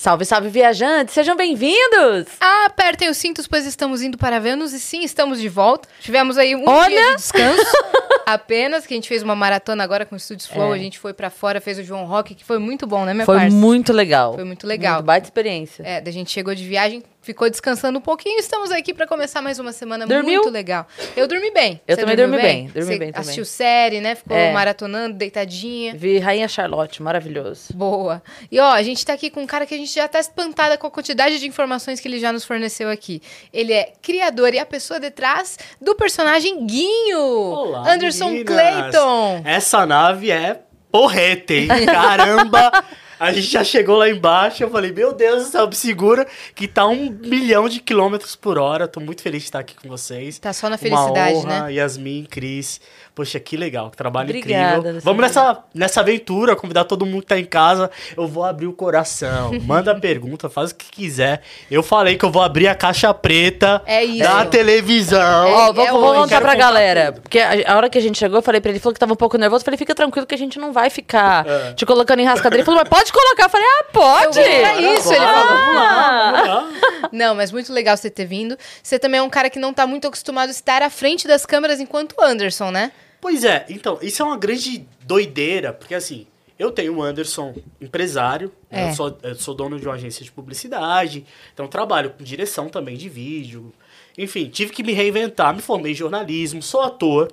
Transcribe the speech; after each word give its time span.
Salve, 0.00 0.24
salve, 0.24 0.48
viajantes! 0.48 1.12
Sejam 1.12 1.36
bem-vindos! 1.36 2.26
Apertem 2.64 3.10
os 3.10 3.18
cintos, 3.18 3.46
pois 3.46 3.66
estamos 3.66 4.00
indo 4.00 4.16
para 4.16 4.40
Vênus 4.40 4.72
e 4.72 4.80
sim, 4.80 5.02
estamos 5.04 5.38
de 5.38 5.46
volta. 5.50 5.86
Tivemos 6.00 6.38
aí 6.38 6.56
um 6.56 6.66
Olha! 6.66 6.88
dia 6.88 7.10
de 7.10 7.16
descanso 7.16 7.70
apenas, 8.24 8.86
que 8.86 8.94
a 8.94 8.96
gente 8.96 9.06
fez 9.06 9.22
uma 9.22 9.36
maratona 9.36 9.84
agora 9.84 10.06
com 10.06 10.16
o 10.16 10.18
Studios 10.18 10.46
Flow, 10.46 10.72
É. 10.72 10.78
a 10.78 10.80
gente 10.80 10.98
foi 10.98 11.12
pra 11.12 11.28
fora, 11.28 11.60
fez 11.60 11.78
o 11.78 11.84
João 11.84 12.06
Rock, 12.06 12.34
que 12.34 12.42
foi 12.42 12.58
muito 12.58 12.86
bom, 12.86 13.04
né, 13.04 13.12
minha 13.12 13.26
Foi 13.26 13.36
parça? 13.36 13.54
muito 13.54 13.92
legal. 13.92 14.32
Foi 14.36 14.44
muito 14.44 14.66
legal. 14.66 14.94
Muito 14.94 15.04
baita 15.04 15.26
experiência. 15.26 15.82
É, 15.82 16.00
da 16.00 16.10
gente 16.10 16.30
chegou 16.30 16.54
de 16.54 16.66
viagem, 16.66 17.02
ficou 17.22 17.48
descansando 17.50 17.98
um 17.98 18.02
pouquinho, 18.02 18.38
estamos 18.38 18.70
aqui 18.70 18.94
pra 18.94 19.06
começar 19.06 19.42
mais 19.42 19.58
uma 19.58 19.72
semana 19.72 20.06
Dormiu? 20.06 20.40
muito 20.42 20.50
legal. 20.52 20.86
Eu 21.16 21.28
dormi 21.28 21.50
bem. 21.50 21.80
Eu 21.86 21.94
Você 21.94 22.00
também 22.00 22.16
dormi 22.16 22.36
bem, 22.40 22.66
dormi 22.68 22.82
Você 22.82 22.98
bem 22.98 23.12
também. 23.12 23.20
assistiu 23.20 23.44
série, 23.44 24.00
né? 24.00 24.14
Ficou 24.14 24.36
É. 24.36 24.52
maratonando, 24.52 25.14
deitadinha. 25.16 25.94
Vi 25.94 26.18
Rainha 26.18 26.48
Charlotte, 26.48 27.02
maravilhoso. 27.02 27.74
Boa. 27.74 28.22
E 28.50 28.58
ó, 28.58 28.72
a 28.72 28.82
gente 28.82 29.04
tá 29.04 29.12
aqui 29.12 29.30
com 29.30 29.42
um 29.42 29.46
cara 29.46 29.66
que 29.66 29.74
a 29.74 29.78
gente 29.78 29.92
já 29.94 30.08
tá 30.08 30.18
espantada 30.18 30.76
com 30.78 30.86
a 30.86 30.90
quantidade 30.90 31.38
de 31.38 31.46
informações 31.46 32.00
que 32.00 32.08
ele 32.08 32.18
já 32.18 32.32
nos 32.32 32.44
forneceu 32.44 32.88
aqui. 32.90 33.20
Ele 33.52 33.72
é 33.72 33.92
criador 34.02 34.54
e 34.54 34.58
a 34.58 34.66
pessoa 34.66 34.98
detrás 34.98 35.58
do 35.80 35.94
personagem 35.94 36.66
Guinho. 36.66 37.20
Olá, 37.20 37.92
Anderson 37.92 38.30
meninas. 38.30 38.54
Clayton. 38.54 39.42
Essa 39.44 39.84
nave 39.86 40.30
é 40.30 40.60
porreta, 40.90 41.52
hein? 41.54 41.68
Caramba! 41.86 42.72
A 43.20 43.32
gente 43.32 43.48
já 43.48 43.62
chegou 43.62 43.98
lá 43.98 44.08
embaixo, 44.08 44.62
eu 44.64 44.70
falei, 44.70 44.90
meu 44.92 45.12
Deus 45.12 45.44
do 45.44 45.50
céu, 45.50 45.68
me 45.68 45.74
segura, 45.74 46.26
que 46.54 46.66
tá 46.66 46.86
um 46.86 47.10
milhão 47.10 47.68
de 47.68 47.78
quilômetros 47.78 48.34
por 48.34 48.58
hora. 48.58 48.88
Tô 48.88 48.98
muito 48.98 49.20
feliz 49.22 49.42
de 49.42 49.48
estar 49.48 49.58
aqui 49.58 49.74
com 49.76 49.88
vocês. 49.90 50.38
Tá 50.38 50.54
só 50.54 50.68
na 50.70 50.76
Uma 50.76 50.78
felicidade, 50.78 51.34
honra, 51.36 51.62
né? 51.64 51.72
Yasmin, 51.74 52.24
Cris. 52.30 52.80
Poxa, 53.14 53.38
que 53.38 53.56
legal, 53.56 53.90
que 53.90 53.96
trabalho 53.98 54.30
Obrigada, 54.30 54.78
incrível. 54.78 55.00
Vamos 55.02 55.20
nessa, 55.20 55.58
nessa 55.74 56.00
aventura, 56.00 56.56
convidar 56.56 56.84
todo 56.84 57.04
mundo 57.04 57.20
que 57.20 57.26
tá 57.26 57.38
em 57.38 57.44
casa. 57.44 57.90
Eu 58.16 58.26
vou 58.26 58.42
abrir 58.44 58.66
o 58.68 58.72
coração. 58.72 59.50
Manda 59.66 59.94
pergunta, 59.94 60.48
faz 60.48 60.70
o 60.70 60.74
que 60.74 60.90
quiser. 60.90 61.42
Eu 61.70 61.82
falei 61.82 62.16
que 62.16 62.24
eu 62.24 62.30
vou 62.30 62.40
abrir 62.40 62.68
a 62.68 62.74
caixa 62.74 63.12
preta 63.12 63.82
É 63.84 64.02
isso. 64.02 64.22
da 64.22 64.46
televisão. 64.46 65.20
É- 65.46 65.52
Ó, 65.52 65.72
vou, 65.74 65.86
é 65.86 65.90
vou 65.90 66.14
contar 66.14 66.40
pra 66.40 66.54
galera. 66.54 67.12
Porque 67.12 67.38
a, 67.38 67.72
a 67.72 67.76
hora 67.76 67.90
que 67.90 67.98
a 67.98 68.00
gente 68.00 68.16
chegou, 68.18 68.38
eu 68.38 68.42
falei 68.42 68.60
pra 68.62 68.70
ele, 68.70 68.76
ele 68.78 68.82
falou 68.82 68.94
que 68.94 69.00
tava 69.00 69.12
um 69.12 69.16
pouco 69.16 69.36
nervoso. 69.36 69.60
Eu 69.60 69.64
falei, 69.66 69.76
fica 69.76 69.94
tranquilo 69.94 70.26
que 70.26 70.34
a 70.34 70.38
gente 70.38 70.58
não 70.58 70.72
vai 70.72 70.88
ficar 70.88 71.46
É. 71.46 71.72
te 71.74 71.84
colocando 71.84 72.20
em 72.20 72.24
rascadeira. 72.24 72.58
Ele 72.62 72.64
falou, 72.64 72.80
mas 72.80 72.88
pode 72.88 73.09
colocar. 73.12 73.44
Eu 73.44 73.50
falei, 73.50 73.66
ah, 73.66 73.84
pode. 73.92 74.38
Eu 74.38 74.44
pra 74.60 74.80
isso, 74.80 75.12
ele 75.12 75.24
falou. 75.24 75.56
Vamos 75.56 75.74
lá, 75.76 76.32
vamos 76.32 76.48
lá. 76.48 77.08
Não, 77.12 77.34
mas 77.34 77.50
muito 77.52 77.72
legal 77.72 77.96
você 77.96 78.10
ter 78.10 78.24
vindo. 78.24 78.56
Você 78.82 78.98
também 78.98 79.18
é 79.18 79.22
um 79.22 79.30
cara 79.30 79.48
que 79.50 79.58
não 79.58 79.72
tá 79.72 79.86
muito 79.86 80.06
acostumado 80.06 80.48
a 80.48 80.52
estar 80.52 80.82
à 80.82 80.90
frente 80.90 81.26
das 81.26 81.44
câmeras 81.46 81.80
enquanto 81.80 82.14
Anderson, 82.20 82.70
né? 82.70 82.92
Pois 83.20 83.44
é, 83.44 83.66
então, 83.68 83.98
isso 84.00 84.22
é 84.22 84.24
uma 84.24 84.36
grande 84.38 84.86
doideira, 85.02 85.72
porque 85.74 85.94
assim, 85.94 86.26
eu 86.58 86.70
tenho 86.70 86.96
o 86.96 87.02
Anderson, 87.02 87.54
empresário, 87.80 88.50
né, 88.70 88.84
É. 88.86 88.90
eu, 88.90 88.94
sou, 88.94 89.18
eu 89.22 89.34
sou 89.34 89.54
dono 89.54 89.78
de 89.78 89.86
uma 89.86 89.94
agência 89.94 90.24
de 90.24 90.32
publicidade, 90.32 91.26
então 91.52 91.66
trabalho 91.68 92.10
com 92.10 92.24
direção 92.24 92.70
também 92.70 92.96
de 92.96 93.08
vídeo. 93.10 93.74
Enfim, 94.16 94.48
tive 94.48 94.72
que 94.72 94.82
me 94.82 94.92
reinventar, 94.92 95.54
me 95.54 95.60
formei 95.60 95.92
em 95.92 95.94
jornalismo, 95.94 96.62
sou 96.62 96.80
ator, 96.80 97.30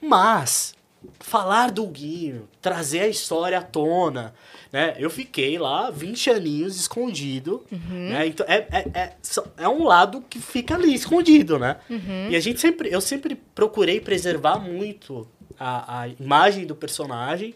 mas 0.00 0.74
falar 1.20 1.70
do 1.70 1.86
Guinho, 1.86 2.48
trazer 2.60 3.00
a 3.00 3.08
história 3.08 3.58
à 3.58 3.62
tona, 3.62 4.34
né? 4.72 4.94
Eu 4.98 5.08
fiquei 5.10 5.58
lá 5.58 5.90
20 5.90 6.30
aninhos 6.30 6.76
escondido, 6.76 7.64
né? 8.10 8.26
Então 8.26 8.46
é, 8.48 8.66
é, 8.70 9.00
é, 9.00 9.16
é 9.58 9.68
um 9.68 9.84
lado 9.84 10.22
que 10.28 10.38
fica 10.40 10.74
ali 10.74 10.94
escondido, 10.94 11.58
né? 11.58 11.76
E 12.30 12.36
a 12.36 12.40
gente 12.40 12.60
sempre, 12.60 12.92
eu 12.92 13.00
sempre 13.00 13.34
procurei 13.54 14.00
preservar 14.00 14.58
muito 14.58 15.26
a, 15.58 16.02
a 16.02 16.08
imagem 16.08 16.66
do 16.66 16.74
personagem 16.74 17.54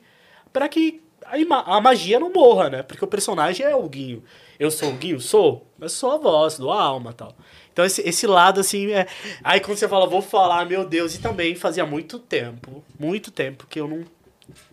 para 0.53 0.69
que 0.69 1.03
a, 1.25 1.77
a 1.77 1.81
magia 1.81 2.19
não 2.19 2.33
morra, 2.33 2.71
né? 2.71 2.83
Porque 2.83 3.05
o 3.05 3.09
personagem 3.09 3.65
é 3.65 3.75
o 3.75 3.89
Guinho. 3.89 4.23
Eu 4.59 4.71
sou 4.71 4.91
o 4.91 4.95
Guinho? 4.95 5.21
Sou, 5.21 5.67
mas 5.79 5.93
sou 5.93 6.13
a 6.13 6.19
voz, 6.19 6.59
dou 6.59 6.73
a 6.73 6.83
alma 6.83 7.11
e 7.11 7.15
tal. 7.15 7.35
Então 7.73 7.85
esse, 7.85 8.01
esse 8.03 8.27
lado, 8.27 8.61
assim, 8.61 8.91
é... 8.93 9.07
Aí 9.45 9.61
quando 9.61 9.77
você 9.79 9.89
fala, 9.89 10.07
vou 10.07 10.23
falar, 10.23 10.65
meu 10.67 10.85
Deus, 10.85 11.15
e 11.15 11.21
também 11.21 11.55
fazia 11.55 11.87
muito 11.87 12.19
tempo, 12.19 12.85
muito 12.99 13.31
tempo 13.31 13.67
que 13.69 13.81
eu 13.81 13.87
não, 13.89 14.05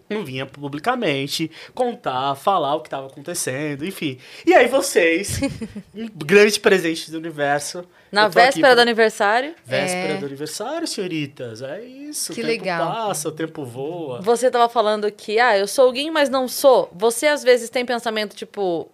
não 0.10 0.26
vinha 0.26 0.46
publicamente 0.46 1.52
contar, 1.74 2.36
falar 2.36 2.76
o 2.76 2.82
que 2.82 2.88
estava 2.88 3.08
acontecendo, 3.08 3.86
enfim. 3.86 4.18
E 4.46 4.54
aí 4.54 4.68
vocês, 4.68 5.40
um 5.94 6.08
grande 6.08 6.60
presente 6.60 7.12
do 7.12 7.18
universo. 7.18 7.84
Na 8.10 8.30
véspera 8.30 8.68
pra- 8.68 8.76
do 8.76 8.82
aniversário, 8.82 9.54
Véspera 9.66 10.14
É. 10.14 10.18
do 10.18 10.26
aniversário, 10.26 10.88
senhoritas. 10.88 11.62
É 11.62 11.84
isso. 11.84 12.32
Que 12.34 12.40
o 12.40 12.46
tempo 12.46 12.48
legal. 12.64 12.90
passa, 12.90 13.28
o 13.28 13.32
tempo 13.34 13.66
voa. 13.66 14.22
você 14.22 14.50
tava 14.50 14.70
falando 14.70 15.12
que, 15.12 15.38
ah, 15.40 15.58
eu 15.58 15.68
sou 15.68 15.92
Guinho, 15.92 16.14
mas 16.14 16.30
não 16.30 16.48
sou. 16.48 16.90
Você 16.96 17.28
às 17.28 17.44
vezes 17.44 17.70
tem 17.70 17.86
pensamento, 17.86 18.34
tipo, 18.34 18.90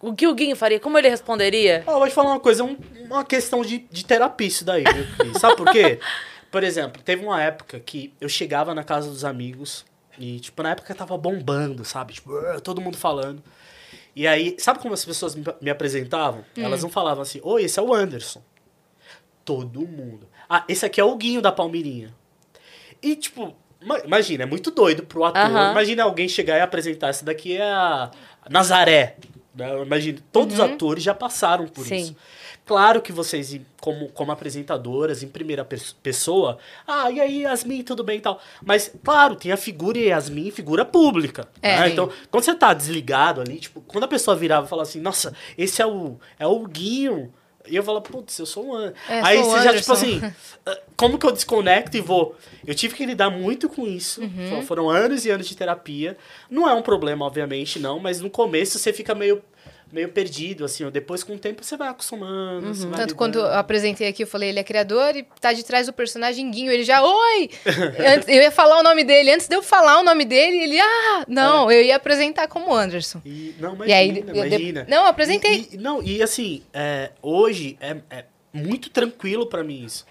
o 0.00 0.14
que 0.14 0.26
o 0.26 0.34
Guinho 0.34 0.56
faria? 0.56 0.80
Como 0.80 0.96
ele 0.98 1.08
responderia? 1.08 1.84
Ah, 1.86 1.92
eu 1.92 1.98
vou 1.98 2.08
te 2.08 2.14
falar 2.14 2.30
uma 2.30 2.40
coisa, 2.40 2.62
é 2.62 2.64
um- 2.66 2.78
uma 3.04 3.24
questão 3.24 3.62
de, 3.62 3.78
de 3.90 4.04
terapia 4.04 4.46
isso 4.46 4.64
daí, 4.64 4.84
viu? 4.84 5.38
Sabe 5.38 5.56
por 5.56 5.70
quê? 5.70 5.98
Por 6.50 6.64
exemplo, 6.64 7.00
teve 7.02 7.24
uma 7.24 7.40
época 7.40 7.78
que 7.78 8.12
eu 8.20 8.28
chegava 8.28 8.74
na 8.74 8.82
casa 8.82 9.08
dos 9.08 9.24
amigos 9.24 9.84
e, 10.18 10.40
tipo, 10.40 10.60
na 10.64 10.70
época 10.72 10.92
tava 10.96 11.16
bombando, 11.16 11.84
sabe? 11.84 12.14
Tipo, 12.14 12.36
"Ah", 12.38 12.58
todo 12.60 12.80
mundo 12.80 12.96
falando. 12.96 13.40
E 14.16 14.26
aí, 14.26 14.56
sabe 14.58 14.80
como 14.80 14.92
as 14.92 15.04
pessoas 15.04 15.36
me, 15.36 15.70
apresentavam? 15.70 16.44
Elas 16.56 16.82
não 16.82 16.90
falavam 16.90 17.22
assim, 17.22 17.40
oi, 17.44 17.62
esse 17.62 17.78
é 17.78 17.82
o 17.82 17.94
Anderson. 17.94 18.42
Todo 19.44 19.80
mundo. 19.86 20.28
Ah, 20.48 20.64
esse 20.68 20.84
aqui 20.84 21.00
é 21.00 21.04
o 21.04 21.14
Guinho 21.16 21.40
da 21.40 21.52
Palmeirinha. 21.52 22.12
E, 23.00 23.14
tipo, 23.16 23.54
ma- 23.84 24.00
imagina, 24.00 24.42
é 24.42 24.46
muito 24.46 24.72
doido 24.72 25.04
pro 25.04 25.24
ator. 25.24 25.40
Aham. 25.42 25.70
Imagina 25.70 26.02
alguém 26.02 26.28
chegar 26.28 26.58
e 26.58 26.60
apresentar, 26.60 27.08
essa 27.08 27.24
daqui 27.24 27.56
é 27.56 27.62
a 27.62 28.10
Nazaré. 28.50 29.16
Né? 29.54 29.82
Imagina, 29.82 30.18
todos 30.32 30.54
os 30.54 30.60
atores 30.60 31.02
já 31.02 31.14
passaram 31.14 31.66
por 31.66 31.84
Sim. 31.84 31.96
isso. 31.96 32.16
Claro 32.64 33.02
que 33.02 33.10
vocês, 33.10 33.60
como, 33.80 34.08
como 34.10 34.30
apresentadoras, 34.30 35.24
em 35.24 35.28
primeira 35.28 35.64
pes- 35.64 35.92
pessoa, 35.92 36.56
ah, 36.86 37.10
e 37.10 37.20
aí, 37.20 37.40
Yasmin, 37.42 37.82
tudo 37.82 38.04
bem 38.04 38.18
e 38.18 38.20
tal. 38.20 38.40
Mas, 38.64 38.92
claro, 39.02 39.34
tem 39.34 39.50
a 39.50 39.56
figura 39.56 39.98
Yasmin, 39.98 40.52
figura 40.52 40.84
pública. 40.84 41.48
É. 41.60 41.80
né? 41.80 41.88
Então, 41.90 42.10
quando 42.30 42.44
você 42.44 42.54
tá 42.54 42.72
desligado 42.72 43.40
ali, 43.40 43.58
tipo, 43.58 43.80
quando 43.80 44.04
a 44.04 44.08
pessoa 44.08 44.36
virava 44.36 44.66
e 44.66 44.68
falava 44.68 44.88
assim, 44.88 45.00
nossa, 45.00 45.34
esse 45.58 45.82
é 45.82 45.86
o, 45.86 46.16
é 46.38 46.46
o 46.46 46.64
Guinho. 46.66 47.32
E 47.68 47.76
eu 47.76 47.82
falo, 47.82 48.00
putz, 48.00 48.38
eu 48.38 48.46
sou 48.46 48.66
um 48.68 48.74
An-". 48.74 48.92
É, 49.08 49.20
Aí 49.22 49.38
você 49.42 49.62
já, 49.64 49.74
tipo 49.80 49.92
assim, 49.92 50.20
ah, 50.66 50.78
como 50.96 51.18
que 51.18 51.26
eu 51.26 51.32
desconecto 51.32 51.96
e 51.96 52.00
vou? 52.00 52.34
Eu 52.66 52.74
tive 52.74 52.94
que 52.94 53.04
lidar 53.04 53.30
muito 53.30 53.68
com 53.68 53.86
isso. 53.86 54.20
Uhum. 54.22 54.60
Fo- 54.60 54.62
Foram 54.66 54.88
anos 54.90 55.24
e 55.26 55.30
anos 55.30 55.46
de 55.46 55.56
terapia. 55.56 56.16
Não 56.50 56.68
é 56.68 56.74
um 56.74 56.82
problema, 56.82 57.24
obviamente, 57.26 57.78
não, 57.78 57.98
mas 58.00 58.20
no 58.20 58.30
começo 58.30 58.78
você 58.78 58.92
fica 58.92 59.14
meio, 59.14 59.42
meio 59.92 60.08
perdido, 60.08 60.64
assim. 60.64 60.88
Depois, 60.90 61.22
com 61.24 61.34
o 61.34 61.38
tempo, 61.38 61.64
você 61.64 61.76
vai 61.76 61.88
acostumando. 61.88 62.66
você 62.74 62.82
vai 62.82 62.90
Uhum. 62.92 62.96
Tanto 62.96 63.14
quando 63.16 63.36
eu 63.36 63.42
lidando. 63.42 63.58
apresentei 63.58 64.08
aqui, 64.08 64.22
eu 64.22 64.26
falei, 64.26 64.48
ele 64.50 64.58
é 64.60 64.64
criador 64.64 65.16
e 65.16 65.26
tá 65.40 65.52
de 65.52 65.64
trás 65.64 65.86
do 65.86 65.92
personagem 65.92 66.50
Guinho. 66.50 66.70
Ele 66.72 66.84
já, 66.84 67.02
oi! 67.02 67.50
Eu 68.28 68.42
ia 68.42 68.50
falar 68.50 68.78
o 68.78 68.82
nome 68.82 69.04
dele. 69.04 69.32
Antes 69.32 69.48
de 69.48 69.54
eu 69.56 69.62
falar 69.62 69.98
o 70.00 70.02
nome 70.02 70.24
dele, 70.24 70.58
ele, 70.62 70.80
ah, 70.80 71.24
não, 71.28 71.70
eu 71.70 71.82
ia 71.82 71.96
apresentar 71.96 72.46
como 72.48 72.74
Anderson. 72.74 73.20
E, 73.24 73.54
não, 73.58 73.74
imagina, 73.74 73.88
E 73.90 73.92
aí, 73.92 74.24
eu- 74.28 74.34
imagina. 74.46 74.86
não, 74.88 74.98
eu 75.02 75.06
apresentei. 75.06 75.68
E, 75.72 75.74
e- 75.74 75.78
não, 75.78 76.02
e 76.02 76.22
assim, 76.22 76.62
é, 76.72 77.10
hoje 77.22 77.76
é, 77.80 77.96
é 78.10 78.24
muito 78.52 78.90
tranquilo 78.90 79.46
pra 79.46 79.62
mim 79.64 79.84
isso. 79.84 80.04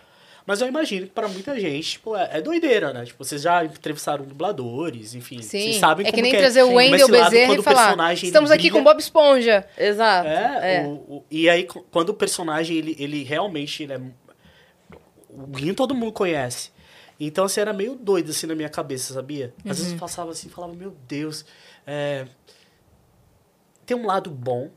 Mas 0.49 0.61
eu 0.61 0.67
imagino 0.67 1.05
que 1.05 1.11
pra 1.13 1.27
muita 1.27 1.59
gente, 1.59 1.91
tipo, 1.91 2.15
é, 2.15 2.27
é 2.39 2.41
doideira, 2.41 2.91
né? 2.91 3.05
Tipo, 3.05 3.23
vocês 3.23 3.43
já 3.43 3.63
entrevistaram 3.63 4.25
dubladores, 4.25 5.13
enfim. 5.13 5.43
Sim, 5.43 5.59
vocês 5.61 5.75
sabem 5.75 6.07
é 6.07 6.09
como 6.09 6.15
que 6.15 6.21
nem 6.23 6.33
é, 6.33 6.37
trazer 6.39 6.63
o 6.63 6.71
é 6.71 6.73
Wendel 6.75 7.07
Bezerra 7.07 7.45
quando 7.45 7.57
e 7.57 7.59
o 7.59 7.63
falar, 7.63 8.13
estamos 8.15 8.49
aqui 8.49 8.71
com. 8.71 8.83
Bob 8.83 8.99
Esponja. 8.99 9.63
Exato. 9.77 10.27
É, 10.27 10.77
É. 10.77 10.87
O, 10.87 10.89
o- 11.17 11.25
e 11.29 11.47
aí, 11.47 11.67
quando 11.91 12.09
o 12.09 12.13
personagem, 12.15 12.75
ele, 12.77 12.95
ele 12.97 13.23
realmente, 13.23 13.83
ele 13.83 13.93
é... 13.93 14.01
O 15.29 15.45
Guinho 15.45 15.75
todo 15.75 15.93
mundo 15.93 16.11
conhece. 16.13 16.71
Então, 17.19 17.45
assim, 17.45 17.61
era 17.61 17.71
meio 17.71 17.93
doido, 17.93 18.31
assim, 18.31 18.47
na 18.47 18.55
minha 18.55 18.69
cabeça, 18.69 19.13
sabia? 19.13 19.53
Às 19.63 19.77
vezes 19.77 19.93
eu 19.93 19.99
passava 19.99 20.31
assim, 20.31 20.49
falava, 20.49 20.73
meu 20.73 20.95
Deus, 21.07 21.45
é... 21.85 22.25
Tem 23.85 23.95
um 23.95 24.07
lado 24.07 24.31
bom 24.31 24.71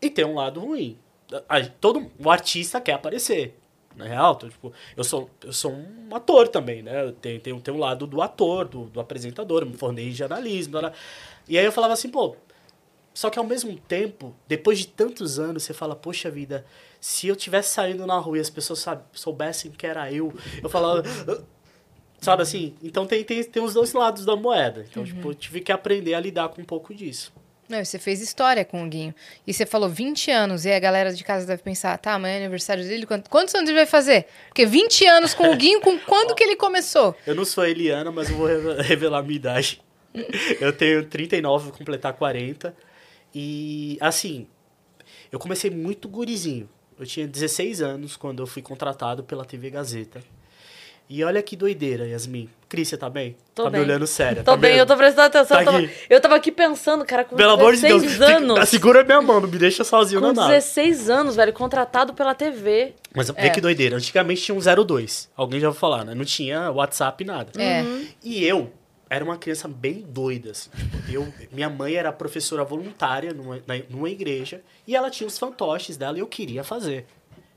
e 0.00 0.08
tem 0.08 0.24
um 0.24 0.34
lado 0.36 0.60
ruim. 0.60 0.98
A- 1.46 1.60
todo 1.78 2.10
o 2.18 2.30
artista 2.30 2.80
quer 2.80 2.94
aparecer. 2.94 3.58
Na 3.96 4.06
real, 4.06 4.34
tô, 4.36 4.48
tipo, 4.48 4.72
eu 4.96 5.04
sou, 5.04 5.28
eu 5.44 5.52
sou 5.52 5.72
um 5.72 6.14
ator 6.14 6.48
também, 6.48 6.82
né? 6.82 7.12
Tenho, 7.20 7.60
tenho 7.60 7.76
um 7.76 7.78
lado 7.80 8.06
do 8.06 8.22
ator, 8.22 8.66
do, 8.66 8.84
do 8.86 9.00
apresentador, 9.00 9.62
eu 9.62 9.66
me 9.66 9.76
formei 9.76 10.08
em 10.08 10.12
jornalismo. 10.12 10.78
E 11.48 11.58
aí 11.58 11.64
eu 11.64 11.72
falava 11.72 11.92
assim, 11.92 12.08
pô, 12.08 12.36
só 13.14 13.28
que 13.28 13.38
ao 13.38 13.44
mesmo 13.44 13.76
tempo, 13.76 14.34
depois 14.48 14.78
de 14.78 14.86
tantos 14.86 15.38
anos, 15.38 15.62
você 15.62 15.74
fala, 15.74 15.94
poxa 15.94 16.30
vida, 16.30 16.64
se 17.00 17.28
eu 17.28 17.36
tivesse 17.36 17.74
saindo 17.74 18.06
na 18.06 18.18
rua 18.18 18.38
e 18.38 18.40
as 18.40 18.48
pessoas 18.48 18.78
sabe, 18.78 19.02
soubessem 19.12 19.70
que 19.70 19.86
era 19.86 20.10
eu, 20.12 20.32
eu 20.62 20.70
falava. 20.70 21.02
Sabe 22.18 22.42
assim? 22.42 22.74
Então 22.80 23.04
tem, 23.04 23.24
tem, 23.24 23.42
tem 23.42 23.62
os 23.62 23.74
dois 23.74 23.92
lados 23.92 24.24
da 24.24 24.36
moeda. 24.36 24.86
Então, 24.88 25.04
tipo, 25.04 25.30
eu 25.30 25.34
tive 25.34 25.60
que 25.60 25.72
aprender 25.72 26.14
a 26.14 26.20
lidar 26.20 26.48
com 26.50 26.62
um 26.62 26.64
pouco 26.64 26.94
disso. 26.94 27.32
Não, 27.72 27.84
você 27.84 27.98
fez 27.98 28.20
história 28.20 28.64
com 28.64 28.84
o 28.84 28.88
Guinho. 28.88 29.14
E 29.46 29.52
você 29.54 29.64
falou 29.64 29.88
20 29.88 30.30
anos, 30.30 30.64
e 30.64 30.70
a 30.72 30.78
galera 30.78 31.12
de 31.12 31.24
casa 31.24 31.46
deve 31.46 31.62
pensar, 31.62 31.96
tá, 31.98 32.12
amanhã 32.12 32.34
é 32.34 32.38
aniversário 32.38 32.84
dele, 32.84 33.06
quant- 33.06 33.26
quantos 33.28 33.54
anos 33.54 33.68
ele 33.70 33.78
vai 33.78 33.86
fazer? 33.86 34.26
Porque 34.48 34.66
20 34.66 35.06
anos 35.06 35.32
com 35.34 35.50
o 35.50 35.56
Guinho, 35.56 35.80
com 35.80 35.98
quando 36.06 36.34
que 36.34 36.44
ele 36.44 36.56
começou? 36.56 37.16
Eu 37.26 37.34
não 37.34 37.44
sou 37.44 37.64
a 37.64 37.68
Eliana, 37.70 38.12
mas 38.12 38.28
eu 38.28 38.36
vou 38.36 38.46
re- 38.46 38.82
revelar 38.82 39.18
a 39.18 39.22
minha 39.22 39.36
idade. 39.36 39.80
Eu 40.60 40.72
tenho 40.74 41.06
39, 41.06 41.64
vou 41.70 41.72
completar 41.78 42.12
40. 42.12 42.76
E, 43.34 43.96
assim, 44.00 44.46
eu 45.32 45.38
comecei 45.38 45.70
muito 45.70 46.06
gurizinho. 46.08 46.68
Eu 46.98 47.06
tinha 47.06 47.26
16 47.26 47.80
anos 47.80 48.14
quando 48.16 48.42
eu 48.42 48.46
fui 48.46 48.60
contratado 48.60 49.24
pela 49.24 49.42
TV 49.44 49.70
Gazeta. 49.70 50.22
E 51.08 51.24
olha 51.24 51.42
que 51.42 51.56
doideira, 51.56 52.06
Yasmin. 52.06 52.48
Cris, 52.72 52.88
você 52.88 52.96
tá 52.96 53.10
bem? 53.10 53.36
Tô 53.54 53.64
tá 53.64 53.70
bem. 53.70 53.80
me 53.82 53.86
olhando 53.86 54.06
sério. 54.06 54.38
Tô 54.42 54.52
tá 54.52 54.56
bem, 54.56 54.70
vendo? 54.70 54.80
eu 54.80 54.86
tô 54.86 54.96
prestando 54.96 55.26
atenção. 55.26 55.56
Tá 55.58 55.60
eu, 55.62 55.64
tava, 55.66 55.78
aqui. 55.78 55.90
eu 56.08 56.20
tava 56.22 56.36
aqui 56.36 56.50
pensando, 56.50 57.04
cara, 57.04 57.22
com 57.22 57.36
Pelo 57.36 57.50
amor 57.52 57.74
de 57.74 57.82
16 57.82 58.02
Deus, 58.18 58.30
anos. 58.30 58.54
fica- 58.54 58.64
segura 58.66 59.04
minha 59.04 59.20
mão, 59.20 59.42
não 59.42 59.46
me 59.48 59.58
deixa 59.58 59.84
sozinho 59.84 60.22
com 60.22 60.28
na 60.28 60.32
nave. 60.32 60.54
16 60.54 61.10
anos, 61.10 61.36
velho, 61.36 61.52
contratado 61.52 62.14
pela 62.14 62.34
TV. 62.34 62.94
Mas 63.14 63.28
vê 63.28 63.34
É. 63.36 63.50
que 63.50 63.60
doideira. 63.60 63.96
Antigamente 63.98 64.40
tinha 64.40 64.54
um 64.56 64.60
02. 64.62 65.28
Alguém 65.36 65.60
já 65.60 65.68
vai 65.68 65.78
falar, 65.78 66.02
né? 66.06 66.14
Não 66.14 66.24
tinha 66.24 66.70
WhatsApp, 66.70 67.22
nada. 67.26 67.52
É. 67.62 67.84
E 68.24 68.42
eu 68.42 68.72
era 69.10 69.22
uma 69.22 69.36
criança 69.36 69.68
bem 69.68 70.02
doida. 70.08 70.52
Assim. 70.52 70.70
Tipo, 70.70 71.12
Eu, 71.12 71.28
minha 71.52 71.68
mãe 71.68 71.92
era 71.96 72.10
professora 72.10 72.64
voluntária 72.64 73.34
numa, 73.34 73.60
numa 73.90 74.08
igreja 74.08 74.62
e 74.86 74.96
ela 74.96 75.10
tinha 75.10 75.28
os 75.28 75.38
fantoches 75.38 75.98
dela 75.98 76.16
e 76.16 76.20
eu 76.20 76.26
queria 76.26 76.64
fazer. 76.64 77.04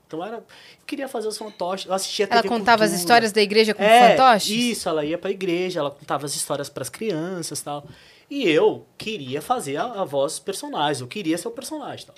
Então 0.06 0.24
era, 0.24 0.36
eu 0.36 0.44
queria 0.86 1.08
fazer 1.08 1.26
os 1.28 1.36
fantoches. 1.36 1.86
Eu 1.86 1.92
assistia 1.94 2.28
Ela 2.30 2.42
contava 2.42 2.84
as 2.84 2.90
Cultura. 2.90 2.96
histórias 3.00 3.32
da 3.32 3.42
igreja 3.42 3.74
com 3.74 3.82
É, 3.82 4.10
fantoches? 4.16 4.48
Isso, 4.50 4.88
ela 4.88 5.04
ia 5.04 5.18
pra 5.18 5.30
igreja, 5.30 5.80
ela 5.80 5.90
contava 5.90 6.24
as 6.26 6.34
histórias 6.36 6.68
pras 6.68 6.88
crianças 6.88 7.58
e 7.60 7.64
tal. 7.64 7.84
E 8.30 8.48
eu 8.48 8.84
queria 8.98 9.40
fazer 9.42 9.76
a, 9.76 9.84
a 9.84 10.04
voz 10.04 10.32
dos 10.34 10.40
personagens, 10.40 11.00
eu 11.00 11.06
queria 11.06 11.36
ser 11.38 11.48
o 11.48 11.50
personagem 11.52 12.06
tal. 12.06 12.14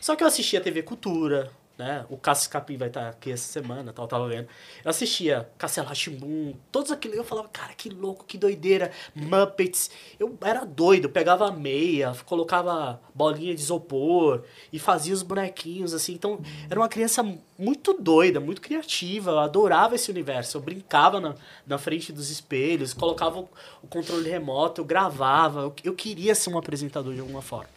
Só 0.00 0.16
que 0.16 0.22
eu 0.22 0.26
assistia 0.28 0.60
TV 0.60 0.82
Cultura, 0.82 1.50
né? 1.76 2.06
O 2.08 2.16
Cássio 2.16 2.50
Capim 2.50 2.76
vai 2.76 2.88
estar 2.88 3.08
aqui 3.08 3.32
essa 3.32 3.50
semana, 3.50 3.92
tal, 3.92 4.06
tava 4.06 4.28
vendo. 4.28 4.46
Eu 4.84 4.90
assistia 4.90 5.48
Castelo 5.58 5.88
Rá-Tim-Bum, 5.88 6.54
todos 6.70 6.92
aqueles. 6.92 7.16
Eu 7.16 7.24
falava, 7.24 7.48
cara, 7.48 7.74
que 7.74 7.88
louco, 7.88 8.24
que 8.24 8.38
doideira. 8.38 8.92
Muppets. 9.14 9.90
Eu 10.18 10.36
era 10.40 10.64
doido, 10.64 11.08
pegava 11.08 11.50
meia, 11.50 12.14
colocava 12.24 13.00
bolinha 13.14 13.54
de 13.54 13.60
isopor 13.60 14.44
e 14.72 14.78
fazia 14.78 15.12
os 15.12 15.22
bonequinhos, 15.22 15.92
assim. 15.92 16.12
Então, 16.12 16.40
era 16.70 16.78
uma 16.78 16.88
criança 16.88 17.22
muito 17.58 17.92
doida, 17.92 18.38
muito 18.38 18.60
criativa. 18.60 19.32
Eu 19.32 19.38
adorava 19.40 19.96
esse 19.96 20.10
universo. 20.10 20.56
Eu 20.56 20.62
brincava 20.62 21.20
na, 21.20 21.34
na 21.66 21.78
frente 21.78 22.12
dos 22.12 22.30
espelhos, 22.30 22.94
colocava 22.94 23.40
o, 23.40 23.48
o 23.82 23.86
controle 23.88 24.30
remoto, 24.30 24.80
eu 24.80 24.84
gravava. 24.84 25.62
Eu, 25.62 25.74
eu 25.82 25.94
queria 25.94 26.34
ser 26.34 26.50
um 26.50 26.58
apresentador 26.58 27.14
de 27.14 27.20
alguma 27.20 27.42
forma. 27.42 27.68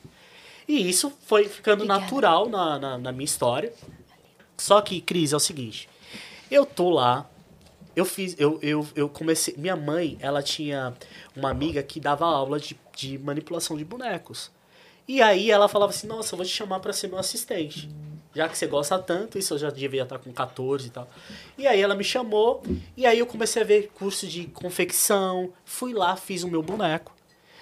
E 0.67 0.89
isso 0.89 1.11
foi 1.25 1.47
ficando 1.47 1.83
Obrigada. 1.83 2.01
natural 2.01 2.49
na, 2.49 2.77
na, 2.77 2.97
na 2.97 3.11
minha 3.11 3.25
história. 3.25 3.73
Só 4.57 4.81
que, 4.81 4.99
Cris, 4.99 5.33
é 5.33 5.35
o 5.35 5.39
seguinte. 5.39 5.87
Eu 6.51 6.65
tô 6.65 6.89
lá. 6.89 7.29
Eu 7.95 8.05
fiz. 8.05 8.35
Eu, 8.37 8.59
eu, 8.61 8.87
eu 8.95 9.07
comecei. 9.07 9.55
Minha 9.57 9.75
mãe, 9.75 10.17
ela 10.19 10.41
tinha 10.41 10.93
uma 11.35 11.49
amiga 11.49 11.81
que 11.81 11.99
dava 11.99 12.25
aula 12.25 12.59
de, 12.59 12.77
de 12.95 13.17
manipulação 13.17 13.77
de 13.77 13.85
bonecos. 13.85 14.51
E 15.07 15.21
aí 15.21 15.49
ela 15.49 15.67
falava 15.67 15.91
assim: 15.91 16.07
Nossa, 16.07 16.33
eu 16.33 16.37
vou 16.37 16.45
te 16.45 16.51
chamar 16.51 16.79
pra 16.79 16.91
ser 16.91 17.07
meu 17.07 17.17
assistente. 17.17 17.89
Já 18.35 18.47
que 18.47 18.57
você 18.57 18.67
gosta 18.67 18.99
tanto, 18.99 19.39
isso 19.39 19.55
eu 19.55 19.57
já 19.57 19.71
devia 19.71 20.03
estar 20.03 20.19
com 20.19 20.31
14 20.31 20.87
e 20.87 20.89
tal. 20.91 21.09
E 21.57 21.65
aí 21.65 21.81
ela 21.81 21.95
me 21.95 22.03
chamou. 22.03 22.61
E 22.95 23.05
aí 23.05 23.17
eu 23.17 23.25
comecei 23.25 23.63
a 23.63 23.65
ver 23.65 23.89
curso 23.95 24.27
de 24.27 24.45
confecção. 24.45 25.51
Fui 25.65 25.93
lá, 25.93 26.15
fiz 26.15 26.43
o 26.43 26.47
meu 26.47 26.61
boneco. 26.61 27.16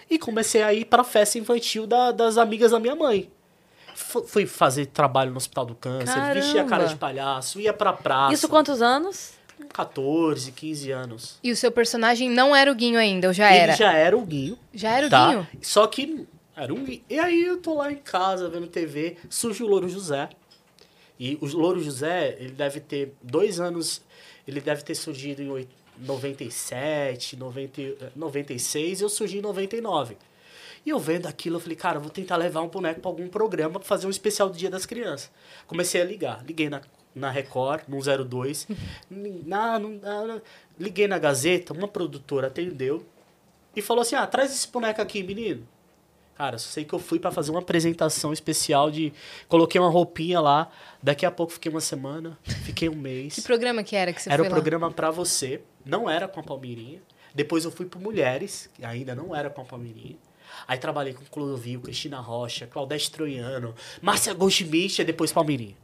E 0.09 0.19
comecei 0.19 0.61
a 0.61 0.73
ir 0.73 0.85
pra 0.85 1.03
festa 1.03 1.37
infantil 1.37 1.87
da- 1.87 2.11
das 2.11 2.37
amigas 2.37 2.71
da 2.71 2.79
minha 2.79 2.95
mãe. 2.95 3.29
Fu- 3.95 4.23
Fui 4.27 4.45
fazer 4.45 4.87
trabalho 4.87 5.31
no 5.31 5.37
Hospital 5.37 5.65
do 5.65 5.75
Câncer, 5.75 6.33
vestia 6.33 6.61
a 6.61 6.65
cara 6.65 6.69
Caramba. 6.83 6.87
de 6.89 6.95
palhaço, 6.95 7.59
ia 7.61 7.73
pra 7.73 7.93
praça. 7.93 8.33
Isso 8.33 8.47
quantos 8.49 8.81
anos? 8.81 9.33
14, 9.69 10.51
15 10.51 10.91
anos. 10.91 11.39
E 11.41 11.49
o 11.51 11.55
seu 11.55 11.71
personagem 11.71 12.29
não 12.29 12.53
era 12.55 12.69
o 12.71 12.75
Guinho 12.75 12.99
ainda, 12.99 13.27
ou 13.29 13.33
já 13.33 13.49
Ele 13.49 13.59
era? 13.59 13.75
já 13.75 13.93
era 13.93 14.17
o 14.17 14.21
Guinho, 14.25 14.57
Já 14.73 14.91
era 14.97 15.07
o 15.07 15.09
tá? 15.09 15.27
Guinho? 15.29 15.47
Só 15.61 15.87
que 15.87 16.27
era 16.55 16.73
um 16.73 16.83
Guinho. 16.83 17.01
E 17.09 17.17
aí 17.19 17.41
eu 17.45 17.57
tô 17.61 17.73
lá 17.75 17.89
em 17.91 17.95
casa 17.97 18.49
vendo 18.49 18.67
TV, 18.67 19.15
surge 19.29 19.63
o 19.63 19.67
Louro 19.67 19.87
José. 19.87 20.29
E 21.17 21.37
o 21.41 21.45
Louro 21.45 21.81
José, 21.81 22.35
ele 22.39 22.51
deve 22.51 22.81
ter 22.81 23.13
dois 23.23 23.59
anos, 23.61 24.01
ele 24.45 24.59
deve 24.59 24.83
ter 24.83 24.95
surgido 24.95 25.41
em 25.41 25.49
97, 26.00 27.36
90, 27.38 27.81
e- 27.81 27.97
96, 28.15 29.00
e 29.00 29.03
eu 29.03 29.09
surgi 29.09 29.38
em 29.39 29.42
99. 29.42 30.18
E 30.86 30.89
eu 30.89 31.00
vendo 31.00 31.25
aquilo, 31.25 31.56
eu 31.56 31.59
falei, 31.59 31.75
cara, 31.75 31.97
eu 31.97 32.01
vou 32.01 32.12
tentar 32.12 32.36
levar 32.38 32.62
um 32.62 32.68
boneco 32.68 33.01
pra 33.01 33.09
algum 33.09 33.27
programa 33.27 33.80
pra 33.80 33.88
fazer 33.88 34.06
um 34.06 34.09
especial 34.12 34.50
do 34.50 34.57
Dia 34.57 34.69
das 34.69 34.86
Crianças. 34.86 35.31
Comecei 35.65 36.00
a 36.01 36.06
ligar. 36.06 36.44
Liguei 36.45 36.69
na, 36.69 36.81
na 37.15 37.31
Record, 37.31 37.81
no 37.88 38.00
02. 38.01 38.68
na, 39.09 39.80
na, 39.80 40.27
na- 40.27 40.42
liguei 40.80 41.07
na 41.07 41.18
Gazeta, 41.18 41.74
uma 41.74 41.88
produtora 41.88 42.48
atendeu 42.48 43.03
e 43.75 43.81
falou 43.81 44.03
assim: 44.03 44.15
ah, 44.15 44.27
traz 44.27 44.51
esse 44.51 44.68
boneco 44.68 45.01
aqui, 45.01 45.24
menino. 45.24 45.68
Cara, 46.37 46.57
só 46.57 46.69
sei 46.69 46.83
que 46.83 46.93
eu 46.93 46.99
fui 46.99 47.17
pra 47.17 47.31
fazer 47.31 47.51
uma 47.51 47.61
apresentação 47.61 48.33
especial 48.33 48.91
de. 48.91 49.13
Coloquei 49.47 49.79
uma 49.79 49.89
roupinha 49.89 50.41
lá. 50.41 50.69
Daqui 51.01 51.25
a 51.25 51.31
pouco 51.31 51.53
fiquei 51.53 51.71
uma 51.71 51.79
semana, 51.79 52.37
fiquei 52.65 52.89
um 52.89 52.95
mês. 52.95 53.35
Que 53.35 53.41
programa 53.41 53.83
que 53.83 53.95
era 53.95 54.11
que 54.11 54.21
você 54.21 54.31
Era 54.31 54.43
o 54.43 54.49
programa 54.49 54.91
Pra 54.91 55.11
Você. 55.11 55.61
Não 55.85 56.09
era 56.09 56.27
com 56.27 56.39
a 56.41 56.43
Palmeirinha. 56.43 57.01
Depois 57.33 57.63
eu 57.63 57.71
fui 57.71 57.85
pro 57.85 57.99
Mulheres, 57.99 58.69
que 58.73 58.85
ainda 58.85 59.15
não 59.15 59.35
era 59.35 59.49
com 59.49 59.61
a 59.61 59.65
Palmeirinha. 59.65 60.17
Aí 60.67 60.77
trabalhei 60.77 61.13
com 61.13 61.23
Clodovil, 61.25 61.81
Cristina 61.81 62.19
Rocha, 62.19 62.67
Claudete 62.67 63.11
Troiano, 63.11 63.73
Márcia 64.01 64.33
Goldschmidt 64.33 65.01
e 65.01 65.05
depois 65.05 65.31
Palmeirinha. 65.31 65.75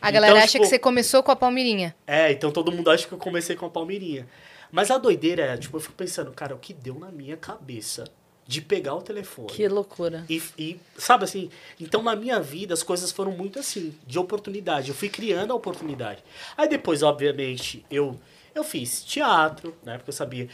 A 0.00 0.10
galera 0.10 0.32
Então, 0.32 0.42
acha 0.42 0.52
tipo, 0.52 0.64
que 0.64 0.68
você 0.68 0.78
começou 0.78 1.22
com 1.22 1.30
a 1.30 1.36
Palmeirinha. 1.36 1.94
É, 2.06 2.30
então 2.30 2.50
todo 2.50 2.70
mundo 2.70 2.90
acha 2.90 3.06
que 3.06 3.14
eu 3.14 3.18
comecei 3.18 3.56
com 3.56 3.66
a 3.66 3.70
Palmeirinha. 3.70 4.26
Mas 4.70 4.90
a 4.90 4.98
doideira 4.98 5.42
é, 5.42 5.56
tipo, 5.56 5.76
eu 5.76 5.80
fico 5.80 5.94
pensando, 5.94 6.30
cara, 6.32 6.54
o 6.54 6.58
que 6.58 6.74
deu 6.74 6.98
na 6.98 7.10
minha 7.10 7.36
cabeça 7.36 8.04
de 8.46 8.60
pegar 8.60 8.94
o 8.94 9.02
telefone. 9.02 9.48
Que 9.48 9.66
loucura. 9.68 10.24
E, 10.28 10.42
e, 10.58 10.80
sabe 10.96 11.24
assim, 11.24 11.50
então 11.80 12.02
na 12.02 12.14
minha 12.14 12.40
vida 12.40 12.74
as 12.74 12.82
coisas 12.82 13.10
foram 13.10 13.32
muito 13.32 13.58
assim, 13.58 13.94
de 14.06 14.18
oportunidade. 14.18 14.90
Eu 14.90 14.94
fui 14.94 15.08
criando 15.08 15.52
a 15.52 15.56
oportunidade. 15.56 16.22
Aí 16.56 16.68
depois, 16.68 17.02
obviamente, 17.02 17.84
eu 17.90 18.18
eu 18.54 18.62
fiz 18.62 19.02
teatro, 19.02 19.74
né? 19.82 19.96
Porque 19.96 20.10
eu 20.10 20.14
sabia, 20.14 20.48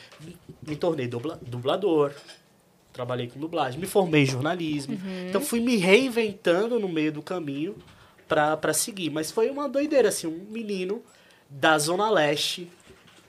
me, 0.66 0.74
tornei 0.74 1.06
dubla, 1.06 1.38
dublador, 1.42 2.14
trabalhei 2.92 3.28
com 3.28 3.38
dublagem, 3.38 3.78
me 3.78 3.86
formei 3.86 4.22
em 4.22 4.26
jornalismo. 4.26 4.98
Então 5.28 5.40
fui 5.40 5.60
me 5.60 5.76
reinventando 5.76 6.80
no 6.80 6.88
meio 6.88 7.12
do 7.12 7.20
caminho 7.20 7.76
pra 8.26 8.72
seguir. 8.72 9.10
Mas 9.10 9.30
foi 9.30 9.50
uma 9.50 9.68
doideira, 9.68 10.08
assim, 10.08 10.26
um 10.26 10.46
menino 10.50 11.02
da 11.48 11.76
Zona 11.78 12.08
Leste, 12.08 12.70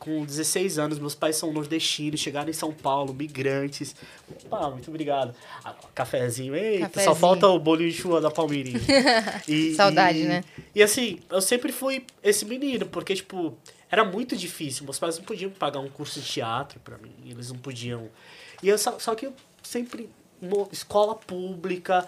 com 0.02 0.26
16 0.26 0.80
anos, 0.80 0.98
meus 0.98 1.14
pais 1.14 1.36
são 1.36 1.54
nordestinos, 1.54 2.20
chegaram 2.20 2.50
em 2.50 2.54
São 2.54 2.74
Paulo, 2.74 3.14
migrantes. 3.14 3.96
Opa, 4.46 4.72
muito 4.72 4.88
obrigado. 4.90 5.32
Ah, 5.64 5.76
cafezinho, 5.94 6.56
eita, 6.56 6.88
Cafezinho. 6.88 7.14
só 7.14 7.16
falta 7.20 7.48
o 7.48 7.60
bolinho 7.60 7.92
de 7.92 7.96
chuva 7.98 8.20
da 8.20 8.32
Palmeirinha. 8.32 8.82
E- 9.48 9.76
Saudade, 9.76 10.18
e- 10.22 10.24
né? 10.26 10.44
E 10.74 10.82
assim, 10.82 11.20
eu 11.30 11.40
sempre 11.40 11.72
fui 11.72 12.04
esse 12.24 12.46
menino, 12.46 12.88
porque, 12.88 13.14
tipo, 13.14 13.56
era 13.92 14.04
muito 14.04 14.36
difícil. 14.36 14.86
Meus 14.86 14.98
pais 14.98 15.20
não 15.20 15.24
podiam 15.24 15.52
pagar 15.52 15.80
um 15.80 15.90
curso 15.90 16.20
de 16.20 16.26
teatro 16.28 16.80
pra 16.80 16.98
mim, 16.98 17.12
eles 17.30 17.52
não 17.52 17.60
podiam. 17.60 18.10
E 18.64 18.70
eu, 18.70 18.80
só, 18.80 18.98
só 18.98 19.14
que 19.14 19.28
eu 19.28 19.34
sempre, 19.62 20.10
escola 20.72 21.14
pública, 21.14 22.08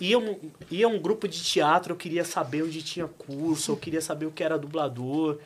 ia 0.00 0.18
um, 0.18 0.36
ia 0.68 0.88
um 0.88 0.98
grupo 0.98 1.28
de 1.28 1.40
teatro, 1.44 1.92
eu 1.92 1.96
queria 1.96 2.24
saber 2.24 2.64
onde 2.64 2.82
tinha 2.82 3.06
curso, 3.06 3.70
eu 3.70 3.76
queria 3.76 4.00
saber 4.00 4.26
o 4.26 4.32
que 4.32 4.42
era 4.42 4.58
dublador. 4.58 5.38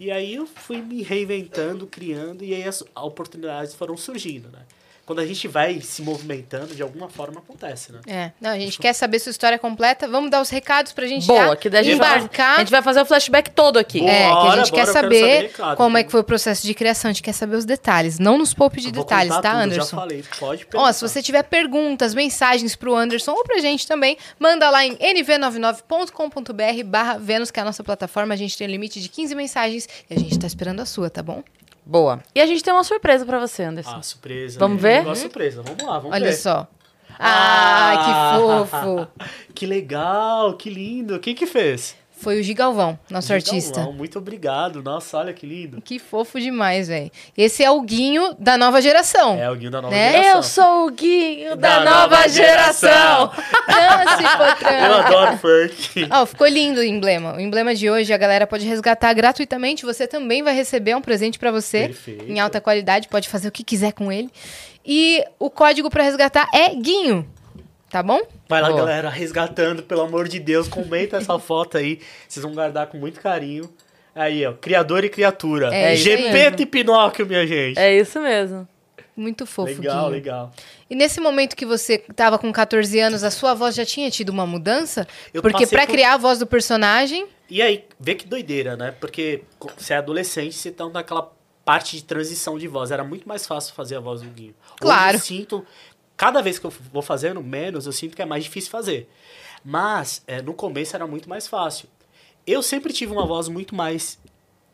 E 0.00 0.10
aí 0.10 0.34
eu 0.34 0.46
fui 0.46 0.80
me 0.80 1.02
reinventando, 1.02 1.86
criando, 1.86 2.42
e 2.42 2.54
aí 2.54 2.64
as 2.66 2.82
oportunidades 2.96 3.74
foram 3.74 3.98
surgindo, 3.98 4.48
né? 4.48 4.64
Quando 5.10 5.18
a 5.18 5.26
gente 5.26 5.48
vai 5.48 5.80
se 5.80 6.02
movimentando, 6.02 6.72
de 6.72 6.80
alguma 6.80 7.08
forma 7.08 7.40
acontece, 7.40 7.90
né? 7.90 7.98
É. 8.06 8.30
Não, 8.40 8.50
a 8.50 8.58
gente 8.60 8.78
quer 8.78 8.92
saber 8.92 9.18
sua 9.18 9.30
história 9.30 9.58
completa. 9.58 10.06
Vamos 10.06 10.30
dar 10.30 10.40
os 10.40 10.50
recados 10.50 10.92
pra 10.92 11.04
gente 11.04 11.26
Boa, 11.26 11.48
já 11.48 11.56
que 11.56 11.68
daí 11.68 11.80
a 11.80 11.82
gente, 11.82 11.98
vai, 11.98 12.18
embarcar. 12.18 12.54
a 12.54 12.58
gente 12.60 12.70
vai 12.70 12.80
fazer 12.80 13.00
o 13.00 13.04
flashback 13.04 13.50
todo 13.50 13.76
aqui. 13.76 13.98
Boa. 13.98 14.08
É, 14.12 14.28
que 14.28 14.46
a 14.46 14.56
gente 14.58 14.70
bora, 14.70 14.84
quer 14.84 14.86
saber, 14.86 15.20
saber 15.20 15.40
recado. 15.48 15.76
como 15.76 15.98
é 15.98 16.04
que 16.04 16.12
foi 16.12 16.20
o 16.20 16.22
processo 16.22 16.64
de 16.64 16.72
criação, 16.74 17.08
a 17.08 17.12
gente 17.12 17.24
quer 17.24 17.32
saber 17.32 17.56
os 17.56 17.64
detalhes. 17.64 18.20
Não 18.20 18.38
nos 18.38 18.54
poupe 18.54 18.80
de 18.80 18.92
detalhes, 18.92 19.34
tá, 19.34 19.50
tudo, 19.50 19.62
Anderson? 19.62 19.96
Já 19.96 19.96
falei, 19.96 20.24
pode 20.38 20.62
Ó, 20.62 20.66
perguntar. 20.66 20.92
se 20.92 21.00
você 21.00 21.20
tiver 21.20 21.42
perguntas, 21.42 22.14
mensagens 22.14 22.76
pro 22.76 22.94
Anderson 22.94 23.32
ou 23.32 23.42
pra 23.42 23.58
gente 23.58 23.88
também, 23.88 24.16
manda 24.38 24.70
lá 24.70 24.86
em 24.86 24.94
nv99.com.br 24.94 26.84
barra 26.86 27.18
Vênus, 27.18 27.50
que 27.50 27.58
é 27.58 27.62
a 27.62 27.66
nossa 27.66 27.82
plataforma. 27.82 28.32
A 28.32 28.36
gente 28.36 28.56
tem 28.56 28.64
um 28.64 28.70
limite 28.70 29.00
de 29.00 29.08
15 29.08 29.34
mensagens 29.34 29.88
e 30.08 30.14
a 30.14 30.16
gente 30.20 30.38
tá 30.38 30.46
esperando 30.46 30.78
a 30.78 30.86
sua, 30.86 31.10
tá 31.10 31.20
bom? 31.20 31.42
Boa. 31.84 32.20
E 32.34 32.40
a 32.40 32.46
gente 32.46 32.62
tem 32.62 32.72
uma 32.72 32.84
surpresa 32.84 33.24
pra 33.24 33.38
você, 33.38 33.64
Anderson. 33.64 33.96
Ah, 33.96 34.02
surpresa. 34.02 34.58
Vamos 34.58 34.82
né? 34.82 34.88
ver? 34.88 34.98
Negócio 34.98 35.22
surpresa. 35.22 35.62
Vamos 35.62 35.82
lá, 35.82 35.98
vamos 35.98 36.14
Olha 36.14 36.26
ver. 36.26 36.32
só. 36.34 36.68
Ah, 37.18 38.36
que 38.36 38.40
fofo. 38.40 39.08
Que 39.54 39.66
legal, 39.66 40.56
que 40.56 40.70
lindo. 40.70 41.18
Quem 41.20 41.34
que 41.34 41.46
fez? 41.46 41.94
Foi 42.20 42.38
o 42.38 42.42
Gigalvão, 42.42 42.98
nosso 43.10 43.28
Gil 43.28 43.36
artista. 43.36 43.80
Muito 43.92 44.18
obrigado. 44.18 44.82
Nossa, 44.82 45.16
olha 45.18 45.32
que 45.32 45.46
lindo. 45.46 45.80
Que 45.80 45.98
fofo 45.98 46.38
demais, 46.38 46.88
velho. 46.88 47.10
Esse 47.36 47.64
é 47.64 47.70
o 47.70 47.80
Guinho 47.80 48.34
da 48.38 48.58
nova 48.58 48.82
geração. 48.82 49.36
É 49.38 49.50
o 49.50 49.56
Guinho 49.56 49.70
da 49.70 49.80
nova 49.80 49.94
Né? 49.94 50.12
geração. 50.12 50.36
Eu 50.36 50.42
sou 50.42 50.86
o 50.86 50.90
Guinho 50.90 51.56
da, 51.56 51.78
Da 51.78 51.84
nova, 51.84 52.00
nova 52.16 52.28
geração. 52.28 53.30
Nossa, 53.70 54.70
Eu 54.74 54.94
adoro 54.94 55.38
funk. 55.38 56.08
Ó, 56.10 56.26
ficou 56.26 56.46
lindo 56.46 56.80
o 56.80 56.84
emblema. 56.84 57.34
O 57.36 57.40
emblema 57.40 57.74
de 57.74 57.88
hoje 57.90 58.12
a 58.12 58.18
galera 58.18 58.46
pode 58.46 58.66
resgatar 58.66 59.12
gratuitamente. 59.14 59.86
Você 59.86 60.06
também 60.06 60.42
vai 60.42 60.54
receber 60.54 60.94
um 60.94 61.00
presente 61.00 61.38
pra 61.38 61.50
você 61.50 61.86
Perfeito. 61.88 62.24
em 62.30 62.38
alta 62.38 62.60
qualidade. 62.60 63.08
Pode 63.08 63.28
fazer 63.28 63.48
o 63.48 63.52
que 63.52 63.64
quiser 63.64 63.92
com 63.92 64.12
ele. 64.12 64.30
E 64.84 65.24
o 65.38 65.48
código 65.50 65.88
pra 65.88 66.02
resgatar 66.02 66.46
é 66.54 66.74
Guinho. 66.74 67.26
Tá 67.90 68.02
bom? 68.02 68.20
Vai 68.48 68.62
lá, 68.62 68.68
Boa. 68.68 68.80
galera, 68.80 69.10
resgatando, 69.10 69.82
pelo 69.82 70.02
amor 70.02 70.28
de 70.28 70.38
Deus, 70.38 70.68
comenta 70.68 71.16
essa 71.16 71.36
foto 71.40 71.76
aí. 71.76 72.00
Vocês 72.28 72.42
vão 72.42 72.54
guardar 72.54 72.86
com 72.86 72.96
muito 72.98 73.20
carinho. 73.20 73.68
Aí, 74.14 74.46
ó, 74.46 74.52
criador 74.52 75.04
e 75.04 75.08
criatura. 75.08 75.74
É 75.74 75.94
Gepeto 75.96 76.62
e 76.62 76.66
Pinóquio, 76.66 77.26
minha 77.26 77.46
gente. 77.46 77.78
É 77.78 77.96
isso 77.96 78.20
mesmo. 78.20 78.66
Muito 79.16 79.44
fofo, 79.44 79.72
legal, 79.80 80.04
Guinho. 80.04 80.10
legal. 80.12 80.52
E 80.88 80.94
nesse 80.94 81.20
momento 81.20 81.54
que 81.56 81.66
você 81.66 81.98
tava 81.98 82.38
com 82.38 82.50
14 82.52 82.98
anos, 83.00 83.22
a 83.22 83.30
sua 83.30 83.54
voz 83.54 83.74
já 83.74 83.84
tinha 83.84 84.10
tido 84.10 84.30
uma 84.30 84.46
mudança? 84.46 85.06
Eu 85.34 85.42
Porque 85.42 85.66
pra 85.66 85.84
por- 85.84 85.92
criar 85.92 86.14
a 86.14 86.16
voz 86.16 86.38
do 86.38 86.46
personagem, 86.46 87.26
E 87.50 87.60
aí, 87.60 87.84
vê 87.98 88.14
que 88.14 88.26
doideira, 88.26 88.76
né? 88.76 88.94
Porque 89.00 89.42
você 89.76 89.92
é 89.92 89.96
adolescente, 89.96 90.54
você 90.54 90.70
tá 90.70 90.88
naquela 90.88 91.30
parte 91.64 91.96
de 91.96 92.04
transição 92.04 92.56
de 92.58 92.66
voz. 92.66 92.90
Era 92.90 93.04
muito 93.04 93.28
mais 93.28 93.46
fácil 93.46 93.74
fazer 93.74 93.96
a 93.96 94.00
voz 94.00 94.22
do 94.22 94.28
Guinho. 94.30 94.54
Hoje 94.70 94.78
Claro. 94.80 95.16
eu 95.16 95.20
sinto, 95.20 95.66
cada 96.20 96.42
vez 96.42 96.58
que 96.58 96.66
eu 96.66 96.70
vou 96.92 97.00
fazendo 97.00 97.42
menos, 97.42 97.86
eu 97.86 97.92
sinto 97.92 98.14
que 98.14 98.20
é 98.20 98.26
mais 98.26 98.44
difícil 98.44 98.70
fazer. 98.70 99.08
Mas, 99.64 100.22
é, 100.26 100.42
no 100.42 100.52
começo 100.52 100.94
era 100.94 101.06
muito 101.06 101.30
mais 101.30 101.48
fácil. 101.48 101.88
Eu 102.46 102.62
sempre 102.62 102.92
tive 102.92 103.10
uma 103.10 103.24
voz 103.24 103.48
muito 103.48 103.74
mais, 103.74 104.18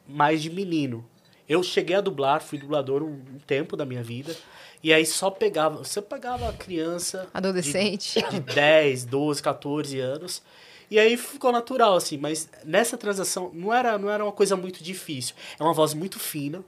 mais 0.08 0.42
de 0.42 0.50
menino. 0.50 1.08
Eu 1.48 1.62
cheguei 1.62 1.94
a 1.94 2.00
dublar, 2.00 2.42
fui 2.42 2.58
dublador 2.58 3.00
um, 3.00 3.12
um 3.12 3.38
tempo 3.46 3.76
da 3.76 3.86
minha 3.86 4.02
vida. 4.02 4.34
E 4.82 4.92
aí 4.92 5.06
só 5.06 5.30
pegava, 5.30 5.84
você 5.84 6.02
pegava 6.02 6.48
a 6.48 6.52
criança 6.52 7.28
adolescente. 7.32 8.20
de 8.28 8.40
10, 8.40 9.04
12, 9.04 9.40
14 9.40 10.00
anos. 10.00 10.42
E 10.90 10.98
aí 10.98 11.16
ficou 11.16 11.52
natural, 11.52 11.94
assim. 11.94 12.18
Mas 12.18 12.48
nessa 12.64 12.98
transação 12.98 13.52
não 13.54 13.72
era, 13.72 13.96
não 13.96 14.10
era 14.10 14.24
uma 14.24 14.32
coisa 14.32 14.56
muito 14.56 14.82
difícil. 14.82 15.36
É 15.60 15.62
uma 15.62 15.72
voz 15.72 15.94
muito 15.94 16.18
fina. 16.18 16.64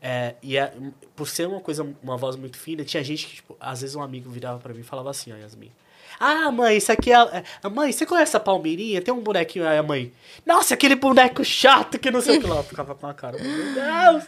É, 0.00 0.34
e 0.42 0.56
é- 0.56 0.72
por 1.16 1.28
ser 1.28 1.48
uma 1.48 1.60
coisa, 1.60 1.86
uma 2.02 2.16
voz 2.16 2.36
muito 2.36 2.56
fina, 2.56 2.84
tinha 2.84 3.02
gente 3.02 3.26
que, 3.26 3.34
tipo, 3.36 3.56
às 3.58 3.80
vezes 3.80 3.96
um 3.96 4.02
amigo 4.02 4.30
virava 4.30 4.58
pra 4.60 4.72
mim 4.72 4.80
e 4.80 4.84
falava 4.84 5.10
assim, 5.10 5.32
ó, 5.32 5.36
Yasmin. 5.36 5.72
Ah, 6.20 6.50
mãe, 6.50 6.76
isso 6.76 6.90
aqui 6.90 7.12
é, 7.12 7.16
é. 7.16 7.44
a- 7.62 7.70
Mãe, 7.70 7.92
você 7.92 8.04
conhece 8.06 8.36
a 8.36 8.40
Palmeirinha? 8.40 9.00
Tem 9.02 9.12
um 9.14 9.20
bonequinho 9.20 9.66
aí, 9.68 9.78
a 9.78 9.82
mãe. 9.82 10.12
Nossa, 10.44 10.74
aquele 10.74 10.94
boneco 10.96 11.44
chato 11.44 11.98
que 11.98 12.10
não 12.10 12.20
sei 12.20 12.38
o 12.38 12.40
que 12.40 12.46
lá. 12.46 12.56
Eu 12.56 12.62
ficava 12.64 12.94
com 12.94 13.06
a 13.06 13.14
cara. 13.14 13.38
Meu 13.38 13.74
Deus! 13.74 14.24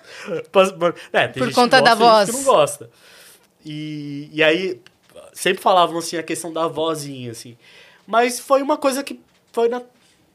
É, 1.12 1.28
Por 1.28 1.52
conta 1.52 1.80
da 1.82 1.94
gosta, 1.94 1.96
gente 1.96 2.04
voz. 2.04 2.30
que 2.30 2.36
não 2.36 2.44
gosta. 2.44 2.90
E, 3.64 4.28
e 4.32 4.42
aí, 4.42 4.80
sempre 5.32 5.62
falavam 5.62 5.98
assim 5.98 6.16
a 6.16 6.22
questão 6.22 6.52
da 6.52 6.66
vozinha, 6.68 7.32
assim. 7.32 7.56
Mas 8.06 8.38
foi 8.38 8.62
uma 8.62 8.76
coisa 8.76 9.02
que 9.02 9.20
foi 9.52 9.68
na. 9.68 9.82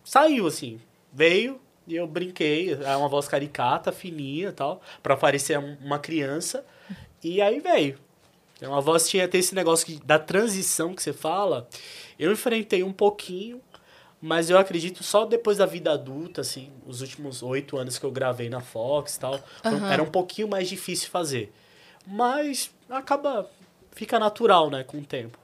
Saiu, 0.04 0.48
assim. 0.48 0.80
Veio 1.14 1.60
e 1.88 1.96
eu 1.96 2.08
brinquei. 2.08 2.74
É 2.74 2.96
uma 2.96 3.08
voz 3.08 3.28
caricata, 3.28 3.92
fininha 3.92 4.50
e 4.50 4.52
tal, 4.52 4.82
pra 5.04 5.16
parecer 5.16 5.58
um- 5.60 5.78
uma 5.84 6.00
criança. 6.00 6.66
E 7.24 7.42
aí 7.42 7.60
veio. 7.60 7.98
Então, 8.58 8.74
a 8.74 8.80
voz 8.80 9.10
tinha 9.10 9.28
ter 9.28 9.40
esse 9.40 9.54
negócio 9.54 9.86
que- 9.86 10.00
da 10.06 10.18
transição 10.18 10.94
que 10.96 11.04
você 11.04 11.12
fala. 11.12 11.68
Eu 12.18 12.32
enfrentei 12.32 12.84
um 12.84 12.94
pouquinho, 12.94 13.62
mas 14.22 14.50
eu 14.50 14.58
acredito 14.58 15.04
só 15.04 15.26
depois 15.26 15.58
da 15.58 15.66
vida 15.66 15.92
adulta, 15.92 16.42
assim, 16.42 16.72
os 16.88 17.02
últimos 17.02 17.44
oito 17.44 17.78
anos 17.78 18.00
que 18.00 18.06
eu 18.06 18.12
gravei 18.12 18.48
na 18.50 18.62
Fox 18.62 19.16
e 19.16 19.20
tal, 19.20 19.40
Aham. 19.64 19.92
era 19.92 20.02
um 20.02 20.10
pouquinho 20.10 20.48
mais 20.48 20.70
difícil 20.70 21.10
fazer. 21.10 21.52
Mas 22.08 22.72
acaba, 22.90 23.50
fica 23.92 24.18
natural, 24.18 24.70
né, 24.70 24.84
com 24.84 24.98
o 25.00 25.06
tempo. 25.06 25.38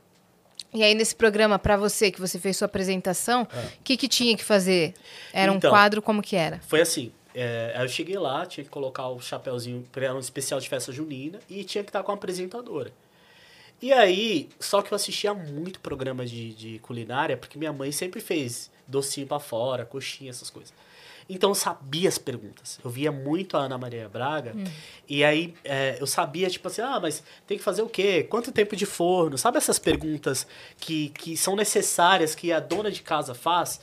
E 0.74 0.84
aí, 0.84 0.96
nesse 0.96 1.16
programa, 1.16 1.60
pra 1.60 1.76
você, 1.76 2.10
que 2.10 2.20
você 2.20 2.40
fez 2.40 2.56
sua 2.58 2.66
apresentação, 2.66 3.44
o 3.44 3.84
que, 3.84 3.98
que 3.98 4.08
tinha 4.08 4.38
que 4.38 4.44
fazer? 4.44 4.94
Era 5.34 5.52
um 5.52 5.56
É. 5.56 5.58
Então. 5.58 5.70
quadro, 5.70 6.02
como 6.02 6.22
que 6.22 6.36
era? 6.36 6.60
Foi 6.68 6.80
assim, 6.82 7.12
é, 7.36 7.76
eu 7.78 7.88
cheguei 7.90 8.18
lá, 8.18 8.46
tinha 8.46 8.64
que 8.64 8.70
colocar 8.70 9.08
o 9.10 9.20
chapéuzinho, 9.20 9.86
era 9.96 10.16
um 10.16 10.20
especial 10.20 10.60
de 10.60 10.70
festa 10.70 10.92
junina, 10.92 11.40
e 11.50 11.64
tinha 11.64 11.84
que 11.84 11.90
estar 11.90 12.04
com 12.04 12.12
a 12.12 12.16
apresentadora. 12.16 12.92
E 13.82 13.92
aí, 13.92 14.48
só 14.60 14.82
que 14.82 14.94
eu 14.94 14.96
assistia 14.96 15.34
muito 15.34 15.80
programa 15.80 16.26
de, 16.26 16.54
de 16.54 16.80
culinária, 16.80 17.36
porque 17.36 17.58
minha 17.58 17.74
mãe 17.74 17.92
sempre 17.92 18.22
fez 18.22 18.70
docinho 18.88 19.26
pra 19.26 19.40
fora, 19.40 19.86
coxinha, 19.86 20.30
essas 20.30 20.50
coisas. 20.50 20.74
Então 21.30 21.52
eu 21.52 21.56
sabia 21.56 22.10
as 22.10 22.18
perguntas. 22.18 22.80
Eu 22.84 22.90
via 22.90 23.12
muito 23.12 23.56
a 23.58 23.62
Ana 23.62 23.78
Maria 23.78 24.08
Braga. 24.10 24.54
E 25.08 25.24
aí 25.24 25.54
é, 25.64 25.98
eu 26.00 26.08
sabia, 26.08 26.50
tipo 26.50 26.68
assim, 26.68 26.82
ah, 26.82 27.00
mas 27.00 27.24
tem 27.48 27.58
que 27.58 27.64
fazer 27.64 27.82
o 27.82 27.90
quê? 27.90 28.24
Quanto 28.24 28.52
tempo 28.52 28.76
de 28.76 28.86
forno? 28.86 29.38
Sabe 29.38 29.58
essas 29.58 29.80
perguntas 29.80 30.46
que, 30.78 31.10
que 31.10 31.38
são 31.38 31.56
necessárias, 31.56 32.34
que 32.36 32.52
a 32.52 32.60
dona 32.60 32.92
de 32.92 33.02
casa 33.02 33.34
faz? 33.34 33.80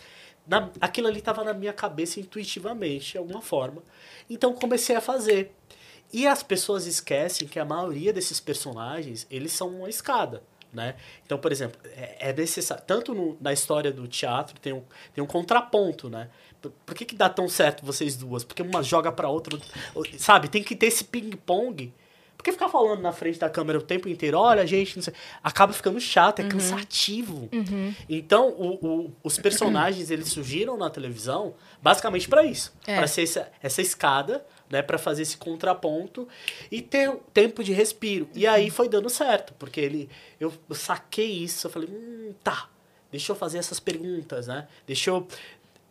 Na, 0.46 0.70
aquilo 0.80 1.08
ali 1.08 1.18
estava 1.18 1.44
na 1.44 1.52
minha 1.52 1.72
cabeça 1.72 2.18
intuitivamente, 2.20 3.12
de 3.12 3.18
alguma 3.18 3.42
forma. 3.42 3.82
Então 4.30 4.52
comecei 4.54 4.96
a 4.96 5.00
fazer. 5.00 5.54
E 6.12 6.26
as 6.26 6.42
pessoas 6.42 6.86
esquecem 6.86 7.46
que 7.46 7.58
a 7.58 7.64
maioria 7.66 8.12
desses 8.14 8.40
personagens, 8.40 9.26
eles 9.30 9.52
são 9.52 9.68
uma 9.68 9.90
escada, 9.90 10.42
né? 10.72 10.94
Então, 11.26 11.36
por 11.36 11.52
exemplo, 11.52 11.78
é, 11.84 12.30
é 12.30 12.32
necessário... 12.32 12.82
Tanto 12.86 13.12
no- 13.14 13.36
na 13.42 13.52
história 13.52 13.92
do 13.92 14.08
teatro 14.08 14.58
tem 14.58 14.72
um, 14.72 14.82
tem 15.14 15.22
um 15.22 15.26
contraponto, 15.26 16.08
né? 16.08 16.30
Por, 16.84 16.94
que, 16.94 17.04
que 17.04 17.14
dá 17.14 17.28
tão 17.28 17.48
certo 17.48 17.84
vocês 17.86 18.16
duas? 18.16 18.42
Porque 18.44 18.62
uma 18.62 18.82
joga 18.82 19.12
pra 19.12 19.28
outra, 19.28 19.58
sabe? 20.18 20.48
Tem 20.48 20.62
que 20.62 20.74
ter 20.74 20.86
esse 20.86 21.04
ping-pong. 21.04 21.92
Porque 22.36 22.52
ficar 22.52 22.68
falando 22.68 23.00
na 23.02 23.10
frente 23.12 23.36
da 23.38 23.50
câmera 23.50 23.80
o 23.80 23.82
tempo 23.82 24.08
inteiro, 24.08 24.38
olha, 24.38 24.64
gente, 24.64 24.94
não 24.96 25.02
sei, 25.02 25.12
acaba 25.42 25.72
ficando 25.72 25.98
chato, 26.00 26.38
é 26.38 26.44
Uhum. 26.44 26.48
cansativo. 26.50 27.48
Então, 28.08 28.50
o- 28.50 28.74
o- 29.06 29.12
os 29.24 29.36
personagens, 29.38 30.08
eles 30.08 30.28
surgiram 30.28 30.76
na 30.76 30.88
televisão 30.88 31.54
basicamente 31.82 32.28
pra 32.28 32.44
isso. 32.44 32.72
É. 32.86 32.96
Pra 32.96 33.08
ser 33.08 33.22
essa, 33.24 33.50
essa 33.60 33.82
escada, 33.82 34.44
né? 34.70 34.82
Pra 34.82 34.98
fazer 34.98 35.22
esse 35.22 35.36
contraponto 35.36 36.28
e 36.70 36.80
ter 36.80 37.12
tempo 37.34 37.64
de 37.64 37.72
respiro. 37.72 38.28
E 38.34 38.46
aí 38.46 38.70
foi 38.70 38.88
dando 38.88 39.10
certo, 39.10 39.52
porque 39.58 39.80
ele, 39.80 40.08
eu, 40.38 40.52
eu 40.68 40.74
saquei 40.76 41.42
isso, 41.42 41.66
eu 41.66 41.70
falei, 41.72 41.88
hum, 41.90 42.32
tá, 42.44 42.68
deixa 43.10 43.32
eu 43.32 43.36
fazer 43.36 43.58
essas 43.58 43.80
perguntas, 43.80 44.46
né? 44.46 44.68
Deixa 44.86 45.10
eu 45.10 45.26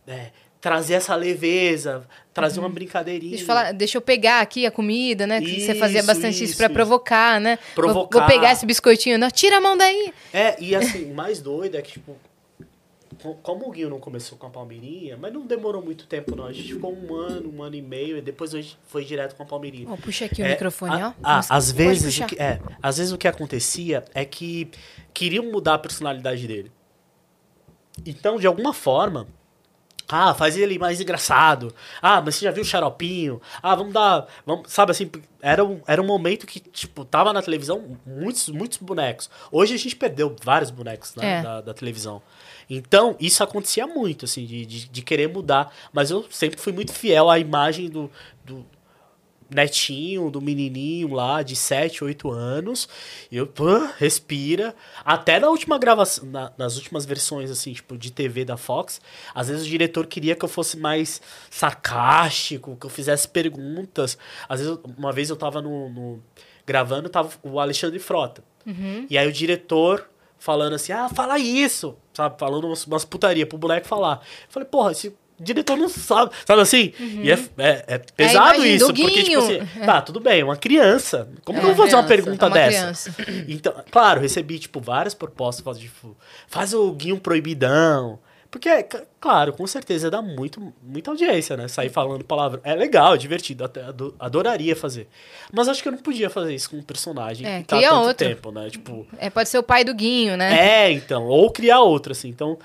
é, 0.07 0.31
trazer 0.67 0.95
essa 0.95 1.15
leveza, 1.15 2.05
trazer 2.33 2.59
uma 2.59 2.67
brincadeirinha. 2.67 3.29
Deixa 3.29 3.43
eu, 3.43 3.47
falar, 3.47 3.71
deixa 3.71 3.97
eu 3.97 4.01
pegar 4.01 4.41
aqui 4.41 4.65
a 4.65 4.71
comida, 4.71 5.25
né? 5.25 5.39
Que 5.39 5.61
você 5.61 5.73
fazia 5.75 5.99
Isso, 5.99 6.07
bastante 6.07 6.33
isso, 6.35 6.43
isso, 6.43 6.57
pra 6.57 6.65
isso. 6.65 6.73
provocar, 6.73 7.39
né? 7.39 7.57
Vou- 7.73 7.85
Vou, 7.93 8.07
Provocar. 8.07 8.27
pegar 8.27 8.51
esse 8.51 8.65
biscoitinho. 8.65 9.17
Não, 9.17 9.31
tira 9.31 9.59
a 9.59 9.61
mão 9.61 9.77
daí. 9.77 10.13
É, 10.33 10.61
e 10.61 10.75
assim, 10.75 11.09
o 11.09 11.15
mais 11.15 11.39
doido 11.41 11.75
é 11.75 11.81
que, 11.81 11.93
tipo, 11.93 12.17
co- 13.23 13.35
como 13.41 13.65
o 13.65 13.71
Guinho 13.71 13.89
não 13.89 13.99
começou 14.01 14.37
com 14.37 14.45
a 14.45 14.49
Palmeirinha, 14.49 15.15
mas 15.15 15.31
não 15.31 15.45
demorou 15.47 15.81
muito 15.81 16.05
tempo, 16.05 16.35
não. 16.35 16.45
A 16.47 16.51
gente 16.51 16.73
ficou 16.73 16.93
um 16.93 17.15
ano, 17.15 17.49
um 17.49 17.63
ano 17.63 17.75
e 17.77 17.81
meio, 17.81 18.17
e 18.17 18.21
depois 18.21 18.53
a 18.53 18.57
gente 18.61 18.77
foi 18.87 19.05
direto 19.05 19.33
com 19.37 19.43
a 19.43 19.45
Palmeirinha. 19.45 19.87
Ó, 19.89 19.95
puxa 19.95 20.25
aqui 20.25 20.41
o 20.41 20.45
É, 20.45 20.49
microfone, 20.49 21.01
a- 21.01 21.07
ó. 21.07 21.13
a- 21.23 21.41
às 21.49 21.71
vezes, 21.71 22.19
o 22.19 22.25
que, 22.25 22.35
é, 22.41 22.59
às 22.83 22.97
vezes 22.97 23.13
o 23.13 23.17
que 23.17 23.27
acontecia 23.29 24.03
é 24.13 24.25
que 24.25 24.69
queriam 25.13 25.45
mudar 25.45 25.75
a 25.75 25.79
personalidade 25.79 26.45
dele. 26.45 26.69
Então, 28.05 28.37
de 28.37 28.45
alguma 28.45 28.73
forma, 28.73 29.27
ah, 30.09 30.33
faz 30.33 30.55
ele 30.57 30.79
mais 30.79 31.01
engraçado. 31.01 31.73
Ah, 32.01 32.21
mas 32.21 32.35
você 32.35 32.45
já 32.45 32.51
viu 32.51 32.63
o 32.63 32.65
xaropinho? 32.65 33.41
Ah, 33.61 33.75
vamos 33.75 33.93
dar. 33.93 34.27
Vamos, 34.45 34.71
sabe 34.71 34.91
assim, 34.91 35.11
era 35.41 35.63
um, 35.65 35.81
era 35.85 36.01
um 36.01 36.05
momento 36.05 36.45
que, 36.47 36.59
tipo, 36.59 37.03
tava 37.03 37.33
na 37.33 37.41
televisão 37.41 37.97
muitos, 38.05 38.47
muitos 38.49 38.77
bonecos. 38.77 39.29
Hoje 39.51 39.73
a 39.73 39.77
gente 39.77 39.95
perdeu 39.95 40.35
vários 40.43 40.71
bonecos 40.71 41.13
né, 41.15 41.39
É. 41.39 41.41
da, 41.41 41.61
da 41.61 41.73
televisão. 41.73 42.21
Então, 42.69 43.15
isso 43.19 43.43
acontecia 43.43 43.85
muito, 43.87 44.25
assim, 44.25 44.45
de, 44.45 44.65
de, 44.65 44.89
de 44.89 45.01
querer 45.01 45.27
mudar. 45.29 45.73
Mas 45.93 46.11
eu 46.11 46.25
sempre 46.29 46.59
fui 46.59 46.73
muito 46.73 46.91
fiel 46.93 47.29
à 47.29 47.39
imagem 47.39 47.89
do, 47.89 48.09
do 48.43 48.65
netinho, 49.49 50.29
do 50.29 50.41
menininho 50.41 51.13
lá 51.13 51.41
de 51.41 51.55
7, 51.55 52.03
8 52.03 52.29
anos. 52.29 52.87
E 53.31 53.37
eu, 53.37 53.49
respira. 53.97 54.75
Até 55.05 55.39
na 55.39 55.49
última 55.49 55.77
gravação, 55.77 56.25
na- 56.25 56.51
nas 56.57 56.75
últimas 56.77 57.05
versões, 57.05 57.49
assim, 57.49 57.73
tipo, 57.73 57.97
de 57.97 58.11
TV 58.11 58.43
da 58.45 58.57
Fox, 58.57 58.99
às 59.33 59.47
vezes 59.47 59.65
o 59.65 59.69
diretor 59.69 60.05
queria 60.07 60.35
que 60.35 60.43
eu 60.43 60.49
fosse 60.49 60.77
mais 60.77 61.21
sarcástico, 61.49 62.75
que 62.79 62.85
eu 62.85 62.89
fizesse 62.89 63.27
perguntas. 63.27 64.17
Às 64.49 64.59
vezes, 64.61 64.77
uma 64.97 65.11
vez 65.11 65.29
eu 65.29 65.35
tava 65.35 65.61
no, 65.61 65.89
no- 65.89 66.23
gravando, 66.65 67.07
tava 67.09 67.29
o 67.43 67.59
Alexandre 67.59 67.99
Frota. 67.99 68.43
E 69.09 69.17
aí 69.17 69.25
o 69.27 69.31
diretor 69.31 70.09
falando 70.37 70.73
assim, 70.73 70.91
ah, 70.91 71.07
fala 71.09 71.39
isso, 71.39 71.95
sabe? 72.13 72.37
Falando 72.37 72.65
umas, 72.67 72.85
umas 72.85 73.05
putaria 73.05 73.45
pro 73.47 73.57
boneco 73.57 73.87
falar. 73.87 74.17
Eu 74.45 74.49
falei, 74.51 74.67
porra, 74.67 74.91
esse 74.91 75.15
diretor 75.39 75.77
não 75.77 75.87
sabe, 75.89 76.31
sabe 76.45 76.61
assim? 76.61 76.93
E 76.99 77.31
é, 77.31 77.39
é, 77.57 77.83
é 77.87 77.97
pesado 77.97 78.55
imagem 78.55 78.75
isso, 78.75 78.93
porque, 78.93 79.23
tipo 79.23 79.39
assim, 79.39 79.59
tá, 79.85 80.01
tudo 80.01 80.19
bem, 80.19 80.43
uma 80.43 80.57
criança. 80.57 81.29
Como 81.45 81.57
É, 81.57 81.61
que 81.61 81.67
eu 81.67 81.75
vou 81.75 81.83
fazer 81.85 81.95
uma 81.95 82.03
criança, 82.03 82.23
pergunta 82.23 82.45
é 82.45 82.49
uma 82.49 82.53
dessa? 82.55 83.15
Então, 83.47 83.73
claro, 83.91 84.19
recebi, 84.21 84.59
tipo, 84.59 84.79
várias 84.79 85.13
propostas, 85.13 85.63
faz, 85.63 85.77
tipo, 85.77 86.15
faz 86.47 86.73
o 86.73 86.91
Guinho 86.91 87.19
proibidão. 87.19 88.19
Porque, 88.49 88.69
claro, 89.19 89.51
com 89.51 89.67
certeza 89.67 90.09
dá 90.09 90.21
muito, 90.21 90.73
muita 90.81 91.11
audiência, 91.11 91.57
né? 91.57 91.67
Sair 91.67 91.89
falando 91.89 92.23
palavra. 92.23 92.61
É 92.63 92.73
legal, 92.73 93.13
é 93.13 93.17
divertido, 93.17 93.65
até 93.65 93.83
ado- 93.83 94.15
adoraria 94.17 94.73
fazer. 94.73 95.07
Mas 95.51 95.67
acho 95.67 95.81
que 95.83 95.89
eu 95.89 95.91
não 95.91 95.99
podia 95.99 96.29
fazer 96.29 96.55
isso 96.55 96.69
com 96.69 96.77
um 96.77 96.81
personagem 96.81 97.45
É, 97.45 97.59
que 97.59 97.65
tá 97.67 97.75
há 97.75 97.79
cria 97.79 97.89
tanto 97.91 98.07
outro. 98.07 98.27
tempo, 98.27 98.51
né? 98.51 98.69
Tipo, 98.69 99.05
É, 99.17 99.29
pode 99.29 99.49
ser 99.49 99.57
o 99.59 99.63
pai 99.63 99.83
do 99.83 99.93
Guinho, 99.93 100.37
né? 100.37 100.85
é, 100.85 100.91
então, 100.91 101.25
ou 101.25 101.51
criar 101.51 101.81
outra, 101.81 102.13
assim. 102.13 102.29
Então, 102.29 102.57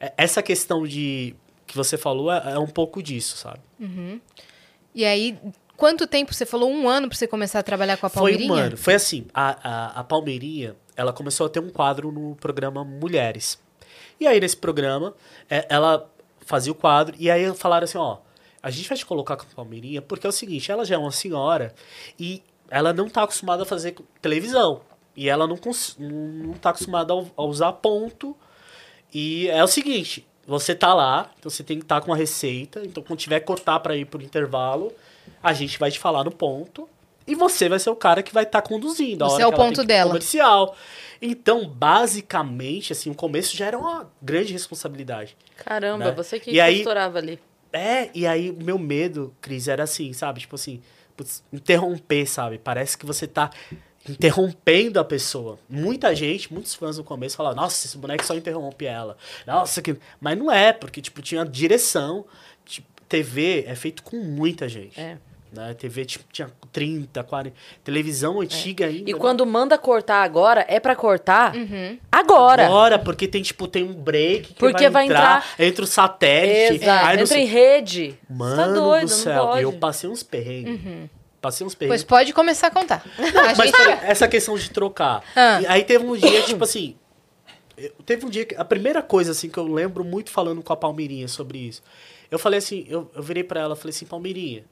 é- 0.00 0.12
essa 0.16 0.42
questão 0.42 0.86
de 0.86 1.34
que 1.66 1.76
você 1.76 1.96
falou 1.96 2.32
é, 2.32 2.52
é 2.52 2.58
um 2.58 2.66
pouco 2.66 3.02
disso, 3.02 3.36
sabe? 3.36 3.60
E 4.94 5.04
aí, 5.04 5.38
quanto 5.76 6.06
tempo 6.06 6.32
você 6.32 6.46
falou? 6.46 6.70
Um 6.70 6.88
ano 6.88 7.08
pra 7.08 7.16
você 7.16 7.26
começar 7.26 7.58
a 7.58 7.62
trabalhar 7.62 7.96
com 7.96 8.06
a 8.06 8.08
Foi 8.08 8.32
Palmeirinha? 8.32 8.52
um 8.52 8.56
ano. 8.56 8.76
Foi 8.76 8.94
assim, 8.94 9.26
a, 9.34 9.96
a, 9.96 10.00
a 10.00 10.04
Palmeirinha, 10.04 10.74
ela 10.96 11.12
começou 11.12 11.46
a 11.46 11.50
ter 11.50 11.60
um 11.60 11.68
quadro 11.70 12.10
no 12.10 12.34
programa 12.36 12.84
Mulheres. 12.84 13.58
E 14.18 14.26
aí, 14.26 14.40
nesse 14.40 14.56
programa, 14.56 15.14
é, 15.50 15.66
ela 15.68 16.10
fazia 16.40 16.72
o 16.72 16.74
quadro, 16.74 17.14
e 17.18 17.30
aí 17.30 17.52
falaram 17.54 17.84
assim, 17.84 17.98
ó, 17.98 18.18
a 18.62 18.70
gente 18.70 18.88
vai 18.88 18.96
te 18.96 19.04
colocar 19.04 19.36
com 19.36 19.42
a 19.42 19.54
Palmeirinha, 19.54 20.00
porque 20.00 20.26
é 20.26 20.30
o 20.30 20.32
seguinte, 20.32 20.72
ela 20.72 20.84
já 20.84 20.94
é 20.94 20.98
uma 20.98 21.10
senhora, 21.10 21.74
e 22.18 22.42
ela 22.70 22.92
não 22.92 23.08
tá 23.08 23.22
acostumada 23.22 23.62
a 23.64 23.66
fazer 23.66 23.96
televisão. 24.22 24.80
E 25.16 25.28
ela 25.28 25.46
não, 25.46 25.58
não 25.98 26.52
tá 26.54 26.70
acostumada 26.70 27.12
a 27.36 27.42
usar 27.42 27.72
ponto. 27.72 28.36
E 29.12 29.48
é 29.48 29.62
o 29.64 29.68
seguinte, 29.68 30.26
você 30.46 30.74
tá 30.74 30.94
lá, 30.94 31.30
então 31.38 31.50
você 31.50 31.62
tem 31.64 31.78
que 31.78 31.84
estar 31.84 32.00
com 32.00 32.12
a 32.12 32.16
receita, 32.16 32.82
então 32.84 33.02
quando 33.02 33.18
tiver 33.18 33.40
que 33.40 33.46
cortar 33.46 33.80
para 33.80 33.96
ir 33.96 34.04
pro 34.06 34.22
intervalo, 34.22 34.92
a 35.42 35.52
gente 35.52 35.78
vai 35.78 35.90
te 35.90 35.98
falar 35.98 36.24
no 36.24 36.30
ponto. 36.30 36.88
E 37.28 37.34
você 37.34 37.68
vai 37.68 37.80
ser 37.80 37.90
o 37.90 37.96
cara 37.96 38.22
que 38.22 38.32
vai 38.32 38.44
estar 38.44 38.62
conduzindo. 38.62 39.24
a 39.24 39.28
Você 39.28 39.42
é 39.42 39.46
o 39.46 39.50
que 39.50 39.56
ela 39.56 39.64
ponto 39.66 39.82
dela. 39.84 40.10
Comercial. 40.10 40.76
Então, 41.20 41.66
basicamente, 41.68 42.92
assim, 42.92 43.10
o 43.10 43.14
começo 43.16 43.56
já 43.56 43.66
era 43.66 43.76
uma 43.76 44.08
grande 44.22 44.52
responsabilidade. 44.52 45.36
Caramba, 45.56 46.04
Né? 46.06 46.12
você 46.12 46.38
que 46.38 46.52
E 46.52 46.60
aí- 46.60 46.76
costurava 46.76 47.18
ali. 47.18 47.40
É, 47.72 48.10
e 48.14 48.26
aí 48.28 48.50
o 48.52 48.62
meu 48.62 48.78
medo, 48.78 49.34
Cris, 49.40 49.66
era 49.66 49.82
assim, 49.82 50.12
sabe? 50.12 50.40
Tipo 50.40 50.54
assim, 50.54 50.80
putz, 51.16 51.42
interromper, 51.52 52.26
sabe? 52.26 52.58
Parece 52.58 52.96
que 52.96 53.04
você 53.04 53.26
tá 53.26 53.50
interrompendo 54.12 54.98
a 55.00 55.04
pessoa. 55.04 55.58
Muita 55.68 56.14
gente, 56.14 56.52
muitos 56.52 56.74
fãs 56.74 56.98
no 56.98 57.04
começo 57.04 57.36
falavam, 57.36 57.56
nossa, 57.62 57.86
esse 57.86 57.96
boneco 57.98 58.24
só 58.24 58.34
interrompe 58.34 58.86
ela. 58.86 59.16
Nossa, 59.46 59.80
que... 59.82 59.96
Mas 60.20 60.36
não 60.38 60.50
é, 60.50 60.72
porque, 60.72 61.00
tipo, 61.00 61.22
tinha 61.22 61.44
direção. 61.44 62.24
Tipo, 62.64 62.86
TV 63.08 63.64
é 63.66 63.74
feito 63.74 64.02
com 64.02 64.16
muita 64.16 64.68
gente. 64.68 65.00
É. 65.00 65.16
Né? 65.52 65.72
TV, 65.74 66.04
tipo, 66.04 66.24
tinha 66.32 66.50
30, 66.72 67.22
40... 67.22 67.54
Televisão 67.84 68.40
antiga 68.40 68.86
ainda. 68.86 69.08
E 69.08 69.12
né? 69.14 69.18
quando 69.18 69.46
manda 69.46 69.78
cortar 69.78 70.22
agora, 70.22 70.66
é 70.68 70.78
pra 70.80 70.94
cortar 70.96 71.54
Uhum. 71.54 71.96
agora. 72.10 72.66
Agora, 72.66 72.98
porque 72.98 73.26
tem, 73.28 73.40
tipo, 73.42 73.66
tem 73.68 73.84
um 73.84 73.94
break 73.94 74.48
que 74.48 74.54
Porque 74.54 74.82
vai 74.90 74.90
vai 74.90 75.04
entrar, 75.06 75.46
entra 75.58 75.84
o 75.84 75.86
satélite. 75.86 76.82
Exato. 76.84 77.06
aí 77.06 77.16
não 77.16 77.22
Entra 77.22 77.26
sei- 77.26 77.42
em 77.42 77.46
rede. 77.46 78.18
Mano 78.28 78.56
Você 78.56 78.56
tá 78.56 78.72
doido, 78.74 79.02
do 79.04 79.08
céu, 79.08 79.34
não 79.44 79.46
pode. 79.52 79.62
eu 79.62 79.72
passei 79.74 80.10
uns 80.10 80.22
perrengues. 80.22 80.80
Passei 81.46 81.64
uns. 81.64 81.76
Pois 81.76 82.02
pode 82.02 82.32
começar 82.32 82.66
a 82.66 82.70
contar. 82.72 83.04
A 83.16 83.54
Mas 83.54 83.56
gente- 83.56 83.76
peraí, 83.76 84.00
essa 84.02 84.26
questão 84.26 84.56
de 84.56 84.68
trocar. 84.68 85.22
Ah. 85.36 85.60
Aí 85.68 85.84
teve 85.84 86.04
um 86.04 86.16
dia, 86.16 86.42
tipo 86.42 86.64
assim. 86.64 86.96
Teve 88.04 88.26
um 88.26 88.28
dia 88.28 88.44
que. 88.44 88.56
A 88.56 88.64
primeira 88.64 89.00
coisa, 89.00 89.30
assim, 89.30 89.48
que 89.48 89.58
eu 89.58 89.66
lembro 89.66 90.02
muito 90.04 90.28
falando 90.30 90.60
com 90.60 90.72
a 90.72 90.76
Palmeirinha 90.76 91.28
sobre 91.28 91.58
isso. 91.58 91.82
Eu 92.30 92.38
falei 92.38 92.58
assim, 92.58 92.84
eu, 92.88 93.08
eu 93.14 93.22
virei 93.22 93.44
pra 93.44 93.60
ela 93.60 93.74
e 93.74 93.76
falei 93.76 93.90
assim, 93.94 94.06
Palmeirinha, 94.06 94.64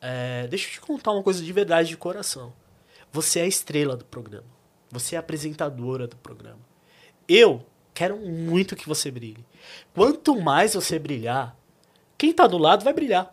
é, 0.00 0.48
deixa 0.48 0.66
eu 0.66 0.72
te 0.72 0.80
contar 0.80 1.12
uma 1.12 1.22
coisa 1.22 1.40
de 1.40 1.52
verdade 1.52 1.90
de 1.90 1.96
coração. 1.96 2.52
Você 3.12 3.38
é 3.38 3.42
a 3.42 3.46
estrela 3.46 3.96
do 3.96 4.04
programa. 4.04 4.48
Você 4.90 5.14
é 5.14 5.18
a 5.18 5.20
apresentadora 5.20 6.08
do 6.08 6.16
programa. 6.16 6.58
Eu 7.28 7.64
quero 7.94 8.16
muito 8.16 8.74
que 8.74 8.88
você 8.88 9.12
brilhe. 9.12 9.46
Quanto 9.94 10.40
mais 10.40 10.74
você 10.74 10.98
brilhar, 10.98 11.56
quem 12.18 12.32
tá 12.32 12.48
do 12.48 12.58
lado 12.58 12.82
vai 12.82 12.92
brilhar. 12.92 13.32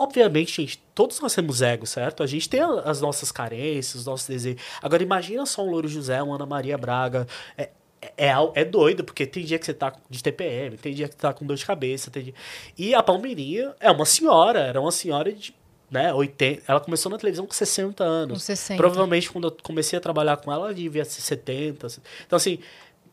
Obviamente, 0.00 0.62
gente, 0.62 0.78
todos 0.94 1.20
nós 1.20 1.34
temos 1.34 1.60
ego, 1.60 1.86
certo? 1.86 2.22
A 2.22 2.26
gente 2.26 2.48
tem 2.48 2.60
as 2.86 3.02
nossas 3.02 3.30
carências, 3.30 3.96
os 3.96 4.06
nossos 4.06 4.26
desejos. 4.26 4.62
Agora, 4.80 5.02
imagina 5.02 5.44
só 5.44 5.62
um 5.62 5.70
Louro 5.70 5.86
José, 5.86 6.22
uma 6.22 6.36
Ana 6.36 6.46
Maria 6.46 6.78
Braga. 6.78 7.26
É, 7.54 7.68
é, 8.00 8.28
é, 8.28 8.32
é 8.54 8.64
doido, 8.64 9.04
porque 9.04 9.26
tem 9.26 9.44
dia 9.44 9.58
que 9.58 9.66
você 9.66 9.74
tá 9.74 9.94
de 10.08 10.22
TPM, 10.22 10.78
tem 10.78 10.94
dia 10.94 11.06
que 11.06 11.12
você 11.12 11.20
tá 11.20 11.34
com 11.34 11.44
dor 11.44 11.54
de 11.54 11.66
cabeça. 11.66 12.10
Tem 12.10 12.24
dia... 12.24 12.34
E 12.78 12.94
a 12.94 13.02
Palmeirinha 13.02 13.74
é 13.78 13.90
uma 13.90 14.06
senhora, 14.06 14.60
era 14.60 14.80
uma 14.80 14.90
senhora 14.90 15.30
de 15.30 15.54
né, 15.90 16.14
80. 16.14 16.62
Ela 16.66 16.80
começou 16.80 17.12
na 17.12 17.18
televisão 17.18 17.44
com 17.44 17.52
60 17.52 18.02
anos. 18.02 18.38
Com 18.38 18.40
60. 18.40 18.78
Provavelmente, 18.78 19.30
quando 19.30 19.48
eu 19.48 19.56
comecei 19.62 19.98
a 19.98 20.00
trabalhar 20.00 20.38
com 20.38 20.50
ela, 20.50 20.68
ela 20.68 20.74
devia 20.74 21.04
ser 21.04 21.20
70. 21.20 21.88
Então, 22.26 22.38
assim, 22.38 22.58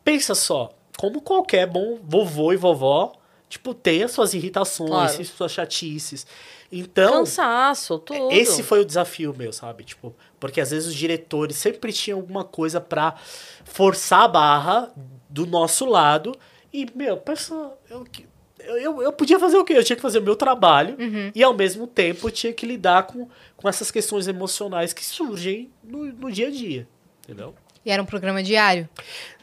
pensa 0.02 0.34
só, 0.34 0.70
como 0.96 1.20
qualquer 1.20 1.66
bom 1.66 1.98
vovô 2.02 2.50
e 2.50 2.56
vovó, 2.56 3.12
tipo, 3.46 3.74
tem 3.74 4.02
as 4.02 4.12
suas 4.12 4.32
irritações, 4.32 4.88
Claro. 4.88 5.24
suas 5.26 5.52
chatices. 5.52 6.26
Então, 6.70 7.20
Cansaço, 7.20 7.98
tudo. 7.98 8.30
esse 8.30 8.62
foi 8.62 8.80
o 8.80 8.84
desafio 8.84 9.34
meu, 9.34 9.52
sabe? 9.52 9.84
Tipo, 9.84 10.14
porque 10.38 10.60
às 10.60 10.70
vezes 10.70 10.86
os 10.88 10.94
diretores 10.94 11.56
sempre 11.56 11.92
tinham 11.92 12.18
alguma 12.18 12.44
coisa 12.44 12.78
pra 12.80 13.14
forçar 13.64 14.22
a 14.24 14.28
barra 14.28 14.92
do 15.28 15.46
nosso 15.46 15.86
lado. 15.86 16.36
E, 16.72 16.86
meu, 16.94 17.16
pensa, 17.16 17.54
eu, 17.88 18.04
eu, 18.60 19.02
eu, 19.02 19.12
podia 19.12 19.38
fazer 19.38 19.56
o 19.56 19.64
quê? 19.64 19.72
Eu 19.74 19.84
tinha 19.84 19.96
que 19.96 20.02
fazer 20.02 20.18
o 20.18 20.22
meu 20.22 20.36
trabalho 20.36 20.96
e 21.34 21.42
ao 21.42 21.54
mesmo 21.54 21.86
tempo 21.86 22.26
eu 22.26 22.30
tinha 22.30 22.52
que 22.52 22.66
lidar 22.66 23.04
com, 23.04 23.26
com 23.56 23.68
essas 23.68 23.90
questões 23.90 24.28
emocionais 24.28 24.92
que 24.92 25.04
surgem 25.04 25.70
no, 25.82 26.04
no 26.12 26.30
dia 26.30 26.48
a 26.48 26.50
dia. 26.50 26.86
Entendeu? 27.24 27.54
E 27.84 27.90
era 27.90 28.02
um 28.02 28.06
programa 28.06 28.42
diário. 28.42 28.86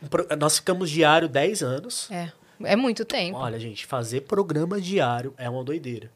Pro- 0.10 0.28
Nós 0.38 0.58
ficamos 0.58 0.92
diário 0.92 1.28
10 1.28 1.64
anos. 1.64 2.12
É. 2.12 2.32
É 2.64 2.76
muito 2.76 3.04
tempo. 3.04 3.38
Olha, 3.38 3.60
gente, 3.60 3.86
fazer 3.86 4.22
programa 4.22 4.80
diário 4.80 5.34
é 5.38 5.50
uma 5.50 5.64
doideira. 5.64 6.12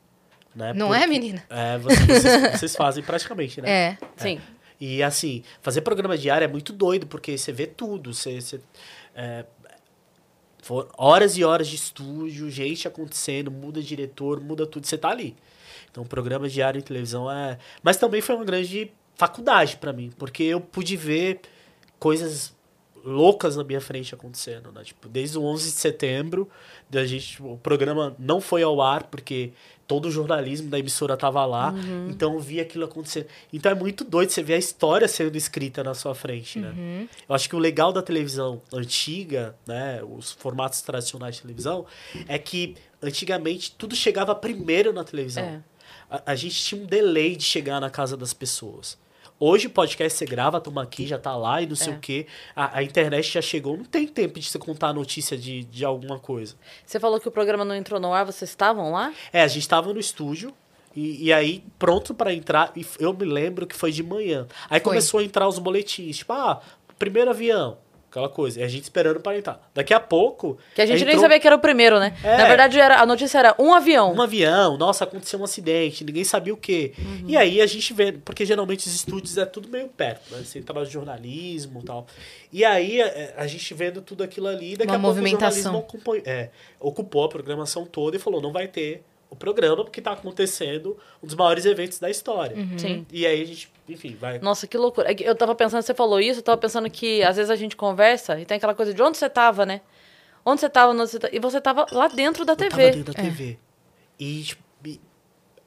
Né? 0.60 0.74
Não 0.74 0.89
Porque- 0.89 1.04
é, 1.04 1.08
menina? 1.08 1.43
É, 1.50 1.78
vocês, 1.78 2.06
vocês, 2.06 2.52
vocês 2.60 2.76
fazem 2.76 3.02
praticamente, 3.02 3.62
né? 3.62 3.69
É. 3.69 3.98
Sim. 4.17 4.41
E 4.80 5.02
assim, 5.02 5.43
fazer 5.62 5.82
programa 5.82 6.17
diário 6.17 6.43
é 6.45 6.48
muito 6.48 6.74
doido, 6.74 7.08
porque 7.08 7.38
você 7.38 7.52
vê 7.52 7.65
tudo. 7.65 8.13
Você, 8.13 8.41
você, 8.41 8.60
é, 9.15 9.45
horas 10.98 11.38
e 11.38 11.43
horas 11.43 11.67
de 11.67 11.76
estúdio, 11.76 12.50
gente 12.50 12.88
acontecendo, 12.88 13.50
muda 13.50 13.82
diretor, 13.82 14.41
muda 14.41 14.65
tudo, 14.65 14.86
você 14.86 14.98
tá 14.98 15.10
ali. 15.10 15.36
Então, 15.89 16.04
programa 16.04 16.48
diário 16.48 16.78
em 16.78 16.84
televisão 16.84 17.32
é. 17.32 17.58
Mas 17.82 17.98
também 17.98 18.22
foi 18.22 18.36
uma 18.36 18.45
grande 18.45 18.91
faculdade 19.15 19.78
pra 19.78 19.91
mim, 19.93 20.12
porque 20.17 20.43
eu 20.43 20.62
pude 20.62 20.95
ver 20.95 21.41
coisas 21.98 22.54
loucas 23.10 23.56
na 23.56 23.63
minha 23.63 23.82
frente 23.82 24.13
acontecendo, 24.13 24.72
né? 24.72 24.84
Tipo, 24.84 25.08
desde 25.08 25.38
o 25.38 25.43
11 25.43 25.65
de 25.65 25.72
setembro, 25.72 26.50
da 26.89 27.06
gente, 27.06 27.28
tipo, 27.28 27.54
o 27.54 27.58
programa 27.58 28.15
não 28.17 28.39
foi 28.39 28.63
ao 28.63 28.82
ar 28.82 29.04
porque 29.04 29.52
todo 29.88 30.08
o 30.08 30.12
jornalismo 30.12 30.69
da 30.69 30.78
emissora 30.78 31.17
tava 31.17 31.43
lá, 31.48 31.74
então 32.08 32.36
eu 32.36 32.39
vi 32.39 32.60
aquilo 32.60 32.86
acontecendo. 32.86 33.26
Então 33.52 33.72
é 33.72 33.76
muito 33.76 34.04
doido 34.04 34.30
você 34.30 34.43
ver 34.43 34.54
a 34.54 34.58
história 34.58 35.08
sendo 35.08 35.36
escrita 35.36 35.84
na 35.84 35.95
sua 35.95 36.13
frente, 36.13 36.60
né? 36.60 37.08
Eu 37.28 37.34
acho 37.34 37.50
que 37.50 37.56
o 37.56 37.60
legal 37.60 37.91
da 37.91 38.02
televisão 38.02 38.62
antiga, 38.72 39.56
né, 39.65 40.00
os 40.04 40.32
formatos 40.32 40.82
tradicionais 40.84 41.36
de 41.36 41.41
televisão, 41.41 41.88
é 42.28 42.38
que 42.38 42.76
antigamente 43.02 43.72
tudo 43.72 43.95
chegava 43.95 44.36
primeiro 44.36 44.93
na 44.93 45.04
televisão. 45.04 45.43
É. 45.43 45.62
A, 46.08 46.34
a 46.34 46.36
gente 46.36 46.63
tinha 46.63 46.82
um 46.82 46.86
delay 46.86 47.36
de 47.36 47.43
chegar 47.43 47.80
na 47.80 47.89
casa 47.89 48.15
das 48.15 48.32
pessoas. 48.32 48.95
Hoje 49.39 49.67
o 49.67 49.69
podcast 49.69 50.17
você 50.17 50.25
grava, 50.25 50.60
toma 50.60 50.84
aqui, 50.84 51.08
já 51.08 51.17
tá 51.17 51.36
lá 51.36 51.62
e 51.62 51.65
não 51.65 51.75
sei 51.75 51.93
É. 51.93 51.95
o 51.95 51.99
quê. 51.99 52.28
A, 52.54 52.80
a 52.80 52.84
internet 52.84 53.32
já 53.32 53.41
chegou, 53.41 53.78
não 53.78 53.86
tem 53.86 54.06
tempo 54.06 54.38
de 54.38 54.45
você 54.45 54.60
contar 54.60 54.89
a 54.89 54.93
notícia 54.93 55.38
de, 55.38 55.63
de 55.63 55.86
alguma 55.86 56.19
coisa. 56.19 56.56
Você 56.86 56.99
falou 56.99 57.19
que 57.21 57.28
o 57.28 57.32
programa 57.32 57.63
não 57.63 57.73
entrou 57.73 57.99
no 58.02 58.13
ar, 58.13 58.25
vocês 58.25 58.49
estavam 58.49 58.91
lá? 58.91 59.13
É, 59.32 59.41
a 59.41 59.47
gente 59.47 59.65
tava 59.67 59.93
no 59.93 59.99
estúdio 59.99 60.54
e, 60.93 61.28
e 61.28 61.32
aí 61.34 61.63
pronto 61.78 62.13
pra 62.13 62.34
entrar. 62.34 62.73
E 62.75 62.86
eu 62.99 63.13
me 63.13 63.23
lembro 63.25 63.65
que 63.65 63.75
foi 63.75 63.93
de 63.93 64.04
manhã. 64.04 64.45
Aí 64.69 64.80
Foi. 64.82 64.91
começou 64.91 65.21
a 65.21 65.23
entrar 65.23 65.47
os 65.47 65.58
boletins, 65.58 66.17
tipo, 66.17 66.34
ah, 66.34 66.62
primeiro 66.97 67.30
avião, 67.30 67.78
aquela 68.10 68.28
coisa. 68.28 68.60
E 68.60 68.63
a 68.63 68.67
gente 68.67 68.84
esperando 68.84 69.19
para 69.19 69.38
entrar. 69.38 69.69
Daqui 69.74 69.93
a 69.93 70.00
pouco. 70.00 70.58
Que 70.76 70.82
a 70.82 70.86
gente 70.86 71.00
nem 71.00 71.10
entrou 71.10 71.22
sabia 71.22 71.39
que 71.39 71.48
era 71.48 71.56
o 71.56 71.60
primeiro, 71.60 72.00
né? 72.00 72.15
É. 72.24 72.38
Na 72.38 72.45
verdade, 72.45 72.80
era, 72.80 73.00
a 73.00 73.06
notícia 73.06 73.38
era 73.38 73.56
um 73.60 73.74
avião. 73.74 74.13
Um 74.13 74.22
avião, 74.22 74.78
nossa, 74.78 75.04
aconteceu 75.04 75.39
um 75.39 75.43
acidente, 75.43 76.04
ninguém 76.04 76.24
sabia 76.24 76.54
o 76.54 76.58
quê. 76.58 76.93
Uhum. 76.98 77.26
E 77.28 77.38
aí 77.38 77.62
a 77.62 77.65
gente 77.65 77.93
vê, 77.93 78.12
porque 78.12 78.45
geralmente 78.45 78.88
os 78.88 78.93
estúdios 78.93 79.38
é 79.38 79.45
tudo 79.45 79.69
meio 79.69 79.88
perto, 79.88 80.34
né? 80.34 80.41
Você 80.43 80.62
trabalha 80.62 80.88
de 80.88 80.93
jornalismo 80.93 81.82
e 81.82 81.86
tal. 81.86 82.08
E 82.52 82.65
aí 82.65 83.02
a, 83.02 83.34
a 83.38 83.48
gente 83.48 83.74
vendo 83.74 84.02
tudo 84.02 84.24
aquilo 84.24 84.48
ali, 84.48 84.76
daqui 84.76 84.91
Uma 84.91 84.98
a 84.98 85.00
pouco 85.00 85.15
movimentação. 85.15 85.50
o 85.50 85.63
jornalismo 85.63 85.78
ocupou, 85.80 86.22
é, 86.26 86.50
ocupou 86.80 87.26
a 87.26 87.30
programação 87.30 87.86
toda 87.86 88.17
e 88.17 88.19
falou, 88.19 88.41
não 88.41 88.52
vai 88.52 88.67
ter 88.67 89.04
o 89.30 89.36
programa 89.36 89.84
porque 89.84 90.02
tá 90.02 90.12
acontecendo 90.13 90.98
um 91.22 91.28
dos 91.28 91.36
maiores 91.36 91.65
eventos 91.65 92.00
da 92.00 92.10
história. 92.10 92.56
Sim. 92.78 93.06
E 93.12 93.26
aí 93.28 93.42
a 93.42 93.46
gente, 93.46 93.72
enfim, 93.88 94.15
vai... 94.20 94.39
Nossa, 94.39 94.65
que 94.68 94.78
loucura. 94.78 95.12
É 95.12 95.15
Eu 95.20 95.36
tava 95.36 95.54
pensando, 95.56 95.82
você 95.84 95.94
falou 95.94 96.20
isso, 96.20 96.39
eu 96.39 96.44
tava 96.44 96.58
pensando 96.58 96.89
que 96.89 97.22
às 97.24 97.36
vezes 97.36 97.50
a 97.52 97.56
gente 97.56 97.76
conversa 97.76 98.39
e 98.39 98.46
tem 98.46 98.58
aquela 98.58 98.74
coisa 98.74 98.94
de 98.94 99.02
onde 99.02 99.18
você 99.18 99.30
tava, 99.30 99.65
né? 99.65 99.82
Onde 100.46 100.62
você 100.62 100.70
tava, 100.70 100.92
onde 100.94 101.00
você 101.12 101.20
tá- 101.20 101.30
e 101.32 101.39
você 101.39 101.62
tava 101.62 101.86
lá 101.92 102.08
dentro 102.08 102.44
da 102.46 102.54
Eu 102.54 102.58
tava 102.58 102.70
TV. 102.72 102.92
dentro 102.92 103.13
da 103.13 103.22
TV. 103.22 103.58
E, 104.18 104.42
tipo, 104.44 104.63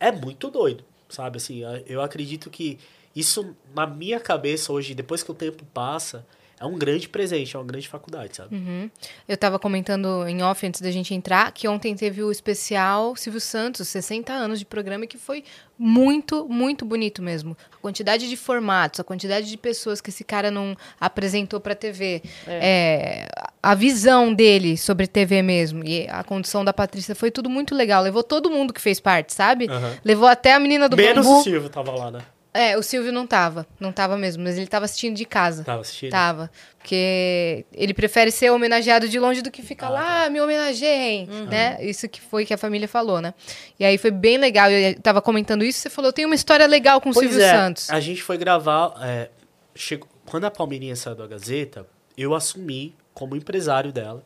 é 0.01 0.11
muito 0.11 0.51
doido, 0.51 0.85
sabe? 1.09 1.37
Assim, 1.37 1.62
eu 1.87 2.03
acredito 2.03 2.51
que 2.51 2.79
isso, 3.14 3.55
na 3.75 3.87
minha 3.87 4.18
cabeça 4.18 4.72
hoje, 4.72 4.94
depois 4.94 5.22
que 5.22 5.31
o 5.31 5.35
tempo 5.35 5.64
passa, 5.72 6.27
é 6.62 6.66
um 6.66 6.79
grande 6.79 7.09
presente, 7.09 7.57
é 7.57 7.59
uma 7.59 7.64
grande 7.64 7.88
faculdade, 7.88 8.37
sabe? 8.37 8.55
Uhum. 8.55 8.88
Eu 9.29 9.37
tava 9.37 9.59
comentando 9.59 10.25
em 10.29 10.42
off 10.42 10.64
antes 10.64 10.81
da 10.81 10.92
gente 10.92 11.12
entrar 11.12 11.51
que 11.51 11.66
ontem 11.66 11.92
teve 11.96 12.22
o 12.22 12.31
especial 12.31 13.16
Silvio 13.16 13.40
Santos, 13.40 13.88
60 13.88 14.33
anos 14.33 14.61
de 14.61 14.64
programa, 14.64 15.05
que 15.05 15.18
foi 15.18 15.42
muito, 15.77 16.46
muito 16.48 16.85
bonito 16.85 17.20
mesmo. 17.20 17.57
A 17.72 17.77
quantidade 17.79 18.29
de 18.29 18.37
formatos, 18.37 19.01
a 19.01 19.05
quantidade 19.05 19.51
de 19.51 19.57
pessoas 19.57 20.01
que 20.01 20.11
esse 20.11 20.22
cara 20.22 20.53
não 20.53 20.77
apresentou 21.01 21.59
pra 21.59 21.75
TV, 21.75 22.22
é, 22.46 23.29
a 23.61 23.75
visão 23.75 24.33
dele 24.33 24.77
sobre 24.77 25.09
TV 25.09 25.42
mesmo, 25.42 25.85
e 25.85 26.07
a 26.09 26.22
condição 26.22 26.64
da 26.64 26.72
Patrícia 26.72 27.16
foi 27.16 27.33
tudo 27.33 27.51
muito 27.51 27.75
legal. 27.75 28.05
Levou 28.05 28.22
todo 28.22 28.48
mundo 28.48 28.72
que 28.72 28.81
fez 28.81 29.01
parte, 29.01 29.33
sabe? 29.33 29.68
Aham. 29.68 29.96
Levou 30.05 30.29
até 30.29 30.53
a 30.53 30.61
menina 30.61 30.88
do 30.88 30.96
Menos 30.96 31.27
bambu. 31.27 31.40
o 31.40 31.42
Silvio 31.42 31.68
tava 31.68 31.90
lá, 31.90 32.12
né? 32.12 32.20
É, 32.54 32.76
o 32.76 32.82
Silvio 32.82 33.10
não 33.12 33.26
tava. 33.26 33.66
Não 33.80 33.90
tava 33.92 34.16
mesmo, 34.18 34.42
mas 34.44 34.58
ele 34.58 34.66
tava 34.66 34.84
assistindo 34.84 35.16
de 35.16 35.24
casa. 35.24 35.64
Tava 35.64 35.80
assistindo? 35.80 36.10
Tava. 36.10 36.50
Porque 36.78 37.64
ele 37.72 37.94
prefere 37.94 38.30
ser 38.30 38.50
homenageado 38.50 39.08
de 39.08 39.18
longe 39.18 39.40
do 39.40 39.50
que 39.50 39.62
ficar 39.62 39.86
Ah, 39.86 39.90
lá, 39.90 40.30
me 40.30 40.40
homenageiem, 40.40 41.28
Uhum. 41.30 41.46
né? 41.46 41.78
Isso 41.80 42.08
que 42.08 42.20
foi 42.20 42.44
que 42.44 42.52
a 42.52 42.58
família 42.58 42.86
falou, 42.88 43.20
né? 43.20 43.32
E 43.78 43.84
aí 43.84 43.96
foi 43.96 44.10
bem 44.10 44.36
legal. 44.36 44.70
Eu 44.70 45.00
tava 45.00 45.22
comentando 45.22 45.64
isso, 45.64 45.78
você 45.80 45.88
falou, 45.90 46.12
tem 46.12 46.26
uma 46.26 46.34
história 46.34 46.66
legal 46.66 47.00
com 47.00 47.10
o 47.10 47.14
Silvio 47.14 47.40
é, 47.40 47.50
Santos. 47.50 47.88
a 47.90 48.00
gente 48.00 48.22
foi 48.22 48.36
gravar. 48.36 48.94
é, 49.02 49.30
chegou, 49.74 50.08
quando 50.26 50.44
a 50.44 50.50
Palmeirinha 50.50 50.94
saiu 50.96 51.14
da 51.16 51.26
Gazeta, 51.26 51.86
eu 52.18 52.34
assumi 52.34 52.94
como 53.14 53.34
empresário 53.36 53.92
dela. 53.92 54.22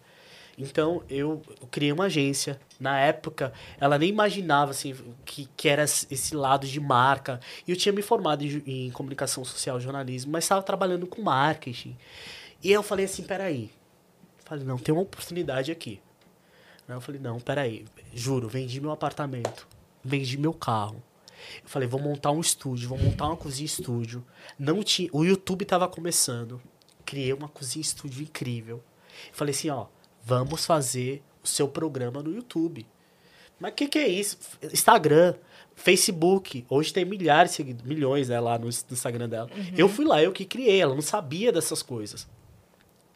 Então 0.59 1.03
eu, 1.09 1.43
criei 1.71 1.93
uma 1.93 2.05
agência. 2.05 2.59
Na 2.81 2.99
época, 2.99 3.53
ela 3.79 3.99
nem 3.99 4.09
imaginava 4.09 4.71
assim, 4.71 4.95
que, 5.25 5.49
que 5.57 5.69
era 5.69 5.85
esse 5.85 6.35
lado 6.35 6.67
de 6.67 6.81
marca. 6.81 7.41
E 7.67 7.71
eu 7.71 7.77
tinha 7.77 7.93
me 7.93 8.03
formado 8.03 8.43
em, 8.45 8.63
em 8.67 8.91
comunicação 8.91 9.45
social 9.45 9.79
jornalismo, 9.81 10.33
mas 10.33 10.45
estava 10.45 10.63
trabalhando 10.63 11.07
com 11.07 11.23
marketing. 11.23 11.97
E 12.63 12.73
eu 12.73 12.83
falei 12.83 13.05
assim: 13.05 13.23
peraí. 13.23 13.71
Falei, 14.45 14.65
não, 14.65 14.79
tem 14.79 14.95
uma 14.95 15.03
oportunidade 15.03 15.73
aqui. 15.73 16.01
Eu 16.89 17.01
falei, 17.01 17.21
não, 17.21 17.41
peraí, 17.41 17.85
juro, 18.15 18.49
vendi 18.49 18.81
meu 18.81 18.93
apartamento, 18.93 19.67
vendi 20.05 20.39
meu 20.39 20.55
carro. 20.55 21.03
Eu 21.63 21.69
falei, 21.69 21.89
vou 21.89 22.01
montar 22.01 22.31
um 22.31 22.41
estúdio, 22.41 22.89
vou 22.89 22.99
montar 22.99 23.27
uma 23.27 23.37
cozinha 23.37 23.67
estúdio. 23.67 24.25
Não 24.57 24.83
tinha, 24.85 25.09
o 25.13 25.25
YouTube 25.25 25.65
tava 25.65 25.89
começando. 25.89 26.63
Criei 27.05 27.33
uma 27.33 27.49
cozinha 27.49 27.83
estúdio 27.83 28.23
incrível. 28.23 28.77
Eu 28.77 29.35
falei 29.35 29.53
assim, 29.53 29.69
ó, 29.69 29.87
vamos 30.27 30.67
fazer 30.67 31.23
o 31.43 31.47
seu 31.47 31.69
programa 31.69 32.21
no 32.21 32.35
YouTube. 32.35 32.85
Mas 33.61 33.71
o 33.73 33.75
que, 33.77 33.87
que 33.87 33.99
é 33.99 34.09
isso? 34.09 34.37
Instagram, 34.73 35.35
Facebook. 35.77 36.67
Hoje 36.69 36.93
tem 36.93 37.05
milhares 37.05 37.53
de 37.53 37.57
seguidores, 37.59 37.89
milhões 37.89 38.29
né, 38.29 38.41
lá 38.41 38.59
no, 38.59 38.65
no 38.65 38.71
Instagram 38.91 39.29
dela. 39.29 39.49
Eu 39.79 39.89
fui 39.89 40.05
lá, 40.05 40.21
eu 40.21 40.33
que 40.33 40.45
criei, 40.45 40.81
ela 40.81 40.95
não 40.95 41.01
sabia 41.01 41.53
dessas 41.53 41.81
coisas. 41.81 42.27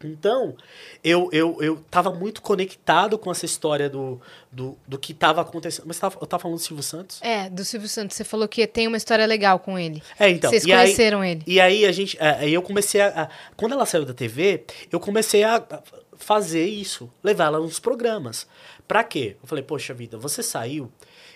Então, 0.02 0.56
eu, 1.04 1.28
eu, 1.30 1.58
eu 1.60 1.76
tava 1.90 2.10
muito 2.14 2.40
conectado 2.40 3.18
com 3.18 3.30
essa 3.30 3.44
história 3.44 3.90
do, 3.90 4.18
do, 4.50 4.78
do 4.88 4.98
que 4.98 5.12
tava 5.12 5.42
acontecendo. 5.42 5.84
Mas 5.86 5.98
tava, 5.98 6.16
eu 6.18 6.26
tava 6.26 6.40
falando 6.42 6.56
do 6.56 6.62
Silvio 6.62 6.82
Santos? 6.82 7.20
É, 7.20 7.50
do 7.50 7.62
Silvio 7.66 7.86
Santos. 7.88 8.16
Você 8.16 8.24
falou 8.24 8.48
que 8.48 8.66
tem 8.66 8.86
uma 8.86 8.96
história 8.96 9.26
legal 9.26 9.58
com 9.58 9.78
ele. 9.78 10.02
É, 10.18 10.30
então. 10.30 10.48
Vocês 10.50 10.64
e 10.64 10.72
aí- 10.72 10.84
conheceram 10.86 11.22
ele. 11.22 11.42
E 11.46 11.60
aí 11.60 11.84
a 11.84 11.92
gente. 11.92 12.16
é, 12.18 12.30
Aí 12.38 12.54
eu 12.54 12.62
comecei 12.62 13.02
a, 13.02 13.24
a- 13.24 13.28
Quando 13.58 13.72
ela 13.72 13.84
saiu 13.84 14.06
da 14.06 14.14
TV, 14.14 14.64
eu 14.90 14.98
comecei 14.98 15.42
a 15.44 15.56
a 15.56 15.82
fazer 16.20 16.66
isso, 16.66 17.10
levar 17.22 17.46
ela 17.46 17.60
nos 17.60 17.78
programas. 17.80 18.46
Pra 18.86 19.02
quê? 19.02 19.36
Eu 19.42 19.48
falei, 19.48 19.64
poxa 19.64 19.92
vida, 19.94 20.18
você 20.18 20.42
saiu. 20.42 20.90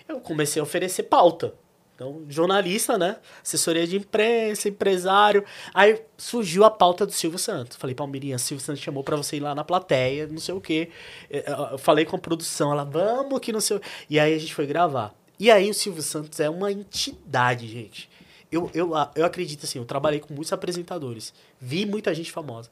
Eu 0.07 0.19
comecei 0.19 0.59
a 0.59 0.63
oferecer 0.63 1.03
pauta. 1.03 1.53
Então, 1.95 2.25
jornalista, 2.27 2.97
né? 2.97 3.17
Assessoria 3.41 3.87
de 3.87 3.95
imprensa, 3.95 4.67
empresário. 4.67 5.45
Aí 5.73 6.01
surgiu 6.17 6.65
a 6.65 6.69
pauta 6.69 7.05
do 7.05 7.13
Silvio 7.13 7.39
Santos. 7.39 7.77
Falei, 7.77 7.95
Palmeirinha, 7.95 8.37
Silvio 8.37 8.63
Santos 8.63 8.81
chamou 8.81 9.01
pra 9.01 9.15
você 9.15 9.37
ir 9.37 9.39
lá 9.39 9.55
na 9.55 9.63
plateia, 9.63 10.27
não 10.27 10.37
sei 10.37 10.53
o 10.53 10.59
quê. 10.59 10.89
Eh, 11.29 11.45
Eu 11.71 11.77
falei 11.77 12.03
com 12.03 12.17
a 12.17 12.19
produção, 12.19 12.71
ela, 12.71 12.83
vamos 12.83 13.39
que 13.39 13.53
não 13.53 13.61
sei 13.61 13.77
o... 13.77 13.81
E 14.09 14.19
aí 14.19 14.33
a 14.33 14.37
gente 14.37 14.53
foi 14.53 14.65
gravar. 14.65 15.15
E 15.39 15.49
aí 15.49 15.69
o 15.69 15.73
Silvio 15.73 16.03
Santos 16.03 16.39
é 16.41 16.49
uma 16.49 16.69
entidade, 16.71 17.65
gente. 17.67 18.09
Eu, 18.55 18.71
eu, 18.73 18.91
eu 19.15 19.25
acredito 19.25 19.65
assim, 19.65 19.79
eu 19.79 19.85
trabalhei 19.85 20.21
com 20.21 20.33
muitos 20.33 20.53
apresentadores, 20.53 21.33
vi 21.59 21.85
muita 21.85 22.13
gente 22.13 22.31
famosa. 22.31 22.69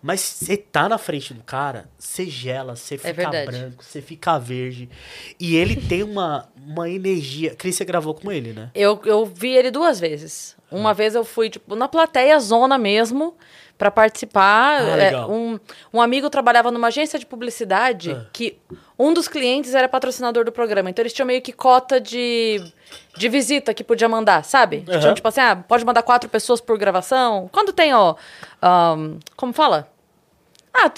Mas 0.00 0.20
você 0.20 0.56
tá 0.56 0.88
na 0.88 0.96
frente 0.96 1.34
do 1.34 1.42
cara, 1.42 1.88
você 1.98 2.26
gela, 2.26 2.76
você 2.76 2.96
fica 2.96 3.12
verdade. 3.12 3.50
branco, 3.50 3.82
você 3.82 4.00
fica 4.00 4.38
verde. 4.38 4.88
E 5.40 5.56
ele 5.56 5.74
tem 5.74 6.04
uma, 6.04 6.48
uma 6.56 6.88
energia. 6.88 7.54
Cris, 7.56 7.74
você 7.74 7.84
gravou 7.84 8.14
com 8.14 8.30
ele, 8.30 8.52
né? 8.52 8.70
Eu, 8.74 9.00
eu 9.04 9.26
vi 9.26 9.48
ele 9.48 9.72
duas 9.72 9.98
vezes. 9.98 10.56
Uma 10.70 10.94
vez 10.94 11.14
eu 11.14 11.24
fui, 11.24 11.50
tipo, 11.50 11.74
na 11.74 11.88
plateia 11.88 12.38
zona 12.38 12.78
mesmo, 12.78 13.36
pra 13.76 13.90
participar. 13.90 14.80
Ah, 14.82 15.02
É, 15.02 15.26
um, 15.26 15.58
um 15.92 16.00
amigo 16.00 16.30
trabalhava 16.30 16.70
numa 16.70 16.86
agência 16.88 17.18
de 17.18 17.26
publicidade 17.26 18.12
Ah. 18.12 18.26
que 18.32 18.58
um 18.98 19.12
dos 19.12 19.26
clientes 19.28 19.74
era 19.74 19.88
patrocinador 19.88 20.44
do 20.44 20.52
programa. 20.52 20.88
Então 20.90 21.02
eles 21.02 21.12
tinham 21.12 21.26
meio 21.26 21.42
que 21.42 21.52
cota 21.52 22.00
de, 22.00 22.62
de 23.16 23.28
visita 23.28 23.74
que 23.74 23.82
podia 23.82 24.08
mandar, 24.08 24.44
sabe? 24.44 24.82
Tinham, 24.82 25.14
tipo 25.14 25.26
assim, 25.26 25.40
ah, 25.40 25.56
pode 25.56 25.84
mandar 25.84 26.02
quatro 26.02 26.28
pessoas 26.30 26.60
por 26.60 26.78
gravação. 26.78 27.48
Quando 27.52 27.72
tem, 27.72 27.92
ó. 27.94 28.14
ahn, 28.62 29.18
como 29.36 29.52
fala? 29.52 29.88
Ah, 30.76 30.90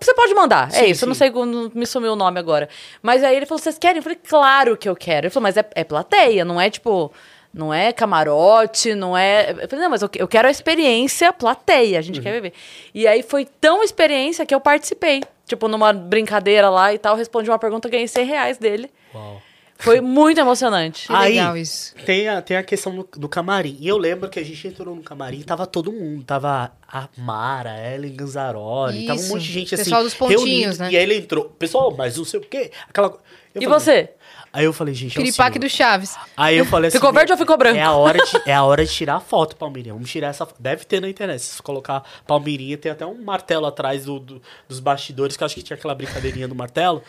você 0.00 0.14
pode 0.14 0.32
mandar. 0.32 0.68
é 0.68 0.70
Sim, 0.70 0.84
isso, 0.86 1.04
eu 1.04 1.08
não 1.08 1.14
sim. 1.14 1.18
sei, 1.18 1.30
não 1.30 1.70
me 1.74 1.86
sumiu 1.86 2.12
o 2.12 2.16
nome 2.16 2.38
agora. 2.38 2.68
Mas 3.02 3.24
aí 3.24 3.34
ele 3.36 3.46
falou: 3.46 3.58
vocês 3.60 3.76
querem? 3.76 3.96
Eu 3.96 4.02
falei, 4.02 4.16
claro 4.28 4.76
que 4.76 4.88
eu 4.88 4.94
quero. 4.94 5.26
Ele 5.26 5.30
falou, 5.30 5.42
mas 5.42 5.56
é, 5.56 5.68
é 5.74 5.82
plateia, 5.82 6.44
não 6.44 6.60
é 6.60 6.70
tipo. 6.70 7.12
Não 7.54 7.72
é 7.72 7.92
camarote, 7.92 8.94
não 8.96 9.16
é. 9.16 9.50
Eu 9.52 9.68
falei, 9.68 9.84
não, 9.84 9.90
mas 9.90 10.02
eu, 10.02 10.08
que- 10.08 10.20
eu 10.20 10.26
quero 10.26 10.48
a 10.48 10.50
experiência 10.50 11.32
plateia, 11.32 11.98
a 11.98 12.02
gente 12.02 12.16
Uhum. 12.18 12.22
quer 12.24 12.32
viver. 12.32 12.52
E 12.92 13.06
aí 13.06 13.22
foi 13.22 13.44
tão 13.60 13.82
experiência 13.82 14.44
que 14.44 14.54
eu 14.54 14.60
participei. 14.60 15.22
Tipo, 15.46 15.68
numa 15.68 15.92
brincadeira 15.92 16.68
lá 16.70 16.92
e 16.92 16.98
tal, 16.98 17.14
respondi 17.16 17.48
uma 17.50 17.58
pergunta, 17.58 17.88
ganhei 17.88 18.08
100 18.08 18.24
reais 18.26 18.58
dele. 18.58 18.90
Uau. 19.14 19.40
Foi 19.76 20.00
muito 20.00 20.40
emocionante. 20.40 21.08
Que 21.08 21.12
Aí- 21.12 21.34
legal 21.34 21.56
isso. 21.56 21.94
Tem 22.06 22.28
a, 22.28 22.40
tem 22.40 22.56
a 22.56 22.62
questão 22.62 22.94
do, 22.94 23.06
do 23.16 23.28
camarim. 23.28 23.76
E 23.80 23.86
eu 23.88 23.98
lembro 23.98 24.30
que 24.30 24.38
a 24.38 24.44
gente 24.44 24.66
entrou 24.66 24.94
no 24.96 25.02
camarim 25.02 25.40
e 25.40 25.44
tava 25.44 25.66
todo 25.66 25.92
mundo. 25.92 26.24
Tava 26.24 26.72
a 26.90 27.08
Mara, 27.18 27.72
a 27.72 27.94
Ellen 27.94 28.14
Ganzaroli, 28.14 29.06
tava 29.06 29.18
um 29.18 29.22
Isso. 29.22 29.32
monte 29.32 29.42
de 29.42 29.52
gente 29.52 29.74
assim. 29.74 29.84
Pessoal 29.84 30.02
dos 30.02 30.14
pontinhos, 30.14 30.42
reunido. 30.78 30.78
né? 30.78 30.92
E 30.92 30.96
aí 30.96 31.02
ele 31.02 31.16
entrou. 31.18 31.44
Pessoal, 31.58 31.92
mas 31.94 32.16
não 32.16 32.24
sei 32.24 32.40
o 32.40 32.42
quê. 32.42 32.70
Aquela... 32.88 33.08
eu 33.54 33.60
E 33.62 33.64
falei- 33.64 33.68
você? 33.68 34.10
Aí 34.54 34.64
eu 34.64 34.72
falei, 34.72 34.94
gente. 34.94 35.18
é 35.18 35.22
Piripaque 35.22 35.58
do 35.58 35.68
Chaves. 35.68 36.16
Aí 36.36 36.56
eu 36.56 36.64
falei 36.64 36.86
assim. 36.88 36.96
Ficou 36.98 37.12
verde 37.12 37.32
ou 37.32 37.36
ficou 37.38 37.56
branco? 37.58 37.76
É 37.76 37.82
a 37.82 37.90
hora 37.92 38.18
de, 38.24 38.40
é 38.48 38.54
a 38.54 38.62
hora 38.62 38.86
de 38.86 38.92
tirar 38.92 39.16
a 39.16 39.20
foto, 39.20 39.56
Palmeirinha. 39.56 39.92
Vamos 39.92 40.08
tirar 40.08 40.28
essa 40.28 40.46
foto. 40.46 40.62
Deve 40.62 40.84
ter 40.84 41.00
na 41.00 41.08
internet. 41.08 41.40
Se 41.42 41.56
você 41.56 41.62
colocar 41.62 42.04
Palmeirinha, 42.24 42.78
tem 42.78 42.92
até 42.92 43.04
um 43.04 43.20
martelo 43.22 43.66
atrás 43.66 44.04
do, 44.04 44.20
do- 44.20 44.40
dos 44.68 44.78
bastidores, 44.78 45.36
que 45.36 45.42
eu 45.42 45.46
acho 45.46 45.56
que 45.56 45.62
tinha 45.62 45.76
aquela 45.76 45.94
brincadeirinha 45.94 46.46
do 46.46 46.54
martelo. 46.54 47.02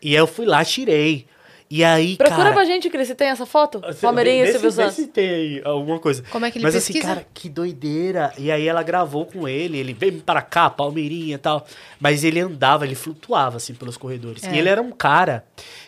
E 0.00 0.10
aí 0.10 0.14
eu 0.14 0.26
fui 0.28 0.46
lá, 0.46 0.64
tirei. 0.64 1.26
E 1.76 1.82
aí, 1.82 2.16
Procura 2.16 2.38
cara... 2.38 2.52
pra 2.52 2.64
gente, 2.64 2.88
Cris, 2.88 3.08
se 3.08 3.16
tem 3.16 3.26
essa 3.26 3.44
foto. 3.44 3.82
Palmeirinha 4.00 4.44
e 4.44 4.52
Silvio 4.52 4.70
Santos. 4.70 4.94
se 4.94 5.08
tem 5.08 5.28
aí 5.28 5.62
alguma 5.64 5.98
coisa. 5.98 6.22
Como 6.30 6.46
é 6.46 6.50
que 6.52 6.58
ele 6.58 6.62
Mas 6.62 6.74
pesquisa? 6.74 7.00
assim, 7.00 7.08
cara, 7.08 7.26
que 7.34 7.48
doideira. 7.48 8.32
E 8.38 8.48
aí 8.48 8.68
ela 8.68 8.80
gravou 8.84 9.26
com 9.26 9.48
ele, 9.48 9.76
ele 9.76 9.92
veio 9.92 10.22
para 10.22 10.40
cá, 10.40 10.70
Palmeirinha 10.70 11.34
e 11.34 11.38
tal. 11.38 11.66
Mas 11.98 12.22
ele 12.22 12.38
andava, 12.38 12.84
ele 12.86 12.94
flutuava 12.94 13.56
assim 13.56 13.74
pelos 13.74 13.96
corredores. 13.96 14.44
É. 14.44 14.54
E 14.54 14.58
ele 14.60 14.68
era 14.68 14.80
um 14.80 14.92
cara 14.92 15.44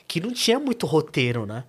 que 0.08 0.18
não 0.18 0.32
tinha 0.32 0.58
muito 0.58 0.86
roteiro, 0.86 1.46
né? 1.46 1.62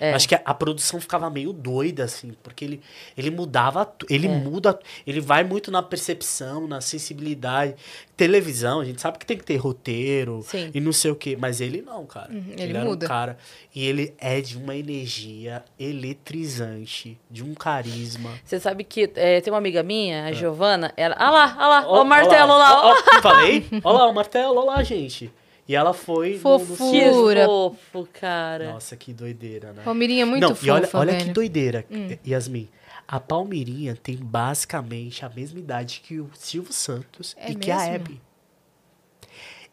É. 0.00 0.14
Acho 0.14 0.26
que 0.26 0.34
a, 0.34 0.40
a 0.44 0.54
produção 0.54 0.98
ficava 1.00 1.28
meio 1.28 1.52
doida, 1.52 2.04
assim, 2.04 2.32
porque 2.42 2.64
ele, 2.64 2.80
ele 3.16 3.30
mudava, 3.30 3.86
ele 4.08 4.26
É. 4.26 4.30
muda, 4.30 4.78
ele 5.06 5.20
vai 5.20 5.44
muito 5.44 5.70
na 5.70 5.82
percepção, 5.82 6.66
na 6.66 6.80
sensibilidade. 6.80 7.74
Televisão, 8.16 8.80
a 8.80 8.84
gente 8.84 9.00
sabe 9.00 9.18
que 9.18 9.24
tem 9.26 9.36
que 9.38 9.44
ter 9.44 9.56
roteiro 9.56 10.42
Sim. 10.46 10.70
e 10.74 10.80
não 10.80 10.92
sei 10.92 11.10
o 11.10 11.14
quê, 11.16 11.36
mas 11.38 11.60
ele 11.60 11.80
não, 11.82 12.04
cara. 12.06 12.30
Uhum, 12.32 12.52
ele 12.58 12.76
era 12.76 12.84
muda. 12.84 13.06
um 13.06 13.08
cara 13.08 13.38
e 13.74 13.84
ele 13.86 14.14
é 14.18 14.40
de 14.40 14.56
uma 14.58 14.74
energia 14.76 15.64
eletrizante, 15.78 17.18
de 17.30 17.42
um 17.42 17.54
carisma. 17.54 18.30
Você 18.44 18.60
sabe 18.60 18.84
que 18.84 19.10
é, 19.14 19.40
tem 19.40 19.52
uma 19.52 19.58
amiga 19.58 19.82
minha, 19.82 20.24
a 20.26 20.32
Giovana, 20.32 20.92
ela. 20.96 21.14
Ah 21.18 21.30
lá, 21.30 21.56
ah 21.58 21.68
lá, 21.68 21.84
ó, 21.86 21.98
Ó, 21.98 22.02
o 22.02 22.04
martelo 22.04 22.52
ó 22.52 22.58
lá, 22.58 22.86
ó. 22.86 22.90
ó, 22.90 22.94
ó, 23.18 23.22
falei? 23.22 23.66
Olha 23.84 23.98
lá, 23.98 24.08
o 24.08 24.14
martelo, 24.14 24.56
olha 24.56 24.70
lá, 24.76 24.82
gente. 24.82 25.30
E 25.70 25.74
ela 25.76 25.92
foi. 25.94 26.40
no- 26.42 26.58
no- 26.58 26.66
Fofura. 26.66 27.12
Pura. 27.12 27.46
fofo, 27.46 28.08
cara. 28.12 28.72
Nossa, 28.72 28.96
que 28.96 29.12
doideira, 29.12 29.72
né? 29.72 29.82
Palmeirinha 29.84 30.22
é 30.22 30.24
muito 30.24 30.42
Não, 30.42 30.48
fofa, 30.52 30.66
e 30.66 30.70
olha, 30.70 30.88
olha 30.94 31.12
velho. 31.12 31.22
Hum. 31.22 31.26
que 31.28 31.32
doideira, 31.32 31.86
Yasmin. 32.26 32.68
A 33.06 33.20
Palmeirinha 33.20 33.94
tem 33.94 34.16
basicamente 34.16 35.24
a 35.24 35.28
mesma 35.28 35.60
idade 35.60 36.00
que 36.04 36.18
o 36.18 36.28
Silvio 36.34 36.72
Santos 36.72 37.36
É 37.38 37.52
e 37.52 37.54
que 37.54 37.70
a 37.70 37.76
mesmo? 37.76 37.94
Hebe. 37.94 38.20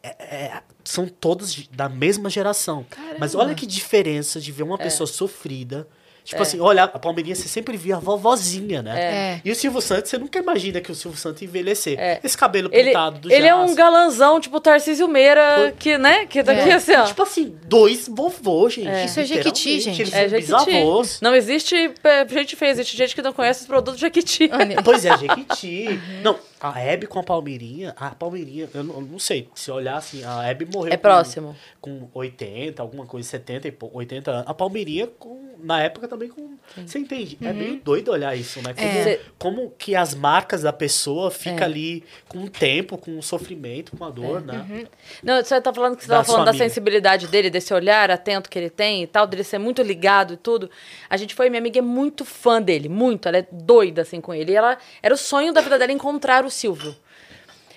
É- 0.00 0.08
é- 0.54 0.62
são 0.84 1.08
todos 1.08 1.66
da 1.68 1.88
mesma 1.88 2.30
geração. 2.30 2.86
Mas 3.18 3.32
Caramba. 3.32 3.38
olha 3.48 3.54
que 3.56 3.66
diferença 3.66 4.40
de 4.40 4.52
ver 4.52 4.62
É. 4.62 4.64
uma 4.66 4.78
pessoa 4.78 5.06
sofrida. 5.08 5.88
Tipo 6.28 6.42
assim, 6.42 6.60
olha, 6.60 6.84
a 6.84 6.98
Palmeirinha 6.98 7.34
você 7.34 7.48
sempre 7.48 7.74
via 7.78 7.96
a 7.96 7.98
vovozinha, 7.98 8.82
né? 8.82 9.00
É. 9.00 9.40
E 9.42 9.50
o 9.50 9.54
Silvio 9.54 9.80
Santos, 9.80 10.10
você 10.10 10.18
nunca 10.18 10.38
imagina 10.38 10.78
que 10.78 10.92
o 10.92 10.94
Silvio 10.94 11.18
Santos 11.18 11.40
envelhecer. 11.40 11.98
É. 11.98 12.20
Esse 12.22 12.36
cabelo 12.36 12.68
Ele, 12.70 12.88
pintado 12.90 13.18
do 13.20 13.32
ele 13.32 13.46
é 13.46 13.54
um 13.54 13.74
galanzão, 13.74 14.38
tipo 14.38 14.60
Tarcísio 14.60 15.08
Meira, 15.08 15.72
que, 15.78 15.96
né? 15.96 16.26
Que 16.26 16.42
daqui 16.42 16.68
É. 16.68 16.74
assim, 16.74 16.94
ó. 16.94 17.04
Tipo 17.04 17.22
assim, 17.22 17.56
dois 17.64 18.08
vovôs, 18.08 18.74
gente. 18.74 19.06
Isso 19.06 19.20
é 19.20 19.24
Jequiti, 19.24 19.80
gente. 19.80 20.02
Eles 20.02 20.12
É 20.12 20.20
são 20.20 20.28
Jequiti. 20.28 20.52
bisavôs. 20.70 21.20
Não 21.22 21.34
existe 21.34 21.74
é, 22.04 22.28
gente 22.28 22.56
feia, 22.56 22.72
existe 22.72 22.94
gente 22.94 23.14
que 23.14 23.22
não 23.22 23.32
conhece 23.32 23.62
os 23.62 23.66
produtos 23.66 23.98
Jequiti. 23.98 24.50
Pois 24.84 25.06
é, 25.06 25.16
Jequiti. 25.16 25.98
Não, 26.22 26.36
a 26.60 26.80
Hebe 26.80 27.06
com 27.06 27.18
a 27.18 27.22
Palmeirinha, 27.22 27.94
a 27.96 28.10
Palmeirinha, 28.10 28.68
eu 28.74 28.82
não, 28.84 28.94
eu 28.96 29.00
não 29.02 29.18
sei, 29.18 29.48
se 29.54 29.70
olhar 29.70 29.96
assim, 29.96 30.24
a 30.24 30.42
Hebe 30.48 30.66
morreu 30.72 30.92
É 30.92 30.96
com- 30.96 31.02
próximo. 31.02 31.56
Com, 31.80 32.08
80, 32.14 32.82
alguma 32.82 33.06
coisa, 33.06 33.28
70 33.28 33.68
e 33.68 33.72
pou- 33.72 33.90
80 33.94 34.30
anos. 34.30 34.44
A 34.48 34.54
Palmeirinha, 34.54 35.06
com, 35.06 35.54
na 35.62 35.80
época, 35.82 36.06
também 36.08 36.28
com 36.28 36.56
Você 36.84 36.98
entende? 36.98 37.38
É 37.40 37.52
meio 37.52 37.80
doido 37.80 38.10
olhar 38.10 38.36
isso, 38.36 38.60
né? 38.62 38.74
Como, 38.74 38.88
É. 38.88 39.20
como 39.38 39.70
que 39.78 39.96
as 39.96 40.14
marcas 40.14 40.62
da 40.62 40.72
pessoa 40.72 41.30
ficam 41.30 41.60
É. 41.60 41.64
ali 41.64 42.04
com 42.28 42.38
o 42.44 42.48
tempo, 42.50 42.98
com 42.98 43.18
o 43.18 43.22
sofrimento, 43.22 43.96
com 43.96 44.04
a 44.04 44.10
dor, 44.10 44.42
né? 44.44 44.66
Uhum. 44.68 44.86
Não, 45.22 45.42
você 45.42 45.58
tá 45.60 45.72
falando 45.72 45.96
que 45.96 46.02
você 46.02 46.08
Da 46.08 46.16
tava 46.16 46.26
falando 46.26 46.44
da 46.46 46.52
sensibilidade 46.52 47.26
dele, 47.28 47.48
desse 47.48 47.72
olhar 47.72 48.10
atento 48.10 48.50
que 48.50 48.58
ele 48.58 48.68
tem 48.70 49.02
e 49.02 49.06
tal, 49.06 49.26
dele 49.26 49.44
ser 49.44 49.58
muito 49.58 49.80
ligado 49.82 50.34
e 50.34 50.36
tudo. 50.36 50.70
A 51.08 51.16
gente 51.16 51.34
foi, 51.34 51.48
minha 51.48 51.60
amiga 51.60 51.78
é 51.78 51.82
muito 51.82 52.24
fã 52.24 52.60
dele, 52.60 52.88
muito. 52.88 53.26
Ela 53.28 53.38
é 53.38 53.46
doida 53.50 54.02
assim 54.02 54.20
com 54.20 54.34
ele. 54.34 54.52
E 54.52 54.56
ela 54.56 54.76
era 55.02 55.14
o 55.14 55.18
sonho 55.18 55.52
da 55.52 55.60
vida 55.62 55.78
dela 55.78 55.92
encontrar 55.92 56.44
o 56.44 56.47
Silvio. 56.50 56.96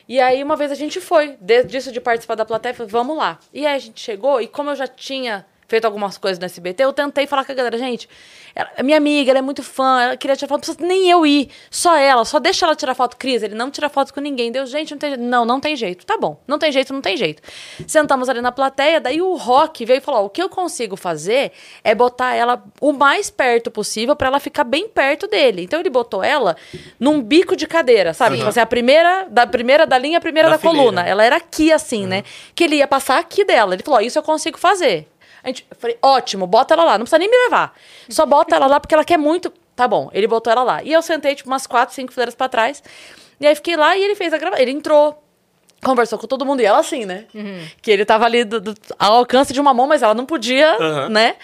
E 0.07 0.19
aí, 0.19 0.43
uma 0.43 0.55
vez 0.55 0.71
a 0.71 0.75
gente 0.75 0.99
foi, 0.99 1.38
desde 1.39 1.77
isso 1.77 1.91
de 1.91 2.01
participar 2.01 2.36
da 2.36 2.45
plateia, 2.45 2.73
falei, 2.73 2.91
vamos 2.91 3.15
lá. 3.15 3.39
E 3.53 3.65
aí 3.65 3.75
a 3.75 3.79
gente 3.79 4.01
chegou, 4.01 4.41
e 4.41 4.47
como 4.47 4.69
eu 4.69 4.75
já 4.75 4.88
tinha 4.88 5.45
feito 5.71 5.86
algumas 5.86 6.17
coisas 6.17 6.38
no 6.38 6.45
SBT, 6.45 6.84
eu 6.84 6.91
tentei 6.91 7.25
falar 7.25 7.45
com 7.45 7.53
a 7.53 7.55
galera, 7.55 7.77
gente, 7.77 8.10
ela, 8.53 8.69
é 8.75 8.84
minha 8.84 8.97
amiga, 8.97 9.31
ela 9.31 9.39
é 9.39 9.41
muito 9.41 9.63
fã, 9.63 10.01
ela 10.01 10.17
queria 10.17 10.36
tirar 10.36 10.49
foto, 10.49 10.67
não 10.67 10.75
precisa 10.75 10.86
nem 10.86 11.10
eu 11.10 11.25
ir, 11.25 11.49
só 11.69 11.95
ela, 11.95 12.25
só 12.25 12.39
deixa 12.39 12.65
ela 12.65 12.75
tirar 12.75 12.93
foto. 12.93 13.15
Cris, 13.15 13.41
ele 13.41 13.55
não 13.55 13.71
tira 13.71 13.88
foto 13.88 14.13
com 14.13 14.19
ninguém. 14.19 14.51
Deu, 14.51 14.65
gente, 14.65 14.91
não 14.91 14.97
tem 14.97 15.10
jeito. 15.12 15.23
Não, 15.23 15.45
não 15.45 15.60
tem 15.60 15.75
jeito. 15.75 16.05
Tá 16.05 16.17
bom, 16.17 16.38
não 16.45 16.60
tem 16.60 16.71
jeito, 16.71 16.91
não 16.93 17.01
tem 17.01 17.15
jeito. 17.15 17.41
Sentamos 17.88 18.27
ali 18.27 18.41
na 18.41 18.51
plateia, 18.51 18.99
daí 18.99 19.21
o 19.21 19.36
Rock 19.36 19.86
veio 19.86 19.99
e 19.99 20.01
falou, 20.01 20.23
ó, 20.23 20.25
o 20.25 20.29
que 20.29 20.43
eu 20.43 20.49
consigo 20.49 20.97
fazer 20.97 21.53
é 21.84 21.95
botar 21.95 22.34
ela 22.34 22.62
o 22.81 22.91
mais 22.91 23.29
perto 23.29 23.71
possível 23.71 24.15
pra 24.15 24.27
ela 24.27 24.39
ficar 24.39 24.65
bem 24.65 24.89
perto 24.89 25.27
dele. 25.27 25.63
Então 25.63 25.79
ele 25.79 25.89
botou 25.89 26.21
ela 26.21 26.57
num 26.99 27.21
bico 27.21 27.55
de 27.55 27.65
cadeira, 27.65 28.13
sabe? 28.13 28.36
Tipo 28.36 28.49
assim, 28.49 28.60
a 28.60 28.65
primeira 28.65 29.27
da 29.29 29.47
primeira 29.47 29.86
da 29.86 29.97
linha, 29.97 30.17
a 30.17 30.21
primeira 30.21 30.49
Da 30.49 30.57
da, 30.57 30.62
coluna. 30.62 31.07
Ela 31.07 31.23
era 31.23 31.38
aqui, 31.38 31.71
assim, 31.71 32.05
né? 32.05 32.23
Que 32.53 32.65
ele 32.65 32.75
ia 32.77 32.88
passar 32.88 33.19
aqui 33.19 33.45
dela. 33.45 33.73
Ele 33.73 33.84
falou: 33.84 33.99
Ó, 33.99 34.01
isso 34.01 34.19
eu 34.19 34.23
consigo 34.23 34.57
fazer. 34.57 35.07
A 35.43 35.47
gente, 35.47 35.65
eu 35.69 35.77
falei, 35.77 35.97
ótimo, 36.01 36.45
bota 36.47 36.73
ela 36.73 36.84
lá. 36.84 36.91
Não 36.97 37.06
precisa 37.06 37.17
nem 37.19 37.30
me 37.30 37.38
levar. 37.45 37.73
Só 38.10 38.25
bota 38.25 38.56
ela 38.56 38.67
lá 38.67 38.80
porque 38.80 38.93
ela 38.93 39.04
quer 39.06 39.17
muito. 39.17 39.51
Tá 39.75 39.88
bom, 39.88 40.10
ele 40.13 40.27
botou 40.27 40.51
ela 40.51 40.63
lá. 40.63 40.84
E 40.84 40.91
eu 40.91 41.01
sentei, 41.01 41.34
tipo, 41.36 41.49
umas 41.49 41.65
quatro, 41.65 41.95
cinco 41.95 42.12
fileiras 42.12 42.36
pra 42.36 42.47
trás. 42.49 42.84
E 43.39 43.47
aí 43.47 43.56
fiquei 43.56 43.75
lá 43.75 43.97
e 43.97 44.04
ele 44.04 44.15
fez 44.15 44.34
a 44.34 44.38
gravação. 44.38 44.62
Ele 44.62 44.71
entrou. 44.71 45.23
Conversou 45.84 46.19
com 46.19 46.27
todo 46.27 46.45
mundo 46.45 46.62
e 46.62 46.65
ela 46.65 46.77
assim, 46.80 47.06
né? 47.06 47.25
Que 47.82 47.89
ele 47.89 48.06
tava 48.06 48.25
ali 48.25 48.43
do- 48.43 48.62
do- 48.62 48.75
ao 48.99 49.15
alcance 49.15 49.51
de 49.51 49.60
uma 49.60 49.73
mão, 49.73 49.88
mas 49.88 50.04
ela 50.04 50.13
não 50.13 50.27
podia, 50.27 50.75
Aham. 50.75 51.10
né? 51.10 51.36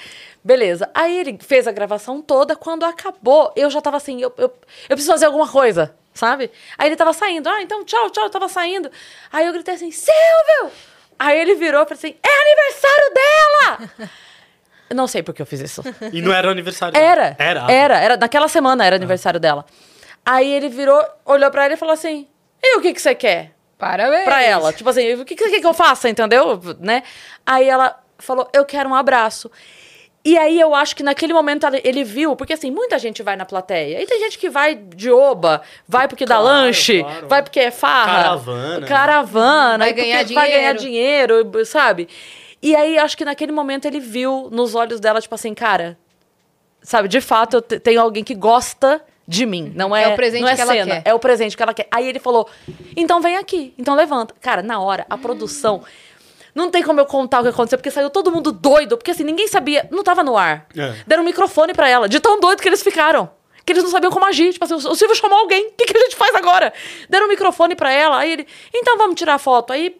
Beleza. 0.44 0.88
Aí 0.94 1.20
ele 1.20 1.40
fez 1.42 1.68
a 1.68 1.72
gravação 1.72 2.22
toda. 2.22 2.56
Quando 2.56 2.84
acabou, 2.86 3.52
eu 3.56 3.68
já 3.72 3.82
tava 3.82 3.98
assim, 3.98 4.22
eu, 4.22 4.32
eu, 4.38 4.46
eu 4.46 4.52
preciso 4.90 5.12
fazer 5.12 5.26
alguma 5.26 5.48
coisa, 5.48 5.96
sabe? 6.14 6.52
Aí 6.78 6.88
ele 6.88 6.96
tava 6.96 7.14
saindo. 7.14 7.50
Ah, 7.50 7.64
então 7.64 7.84
tchau, 7.84 8.12
tchau, 8.12 8.26
eu 8.26 8.30
tava 8.30 8.48
saindo. 8.48 8.92
Aí 9.34 9.48
eu 9.48 9.54
gritei 9.54 9.74
assim, 9.74 9.90
Silvio! 9.90 10.72
Aí 11.20 11.40
ele 11.40 11.56
virou 11.56 11.82
e 11.82 11.86
falou 11.86 11.98
assim, 11.98 12.16
é 12.24 12.42
aniversário 12.42 13.14
dela! 13.14 14.10
Eu 14.90 14.96
não 14.96 15.06
sei 15.06 15.22
por 15.22 15.34
que 15.34 15.42
eu 15.42 15.46
fiz 15.46 15.60
isso. 15.60 15.84
E 16.14 16.22
não 16.22 16.32
era 16.34 16.50
aniversário 16.50 16.94
dela. 16.94 17.06
Era. 17.06 17.36
Era. 17.38 17.72
Era, 17.72 18.00
era. 18.00 18.16
Naquela 18.16 18.48
semana 18.48 18.86
era 18.86 18.96
aniversário 18.96 19.38
dela. 19.38 19.66
Aí 20.26 20.50
ele 20.50 20.70
virou, 20.70 21.04
olhou 21.26 21.52
pra 21.52 21.66
ela 21.66 21.74
e 21.74 21.78
falou 21.78 21.94
assim: 21.94 22.26
E 22.64 22.78
o 22.78 22.82
que, 22.82 22.94
que 22.94 23.02
você 23.02 23.14
quer? 23.14 23.52
Parabéns. 23.78 24.24
Pra 24.24 24.42
ela. 24.42 24.72
Tipo 24.72 24.90
assim, 24.90 25.16
o 25.16 25.26
que, 25.26 25.36
que 25.36 25.44
você 25.44 25.50
quer 25.50 25.60
que 25.60 25.68
eu 25.68 25.74
faça, 25.74 26.10
entendeu? 26.10 26.62
Né? 26.80 27.04
Aí 27.46 27.68
ela 27.68 28.00
falou: 28.18 28.50
Eu 28.54 28.64
quero 28.64 28.90
um 28.90 28.96
abraço. 28.96 29.52
E 30.26 30.38
aí 30.38 30.60
eu 30.60 30.76
acho 30.76 30.94
que 30.96 31.04
naquele 31.04 31.32
momento 31.32 31.66
ele 31.84 32.04
viu, 32.04 32.36
porque 32.36 32.52
assim, 32.54 32.70
muita 32.70 33.00
gente 33.00 33.24
vai 33.24 33.36
na 33.38 33.46
plateia. 33.46 34.02
E 34.02 34.06
tem 34.06 34.20
gente 34.20 34.38
que 34.38 34.50
vai 34.50 34.76
de 34.76 35.10
oba, 35.10 35.62
vai 35.88 36.08
porque 36.08 36.26
dá 36.26 36.36
Claro, 36.38 36.48
lanche, 36.66 37.02
claro. 37.02 37.28
vai 37.30 37.44
porque 37.44 37.60
é 37.62 37.72
farra. 37.72 38.14
Caravana. 38.24 38.88
Caravana. 38.88 39.78
Vai 39.86 39.94
porque 39.94 40.02
ganhar 40.02 40.26
Vai 40.34 40.52
ganhar 40.52 40.74
dinheiro. 40.74 41.44
dinheiro, 41.44 41.66
sabe? 41.66 42.10
E 42.62 42.76
aí 42.76 42.98
acho 42.98 43.16
que 43.16 43.24
naquele 43.24 43.52
momento 43.54 43.86
ele 43.86 44.00
viu 44.02 44.50
nos 44.52 44.76
olhos 44.76 45.00
dela, 45.00 45.22
tipo 45.22 45.34
assim, 45.36 45.54
cara, 45.54 45.98
sabe, 46.82 47.08
de 47.08 47.22
fato 47.22 47.58
eu 47.58 47.62
te- 47.62 47.80
tenho 47.80 48.02
alguém 48.02 48.24
que 48.24 48.36
gosta 48.36 49.02
de 49.26 49.46
mim. 49.46 49.72
Não 49.76 49.96
é, 49.96 50.04
É 50.04 50.08
o 50.10 50.16
presente 50.16 50.42
não 50.42 50.50
é 50.50 50.56
que 50.56 50.62
ela 50.62 50.74
cena, 50.74 50.96
quer. 51.02 51.10
é 51.10 51.14
o 51.14 51.20
presente 51.20 51.56
que 51.56 51.64
ela 51.64 51.74
quer. 51.74 51.88
Aí 51.92 52.06
ele 52.08 52.20
falou: 52.20 52.50
então 52.98 53.22
vem 53.22 53.38
aqui, 53.38 53.74
então 53.78 53.96
levanta. 53.96 54.34
Cara, 54.42 54.62
na 54.62 54.80
hora, 54.82 55.06
a 55.10 55.18
produção. 55.18 55.84
Não 56.58 56.72
tem 56.72 56.82
como 56.82 57.00
eu 57.00 57.06
contar 57.06 57.42
o 57.42 57.44
que 57.44 57.50
aconteceu, 57.50 57.78
porque 57.78 57.92
saiu 57.92 58.10
todo 58.10 58.32
mundo 58.32 58.52
doido, 58.52 58.98
porque 58.98 59.12
assim, 59.12 59.24
ninguém 59.24 59.48
sabia, 59.48 59.88
não 59.92 60.04
tava 60.04 60.24
no 60.24 60.36
ar. 60.36 60.66
É. 60.76 60.96
Deram 61.06 61.22
um 61.22 61.26
microfone 61.28 61.72
pra 61.72 61.88
ela, 61.88 62.10
de 62.10 62.20
tão 62.20 62.40
doido 62.40 62.64
que 62.64 62.68
eles 62.68 62.82
ficaram. 62.82 63.30
Que 63.64 63.74
eles 63.74 63.84
não 63.84 63.92
sabiam 63.92 64.12
como 64.12 64.26
agir. 64.26 64.54
Tipo 64.54 64.66
assim, 64.66 64.74
o 64.74 64.96
Silvio 64.96 65.16
chamou 65.16 65.38
alguém, 65.38 65.68
o 65.68 65.72
que, 65.74 65.86
que 65.86 65.96
a 65.96 66.02
gente 66.02 66.16
faz 66.16 66.34
agora? 66.34 66.74
Deram 67.08 67.28
um 67.28 67.30
microfone 67.30 67.76
pra 67.76 67.92
ela, 67.92 68.18
aí 68.18 68.32
ele, 68.32 68.48
então 68.74 68.98
vamos 68.98 69.16
tirar 69.16 69.38
foto. 69.38 69.72
Aí 69.72 70.00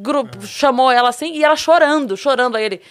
grupo 0.00 0.44
chamou 0.44 0.90
ela 0.90 1.10
assim 1.10 1.32
e 1.32 1.44
ela 1.44 1.54
chorando, 1.54 2.16
chorando. 2.16 2.56
Aí 2.56 2.64
ele 2.64 2.82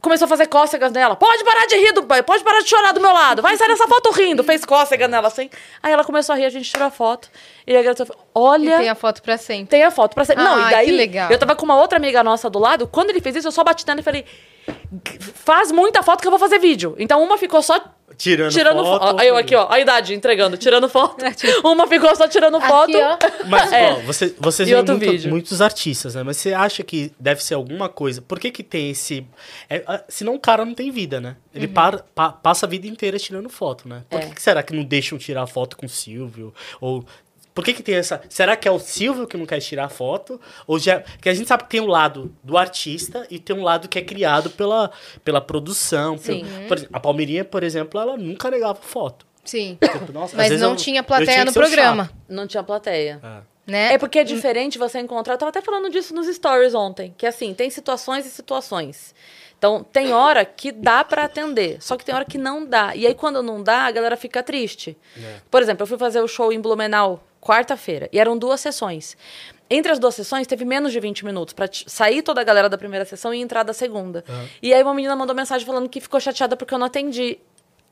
começou 0.00 0.26
a 0.26 0.28
fazer 0.28 0.46
cócegas 0.46 0.92
nela. 0.92 1.16
Pode 1.16 1.44
parar 1.44 1.66
de 1.66 1.76
rir, 1.76 1.92
do, 1.92 2.02
pode 2.04 2.44
parar 2.44 2.60
de 2.60 2.68
chorar 2.68 2.92
do 2.92 3.00
meu 3.00 3.12
lado. 3.12 3.42
Vai 3.42 3.56
sair 3.56 3.68
dessa 3.68 3.86
foto 3.86 4.10
rindo. 4.10 4.44
Fez 4.44 4.64
cócega 4.64 5.08
nela 5.08 5.28
assim. 5.28 5.50
Aí 5.82 5.92
ela 5.92 6.04
começou 6.04 6.34
a 6.34 6.36
rir, 6.36 6.44
a 6.44 6.50
gente 6.50 6.70
tirou 6.70 6.86
a 6.86 6.90
foto. 6.90 7.28
E 7.66 7.76
agradeceu. 7.76 8.06
E 8.14 8.18
Olha. 8.34 8.78
tem 8.78 8.88
a 8.88 8.94
foto 8.94 9.22
pra 9.22 9.36
sempre. 9.36 9.66
Tem 9.66 9.82
a 9.82 9.90
foto 9.90 10.14
pra 10.14 10.24
ser. 10.24 10.36
não, 10.36 10.56
Ai, 10.56 10.68
e 10.68 10.70
daí. 10.70 10.86
que 10.86 10.92
legal. 10.92 11.30
Eu 11.30 11.38
tava 11.38 11.54
com 11.56 11.64
uma 11.64 11.76
outra 11.76 11.98
amiga 11.98 12.22
nossa 12.22 12.48
do 12.48 12.58
lado. 12.58 12.86
Quando 12.86 13.10
ele 13.10 13.20
fez 13.20 13.36
isso, 13.36 13.48
eu 13.48 13.52
só 13.52 13.64
bati 13.64 13.86
nela 13.86 14.00
e 14.00 14.02
falei: 14.02 14.24
faz 15.34 15.70
muita 15.72 16.02
foto 16.02 16.20
que 16.20 16.26
eu 16.26 16.30
vou 16.32 16.38
fazer 16.40 16.58
vídeo. 16.58 16.94
Então 16.98 17.22
uma 17.22 17.36
ficou 17.38 17.62
só 17.62 17.80
Tirando, 18.16 18.50
tirando 18.50 18.82
foto. 18.82 19.06
foto. 19.06 19.20
Aí 19.20 19.28
eu 19.28 19.36
aqui, 19.36 19.54
ó, 19.54 19.68
a 19.70 19.78
idade 19.78 20.12
entregando, 20.12 20.56
tirando 20.56 20.88
foto. 20.88 21.24
uma 21.62 21.86
ficou 21.86 22.14
só 22.16 22.26
tirando 22.26 22.60
foto. 22.60 22.90
Aqui, 22.96 23.00
ó. 23.00 23.46
Mas, 23.46 23.70
É. 23.72 23.92
ó, 23.92 23.94
você, 24.00 24.34
vocês 24.40 24.68
veem 24.68 24.82
muito- 24.84 25.28
muitos 25.28 25.62
artistas, 25.62 26.16
né? 26.16 26.24
Mas 26.24 26.36
você 26.38 26.52
acha 26.52 26.82
que 26.82 27.12
deve 27.20 27.44
ser 27.44 27.54
alguma 27.54 27.88
coisa? 27.88 28.20
Por 28.20 28.40
que 28.40 28.50
que 28.50 28.64
tem 28.64 28.90
esse... 28.90 29.24
É, 29.70 30.02
senão 30.08 30.34
o 30.34 30.40
cara 30.40 30.64
não 30.64 30.74
tem 30.74 30.90
vida, 30.90 31.20
né? 31.20 31.36
Ele 31.54 31.66
Uhum. 31.68 31.72
para- 31.72 32.04
pa- 32.12 32.32
passa 32.32 32.66
a 32.66 32.68
vida 32.68 32.88
inteira 32.88 33.18
tirando 33.20 33.48
foto, 33.48 33.88
né? 33.88 34.02
Por 34.10 34.18
É. 34.20 34.24
que, 34.26 34.34
que 34.34 34.42
será 34.42 34.64
que 34.64 34.74
não 34.74 34.82
deixam 34.82 35.16
tirar 35.16 35.46
foto 35.46 35.76
com 35.76 35.86
o 35.86 35.88
Silvio? 35.88 36.52
Ou... 36.80 37.04
Por 37.58 37.64
que 37.64 37.74
que 37.74 37.82
tem 37.82 37.96
essa... 37.96 38.20
Será 38.28 38.54
que 38.56 38.68
é 38.68 38.70
o 38.70 38.78
Silvio 38.78 39.26
que 39.26 39.36
não 39.36 39.44
quer 39.44 39.58
tirar 39.58 39.88
foto? 39.88 40.40
Ou 40.64 40.78
já... 40.78 41.00
Porque 41.00 41.28
a 41.28 41.34
gente 41.34 41.48
sabe 41.48 41.64
que 41.64 41.70
tem 41.70 41.80
um 41.80 41.88
lado 41.88 42.32
do 42.44 42.56
artista 42.56 43.26
e 43.28 43.36
tem 43.40 43.56
um 43.56 43.64
lado 43.64 43.88
que 43.88 43.98
é 43.98 44.02
criado 44.02 44.48
pela, 44.50 44.92
pela 45.24 45.40
produção. 45.40 46.16
Sim. 46.16 46.44
pelo- 46.44 46.68
Por 46.68 46.76
exemplo, 46.76 46.96
a 46.96 47.00
Palmeirinha, 47.00 47.44
por 47.44 47.64
exemplo, 47.64 48.00
ela 48.00 48.16
nunca 48.16 48.48
negava 48.48 48.76
foto. 48.80 49.26
Sim. 49.44 49.76
Tipo, 49.82 50.12
nossa, 50.12 50.36
Mas 50.36 50.60
não 50.60 50.70
eu- 50.70 50.76
tinha 50.76 51.02
plateia 51.02 51.32
tinha 51.32 51.44
no 51.46 51.52
programa. 51.52 52.04
chato. 52.04 52.14
Não 52.28 52.46
tinha 52.46 52.62
plateia. 52.62 53.18
É. 53.24 53.72
Né? 53.72 53.92
É 53.94 53.98
porque 53.98 54.20
é 54.20 54.24
diferente 54.24 54.78
você 54.78 55.00
encontrar. 55.00 55.34
Eu 55.34 55.38
tava 55.38 55.50
até 55.50 55.60
falando 55.60 55.90
disso 55.90 56.14
nos 56.14 56.28
stories 56.32 56.74
ontem. 56.74 57.12
Que 57.18 57.26
assim, 57.26 57.52
tem 57.52 57.68
situações 57.70 58.24
e 58.24 58.30
situações. 58.30 59.12
Então, 59.58 59.82
tem 59.82 60.12
hora 60.12 60.44
que 60.44 60.70
dá 60.70 61.02
pra 61.02 61.24
atender, 61.24 61.78
só 61.82 61.96
que 61.96 62.04
tem 62.04 62.14
hora 62.14 62.24
que 62.24 62.38
não 62.38 62.64
dá. 62.64 62.94
E 62.94 63.04
aí, 63.04 63.14
quando 63.14 63.42
não 63.42 63.60
dá, 63.60 63.80
a 63.86 63.90
galera 63.90 64.16
fica 64.16 64.40
triste. 64.40 64.96
Por 65.50 65.60
exemplo, 65.60 65.82
eu 65.82 65.86
fui 65.88 65.98
fazer 65.98 66.20
o 66.20 66.28
show 66.28 66.52
em 66.52 66.60
Blumenau 66.60 67.20
quarta-feira, 67.40 68.08
e 68.12 68.18
eram 68.18 68.36
duas 68.36 68.60
sessões. 68.60 69.16
Entre 69.70 69.92
as 69.92 69.98
duas 69.98 70.14
sessões, 70.14 70.46
teve 70.46 70.64
menos 70.64 70.92
de 70.92 70.98
20 71.00 71.24
minutos 71.24 71.52
pra 71.52 71.68
t- 71.68 71.84
sair 71.86 72.22
toda 72.22 72.40
a 72.40 72.44
galera 72.44 72.68
da 72.68 72.78
primeira 72.78 73.04
sessão 73.04 73.34
e 73.34 73.40
entrar 73.40 73.62
da 73.62 73.72
segunda. 73.74 74.24
E 74.62 74.72
aí, 74.72 74.82
uma 74.82 74.94
menina 74.94 75.14
mandou 75.14 75.36
mensagem 75.36 75.66
falando 75.66 75.88
que 75.88 76.00
ficou 76.00 76.18
chateada 76.20 76.56
porque 76.56 76.72
eu 76.72 76.78
não 76.78 76.86
atendi. 76.86 77.38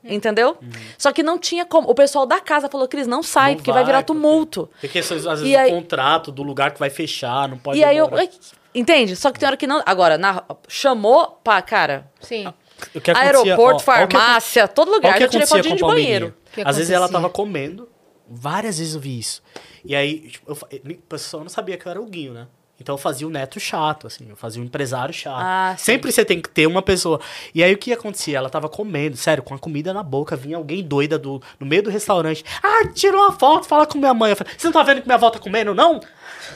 Entendeu? 0.03 0.57
Só 0.97 1.11
que 1.11 1.21
não 1.23 1.37
tinha 1.39 1.65
como. 1.65 1.89
O 1.89 1.95
pessoal 1.95 2.25
da 2.25 2.39
casa 2.39 2.69
falou, 2.69 2.87
Cris, 2.87 3.07
não 3.07 3.21
sai, 3.23 3.51
Não 3.51 3.55
porque 3.57 3.71
vai, 3.71 3.83
virar 3.83 4.03
porque- 4.03 4.13
tumulto. 4.13 4.69
Tem 4.79 4.89
questões, 4.89 5.25
às 5.25 5.39
E 5.39 5.43
vezes, 5.43 5.57
aí- 5.57 5.71
do 5.71 5.75
contrato, 5.75 6.31
do 6.31 6.43
lugar 6.43 6.71
que 6.71 6.79
vai 6.79 6.89
fechar, 6.89 7.47
não 7.49 7.57
pode 7.57 7.79
E 7.79 7.83
aí 7.83 7.97
eu. 7.97 8.05
demorar. 8.05 8.27
Entende? 8.73 9.15
Só 9.15 9.31
que 9.31 9.39
tem 9.39 9.47
hora 9.47 9.57
que 9.57 9.65
não. 9.67 9.81
Agora, 9.85 10.17
na, 10.17 10.43
chamou 10.67 11.39
pra, 11.43 11.61
cara, 11.63 12.09
Sim. 12.21 12.47
O 12.93 13.01
que 13.01 13.09
acontecia- 13.11 13.17
aeroporto, 13.41 13.83
ó, 13.87 13.91
ó 13.91 14.03
o 14.03 14.07
que 14.07 14.15
acon- 14.15 14.17
farmácia, 14.19 14.67
todo 14.67 14.89
ó 14.89 14.91
o 14.91 14.95
lugar. 14.95 15.13
que 15.15 15.19
Já 15.21 15.27
tirei 15.27 15.47
fotinho 15.47 15.79
com 15.79 15.87
de 15.87 15.93
banheiro. 15.95 16.33
Às 16.63 16.77
vezes 16.77 16.91
ela 16.91 17.09
tava 17.09 17.27
comendo, 17.29 17.89
várias 18.29 18.77
vezes 18.77 18.95
eu 18.95 19.01
vi 19.01 19.19
isso. 19.19 19.41
E 19.83 19.95
aí, 19.95 20.29
tipo, 20.29 20.51
eu, 20.51 20.91
o 20.91 21.01
pessoal 21.03 21.43
não 21.43 21.49
sabia 21.49 21.77
que 21.77 21.87
eu 21.87 21.89
era 21.89 22.01
o 22.01 22.05
Guinho, 22.05 22.33
né? 22.33 22.47
Então 22.79 22.93
eu 22.93 22.97
fazia 22.97 23.25
o 23.25 23.29
neto 23.29 23.59
chato, 23.59 24.05
assim, 24.05 24.29
eu 24.29 24.35
fazia 24.35 24.61
o 24.61 24.65
empresário 24.65 25.13
chato. 25.13 25.41
Ah. 25.41 25.75
Sempre 25.77 26.11
você 26.11 26.23
tem 26.23 26.39
que 26.39 26.49
ter 26.49 26.67
uma 26.67 26.81
pessoa. 26.81 27.19
E 27.53 27.63
aí 27.63 27.73
o 27.73 27.77
que 27.77 27.91
acontecia? 27.91 28.37
Ela 28.37 28.49
tava 28.49 28.69
comendo, 28.69 29.17
sério, 29.17 29.41
com 29.41 29.55
a 29.55 29.59
comida 29.59 29.93
na 29.93 30.03
boca, 30.03 30.35
vinha 30.35 30.57
alguém 30.57 30.83
doida 30.83 31.17
do, 31.17 31.41
no 31.59 31.65
meio 31.65 31.81
do 31.81 31.89
restaurante. 31.89 32.45
Ah, 32.61 32.87
tira 32.93 33.17
uma 33.17 33.31
foto, 33.31 33.65
fala 33.65 33.87
com 33.87 33.97
minha 33.97 34.13
mãe. 34.13 34.31
Eu 34.31 34.35
falei, 34.35 34.53
você 34.55 34.67
não 34.67 34.73
tá 34.73 34.83
vendo 34.83 35.01
que 35.01 35.07
minha 35.07 35.15
avó 35.15 35.29
tá 35.31 35.39
comendo, 35.39 35.73
não? 35.73 35.99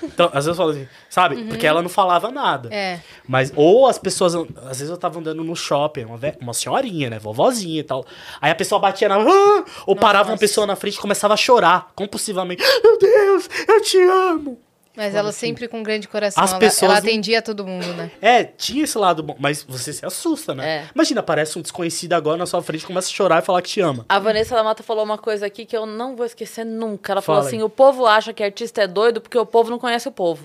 Então, 0.04 0.28
às 0.28 0.46
vezes 0.46 0.48
eu 0.48 0.56
falo 0.56 0.72
assim, 0.72 0.88
sabe? 1.10 1.44
Porque 1.46 1.66
ela 1.68 1.82
não 1.82 1.90
falava 1.90 2.30
nada. 2.32 2.70
É. 2.74 3.00
Mas, 3.28 3.52
ou 3.56 3.88
as 3.88 3.98
pessoas, 3.98 4.36
às 4.36 4.78
vezes 4.80 4.90
eu 4.90 4.98
tava 4.98 5.20
andando 5.20 5.44
no 5.44 5.56
shopping, 5.56 6.06
uma, 6.06 6.18
ve- 6.18 6.38
uma 6.42 6.54
senhorinha, 6.54 7.10
né, 7.10 7.20
vovozinha 7.20 7.80
e 7.80 7.84
tal. 7.84 8.06
Aí 8.42 8.52
a 8.52 8.56
pessoa 8.56 8.80
batia 8.80 9.08
na. 9.10 9.16
"Ah!" 9.18 9.64
ou 9.86 9.96
parava 9.96 10.30
uma 10.32 10.38
pessoa 10.38 10.66
na 10.68 10.76
frente 10.76 10.96
e 10.96 11.00
começava 11.00 11.34
a 11.34 11.38
chorar 11.38 11.92
compulsivamente. 11.96 12.64
Meu 12.84 12.98
Deus, 12.98 13.50
eu 13.68 13.82
te 13.82 13.98
amo. 14.02 14.60
Mas 14.96 15.16
ela 15.16 15.30
assim, 15.30 15.48
sempre 15.48 15.68
com 15.70 15.80
um 15.80 15.84
grande 15.84 16.08
coração. 16.08 16.44
as 16.44 16.52
ela, 16.52 16.60
pessoas 16.60 16.92
ela 16.92 17.02
não- 17.02 17.08
atendia 17.08 17.42
todo 17.42 17.66
mundo, 17.66 17.88
né? 17.94 18.12
É, 18.22 18.44
tinha 18.44 18.84
esse 18.84 18.98
lado 18.98 19.24
bom, 19.24 19.36
mas 19.40 19.64
você 19.64 19.94
se 19.94 20.06
assusta, 20.06 20.54
né? 20.54 20.68
É. 20.70 20.86
Imagina, 20.94 21.22
aparece 21.22 21.58
um 21.58 21.62
desconhecido 21.62 22.12
agora 22.14 22.38
na 22.38 22.46
sua 22.46 22.62
frente, 22.62 22.86
começa 22.86 23.08
a 23.08 23.12
chorar 23.12 23.42
e 23.42 23.46
falar 23.46 23.62
que 23.62 23.70
te 23.70 23.80
ama. 23.82 24.06
A 24.10 24.20
Vanessa 24.20 24.54
da 24.54 24.64
Mata 24.64 24.84
falou 24.84 25.04
uma 25.06 25.18
coisa 25.18 25.46
aqui 25.46 25.66
que 25.66 25.76
eu 25.78 25.86
não 25.86 26.16
vou 26.16 26.26
esquecer 26.26 26.66
nunca. 26.66 27.14
Ela 27.14 27.22
falou 27.22 27.42
Fala 27.42 27.50
aí. 27.50 27.56
assim: 27.56 27.64
o 27.64 27.70
povo 27.70 28.06
acha 28.06 28.34
que 28.34 28.44
artista 28.44 28.82
é 28.82 28.88
doido 28.88 29.22
porque 29.22 29.38
o 29.38 29.46
povo 29.46 29.70
não 29.70 29.80
conhece 29.80 30.08
o 30.08 30.12
povo. 30.12 30.44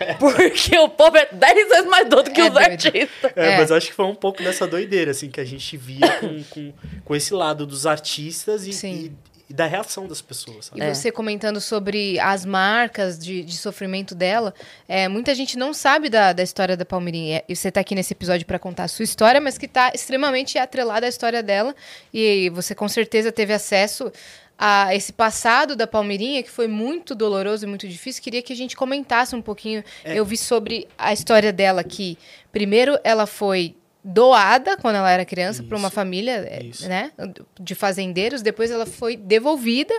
É. 0.00 0.14
porque 0.20 0.76
o 0.78 0.88
povo 0.90 1.16
é 1.16 1.26
10 1.32 1.68
vezes 1.68 1.86
mais 1.86 2.08
doido 2.08 2.30
que 2.30 2.40
É 2.40 2.44
os 2.44 2.50
doido. 2.52 2.64
artistas. 2.70 3.32
É, 3.34 3.52
É. 3.52 3.56
mas 3.56 3.72
acho 3.72 3.86
que 3.88 3.94
foi 3.94 4.04
um 4.04 4.14
pouco 4.14 4.42
dessa 4.42 4.66
doideira, 4.66 5.12
assim, 5.12 5.30
que 5.30 5.40
a 5.40 5.44
gente 5.46 5.76
via 5.78 6.10
com, 6.20 6.42
com, 6.50 6.72
com 7.06 7.16
esse 7.16 7.32
lado 7.32 7.66
dos 7.66 7.86
artistas 7.86 8.66
e, 8.66 8.72
Sim. 8.72 8.94
e- 9.06 9.31
e 9.52 9.54
da 9.54 9.66
reação 9.66 10.08
das 10.08 10.22
pessoas. 10.22 10.66
E 10.66 10.68
sabe? 10.70 10.80
É. 10.80 10.94
você 10.94 11.12
comentando 11.12 11.60
sobre 11.60 12.18
as 12.18 12.46
marcas 12.46 13.18
de, 13.18 13.44
de 13.44 13.56
sofrimento 13.58 14.14
dela, 14.14 14.54
é, 14.88 15.08
muita 15.08 15.34
gente 15.34 15.58
não 15.58 15.74
sabe 15.74 16.08
da, 16.08 16.32
da 16.32 16.42
história 16.42 16.74
da 16.74 16.86
Palmeirinha. 16.86 17.44
E 17.46 17.54
você 17.54 17.70
tá 17.70 17.80
aqui 17.80 17.94
nesse 17.94 18.14
episódio 18.14 18.46
para 18.46 18.58
contar 18.58 18.84
a 18.84 18.88
sua 18.88 19.02
história, 19.02 19.42
mas 19.42 19.58
que 19.58 19.68
tá 19.68 19.92
extremamente 19.94 20.56
atrelada 20.58 21.04
à 21.04 21.08
história 21.08 21.42
dela. 21.42 21.76
E 22.14 22.48
você 22.50 22.74
com 22.74 22.88
certeza 22.88 23.30
teve 23.30 23.52
acesso 23.52 24.10
a 24.58 24.94
esse 24.94 25.12
passado 25.12 25.76
da 25.76 25.86
Palmeirinha, 25.86 26.42
que 26.42 26.50
foi 26.50 26.66
muito 26.66 27.14
doloroso 27.14 27.66
e 27.66 27.68
muito 27.68 27.86
difícil. 27.86 28.22
Queria 28.22 28.40
que 28.40 28.54
a 28.54 28.56
gente 28.56 28.74
comentasse 28.74 29.36
um 29.36 29.42
pouquinho. 29.42 29.84
É. 30.02 30.14
Eu 30.18 30.24
vi 30.24 30.38
sobre 30.38 30.88
a 30.96 31.12
história 31.12 31.52
dela 31.52 31.84
que, 31.84 32.16
primeiro, 32.50 32.98
ela 33.04 33.26
foi 33.26 33.76
doada 34.04 34.76
quando 34.76 34.96
ela 34.96 35.10
era 35.10 35.24
criança 35.24 35.62
para 35.62 35.76
uma 35.76 35.90
família, 35.90 36.46
é, 36.48 36.62
Isso. 36.64 36.88
né, 36.88 37.12
de 37.60 37.74
fazendeiros. 37.74 38.42
Depois 38.42 38.70
ela 38.70 38.86
foi 38.86 39.16
devolvida 39.16 39.94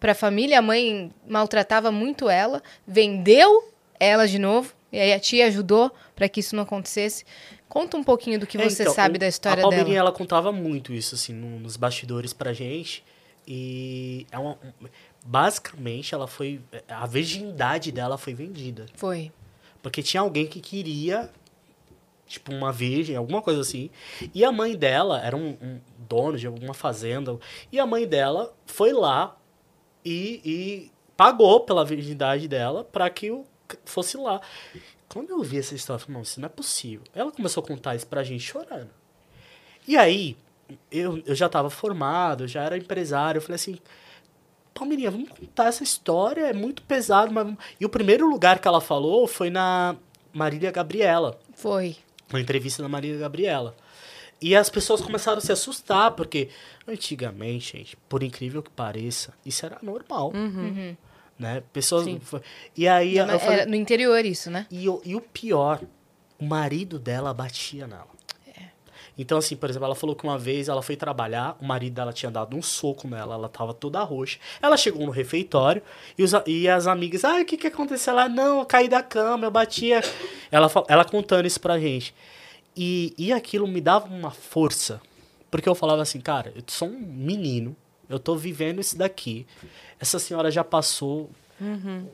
para 0.00 0.12
a 0.12 0.14
família. 0.14 0.58
A 0.58 0.62
mãe 0.62 1.10
maltratava 1.26 1.90
muito 1.92 2.28
ela, 2.28 2.62
vendeu 2.86 3.72
ela 4.00 4.26
de 4.26 4.38
novo. 4.38 4.72
E 4.90 4.98
aí 4.98 5.12
a 5.12 5.18
tia 5.20 5.46
ajudou 5.46 5.90
para 6.14 6.28
que 6.28 6.40
isso 6.40 6.54
não 6.54 6.64
acontecesse. 6.64 7.24
Conta 7.68 7.96
um 7.96 8.04
pouquinho 8.04 8.38
do 8.38 8.46
que 8.46 8.58
É, 8.58 8.68
você 8.68 8.82
então, 8.82 8.94
sabe 8.94 9.16
o- 9.16 9.18
da 9.18 9.26
história 9.28 9.60
A 9.60 9.62
Palmeirinha, 9.62 9.94
dela. 9.96 10.08
ela 10.10 10.12
contava 10.16 10.52
muito 10.52 10.92
isso, 10.92 11.14
assim, 11.14 11.32
no- 11.32 11.58
nos 11.60 11.76
bastidores 11.78 12.32
pra 12.34 12.52
gente. 12.52 13.02
E 13.48 14.26
é 14.30 14.38
uma, 14.38 14.52
um- 14.52 14.86
basicamente, 15.24 16.14
ela 16.14 16.26
foi... 16.26 16.60
A 16.88 17.06
virgindade 17.06 17.90
dela 17.90 18.18
foi 18.18 18.34
vendida. 18.34 18.86
Foi. 18.94 19.32
Porque 19.82 20.02
tinha 20.02 20.20
alguém 20.20 20.46
que 20.46 20.60
queria, 20.60 21.30
tipo, 22.32 22.52
uma 22.52 22.72
virgem, 22.72 23.16
alguma 23.16 23.40
coisa 23.42 23.60
assim. 23.60 23.90
E 24.34 24.44
a 24.44 24.50
mãe 24.52 24.76
dela 24.76 25.20
era 25.20 25.36
um, 25.36 25.56
um 25.62 25.80
dono 26.08 26.36
de 26.38 26.46
alguma 26.46 26.74
fazenda. 26.74 27.38
E 27.70 27.78
a 27.78 27.86
mãe 27.86 28.06
dela 28.06 28.54
foi 28.66 28.92
lá 28.92 29.36
e, 30.04 30.40
e 30.44 30.92
pagou 31.16 31.60
pela 31.60 31.84
virgindade 31.84 32.48
dela 32.48 32.84
para 32.84 33.08
que 33.10 33.28
c- 33.30 33.78
fosse 33.84 34.16
lá. 34.16 34.40
Quando 35.08 35.30
eu 35.30 35.42
vi 35.42 35.58
essa 35.58 35.74
história, 35.74 36.00
eu 36.00 36.06
falei, 36.06 36.14
não, 36.14 36.22
isso 36.22 36.40
não 36.40 36.46
é 36.46 36.48
possível. 36.48 37.02
Ela 37.14 37.30
começou 37.30 37.62
a 37.62 37.66
contar 37.66 37.94
isso 37.94 38.06
pra 38.06 38.22
gente 38.24 38.42
chorando. 38.42 38.90
E 39.86 39.96
aí, 39.96 40.36
eu, 40.90 41.22
eu 41.26 41.34
já 41.34 41.46
estava 41.46 41.68
formado, 41.68 42.44
eu 42.44 42.48
já 42.48 42.62
era 42.62 42.78
empresário. 42.78 43.38
Eu 43.38 43.42
falei 43.42 43.56
assim, 43.56 43.78
Palmeirinha, 44.72 45.10
vamos 45.10 45.28
contar 45.28 45.66
essa 45.66 45.82
história, 45.82 46.46
é 46.46 46.52
muito 46.54 46.82
pesado. 46.82 47.30
Mas... 47.32 47.44
vamos-" 47.44 47.62
E 47.78 47.84
o 47.84 47.88
primeiro 47.90 48.26
lugar 48.28 48.58
que 48.58 48.66
ela 48.66 48.80
falou 48.80 49.26
foi 49.26 49.50
na 49.50 49.96
Marília 50.32 50.70
Gabriela, 50.70 51.38
Foi. 51.54 51.94
Uma 52.32 52.40
entrevista 52.40 52.82
da 52.82 52.88
Marília 52.88 53.18
Gabriela. 53.18 53.74
E 54.40 54.56
as 54.56 54.68
pessoas 54.68 55.00
começaram 55.00 55.38
a 55.38 55.40
se 55.40 55.52
assustar, 55.52 56.10
porque 56.12 56.48
antigamente, 56.86 57.76
gente, 57.78 57.96
por 58.08 58.22
incrível 58.22 58.62
que 58.62 58.70
pareça, 58.70 59.32
isso 59.46 59.64
era 59.64 59.78
normal. 59.82 60.32
Né? 61.38 61.62
Pessoas. 61.72 62.04
Sim. 62.04 62.20
E 62.76 62.86
aí 62.88 63.16
eu 63.18 63.24
Era 63.24 63.38
falei, 63.38 63.66
no 63.66 63.74
interior 63.74 64.24
isso, 64.24 64.50
né? 64.50 64.66
e, 64.70 64.88
o- 64.88 65.00
e 65.04 65.14
o 65.16 65.20
pior, 65.20 65.80
o 66.38 66.44
marido 66.44 66.98
dela 66.98 67.32
batia 67.32 67.86
nela. 67.86 68.11
Então, 69.16 69.38
assim, 69.38 69.56
por 69.56 69.68
exemplo, 69.68 69.86
ela 69.86 69.94
falou 69.94 70.16
que 70.16 70.24
uma 70.24 70.38
vez 70.38 70.68
ela 70.68 70.82
foi 70.82 70.96
trabalhar, 70.96 71.56
o 71.60 71.64
marido 71.64 71.94
dela 71.94 72.12
tinha 72.12 72.30
dado 72.30 72.56
um 72.56 72.62
soco 72.62 73.06
nela, 73.06 73.34
ela 73.34 73.48
tava 73.48 73.74
toda 73.74 74.02
roxa. 74.02 74.38
Ela 74.60 74.76
chegou 74.76 75.04
no 75.04 75.12
refeitório 75.12 75.82
e, 76.16 76.22
os 76.22 76.32
e 76.46 76.68
as 76.68 76.86
amigas, 76.86 77.24
ah, 77.24 77.40
o 77.40 77.44
que 77.44 77.56
que 77.56 77.66
aconteceu 77.66 78.14
lá? 78.14 78.28
Não, 78.28 78.60
eu 78.60 78.66
caí 78.66 78.88
da 78.88 79.02
cama, 79.02 79.46
eu 79.46 79.50
batia. 79.50 80.00
Ela, 80.50 80.70
ela 80.88 81.04
contando 81.04 81.46
isso 81.46 81.60
pra 81.60 81.78
gente. 81.78 82.14
E, 82.76 83.14
e 83.18 83.32
aquilo 83.32 83.68
me 83.68 83.80
dava 83.80 84.06
uma 84.06 84.30
força, 84.30 85.00
porque 85.50 85.68
eu 85.68 85.74
falava 85.74 86.00
assim, 86.00 86.20
cara, 86.20 86.52
eu 86.56 86.62
sou 86.66 86.88
um 86.88 86.98
menino, 86.98 87.76
eu 88.08 88.18
tô 88.18 88.34
vivendo 88.34 88.80
isso 88.80 88.96
daqui. 88.96 89.46
Essa 90.00 90.18
senhora 90.18 90.50
já 90.50 90.64
passou 90.64 91.30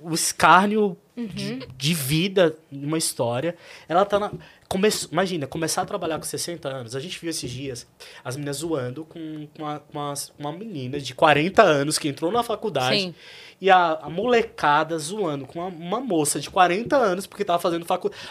o 0.03 0.13
escárnio 0.15 0.97
de, 1.17 1.67
de 1.77 1.95
vida 1.95 2.57
numa 2.71 2.99
história. 2.99 3.57
Ela 3.89 4.05
tá 4.05 4.19
na. 4.19 4.31
Come, 4.69 4.89
imagina, 5.11 5.47
começar 5.47 5.83
a 5.83 5.87
trabalhar 5.87 6.19
com 6.19 6.25
60 6.25 6.69
anos. 6.69 6.95
A 6.95 7.01
gente 7.01 7.19
viu 7.19 7.31
esses 7.31 7.51
dias 7.51 7.87
as 8.23 8.37
meninas 8.37 8.59
zoando 8.59 9.05
com, 9.05 9.49
com, 9.57 9.63
uma, 9.63 9.79
com 9.81 10.01
as- 10.11 10.31
uma 10.39 10.53
menina 10.53 11.01
de 11.01 11.15
40 11.15 11.63
anos 11.63 11.99
que 11.99 12.07
entrou 12.09 12.31
na 12.31 12.43
faculdade. 12.43 13.01
Sim. 13.01 13.15
E 13.61 13.71
a, 13.71 13.99
a 14.03 14.09
molecada 14.09 14.97
zoando 14.99 15.45
com 15.47 15.59
uma, 15.59 15.69
uma 15.69 16.01
moça 16.01 16.39
de 16.39 16.49
40 16.49 16.97
anos 16.97 17.27
porque 17.27 17.45
tava 17.45 17.59
fazendo 17.59 17.85
faculdade. 17.85 18.23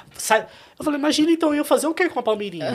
Eu 0.79 0.85
falei, 0.85 0.99
imagina 0.99 1.31
então 1.31 1.49
eu 1.49 1.55
ia 1.55 1.63
fazer 1.63 1.87
o 1.87 1.93
quê 1.93 2.07
com 2.07 2.19
a 2.19 2.23
Palmeirinha? 2.23 2.71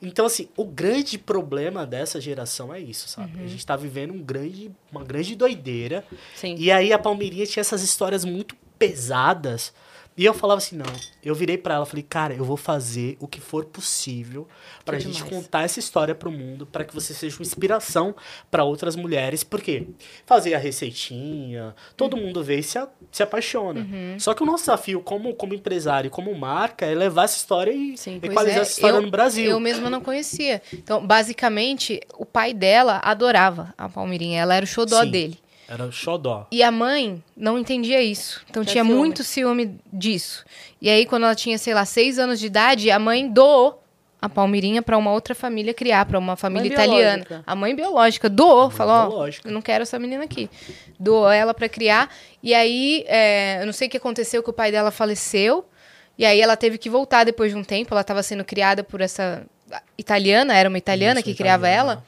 Então, 0.00 0.26
assim, 0.26 0.48
o 0.56 0.64
grande 0.64 1.18
problema 1.18 1.84
dessa 1.84 2.20
geração 2.20 2.72
é 2.72 2.78
isso, 2.78 3.08
sabe? 3.08 3.42
A 3.42 3.46
gente 3.46 3.66
tá 3.66 3.74
vivendo 3.74 4.12
um 4.12 4.22
grande, 4.22 4.70
uma 4.92 5.02
grande 5.02 5.34
doideira. 5.34 6.04
Sim. 6.34 6.54
E 6.58 6.70
aí 6.70 6.92
a 6.92 6.98
Palmeirinha 6.98 7.46
tinha 7.46 7.60
essas 7.62 7.82
histórias 7.82 8.24
muito 8.24 8.54
pesadas. 8.78 9.72
E 10.18 10.24
eu 10.24 10.34
falava 10.34 10.58
assim, 10.58 10.76
não. 10.76 10.84
Eu 11.24 11.32
virei 11.34 11.56
pra 11.56 11.74
ela, 11.74 11.86
falei, 11.86 12.02
cara, 12.02 12.34
eu 12.34 12.44
vou 12.44 12.56
fazer 12.56 13.16
o 13.20 13.28
que 13.28 13.40
for 13.40 13.64
possível 13.64 14.48
pra 14.84 14.96
Que 14.96 15.04
gente 15.04 15.22
contar 15.24 15.62
essa 15.62 15.78
história 15.78 16.12
pro 16.14 16.30
mundo, 16.32 16.66
pra 16.66 16.82
que 16.84 16.92
você 16.92 17.14
seja 17.14 17.36
uma 17.36 17.42
inspiração 17.42 18.14
pra 18.50 18.64
outras 18.64 18.96
mulheres. 18.96 19.44
Por 19.44 19.60
quê? 19.62 19.86
Fazer 20.26 20.54
a 20.54 20.58
receitinha, 20.58 21.74
todo 21.96 22.16
Uhum. 22.16 22.26
mundo 22.26 22.42
vê 22.42 22.58
e 22.58 22.62
se, 22.62 22.78
a- 22.78 22.88
se 23.12 23.22
apaixona. 23.22 23.86
Só 24.18 24.34
que 24.34 24.42
o 24.42 24.46
nosso 24.46 24.64
desafio 24.64 25.00
como, 25.00 25.32
como 25.34 25.54
empresário 25.54 26.10
como 26.10 26.34
marca 26.34 26.84
é 26.84 26.94
levar 26.94 27.24
essa 27.24 27.36
história 27.36 27.70
e 27.70 27.96
Sim. 27.96 28.18
Equalizar 28.22 28.58
é, 28.58 28.62
essa 28.62 28.72
história 28.72 28.96
eu- 28.96 29.02
no 29.02 29.10
Brasil. 29.10 29.50
Eu 29.50 29.60
mesma 29.60 29.88
não 29.88 30.00
conhecia. 30.00 30.60
Então, 30.72 31.06
basicamente, 31.06 32.00
o 32.18 32.26
pai 32.26 32.52
dela 32.52 33.00
adorava 33.04 33.72
a 33.78 33.88
Palmeirinha. 33.88 34.40
Ela 34.42 34.56
era 34.56 34.64
o 34.64 34.68
xodó 34.68 35.02
Sim. 35.04 35.10
dele. 35.10 35.38
Era 35.68 35.90
xodó. 35.92 36.46
E 36.50 36.62
a 36.62 36.70
mãe 36.70 37.22
não 37.36 37.58
entendia 37.58 38.00
isso. 38.02 38.40
Então 38.48 38.62
Tinha 38.64 38.72
tinha 38.72 38.84
ciúme. 38.84 38.96
muito 38.98 39.22
ciúme 39.22 39.78
disso. 39.92 40.44
E 40.80 40.88
aí, 40.88 41.04
quando 41.04 41.24
ela 41.24 41.34
tinha, 41.34 41.58
sei 41.58 41.74
lá, 41.74 41.84
seis 41.84 42.18
anos 42.18 42.40
de 42.40 42.46
idade, 42.46 42.90
a 42.90 42.98
mãe 42.98 43.28
doou 43.28 43.82
a 44.20 44.28
Palmeirinha 44.28 44.80
para 44.82 44.96
uma 44.98 45.12
outra 45.12 45.34
família 45.34 45.72
criar, 45.74 46.04
para 46.06 46.18
uma 46.18 46.34
família 46.36 46.64
Mãe 46.68 46.72
italiana. 46.72 47.24
biológica. 47.24 47.42
A 47.46 47.54
mãe 47.54 47.74
biológica 47.74 48.28
doou, 48.28 48.70
falou: 48.70 48.94
ó, 48.94 49.06
biológica. 49.08 49.48
eu 49.48 49.52
não 49.52 49.60
quero 49.62 49.82
essa 49.82 49.98
menina 49.98 50.24
aqui. 50.24 50.48
Doou 50.98 51.30
ela 51.30 51.52
para 51.52 51.68
criar. 51.68 52.10
E 52.42 52.54
aí, 52.54 53.04
é, 53.06 53.58
eu 53.60 53.66
não 53.66 53.72
sei 53.72 53.88
o 53.88 53.90
que 53.90 53.96
aconteceu, 53.98 54.42
que 54.42 54.50
o 54.50 54.52
pai 54.54 54.72
dela 54.72 54.90
faleceu. 54.90 55.64
E 56.16 56.24
aí 56.24 56.40
ela 56.40 56.56
teve 56.56 56.78
que 56.78 56.90
voltar 56.90 57.24
depois 57.24 57.52
de 57.52 57.58
um 57.58 57.62
tempo. 57.62 57.92
Ela 57.94 58.00
estava 58.00 58.22
sendo 58.24 58.42
criada 58.44 58.82
por 58.82 59.00
essa 59.00 59.44
italiana, 59.96 60.54
era 60.56 60.68
uma 60.68 60.78
italiana 60.78 61.20
Isso, 61.20 61.28
que 61.28 61.34
criava 61.34 61.68
italiana. 61.68 61.92
ela. 61.92 62.04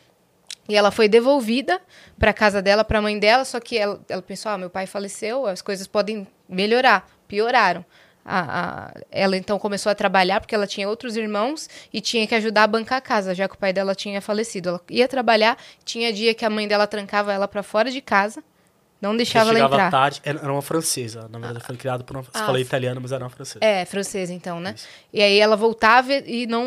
E 0.70 0.76
ela 0.76 0.92
foi 0.92 1.08
devolvida 1.08 1.80
para 2.16 2.32
casa 2.32 2.62
dela, 2.62 2.84
para 2.84 3.00
a 3.00 3.02
mãe 3.02 3.18
dela, 3.18 3.44
só 3.44 3.58
que 3.58 3.76
ela, 3.76 4.00
ela 4.08 4.22
pensou: 4.22 4.52
ah, 4.52 4.56
meu 4.56 4.70
pai 4.70 4.86
faleceu, 4.86 5.44
as 5.46 5.60
coisas 5.60 5.88
podem 5.88 6.24
melhorar. 6.48 7.10
Pioraram. 7.26 7.84
A- 8.24 8.90
a- 8.92 9.00
ela 9.10 9.36
então 9.36 9.58
começou 9.58 9.90
a 9.90 9.94
trabalhar 9.96 10.40
porque 10.40 10.54
ela 10.54 10.66
tinha 10.66 10.88
outros 10.88 11.16
irmãos 11.16 11.68
e 11.92 12.00
tinha 12.00 12.24
que 12.24 12.34
ajudar 12.36 12.62
a 12.64 12.66
bancar 12.68 12.98
a 12.98 13.00
casa, 13.00 13.34
já 13.34 13.48
que 13.48 13.54
o 13.56 13.58
pai 13.58 13.72
dela 13.72 13.94
tinha 13.96 14.20
falecido. 14.20 14.68
Ela 14.68 14.80
ia 14.90 15.08
trabalhar, 15.08 15.56
tinha 15.84 16.12
dia 16.12 16.34
que 16.34 16.44
a 16.44 16.50
mãe 16.50 16.68
dela 16.68 16.86
trancava 16.86 17.32
ela 17.32 17.48
para 17.48 17.62
fora 17.64 17.90
de 17.90 18.00
casa, 18.00 18.44
não 19.00 19.16
deixava 19.16 19.50
ela 19.50 19.54
chegava 19.58 19.74
entrar. 19.76 19.90
tarde, 19.90 20.20
era 20.24 20.52
uma 20.52 20.60
francesa. 20.62 21.26
Na 21.30 21.38
verdade, 21.38 21.64
foi 21.64 21.76
criada 21.76 22.04
por 22.04 22.16
uma. 22.16 22.22
Você 22.22 22.30
Ah, 22.34 22.44
falou 22.44 22.60
italiana, 22.60 23.00
mas 23.00 23.12
era 23.12 23.24
uma 23.24 23.30
francesa. 23.30 23.58
É, 23.64 23.84
francesa 23.84 24.32
então, 24.32 24.60
né? 24.60 24.74
Isso. 24.76 24.86
E 25.12 25.22
aí 25.22 25.38
ela 25.38 25.56
voltava 25.56 26.12
e 26.12 26.46
não 26.46 26.64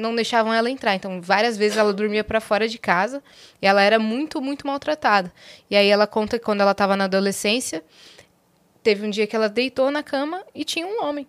não 0.00 0.14
deixavam 0.14 0.54
ela 0.54 0.70
entrar. 0.70 0.94
Então, 0.94 1.20
várias 1.20 1.56
vezes 1.56 1.76
ela 1.76 1.92
dormia 1.92 2.22
pra 2.22 2.40
fora 2.40 2.68
de 2.68 2.78
casa 2.78 3.22
e 3.60 3.66
ela 3.66 3.82
era 3.82 3.98
muito, 3.98 4.40
muito 4.40 4.66
maltratada. 4.66 5.32
E 5.70 5.76
aí 5.76 5.88
ela 5.88 6.06
conta 6.06 6.38
que 6.38 6.44
quando 6.44 6.60
ela 6.60 6.74
tava 6.74 6.96
na 6.96 7.04
adolescência, 7.04 7.82
teve 8.82 9.04
um 9.06 9.10
dia 9.10 9.26
que 9.26 9.34
ela 9.34 9.48
deitou 9.48 9.90
na 9.90 10.02
cama 10.02 10.42
e 10.54 10.64
tinha 10.64 10.86
um 10.86 11.02
homem 11.04 11.26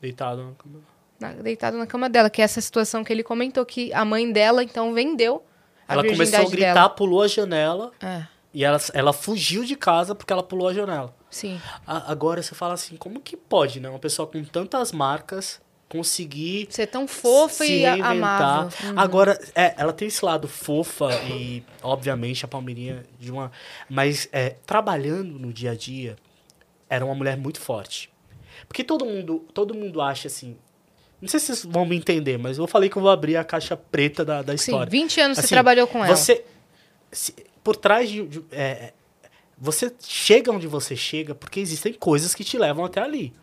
Deitado 0.00 0.42
na 0.44 0.52
cama. 0.54 0.80
na- 1.20 1.32
deitado 1.42 1.76
na 1.78 1.86
cama 1.86 2.08
dela, 2.08 2.28
que 2.28 2.40
é 2.40 2.44
essa 2.44 2.60
situação 2.60 3.02
que 3.04 3.12
ele 3.12 3.22
comentou 3.22 3.64
que 3.64 3.92
a 3.92 4.04
mãe 4.04 4.30
dela 4.32 4.62
então 4.62 4.92
vendeu 4.92 5.44
a 5.86 5.94
Ela 5.94 6.02
começou 6.04 6.40
a 6.40 6.50
gritar, 6.50 6.74
dela. 6.74 6.88
pulou 6.90 7.22
a 7.22 7.28
janela 7.28 7.92
É, 8.02 8.22
e 8.52 8.64
ela, 8.64 8.78
ela 8.94 9.12
fugiu 9.12 9.64
de 9.64 9.76
casa 9.76 10.14
porque 10.14 10.32
ela 10.32 10.42
pulou 10.42 10.68
a 10.68 10.74
janela. 10.74 11.14
sim. 11.30 11.60
A- 11.86 12.10
agora 12.10 12.42
você 12.42 12.54
fala 12.54 12.74
assim, 12.74 12.96
como 12.96 13.20
que 13.20 13.36
pode, 13.36 13.80
né? 13.80 13.88
Uma 13.88 13.98
pessoa 13.98 14.26
com 14.26 14.42
tantas 14.44 14.92
marcas 14.92 15.60
conseguir 15.88 16.66
Ser 16.70 16.86
tão 16.86 17.08
fofa 17.08 17.64
se 17.64 17.72
e 17.72 17.78
reinventar. 17.78 18.10
amável. 18.12 18.90
Uhum. 18.90 18.98
Agora, 18.98 19.40
é, 19.54 19.74
ela 19.78 19.92
tem 19.92 20.08
esse 20.08 20.22
lado 20.24 20.46
fofa 20.46 21.08
e, 21.30 21.62
obviamente, 21.82 22.44
a 22.44 22.48
Palmeirinha 22.48 23.04
de 23.18 23.30
uma. 23.32 23.50
Mas 23.88 24.28
é, 24.32 24.50
trabalhando 24.66 25.38
no 25.38 25.50
dia 25.52 25.70
a 25.70 25.74
dia, 25.74 26.16
era 26.90 27.04
uma 27.04 27.14
mulher 27.14 27.36
muito 27.38 27.58
forte. 27.60 28.10
Porque 28.66 28.84
todo 28.84 29.04
mundo, 29.06 29.46
todo 29.54 29.74
mundo 29.74 30.00
acha 30.02 30.28
assim. 30.28 30.56
Não 31.22 31.28
sei 31.28 31.40
se 31.40 31.46
vocês 31.46 31.64
vão 31.64 31.84
me 31.86 31.96
entender, 31.96 32.36
mas 32.38 32.58
eu 32.58 32.66
falei 32.66 32.88
que 32.90 32.96
eu 32.96 33.02
vou 33.02 33.10
abrir 33.10 33.36
a 33.36 33.44
caixa 33.44 33.76
preta 33.76 34.24
da, 34.24 34.42
da 34.42 34.56
Sim, 34.58 34.72
história. 34.72 34.90
20 34.90 35.20
anos 35.20 35.38
você 35.38 35.44
Assim, 35.46 35.54
trabalhou 35.54 35.86
com 35.86 36.04
ela. 36.04 36.14
Você. 36.14 36.44
se- 37.10 37.34
por 37.68 37.76
trás 37.76 38.08
de. 38.08 38.26
de- 38.26 38.44
é, 38.50 38.94
você 39.58 39.92
chega 40.00 40.50
onde 40.50 40.66
você 40.66 40.96
chega 40.96 41.34
porque 41.34 41.60
existem 41.60 41.92
coisas 41.92 42.34
que 42.34 42.42
te 42.42 42.56
levam 42.56 42.82
até 42.86 43.02
ali. 43.02 43.34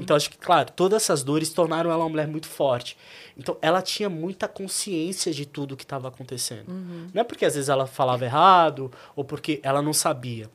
Então, 0.00 0.16
acho 0.16 0.28
que, 0.30 0.38
claro, 0.38 0.72
todas 0.74 1.02
essas 1.02 1.22
dores 1.22 1.50
tornaram 1.50 1.88
ela 1.90 2.02
uma 2.02 2.08
mulher 2.08 2.26
muito 2.26 2.48
forte. 2.48 2.96
Então, 3.36 3.56
ela 3.62 3.80
tinha 3.82 4.08
muita 4.08 4.48
consciência 4.48 5.32
de 5.32 5.44
tudo 5.46 5.76
que 5.76 5.84
estava 5.84 6.08
acontecendo. 6.08 6.64
Não 7.14 7.20
é 7.20 7.24
porque 7.24 7.44
às 7.44 7.54
vezes 7.54 7.68
ela 7.68 7.86
falava 7.86 8.24
errado 8.24 8.90
ou 9.14 9.22
porque 9.22 9.60
ela 9.62 9.80
não 9.82 9.92
sabia. 9.92 10.50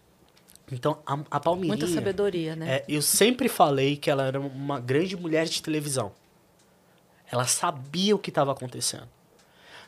Então, 0.72 0.97
a, 1.05 1.20
a 1.32 1.39
Palmirinha... 1.39 1.78
Muita 1.78 1.88
sabedoria, 1.88 2.55
né? 2.55 2.78
É, 2.78 2.86
eu 2.89 3.01
sempre 3.01 3.47
falei 3.47 3.95
que 3.95 4.09
ela 4.09 4.24
era 4.26 4.39
uma 4.41 4.80
grande 4.80 5.16
mulher 5.16 5.45
de 5.45 5.61
televisão. 5.61 6.11
Ela 7.32 7.45
sabia 7.45 8.16
o 8.16 8.20
que 8.20 8.32
estava 8.32 8.51
acontecendo. 8.51 9.07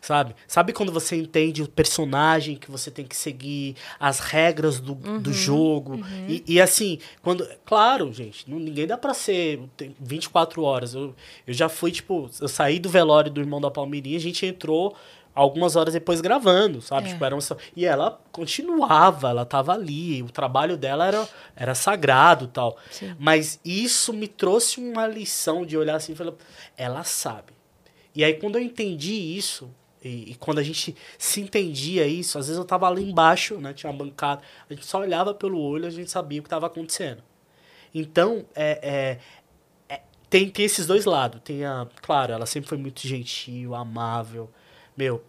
Sabe? 0.02 0.36
Sabe 0.48 0.74
quando 0.74 0.92
você 0.92 1.16
entende 1.16 1.62
o 1.62 1.68
personagem 1.68 2.56
que 2.56 2.70
você 2.70 2.90
tem 2.92 3.06
que 3.06 3.16
seguir, 3.16 3.76
as 4.00 4.20
regras 4.20 4.80
do, 4.80 4.96
do 4.96 5.34
jogo? 5.34 6.00
E, 6.28 6.44
e 6.48 6.62
assim, 6.62 7.00
quando. 7.22 7.48
Claro, 7.66 8.12
gente, 8.14 8.50
não, 8.50 8.60
ninguém 8.60 8.88
dá 8.88 8.98
pra 8.98 9.14
ser 9.14 9.62
tem 9.76 9.96
24 10.00 10.62
horas. 10.64 10.94
Eu, 10.94 11.16
eu 11.46 11.54
já 11.54 11.70
fui, 11.70 11.92
tipo, 11.92 12.30
eu 12.40 12.48
saí 12.48 12.80
do 12.80 12.90
velório 12.90 13.32
do 13.32 13.42
irmão 13.42 13.62
da 13.62 13.72
Palmeirinha, 13.72 14.18
a 14.18 14.22
gente 14.22 14.46
entrou 14.46 14.96
algumas 15.38 15.76
horas 15.76 15.94
depois 15.94 16.20
gravando, 16.20 16.82
sabe? 16.82 17.10
É. 17.10 17.12
Tipo, 17.12 17.24
era 17.24 17.36
uma, 17.36 17.42
e 17.76 17.86
ela 17.86 18.20
continuava, 18.32 19.30
ela 19.30 19.46
tava 19.46 19.72
ali, 19.72 20.24
o 20.24 20.32
trabalho 20.32 20.76
dela 20.76 21.06
era, 21.06 21.30
era 21.56 21.76
sagrado 21.76 22.48
tal. 22.48 22.76
Sim. 22.90 23.16
Mas 23.20 23.60
isso 23.64 24.12
me 24.12 24.28
trouxe 24.28 24.80
uma 24.80 25.06
lição 25.06 25.64
de 25.64 25.78
olhar 25.78 25.96
assim 25.96 26.14
e 26.14 26.16
falar, 26.16 26.34
ela 26.76 27.04
sabe. 27.04 27.54
E 28.16 28.24
aí 28.24 28.34
quando 28.34 28.56
eu 28.56 28.62
entendi 28.64 29.14
isso, 29.14 29.70
e, 30.08 30.32
e 30.32 30.36
quando 30.36 30.60
a 30.60 30.64
gente 30.64 30.96
se 31.18 31.42
entendia 31.42 32.08
isso, 32.08 32.40
às 32.40 32.48
vezes 32.48 32.58
eu 32.58 32.66
tava 32.66 32.88
ali 32.88 33.04
embaixo, 33.04 33.58
né? 33.58 33.74
Tinha 33.74 33.92
uma 33.92 33.98
bancada, 33.98 34.42
a 34.70 34.74
gente 34.74 34.86
só 34.86 35.00
olhava 35.00 35.34
pelo 35.34 35.60
olho 35.60 35.86
e 35.86 35.88
a 35.88 35.92
gente 35.92 36.10
sabia 36.10 36.40
o 36.40 36.44
que 36.44 36.48
estava 36.48 36.68
acontecendo. 36.68 37.22
Então, 37.94 38.46
é, 38.56 39.20
é, 39.90 39.96
é, 39.96 40.02
tem, 40.30 40.50
tem 40.50 40.66
esses 40.66 40.86
dois 40.86 41.06
lados. 41.06 41.42
Tem 41.44 41.66
a, 41.66 41.88
claro, 42.02 42.34
ela 42.34 42.46
sempre 42.46 42.70
foi 42.70 42.78
muito 42.78 43.08
gentil, 43.08 43.76
amável. 43.76 44.50
Meu, 44.96 45.24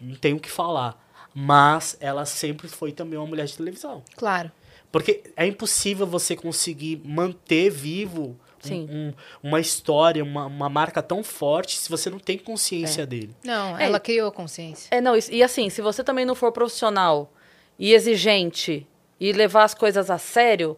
não 0.00 0.14
tenho 0.16 0.36
o 0.36 0.40
que 0.40 0.50
falar. 0.50 0.98
Mas 1.34 1.96
ela 2.00 2.24
sempre 2.24 2.68
foi 2.68 2.92
também 2.92 3.18
uma 3.18 3.26
mulher 3.26 3.46
de 3.46 3.56
televisão. 3.56 4.02
Claro. 4.16 4.50
Porque 4.90 5.22
é 5.36 5.46
impossível 5.46 6.06
você 6.06 6.34
conseguir 6.34 7.00
manter 7.04 7.70
vivo 7.70 8.36
um- 8.64 8.68
Sim. 8.68 8.88
um- 8.90 9.12
uma 9.42 9.60
história, 9.60 10.22
uma, 10.22 10.46
uma 10.46 10.68
marca 10.68 11.02
tão 11.02 11.22
forte 11.22 11.78
se 11.78 11.88
você 11.88 12.10
não 12.10 12.18
tem 12.18 12.38
consciência 12.38 13.06
dele. 13.06 13.34
Não, 13.44 13.78
É, 13.78 13.84
ela 13.84 13.98
criou 14.00 14.30
consciência. 14.32 14.88
É, 14.90 15.00
não, 15.00 15.16
e, 15.16 15.20
e 15.30 15.42
assim, 15.42 15.70
se 15.70 15.80
você 15.80 16.02
também 16.04 16.24
não 16.24 16.34
for 16.34 16.52
profissional 16.52 17.32
e 17.78 17.92
exigente 17.92 18.86
e 19.18 19.32
levar 19.32 19.64
as 19.64 19.74
coisas 19.74 20.10
a 20.10 20.18
sério, 20.18 20.76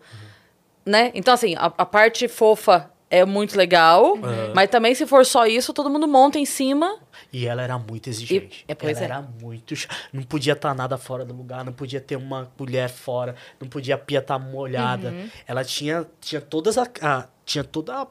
né? 0.85 1.11
Então, 1.15 1.33
assim, 1.35 1.55
a, 1.57 1.67
a 1.67 1.87
parte 1.87 2.27
fofa 2.29 2.91
é 3.09 3.25
muito 3.27 3.57
legal, 3.59 4.15
mas 4.55 4.71
também 4.71 4.95
se 4.95 5.07
for 5.07 5.25
só 5.27 5.47
isso, 5.47 5.75
todo 5.75 5.91
mundo 5.91 6.09
monta 6.09 6.39
em 6.39 6.47
cima. 6.47 6.99
E 7.31 7.47
ela 7.47 7.61
era 7.63 7.79
muito 7.79 8.09
exigente. 8.09 8.65
E- 8.67 8.73
é, 8.73 8.75
pois 8.75 8.97
ela 8.97 9.03
é. 9.03 9.05
era 9.19 9.21
muito. 9.41 9.75
Não 10.13 10.23
podia 10.23 10.55
estar 10.55 10.75
nada 10.75 10.97
fora 10.97 11.23
do 11.25 11.35
lugar, 11.35 11.63
não 11.63 11.75
podia 11.75 12.01
ter 12.01 12.17
uma 12.17 12.51
colher 12.57 12.89
fora, 12.89 13.37
não 13.61 13.69
podia 13.69 13.97
a 13.97 13.99
pia 13.99 14.19
estar 14.21 14.39
molhada. 14.39 15.11
Uhum. 15.11 15.29
Ela 15.47 15.63
tinha, 15.63 16.07
tinha 16.23 16.41
todas 16.41 16.79
a. 16.79 16.89
a- 17.03 17.29
tinha 17.45 17.65
toda 17.65 18.07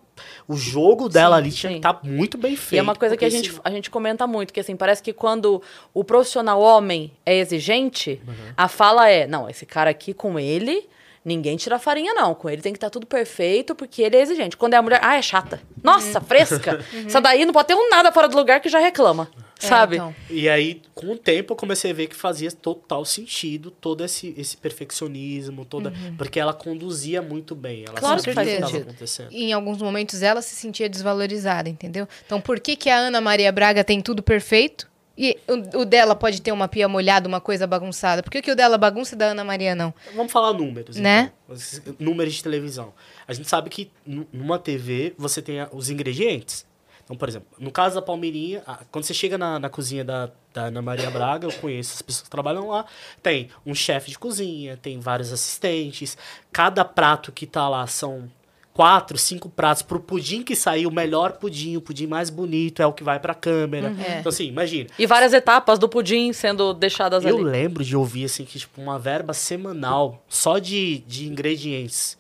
o 0.48 0.56
jogo 0.56 1.08
dela 1.10 1.38
ali 1.38 1.52
tinha 1.52 1.72
sim. 1.72 1.80
que 1.80 1.88
estar 1.88 2.00
muito 2.04 2.38
bem 2.38 2.56
feito. 2.56 2.76
E 2.76 2.80
é 2.80 2.82
uma 2.82 2.96
coisa 2.96 3.16
que 3.16 3.26
a 3.26 3.30
gente, 3.30 3.60
a 3.64 3.72
gente 3.72 3.90
comenta 3.90 4.28
muito, 4.28 4.54
que 4.54 4.60
assim, 4.60 4.76
parece 4.76 5.02
que 5.02 5.14
quando 5.14 5.62
o 5.94 6.04
profissional 6.04 6.60
homem 6.60 7.12
é 7.26 7.38
exigente, 7.38 8.22
a 8.56 8.68
fala 8.68 9.10
é, 9.10 9.26
não, 9.26 9.50
esse 9.50 9.66
cara 9.66 9.90
aqui 9.90 10.14
com 10.14 10.38
ele, 10.38 10.88
ninguém 11.24 11.56
tira 11.58 11.78
farinha 11.80 12.14
não, 12.14 12.34
com 12.34 12.50
ele 12.50 12.62
tem 12.62 12.74
que 12.74 12.78
estar 12.78 12.90
tudo 12.90 13.06
perfeito, 13.06 13.76
porque 13.76 14.02
ele 14.02 14.16
é 14.18 14.22
exigente. 14.22 14.58
Quando 14.58 14.74
é 14.74 14.78
a 14.78 14.82
mulher, 14.82 15.00
ah, 15.04 15.16
é 15.18 15.22
chata. 15.22 15.62
Nossa, 15.84 16.20
fresca. 16.22 16.84
Essa 17.06 17.20
daí 17.22 17.46
não 17.46 17.54
pode 17.54 17.68
ter 17.68 17.76
um 17.76 17.90
nada 17.90 18.12
fora 18.12 18.28
do 18.28 18.36
lugar 18.38 18.60
que 18.60 18.70
já 18.70 18.80
reclama, 18.80 19.30
É, 19.62 19.68
sabe? 19.68 19.96
então. 19.98 20.16
E 20.30 20.48
aí, 20.50 20.82
com 20.96 21.08
o 21.12 21.18
tempo, 21.18 21.54
eu 21.54 21.58
comecei 21.58 21.92
a 21.92 21.94
ver 21.94 22.08
que 22.08 22.16
fazia 22.16 22.52
total 22.52 23.06
sentido 23.06 23.70
todo 23.72 24.04
esse, 24.04 24.34
esse 24.38 24.58
perfeccionismo, 24.58 25.66
toda. 25.66 25.94
Porque 26.18 26.40
ela 26.40 26.54
conduzia 26.54 27.22
muito 27.22 27.56
bem. 27.56 27.84
Ela 27.84 27.94
Uhum. 27.94 28.00
Claro 28.00 28.20
sabia 28.20 28.34
que 28.34 28.36
faz 28.36 28.48
o 28.48 28.50
que 28.50 28.56
estava 28.56 28.72
sentido. 28.72 28.90
acontecendo. 28.90 29.30
E 29.32 29.44
em 29.46 29.54
alguns 29.54 29.78
momentos 29.82 30.22
ela 30.22 30.42
se 30.42 30.56
sentia 30.56 30.90
desvalorizada, 30.90 31.70
entendeu? 31.70 32.08
Então 32.26 32.42
por 32.42 32.60
que, 32.60 32.76
que 32.76 32.90
a 32.90 32.98
Ana 32.98 33.22
Maria 33.22 33.52
Braga 33.52 33.84
tem 33.84 34.02
tudo 34.02 34.22
perfeito? 34.24 34.90
E 35.24 35.38
o, 35.48 35.82
o 35.82 35.86
dela 35.86 36.16
pode 36.16 36.42
ter 36.42 36.52
uma 36.52 36.68
pia 36.68 36.88
molhada, 36.88 37.28
uma 37.28 37.40
coisa 37.40 37.68
bagunçada. 37.68 38.24
Por 38.24 38.32
que, 38.32 38.42
que 38.42 38.52
o 38.52 38.56
dela 38.56 38.76
bagunça 38.76 39.14
e 39.14 39.18
da 39.18 39.28
Ana 39.28 39.44
Maria 39.44 39.76
não? 39.76 39.94
Vamos 40.16 40.32
falar 40.32 40.52
números, 40.52 40.96
Né? 40.98 41.32
então. 41.46 41.56
Os 41.56 41.82
Números 42.00 42.34
de 42.34 42.42
televisão. 42.42 42.92
A 43.28 43.34
gente 43.34 43.48
sabe 43.48 43.70
que 43.70 43.92
nu- 44.04 44.28
numa 44.34 44.58
TV 44.58 45.14
você 45.18 45.40
tem 45.40 45.58
os 45.72 45.92
ingredientes. 45.92 46.66
Então, 47.04 47.16
por 47.16 47.28
exemplo, 47.30 47.48
no 47.60 47.72
caso 47.72 47.96
da 47.96 48.02
Palmeirinha, 48.02 48.64
quando 48.90 49.04
você 49.06 49.14
chega 49.14 49.38
na, 49.38 49.60
na 49.60 49.70
cozinha 49.70 50.04
da, 50.04 50.32
da 50.54 50.64
Ana 50.66 50.82
Maria 50.82 51.12
Braga, 51.12 51.46
eu 51.46 51.52
conheço 51.54 51.94
as 51.96 52.02
pessoas 52.02 52.24
que 52.24 52.30
trabalham 52.30 52.70
lá, 52.70 52.86
tem 53.22 53.50
um 53.66 53.76
chefe 53.76 54.10
de 54.12 54.18
cozinha, 54.18 54.78
tem 54.78 55.00
vários 55.00 55.32
assistentes. 55.32 56.18
Cada 56.52 56.84
prato 56.86 57.32
que 57.32 57.46
tá 57.46 57.68
lá 57.70 57.86
são 57.86 58.32
quatro, 58.74 59.18
cinco 59.18 59.50
pratos 59.50 59.84
pro 59.84 60.00
pudim 60.00 60.42
que 60.44 60.56
sair, 60.56 60.88
o 60.88 60.92
melhor 60.92 61.34
pudim, 61.34 61.76
o 61.76 61.82
pudim 61.82 62.08
mais 62.08 62.30
bonito 62.30 62.82
é 62.82 62.86
o 62.86 62.94
que 62.94 63.04
vai 63.04 63.20
pra 63.20 63.34
câmera. 63.34 63.94
É. 64.08 64.20
Então, 64.20 64.30
assim, 64.30 64.46
imagina. 64.46 64.90
E 64.98 65.06
várias 65.06 65.34
etapas 65.34 65.78
do 65.78 65.90
pudim 65.90 66.32
sendo 66.34 66.74
deixadas 66.74 67.24
Eu 67.26 67.36
ali. 67.36 67.44
lembro 67.46 67.84
de 67.84 67.96
ouvir, 67.96 68.26
assim, 68.26 68.46
que, 68.46 68.58
tipo, 68.58 68.82
uma 68.82 68.98
verba 68.98 69.34
semanal 69.34 70.24
só 70.28 70.58
de, 70.58 71.00
de 71.00 71.28
ingredientes 71.28 72.18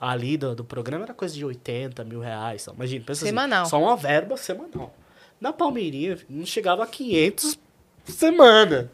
ali 0.00 0.36
do, 0.36 0.54
do 0.54 0.64
programa 0.64 1.04
era 1.04 1.14
coisa 1.14 1.34
de 1.34 1.44
80 1.44 2.04
mil 2.04 2.20
reais. 2.20 2.62
Então, 2.62 2.74
imagina, 2.74 3.04
pensa 3.06 3.24
Semanal. 3.24 3.62
assim, 3.62 3.70
só 3.70 3.80
uma 3.80 3.96
verba 3.96 4.36
semanal. 4.36 4.94
Na 5.40 5.52
Palmeirinha, 5.52 6.18
não 6.28 6.44
chegava 6.44 6.84
a 6.84 6.86
500 6.86 7.58
por 8.04 8.12
semana. 8.12 8.90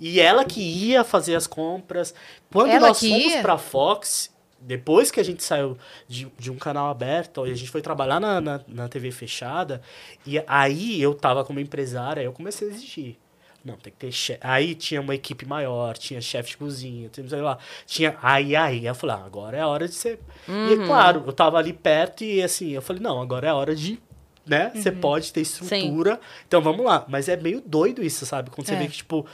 E 0.00 0.18
ela 0.18 0.44
que 0.44 0.60
ia 0.60 1.04
fazer 1.04 1.36
as 1.36 1.46
compras. 1.46 2.14
Quando 2.50 2.70
Ela 2.70 2.88
nós 2.88 2.98
fomos 3.00 3.32
ia? 3.32 3.42
pra 3.42 3.56
Fox, 3.56 4.30
depois 4.66 5.10
que 5.10 5.20
a 5.20 5.22
gente 5.22 5.42
saiu 5.44 5.76
de, 6.08 6.26
de 6.38 6.50
um 6.50 6.56
canal 6.56 6.88
aberto, 6.90 7.46
e 7.46 7.50
a 7.50 7.54
gente 7.54 7.70
foi 7.70 7.82
trabalhar 7.82 8.18
na, 8.18 8.40
na, 8.40 8.60
na 8.66 8.88
TV 8.88 9.10
fechada, 9.10 9.82
e 10.26 10.42
aí 10.46 11.00
eu 11.00 11.14
tava 11.14 11.44
como 11.44 11.60
empresária, 11.60 12.22
eu 12.22 12.32
comecei 12.32 12.68
a 12.68 12.70
exigir. 12.72 13.16
Não, 13.64 13.76
tem 13.76 13.90
que 13.90 13.98
ter 13.98 14.12
chefe. 14.12 14.40
Aí 14.42 14.74
tinha 14.74 15.00
uma 15.00 15.14
equipe 15.14 15.46
maior, 15.46 15.96
tinha 15.96 16.20
chefe 16.20 16.50
de 16.50 16.56
cozinha, 16.58 17.08
tinha, 17.08 17.26
sei 17.26 17.40
lá. 17.40 17.56
Tinha. 17.86 18.14
Aí, 18.22 18.54
aí, 18.54 18.84
eu 18.84 18.94
falei, 18.94 19.16
ah, 19.16 19.24
agora 19.24 19.56
é 19.56 19.60
a 19.60 19.66
hora 19.66 19.88
de 19.88 19.94
ser. 19.94 20.20
E 20.46 20.86
claro, 20.86 21.22
eu 21.26 21.32
tava 21.32 21.56
ali 21.56 21.72
perto 21.72 22.22
e 22.24 22.42
assim, 22.42 22.72
eu 22.72 22.82
falei, 22.82 23.00
não, 23.00 23.22
agora 23.22 23.46
é 23.46 23.50
a 23.50 23.54
hora 23.54 23.74
de. 23.74 23.98
Né? 24.46 24.70
Você 24.74 24.92
pode 24.92 25.32
ter 25.32 25.40
estrutura. 25.40 26.20
Então 26.46 26.60
vamos 26.60 26.84
lá. 26.84 27.06
Mas 27.08 27.26
é 27.26 27.36
meio 27.38 27.62
doido 27.64 28.02
isso, 28.02 28.26
sabe? 28.26 28.50
Quando 28.50 28.66
você 28.66 28.74
É. 28.74 28.78
vê 28.78 28.86
que, 28.86 28.96
tipo. 28.98 29.24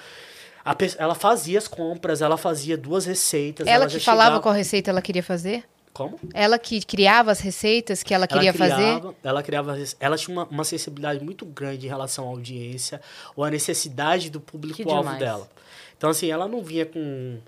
Ela 0.99 1.15
fazia 1.15 1.59
as 1.59 1.67
compras, 1.69 2.23
ela 2.23 2.37
fazia 2.37 2.77
duas 2.77 3.05
receitas. 3.07 3.67
Ela 3.67 3.89
já 3.89 3.99
que 3.99 4.05
falava 4.05 4.23
chegava- 4.29 4.43
qual 4.43 4.55
receita 4.55 4.91
ela 4.91 5.03
queria 5.03 5.23
fazer? 5.23 5.65
Como? 5.93 6.19
Ela 6.33 6.59
que 6.59 6.81
criava 6.85 7.33
as 7.33 7.41
receitas 7.41 8.03
que 8.03 8.15
ela 8.15 8.27
queria 8.27 8.53
fazer? 8.55 8.75
criava, 8.77 9.15
Ela 9.25 9.43
criava. 9.43 9.77
Ela 9.99 10.17
tinha 10.17 10.37
uma, 10.37 10.45
uma 10.47 10.65
sensibilidade 10.65 11.23
muito 11.23 11.45
grande 11.45 11.87
em 11.87 11.89
relação 11.89 12.27
à 12.27 12.29
audiência 12.29 13.01
ou 13.35 13.45
à 13.45 13.51
necessidade 13.51 14.31
do 14.31 14.41
público-alvo 14.41 15.03
dela. 15.19 15.49
Então, 15.97 16.09
assim, 16.11 16.31
ela 16.31 16.47
não 16.47 16.63
vinha 16.63 16.87
com 16.87 17.39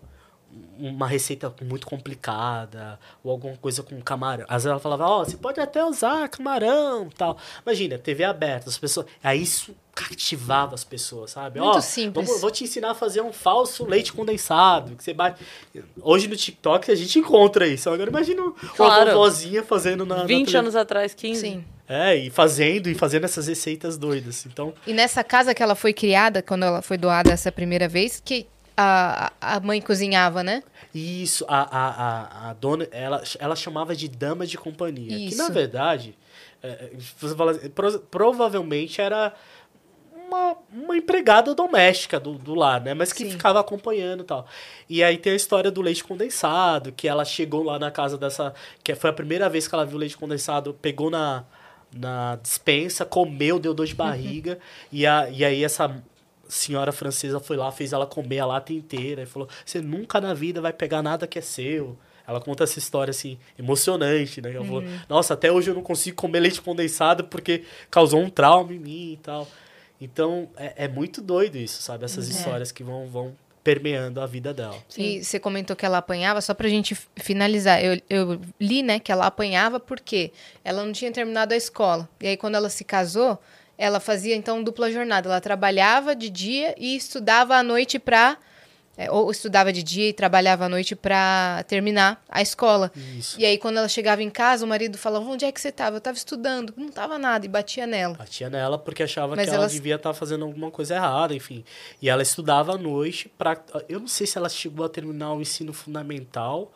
uma 0.76 1.06
receita 1.06 1.54
muito 1.62 1.86
complicada 1.86 2.98
ou 3.24 3.30
alguma 3.30 3.56
coisa 3.56 3.82
com 3.82 3.98
camarão. 4.02 4.44
Às 4.48 4.64
vezes 4.64 4.66
ela 4.66 4.80
falava, 4.80 5.06
ó, 5.06 5.24
você 5.24 5.36
pode 5.36 5.60
até 5.60 5.82
usar 5.84 6.28
camarão 6.28 7.08
tal. 7.16 7.38
Imagina, 7.64 7.96
TV 7.96 8.24
aberta, 8.24 8.68
as 8.68 8.76
pessoas. 8.76 9.06
Aí 9.22 9.40
isso 9.40 9.74
cativava 9.94 10.74
as 10.74 10.84
pessoas, 10.84 11.32
sabe? 11.32 11.60
Muito 11.60 11.76
ó, 11.76 11.80
simples. 11.80 12.26
vamos- 12.26 12.40
vou 12.40 12.50
te 12.50 12.64
ensinar 12.64 12.92
a 12.92 12.94
fazer 12.94 13.20
um 13.20 13.32
falso 13.32 13.84
leite 13.84 14.12
condensado. 14.12 14.96
Que 14.96 15.04
você 15.04 15.12
bate. 15.12 15.44
Hoje 16.00 16.28
no 16.28 16.36
TikTok 16.36 16.90
a 16.90 16.94
gente 16.94 17.18
encontra 17.18 17.66
isso. 17.66 17.90
Agora 17.90 18.08
imagina 18.08 18.42
uma 18.42 18.52
Claro. 18.52 19.10
vovozinha 19.12 19.62
fazendo 19.62 20.04
na. 20.06 20.16
na 20.16 20.22
20 20.22 20.28
televisão. 20.46 20.60
anos 20.60 20.76
atrás, 20.76 21.14
15. 21.14 21.40
Sim. 21.40 21.64
É, 21.88 22.16
e 22.16 22.30
fazendo, 22.30 22.88
e 22.88 22.94
fazendo 22.94 23.24
essas 23.24 23.48
receitas 23.48 23.98
doidas. 23.98 24.46
Então, 24.46 24.72
E 24.86 24.94
nessa 24.94 25.22
casa 25.22 25.54
que 25.54 25.62
ela 25.62 25.74
foi 25.74 25.92
criada, 25.92 26.40
quando 26.42 26.62
ela 26.64 26.80
foi 26.80 26.96
doada 26.96 27.30
essa 27.30 27.52
primeira 27.52 27.86
vez, 27.86 28.22
que 28.24 28.46
a, 28.74 29.30
a 29.40 29.60
mãe 29.60 29.80
cozinhava, 29.82 30.42
né? 30.42 30.62
isso, 30.94 31.44
a, 31.48 31.60
a, 31.62 31.88
a, 31.88 32.50
a 32.50 32.52
dona, 32.54 32.86
ela, 32.92 33.22
ela 33.38 33.56
chamava 33.56 33.94
de 33.96 34.08
dama 34.08 34.46
de 34.46 34.56
companhia. 34.58 35.16
Que, 35.28 35.34
na 35.36 35.44
Isso. 35.44 35.52
verdade, 35.52 36.16
é, 36.62 36.68
é, 36.68 36.90
você 37.18 37.34
fala 37.34 37.50
assim, 37.52 37.68
pro- 37.70 37.98
provavelmente 38.00 39.00
era 39.00 39.34
uma, 40.32 40.56
uma 40.72 40.96
empregada 40.96 41.54
doméstica 41.54 42.18
do, 42.18 42.32
do 42.34 42.54
lar, 42.54 42.80
né? 42.80 42.94
Mas 42.94 43.12
que 43.12 43.24
Sim. 43.24 43.30
ficava 43.30 43.60
acompanhando 43.60 44.22
e 44.22 44.26
tal. 44.26 44.46
E 44.88 45.02
aí 45.02 45.18
tem 45.18 45.32
a 45.32 45.36
história 45.36 45.70
do 45.70 45.82
leite 45.82 46.02
condensado, 46.02 46.92
que 46.92 47.06
ela 47.06 47.24
chegou 47.24 47.62
lá 47.62 47.78
na 47.78 47.90
casa 47.90 48.16
dessa. 48.16 48.54
Que 48.82 48.94
foi 48.94 49.10
a 49.10 49.12
primeira 49.12 49.48
vez 49.48 49.68
que 49.68 49.74
ela 49.74 49.84
viu 49.84 49.98
leite 49.98 50.16
condensado, 50.16 50.74
pegou 50.74 51.10
na, 51.10 51.44
na 51.94 52.36
dispensa, 52.36 53.04
comeu, 53.04 53.58
deu 53.58 53.74
dor 53.74 53.86
de 53.86 53.94
barriga. 53.94 54.58
e, 54.90 55.06
a, 55.06 55.28
e 55.30 55.44
aí 55.44 55.62
essa 55.62 56.02
senhora 56.48 56.92
francesa 56.92 57.40
foi 57.40 57.56
lá, 57.56 57.72
fez 57.72 57.92
ela 57.92 58.06
comer 58.06 58.40
a 58.40 58.46
lata 58.46 58.72
inteira 58.72 59.22
e 59.22 59.26
falou: 59.26 59.48
Você 59.64 59.80
nunca 59.80 60.20
na 60.20 60.34
vida 60.34 60.60
vai 60.60 60.72
pegar 60.72 61.02
nada 61.02 61.26
que 61.26 61.38
é 61.38 61.42
seu. 61.42 61.96
Ela 62.26 62.40
conta 62.40 62.62
essa 62.62 62.78
história 62.78 63.10
assim, 63.10 63.36
emocionante, 63.58 64.40
né? 64.40 64.54
Ela 64.54 64.64
falou: 64.64 64.84
Nossa, 65.08 65.34
até 65.34 65.50
hoje 65.50 65.70
eu 65.70 65.74
não 65.74 65.82
consigo 65.82 66.16
comer 66.16 66.40
leite 66.40 66.60
condensado 66.60 67.24
porque 67.24 67.64
causou 67.90 68.20
um 68.20 68.30
trauma 68.30 68.72
em 68.72 68.78
mim 68.78 69.12
e 69.12 69.16
tal. 69.16 69.48
Então 70.02 70.48
é, 70.56 70.84
é 70.84 70.88
muito 70.88 71.22
doido 71.22 71.56
isso, 71.56 71.80
sabe? 71.80 72.04
Essas 72.04 72.28
histórias 72.28 72.72
que 72.72 72.82
vão, 72.82 73.06
vão 73.06 73.36
permeando 73.62 74.20
a 74.20 74.26
vida 74.26 74.52
dela. 74.52 74.76
E 74.98 75.22
você 75.22 75.38
comentou 75.38 75.76
que 75.76 75.86
ela 75.86 75.98
apanhava, 75.98 76.40
só 76.40 76.52
pra 76.52 76.68
gente 76.68 76.96
finalizar. 77.16 77.82
Eu, 77.82 78.00
eu 78.10 78.40
li, 78.60 78.82
né, 78.82 78.98
que 78.98 79.12
ela 79.12 79.26
apanhava 79.26 79.78
porque 79.78 80.32
ela 80.64 80.84
não 80.84 80.92
tinha 80.92 81.12
terminado 81.12 81.54
a 81.54 81.56
escola. 81.56 82.08
E 82.20 82.26
aí, 82.26 82.36
quando 82.36 82.56
ela 82.56 82.68
se 82.68 82.82
casou, 82.82 83.38
ela 83.78 84.00
fazia, 84.00 84.34
então, 84.34 84.62
dupla 84.62 84.90
jornada. 84.90 85.28
Ela 85.28 85.40
trabalhava 85.40 86.16
de 86.16 86.28
dia 86.28 86.74
e 86.76 86.96
estudava 86.96 87.54
à 87.54 87.62
noite 87.62 87.98
pra... 87.98 88.36
é, 88.96 89.10
ou 89.10 89.30
estudava 89.30 89.72
de 89.72 89.82
dia 89.82 90.08
e 90.10 90.12
trabalhava 90.12 90.66
à 90.66 90.68
noite 90.68 90.94
pra 90.94 91.64
terminar 91.66 92.22
a 92.28 92.42
escola. 92.42 92.92
Isso. 93.18 93.40
E 93.40 93.44
aí, 93.46 93.56
quando 93.58 93.78
ela 93.78 93.88
chegava 93.88 94.22
em 94.22 94.28
casa, 94.30 94.64
o 94.64 94.68
marido 94.68 94.98
falava, 94.98 95.24
onde 95.24 95.44
é 95.44 95.50
que 95.52 95.60
você 95.60 95.72
tava? 95.72 95.96
Eu 95.96 96.00
tava 96.00 96.16
estudando. 96.16 96.74
Não 96.76 96.88
tava 96.90 97.18
nada, 97.18 97.46
e 97.46 97.48
batia 97.48 97.86
nela. 97.86 98.14
Batia 98.14 98.50
nela 98.50 98.78
porque 98.78 99.02
achava 99.02 99.34
Mas 99.34 99.44
que 99.44 99.50
ela 99.54 99.62
elas- 99.64 99.72
devia 99.72 99.94
estar 99.96 100.12
fazendo 100.12 100.44
alguma 100.44 100.70
coisa 100.70 100.94
errada, 100.94 101.34
enfim. 101.34 101.64
E 102.02 102.08
ela 102.10 102.22
estudava 102.22 102.74
à 102.74 102.78
noite 102.78 103.28
para 103.38 103.58
eu 103.88 103.98
não 104.00 104.08
sei 104.08 104.26
se 104.26 104.36
ela 104.36 104.48
chegou 104.48 104.84
a 104.84 104.88
terminar 104.88 105.32
o 105.32 105.40
ensino 105.40 105.72
fundamental 105.72 106.70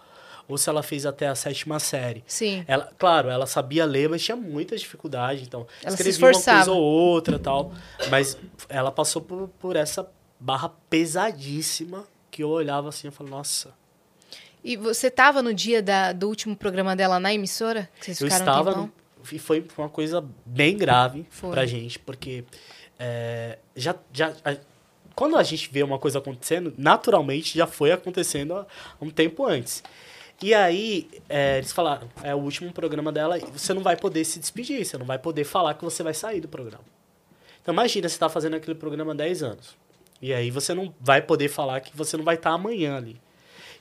ou 0.49 0.57
se 0.57 0.69
ela 0.71 0.81
fez 0.83 1.05
até 1.05 1.27
a 1.27 1.35
sétima 1.35 1.79
série. 1.81 2.23
Sim. 2.27 2.65
Ela, 2.69 2.89
claro, 2.97 3.29
ela 3.29 3.47
sabia 3.47 3.85
ler, 3.85 4.09
mas 4.09 4.23
tinha 4.23 4.37
muita 4.37 4.77
dificuldade, 4.77 5.43
então 5.43 5.67
Ela 5.83 5.97
se 5.97 6.09
escrevia 6.09 6.39
uma 6.39 6.45
coisa 6.45 6.71
ou 6.73 6.81
outra, 6.81 7.37
tal. 7.39 7.73
Mas 8.11 8.39
ela 8.69 8.93
passou 8.93 9.21
por, 9.21 9.49
por 9.59 9.75
essa 9.75 10.09
barra 10.39 10.69
pesadíssima 10.91 12.05
que 12.31 12.43
eu 12.43 12.49
olhava 12.49 12.89
assim 12.91 13.09
e 13.09 13.11
falava, 13.11 13.37
nossa, 13.37 13.75
E 14.65 14.77
você 14.77 15.09
tava 15.09 15.43
no 15.43 15.55
dia 15.55 15.81
da- 15.81 16.13
do 16.13 16.27
último 16.29 16.57
programa 16.57 16.97
dela 16.97 17.21
na 17.21 17.33
emissora? 17.33 17.89
Vocês 18.01 18.21
eu 18.21 18.27
estava 18.27 18.75
no- 18.75 18.93
e 19.31 19.39
foi 19.39 19.65
uma 19.79 19.89
coisa 19.89 20.25
bem 20.45 20.77
grave 20.77 21.25
Foi. 21.31 21.51
pra 21.53 21.65
gente, 21.67 22.01
porque 22.01 22.45
é, 22.99 23.59
já, 23.77 23.95
já 24.13 24.33
a- 24.45 24.57
quando 25.15 25.37
a 25.37 25.43
gente 25.45 25.71
vê 25.71 25.85
uma 25.85 25.99
coisa 26.01 26.19
acontecendo, 26.19 26.75
naturalmente 26.77 27.57
já 27.57 27.67
foi 27.67 27.93
acontecendo 27.93 28.55
há 28.57 28.67
um 29.01 29.09
tempo 29.09 29.47
antes. 29.47 29.85
E 30.43 30.53
aí, 30.53 31.09
é, 31.29 31.59
eles 31.59 31.71
falaram, 31.73 32.09
é 32.23 32.35
o 32.35 32.39
último 32.39 32.73
programa 32.73 33.13
dela, 33.13 33.39
você 33.39 33.73
não 33.73 33.83
vai 33.83 33.97
poder 33.97 34.25
se 34.25 34.39
despedir, 34.41 34.85
você 34.85 34.99
não 34.99 35.07
vai 35.07 35.19
poder 35.19 35.45
falar 35.45 35.75
que 35.75 35.85
você 35.85 36.03
vai 36.03 36.13
sair 36.13 36.41
do 36.41 36.49
programa. 36.49 36.85
Então 37.63 37.73
imagina, 37.73 38.09
você 38.09 38.19
tá 38.19 38.29
fazendo 38.29 38.55
aquele 38.57 38.75
programa 38.75 39.13
há 39.13 39.15
10 39.15 39.43
anos. 39.45 39.77
E 40.21 40.33
aí 40.33 40.51
você 40.51 40.73
não 40.75 40.95
vai 41.01 41.21
poder 41.23 41.49
falar 41.49 41.81
que 41.81 41.97
você 41.97 42.17
não 42.17 42.25
vai 42.25 42.37
estar 42.37 42.51
amanhã 42.51 42.97
ali. 42.97 43.21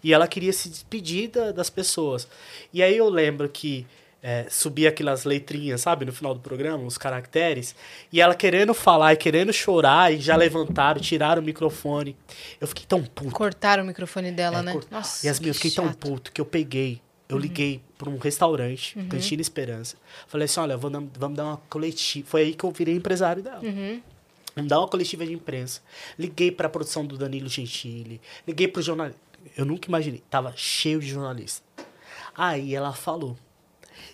E 0.03 0.13
ela 0.13 0.27
queria 0.27 0.53
se 0.53 0.69
despedir 0.69 1.29
da- 1.29 1.51
das 1.51 1.69
pessoas. 1.69 2.27
E 2.73 2.83
aí 2.83 2.95
eu 2.97 3.09
lembro 3.09 3.47
que 3.49 3.85
é, 4.27 4.47
subia 4.49 4.89
aquelas 4.89 5.23
letrinhas, 5.23 5.81
sabe, 5.81 6.03
no 6.03 6.11
final 6.11 6.33
do 6.33 6.39
programa, 6.39 6.83
os 6.83 6.97
caracteres, 6.97 7.75
e 8.11 8.19
ela 8.19 8.33
querendo 8.33 8.73
falar 8.73 9.13
e 9.13 9.17
querendo 9.17 9.53
chorar, 9.53 10.11
e 10.11 10.19
já 10.19 10.35
levantaram, 10.35 10.99
tiraram 10.99 11.43
o 11.43 11.45
microfone. 11.45 12.17
Eu 12.59 12.67
fiquei 12.67 12.85
tão 12.87 13.03
puto. 13.03 13.29
Cortaram 13.29 13.83
o 13.83 13.85
microfone 13.85 14.31
dela, 14.31 14.59
É, 14.59 14.61
né? 14.63 14.71
cort- 14.73 14.87
Nossa, 14.89 15.27
Yasmin, 15.27 15.47
eu 15.49 15.53
que 15.53 15.59
fiquei 15.59 15.75
tão 15.75 15.85
chato. 15.89 15.97
puto 15.99 16.31
que 16.31 16.41
eu 16.41 16.45
peguei, 16.45 16.99
eu 17.29 17.37
liguei 17.37 17.81
para 17.99 18.09
um 18.09 18.17
restaurante, 18.17 18.95
Cantina 19.09 19.43
Esperança. 19.43 19.95
Falei 20.27 20.45
assim, 20.45 20.59
olha, 20.59 20.75
vamos 20.75 21.11
dar 21.35 21.43
uma 21.43 21.57
coletiva. 21.69 22.27
Foi 22.27 22.41
aí 22.41 22.53
que 22.55 22.63
eu 22.63 22.71
virei 22.71 22.95
empresário 22.95 23.43
dela. 23.43 23.61
Uhum. 23.61 24.01
Dar 24.67 24.79
uma 24.79 24.87
coletiva 24.87 25.25
de 25.25 25.33
imprensa. 25.33 25.81
Liguei 26.17 26.51
para 26.51 26.67
a 26.67 26.69
produção 26.69 27.05
do 27.05 27.17
Danilo 27.17 27.49
Gentili, 27.49 28.21
liguei 28.47 28.67
para 28.67 28.79
o 28.79 28.83
jornalista. 28.83 29.19
Eu 29.55 29.65
nunca 29.65 29.87
imaginei, 29.87 30.23
tava 30.29 30.53
cheio 30.55 30.99
de 30.99 31.07
jornalista. 31.07 31.63
Aí 32.35 32.73
ela 32.73 32.93
falou. 32.93 33.37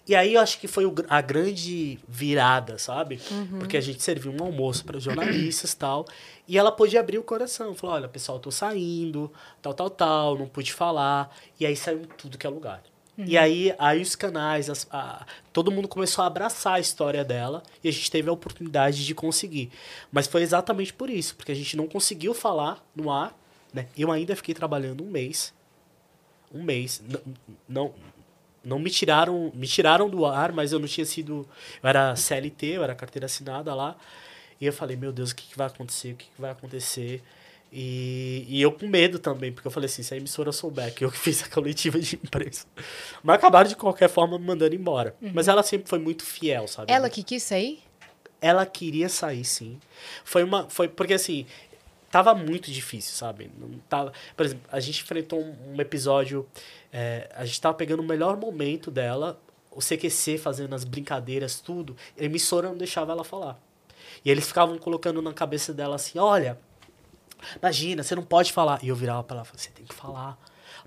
E 0.08 0.16
aí 0.16 0.34
eu 0.34 0.42
acho 0.42 0.60
que 0.60 0.68
foi 0.68 0.84
a 1.08 1.22
grande 1.22 2.00
virada, 2.08 2.78
sabe? 2.78 3.20
Porque 3.60 3.78
a 3.78 3.82
gente 3.82 4.02
serviu 4.02 4.32
um 4.32 4.44
almoço 4.44 4.84
para 4.84 4.98
os 4.98 5.04
jornalistas 5.04 5.72
e 5.74 5.78
tal. 5.78 6.06
E 6.48 6.58
ela 6.58 6.72
pôde 6.72 6.98
abrir 6.98 7.18
o 7.18 7.24
coração. 7.24 7.74
Falou: 7.76 7.96
olha, 7.96 8.08
pessoal, 8.08 8.38
eu 8.38 8.42
tô 8.42 8.52
saindo, 8.52 9.32
tal, 9.62 9.74
tal, 9.74 9.90
tal, 9.90 10.38
não 10.38 10.48
pude 10.48 10.74
falar. 10.74 11.34
E 11.60 11.66
aí 11.66 11.76
saiu 11.76 12.06
tudo 12.18 12.38
que 12.38 12.46
é 12.46 12.50
lugar. 12.50 12.84
E 13.18 13.38
aí, 13.38 13.74
aí 13.78 14.02
os 14.02 14.16
canais, 14.16 14.70
as- 14.70 14.88
a- 14.90 15.26
todo 15.54 15.70
mundo 15.72 15.88
começou 15.88 16.24
a 16.24 16.28
abraçar 16.28 16.76
a 16.76 16.80
história 16.80 17.24
dela 17.24 17.62
e 17.84 17.90
a 17.90 17.92
gente 17.92 18.10
teve 18.10 18.30
a 18.30 18.34
oportunidade 18.34 19.06
de 19.06 19.14
conseguir. 19.14 19.70
Mas 20.12 20.28
foi 20.28 20.42
exatamente 20.42 20.92
por 20.94 21.10
isso, 21.10 21.36
porque 21.36 21.52
a 21.52 21.56
gente 21.56 21.76
não 21.78 21.88
conseguiu 21.88 22.34
falar 22.34 22.84
no 22.96 23.12
ar, 23.12 23.38
né? 23.74 23.88
Eu 23.98 24.12
ainda 24.12 24.36
fiquei 24.36 24.56
trabalhando 24.56 25.04
um 25.04 25.08
mês. 25.10 25.54
Um 26.54 26.64
mês. 26.64 27.04
Não, 27.68 27.94
não 28.64 28.80
me 28.80 28.90
tiraram, 28.90 29.52
me 29.54 29.68
tiraram 29.68 30.10
do 30.10 30.26
ar, 30.26 30.52
mas 30.52 30.72
eu 30.72 30.80
não 30.80 30.88
tinha 30.88 31.06
sido, 31.06 31.48
eu 31.84 31.90
era 31.90 32.16
CLT, 32.16 32.66
eu 32.78 32.84
era 32.84 32.96
carteira 32.96 33.26
assinada 33.26 33.74
lá. 33.76 33.96
E 34.60 34.66
eu 34.66 34.74
falei, 34.74 34.96
meu 34.96 35.12
Deus, 35.12 35.32
o 35.32 35.36
que, 35.36 35.48
que 35.48 35.58
vai 35.58 35.68
acontecer? 35.68 36.14
O 36.14 36.16
que, 36.16 36.26
que 36.26 36.42
vai 36.42 36.52
acontecer? 36.52 37.22
E, 37.72 38.46
e 38.50 38.62
eu 38.62 38.72
com 38.72 38.88
medo 38.88 39.18
também, 39.18 39.52
porque 39.52 39.66
eu 39.66 39.72
falei 39.72 39.86
assim, 39.86 40.04
se 40.04 40.14
a 40.14 40.18
emissora 40.18 40.52
souber 40.52 40.94
que 40.94 41.06
eu 41.06 41.12
que 41.12 41.18
fiz 41.18 41.42
a 41.44 41.48
coletiva 41.48 42.00
de 42.00 42.16
imprensa. 42.16 42.66
Mas 43.24 43.38
acabaram 43.38 43.70
de 43.70 43.76
qualquer 43.76 44.10
forma 44.10 44.38
me 44.38 44.46
mandando 44.46 44.76
embora. 44.76 45.16
Mas 45.22 45.48
ela 45.48 45.64
sempre 45.64 45.88
foi 45.88 46.00
muito 46.00 46.24
fiel, 46.26 46.68
sabe? 46.68 46.92
Ela 46.92 47.10
que 47.10 47.24
quis 47.24 47.44
sair? 47.44 47.82
ela 48.42 48.66
queria 48.66 49.08
sair, 49.08 49.46
sim. 49.46 49.80
Foi 50.26 50.44
uma. 50.44 50.68
Foi 50.70 50.90
porque 50.90 51.14
assim. 51.14 51.46
Tava 52.10 52.36
muito 52.36 52.70
difícil, 52.70 53.14
sabe? 53.14 53.50
Não 53.58 53.70
tava, 53.88 54.12
por 54.36 54.46
exemplo, 54.46 54.68
a 54.70 54.82
gente 54.82 55.02
enfrentou 55.02 55.40
um, 55.40 55.56
um 55.74 55.80
episódio. 55.80 56.46
é, 56.92 57.32
a 57.34 57.46
gente 57.46 57.62
tava 57.62 57.74
pegando 57.74 58.02
o 58.02 58.06
melhor 58.06 58.36
momento 58.36 58.92
dela, 58.92 59.40
o 59.70 59.80
CQC 59.80 60.38
fazendo 60.38 60.76
as 60.76 60.84
brincadeiras, 60.84 61.62
tudo. 61.62 61.96
A 62.20 62.24
emissora 62.26 62.68
não 62.68 62.76
deixava 62.76 63.14
ela 63.14 63.24
falar. 63.24 63.58
E 64.26 64.30
eles 64.30 64.46
ficavam 64.46 64.78
colocando 64.78 65.22
na 65.22 65.32
cabeça 65.32 65.74
dela 65.74 65.96
assim: 65.96 66.20
olha, 66.20 66.60
imagina, 67.62 68.04
você 68.04 68.16
não 68.16 68.24
pode 68.24 68.52
falar. 68.54 68.80
E 68.84 68.88
eu 68.90 68.96
virava 68.96 69.24
pra 69.24 69.38
ela 69.38 69.44
e 69.44 69.48
falava: 69.48 69.60
você 69.64 69.70
tem 69.72 69.86
que 69.86 69.94
falar. 69.96 70.38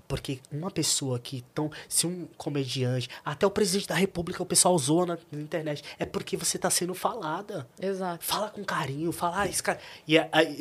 Porque 0.07 0.39
uma 0.51 0.69
pessoa 0.69 1.17
que 1.17 1.43
tão. 1.53 1.71
Se 1.89 2.05
um 2.05 2.27
comediante, 2.37 3.09
até 3.25 3.45
o 3.47 3.49
presidente 3.49 3.87
da 3.87 3.95
república, 3.95 4.43
o 4.43 4.45
pessoal 4.45 4.75
usou 4.75 5.03
na, 5.03 5.17
na 5.31 5.41
internet, 5.41 5.83
é 5.97 6.05
porque 6.05 6.37
você 6.37 6.59
tá 6.59 6.69
sendo 6.69 6.93
falada. 6.93 7.67
Exato. 7.81 8.23
Fala 8.23 8.49
com 8.49 8.63
carinho, 8.63 9.11
fala, 9.11 9.41
ah, 9.41 9.47
esse 9.47 9.63
cara. 9.63 9.79
E 10.07 10.15
aí, 10.19 10.59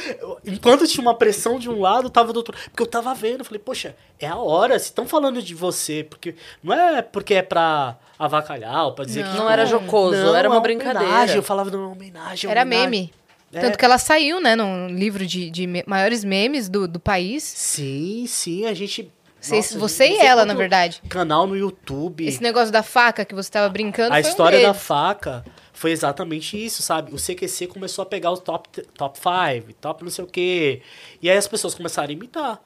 enquanto 0.46 0.86
tinha 0.86 1.02
uma 1.02 1.14
pressão 1.14 1.58
de 1.58 1.68
um 1.68 1.78
lado, 1.80 2.08
tava 2.08 2.32
do 2.32 2.38
outro. 2.38 2.56
Porque 2.70 2.82
eu 2.82 2.86
tava 2.86 3.14
vendo, 3.14 3.40
eu 3.40 3.44
falei, 3.44 3.58
poxa, 3.60 3.94
é 4.18 4.26
a 4.26 4.36
hora, 4.36 4.78
se 4.78 4.86
estão 4.86 5.06
falando 5.06 5.42
de 5.42 5.54
você, 5.54 6.02
porque. 6.02 6.34
Não 6.62 6.72
é 6.72 7.02
porque 7.02 7.34
é 7.34 7.42
pra 7.42 7.98
avacalhar 8.18 8.86
ou 8.86 8.92
pra 8.94 9.04
dizer 9.04 9.24
Não. 9.24 9.32
que. 9.32 9.36
Não 9.38 9.50
era 9.50 9.66
jocoso, 9.66 10.16
Não, 10.16 10.34
era 10.34 10.48
uma 10.48 10.56
é 10.56 10.60
brincadeira. 10.60 11.00
homenagem, 11.00 11.36
Eu 11.36 11.42
falava 11.42 11.70
de 11.70 11.76
uma 11.76 11.88
homenagem. 11.88 12.50
Era 12.50 12.62
homenagem. 12.62 12.90
meme. 12.90 13.14
É. 13.52 13.60
Tanto 13.60 13.78
que 13.78 13.84
ela 13.84 13.98
saiu, 13.98 14.40
né, 14.40 14.56
num 14.56 14.88
livro 14.88 15.24
de, 15.26 15.48
de 15.50 15.66
maiores 15.86 16.24
memes 16.24 16.68
do, 16.68 16.86
do 16.88 16.98
país. 17.00 17.42
Sim, 17.42 18.24
sim, 18.26 18.66
a 18.66 18.74
gente. 18.74 19.10
Nossa, 19.48 19.78
você 19.78 20.08
e 20.08 20.16
ela, 20.18 20.44
na 20.44 20.54
verdade. 20.54 21.00
Canal 21.08 21.46
no 21.46 21.56
YouTube. 21.56 22.26
Esse 22.26 22.42
negócio 22.42 22.72
da 22.72 22.82
faca 22.82 23.24
que 23.24 23.34
você 23.34 23.48
tava 23.50 23.68
brincando 23.68 24.12
A 24.12 24.16
foi 24.16 24.24
um 24.24 24.28
história 24.28 24.60
da 24.60 24.74
faca 24.74 25.44
foi 25.72 25.92
exatamente 25.92 26.62
isso, 26.62 26.82
sabe? 26.82 27.14
O 27.14 27.16
CQC 27.16 27.68
começou 27.68 28.02
a 28.02 28.06
pegar 28.06 28.32
os 28.32 28.40
top 28.40 28.68
5, 28.74 28.88
top, 28.92 29.18
five, 29.20 29.72
top 29.74 30.02
não 30.02 30.10
sei 30.10 30.24
o 30.24 30.26
quê. 30.26 30.82
E 31.22 31.30
aí 31.30 31.36
as 31.36 31.46
pessoas 31.46 31.74
começaram 31.74 32.08
a 32.08 32.12
imitar. 32.12 32.60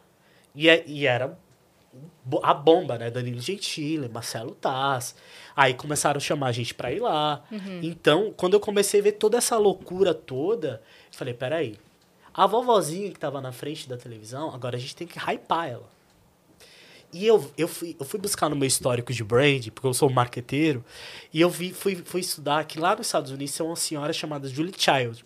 E, 0.54 0.68
é- 0.68 0.84
e 0.86 1.06
era 1.06 1.36
a 2.42 2.54
bomba, 2.54 2.98
né? 2.98 3.10
Danilo 3.10 3.40
Gentili, 3.40 4.08
Marcelo 4.08 4.54
Taz. 4.54 5.14
Aí 5.56 5.74
começaram 5.74 6.18
a 6.18 6.20
chamar 6.20 6.48
a 6.48 6.52
gente 6.52 6.74
pra 6.74 6.92
ir 6.92 7.00
lá. 7.00 7.42
Então, 7.82 8.32
quando 8.36 8.54
eu 8.54 8.60
comecei 8.60 9.00
a 9.00 9.02
ver 9.02 9.12
toda 9.12 9.38
essa 9.38 9.56
loucura 9.56 10.14
toda, 10.14 10.82
eu 11.12 11.18
falei, 11.18 11.34
peraí. 11.34 11.76
A 12.32 12.46
vovozinha 12.46 13.10
que 13.10 13.18
tava 13.18 13.40
na 13.40 13.52
frente 13.52 13.88
da 13.88 13.96
televisão, 13.96 14.54
agora 14.54 14.76
a 14.76 14.80
gente 14.80 14.94
tem 14.94 15.06
que 15.06 15.18
hypar 15.18 15.68
ela. 15.68 15.90
E 17.12 17.26
eu, 17.26 17.50
eu, 17.58 17.66
fui, 17.66 17.96
eu 17.98 18.06
fui 18.06 18.20
buscar 18.20 18.48
no 18.48 18.54
meu 18.54 18.68
histórico 18.68 19.12
de 19.12 19.24
brand, 19.24 19.68
porque 19.70 19.86
eu 19.86 19.92
sou 19.92 20.08
um 20.08 20.12
marqueteiro, 20.12 20.84
e 21.32 21.40
eu 21.40 21.50
vi, 21.50 21.72
fui, 21.72 21.96
fui 21.96 22.20
estudar 22.20 22.64
que 22.64 22.78
lá 22.78 22.94
nos 22.94 23.08
Estados 23.08 23.32
Unidos 23.32 23.56
tem 23.56 23.66
uma 23.66 23.74
senhora 23.74 24.12
chamada 24.12 24.48
Julie 24.48 24.72
Child, 24.76 25.24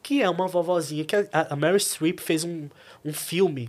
que 0.00 0.22
é 0.22 0.30
uma 0.30 0.46
vovozinha 0.46 1.04
que 1.04 1.16
a, 1.16 1.28
a 1.50 1.56
Mary 1.56 1.80
Streep 1.80 2.20
fez 2.20 2.44
um, 2.44 2.68
um 3.04 3.12
filme 3.12 3.68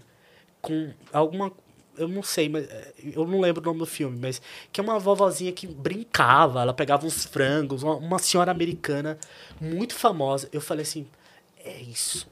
com 0.62 0.94
alguma 1.12 1.52
eu 1.98 2.08
não 2.08 2.24
sei, 2.24 2.50
mas 2.50 2.68
é, 2.70 2.94
eu 3.14 3.26
não 3.28 3.40
lembro 3.40 3.62
o 3.62 3.66
nome 3.66 3.80
do 3.80 3.86
filme, 3.86 4.18
mas 4.20 4.42
que 4.72 4.80
é 4.80 4.84
uma 4.84 5.00
vovozinha 5.00 5.52
que 5.52 5.68
brincava, 5.68 6.62
ela 6.62 6.74
pegava 6.74 7.06
uns 7.06 7.26
frangos, 7.26 7.84
uma, 7.84 7.96
uma 7.96 8.20
senhora 8.20 8.52
americana 8.52 9.18
muito 9.62 9.94
famosa. 9.96 10.50
Eu 10.52 10.62
falei 10.62 10.84
assim, 10.84 11.08
é 11.64 11.82
isso. 11.82 12.28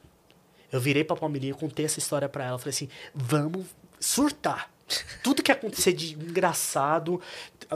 Eu 0.72 0.80
virei 0.80 1.03
pra 1.03 1.16
Palmeirinha, 1.16 1.53
contei 1.53 1.86
essa 1.86 1.99
história 1.99 2.30
pra 2.30 2.45
ela, 2.45 2.57
falei 2.57 2.72
assim, 2.72 2.89
vamos 3.14 3.66
surtar. 3.99 4.70
Tudo 5.24 5.41
que 5.41 5.51
acontecer 5.51 5.93
de 5.93 6.16
engraçado, 6.16 7.22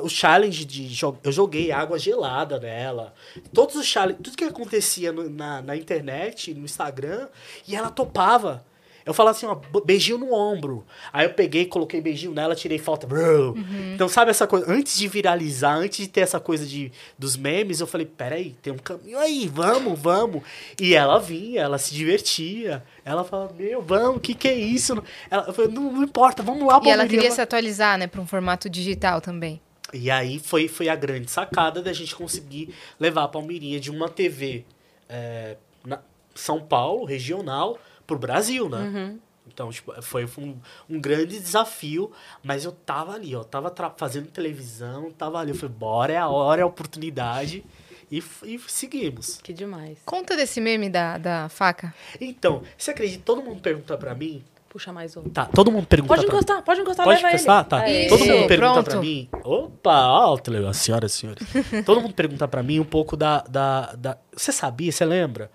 o 0.02 0.10
challenge 0.10 0.66
de 0.66 0.90
eu 1.24 1.32
joguei 1.32 1.72
água 1.72 1.98
gelada 1.98 2.60
nela. 2.60 3.14
Todos 3.54 3.76
os 3.76 3.86
challenges, 3.86 4.22
tudo 4.22 4.36
que 4.36 4.44
acontecia 4.44 5.14
no- 5.14 5.30
na, 5.30 5.62
na 5.62 5.78
internet, 5.78 6.54
no 6.54 6.66
Instagram, 6.66 7.30
e 7.68 7.74
ela 7.76 7.90
topava. 7.90 8.66
Eu 9.06 9.14
falava 9.14 9.38
assim, 9.38 9.46
ó, 9.46 9.54
be- 9.54 9.82
beijinho 9.86 10.18
no 10.18 10.34
ombro. 10.34 10.84
Aí 11.14 11.26
eu 11.28 11.34
peguei, 11.34 11.66
coloquei 11.68 12.02
beijinho 12.02 12.34
nela, 12.34 12.56
tirei 12.56 12.80
foto. 12.80 13.06
Bro. 13.06 13.56
Então, 13.94 14.10
sabe 14.10 14.32
essa 14.32 14.48
coisa? 14.48 14.66
Antes 14.72 14.98
de 14.98 15.08
viralizar, 15.08 15.76
antes 15.76 16.00
de 16.00 16.08
ter 16.08 16.22
essa 16.22 16.40
coisa 16.40 16.66
de, 16.66 16.92
dos 17.18 17.38
memes, 17.38 17.80
eu 17.80 17.86
falei, 17.88 18.08
peraí, 18.08 18.56
tem 18.64 18.74
um 18.74 18.78
caminho 18.78 19.20
aí, 19.20 19.48
vamos, 19.48 20.00
vamos. 20.00 20.42
E 20.82 20.96
ela 20.96 21.20
vinha, 21.20 21.62
ela 21.62 21.78
se 21.78 21.94
divertia. 21.94 22.84
Ela 23.06 23.24
falava, 23.24 23.54
meu, 23.54 23.82
vamos, 23.82 24.18
o 24.18 24.20
que 24.20 24.34
que 24.34 24.48
é 24.48 24.56
isso? 24.56 25.02
Ela, 25.30 25.46
eu 25.48 25.54
falei, 25.54 25.72
não, 25.72 25.92
não 25.92 26.04
importa, 26.04 26.42
vamos 26.42 26.66
lá, 26.68 26.82
E 26.84 26.90
ela 26.90 27.04
queria 27.06 27.24
vai." 27.30 27.32
se 27.32 27.42
atualizar, 27.42 27.98
né, 28.00 28.08
para 28.08 28.20
um 28.20 28.26
formato 28.26 28.68
digital 28.68 29.22
também. 29.22 29.62
E 29.94 30.10
aí 30.10 30.40
foi, 30.40 30.68
foi 30.68 30.90
a 30.90 30.96
grande 30.96 31.30
sacada 31.30 31.80
da 31.82 31.94
gente 31.94 32.16
conseguir 32.16 32.74
levar 33.00 33.26
a 33.26 33.28
Palmeirinha 33.28 33.80
de 33.80 33.92
uma 33.92 34.10
TV 34.10 34.66
é, 35.08 35.58
na 35.86 36.00
São 36.34 36.60
Paulo, 36.60 37.06
regional, 37.06 37.78
pro 38.08 38.18
Brasil, 38.18 38.70
né? 38.70 39.16
Então, 39.48 39.70
tipo, 39.72 39.94
foi 40.02 40.26
um, 40.40 40.58
um 40.90 41.00
grande 41.00 41.40
desafio, 41.40 42.12
mas 42.44 42.66
eu 42.66 42.72
tava 42.72 43.14
ali, 43.14 43.36
ó, 43.36 43.44
tava 43.44 43.74
fazendo 43.96 44.28
televisão, 44.28 45.12
tava 45.12 45.40
ali, 45.40 45.52
eu 45.52 45.56
falei, 45.56 45.76
bora, 45.76 46.14
é 46.14 46.18
a 46.18 46.28
hora, 46.28 46.62
é 46.62 46.64
a 46.64 46.68
oportunidade, 46.68 47.64
e, 48.12 48.24
e 48.44 48.60
seguimos. 48.68 49.40
Que 49.44 49.54
demais. 49.54 50.00
Conta 50.04 50.36
desse 50.36 50.60
meme 50.60 50.90
da, 50.90 51.18
da 51.20 51.48
faca. 51.48 51.94
Então, 52.20 52.64
você 52.78 52.92
acredita, 52.92 53.22
todo 53.24 53.42
mundo 53.44 53.62
pergunta 53.62 53.96
pra 53.98 54.16
mim, 54.16 54.44
Puxa 54.68 54.92
mais 54.92 55.16
um. 55.16 55.24
tá, 55.30 55.46
todo 55.46 55.72
mundo 55.72 55.88
pergunta 55.88 56.10
Pode 56.16 56.26
pra 56.26 56.34
mim. 56.34 56.38
encostar, 56.38 56.62
pode 56.64 56.82
encostar, 56.82 57.06
Pode 57.06 57.16
leva 57.24 57.30
encostar? 57.30 57.60
ele. 57.62 57.70
Tá. 57.70 57.80
Aí. 57.82 58.08
Todo 58.10 58.20
mundo 58.26 58.36
Isso, 58.40 58.48
pergunta 58.48 58.74
pronto. 58.74 58.90
pra 58.90 59.00
mim. 59.00 59.30
Opa, 59.44 60.08
ó, 60.10 60.38
tele- 60.38 60.74
senhoras 60.74 61.14
e 61.14 61.18
senhores. 61.18 61.48
Todo 61.86 62.02
mundo 62.02 62.14
pergunta 62.14 62.46
pra 62.48 62.62
mim 62.62 62.80
um 62.82 62.84
pouco 62.84 63.16
da, 63.16 63.40
da, 63.48 63.94
da. 63.94 64.18
Você 64.36 64.52
sabia? 64.52 64.92
Você 64.92 65.06
lembra? 65.06 65.50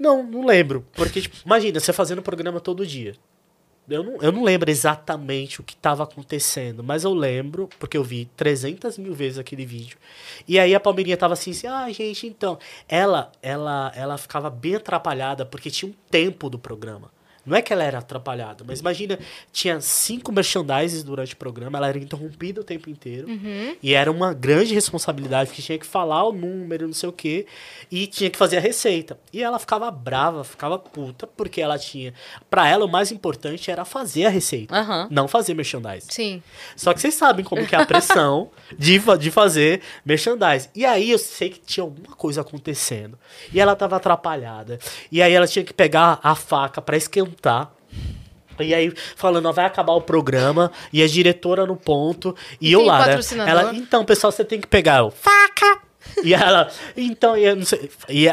Não, 0.00 0.22
não 0.22 0.46
lembro. 0.46 0.86
Porque, 0.94 1.20
tipo, 1.20 1.36
imagina, 1.44 1.78
você 1.78 1.92
fazendo 1.92 2.22
programa 2.22 2.58
todo 2.58 2.86
dia. 2.86 3.14
Eu 3.86 4.02
não, 4.02 4.16
eu 4.22 4.32
não 4.32 4.42
lembro 4.42 4.70
exatamente 4.70 5.60
o 5.60 5.64
que 5.64 5.74
estava 5.74 6.04
acontecendo, 6.04 6.82
mas 6.82 7.04
eu 7.04 7.12
lembro, 7.12 7.68
porque 7.78 7.98
eu 7.98 8.04
vi 8.04 8.30
300 8.36 8.96
mil 8.96 9.12
vezes 9.12 9.38
aquele 9.38 9.66
vídeo. 9.66 9.98
E 10.46 10.58
aí 10.58 10.74
a 10.74 10.80
Palmeirinha 10.80 11.16
tava 11.16 11.34
assim, 11.34 11.50
assim, 11.50 11.66
ah, 11.66 11.90
gente, 11.92 12.26
então. 12.26 12.58
Ela, 12.88 13.30
ela, 13.42 13.92
ela 13.94 14.16
ficava 14.16 14.48
bem 14.48 14.76
atrapalhada, 14.76 15.44
porque 15.44 15.70
tinha 15.70 15.90
um 15.90 15.94
tempo 16.10 16.48
do 16.48 16.58
programa. 16.58 17.10
Não 17.44 17.56
é 17.56 17.62
que 17.62 17.72
ela 17.72 17.82
era 17.82 17.98
atrapalhada, 17.98 18.64
mas 18.66 18.80
imagina, 18.80 19.18
tinha 19.52 19.80
cinco 19.80 20.30
merchandises 20.30 21.02
durante 21.02 21.34
o 21.34 21.36
programa, 21.36 21.78
ela 21.78 21.88
era 21.88 21.98
interrompida 21.98 22.60
o 22.60 22.64
tempo 22.64 22.90
inteiro. 22.90 23.26
E 23.82 23.94
era 23.94 24.10
uma 24.10 24.32
grande 24.34 24.74
responsabilidade, 24.74 25.48
porque 25.48 25.62
tinha 25.62 25.78
que 25.78 25.86
falar 25.86 26.24
o 26.24 26.32
número, 26.32 26.86
não 26.86 26.92
sei 26.94 27.08
o 27.08 27.12
quê, 27.12 27.46
e 27.90 28.06
tinha 28.06 28.28
que 28.28 28.36
fazer 28.36 28.58
a 28.58 28.60
receita. 28.60 29.18
E 29.32 29.42
ela 29.42 29.58
ficava 29.58 29.90
brava, 29.90 30.44
ficava 30.44 30.78
puta, 30.78 31.26
porque 31.26 31.60
ela 31.60 31.78
tinha. 31.78 32.12
Pra 32.50 32.68
ela, 32.68 32.84
o 32.84 32.88
mais 32.88 33.10
importante 33.10 33.70
era 33.70 33.84
fazer 33.84 34.26
a 34.26 34.28
receita, 34.28 34.74
Aham. 34.76 35.08
não 35.10 35.26
fazer 35.26 35.54
merchandising. 35.54 36.10
Sim. 36.10 36.42
Só 36.76 36.92
que 36.92 37.00
vocês 37.00 37.14
sabem 37.14 37.44
como 37.44 37.66
que 37.66 37.74
é 37.74 37.78
a 37.80 37.86
pressão 37.86 38.50
de, 38.78 39.00
de 39.18 39.30
fazer 39.30 39.80
merchandising. 40.04 40.68
E 40.74 40.84
aí 40.84 41.10
eu 41.10 41.18
sei 41.18 41.50
que 41.50 41.60
tinha 41.60 41.84
alguma 41.84 42.14
coisa 42.16 42.42
acontecendo. 42.42 43.18
E 43.52 43.60
ela 43.60 43.74
tava 43.74 43.96
atrapalhada. 43.96 44.78
E 45.10 45.22
aí 45.22 45.32
ela 45.32 45.46
tinha 45.46 45.64
que 45.64 45.72
pegar 45.72 46.20
a 46.22 46.34
faca 46.34 46.82
pra 46.82 46.96
esquentar. 46.96 47.29
E 48.58 48.74
aí, 48.74 48.92
falando, 49.16 49.46
ó, 49.46 49.52
vai 49.52 49.64
acabar 49.64 49.92
o 49.92 50.02
programa, 50.02 50.70
e 50.92 51.02
a 51.02 51.06
diretora 51.06 51.64
no 51.64 51.76
ponto, 51.76 52.36
e, 52.60 52.68
E 52.68 52.72
eu 52.72 52.82
lá, 52.82 53.06
né? 53.06 53.18
Ela, 53.46 53.74
então, 53.74 54.04
pessoal, 54.04 54.30
você 54.30 54.44
tem 54.44 54.60
que 54.60 54.66
pegar 54.66 54.98
eu, 54.98 55.10
faca! 55.10 55.80
E 56.24 56.34
ela, 56.34 56.68
então, 56.96 57.36
e, 57.36 57.44
eu 57.44 57.56
não 57.56 57.64
sei, 57.64 57.90
e, 58.08 58.26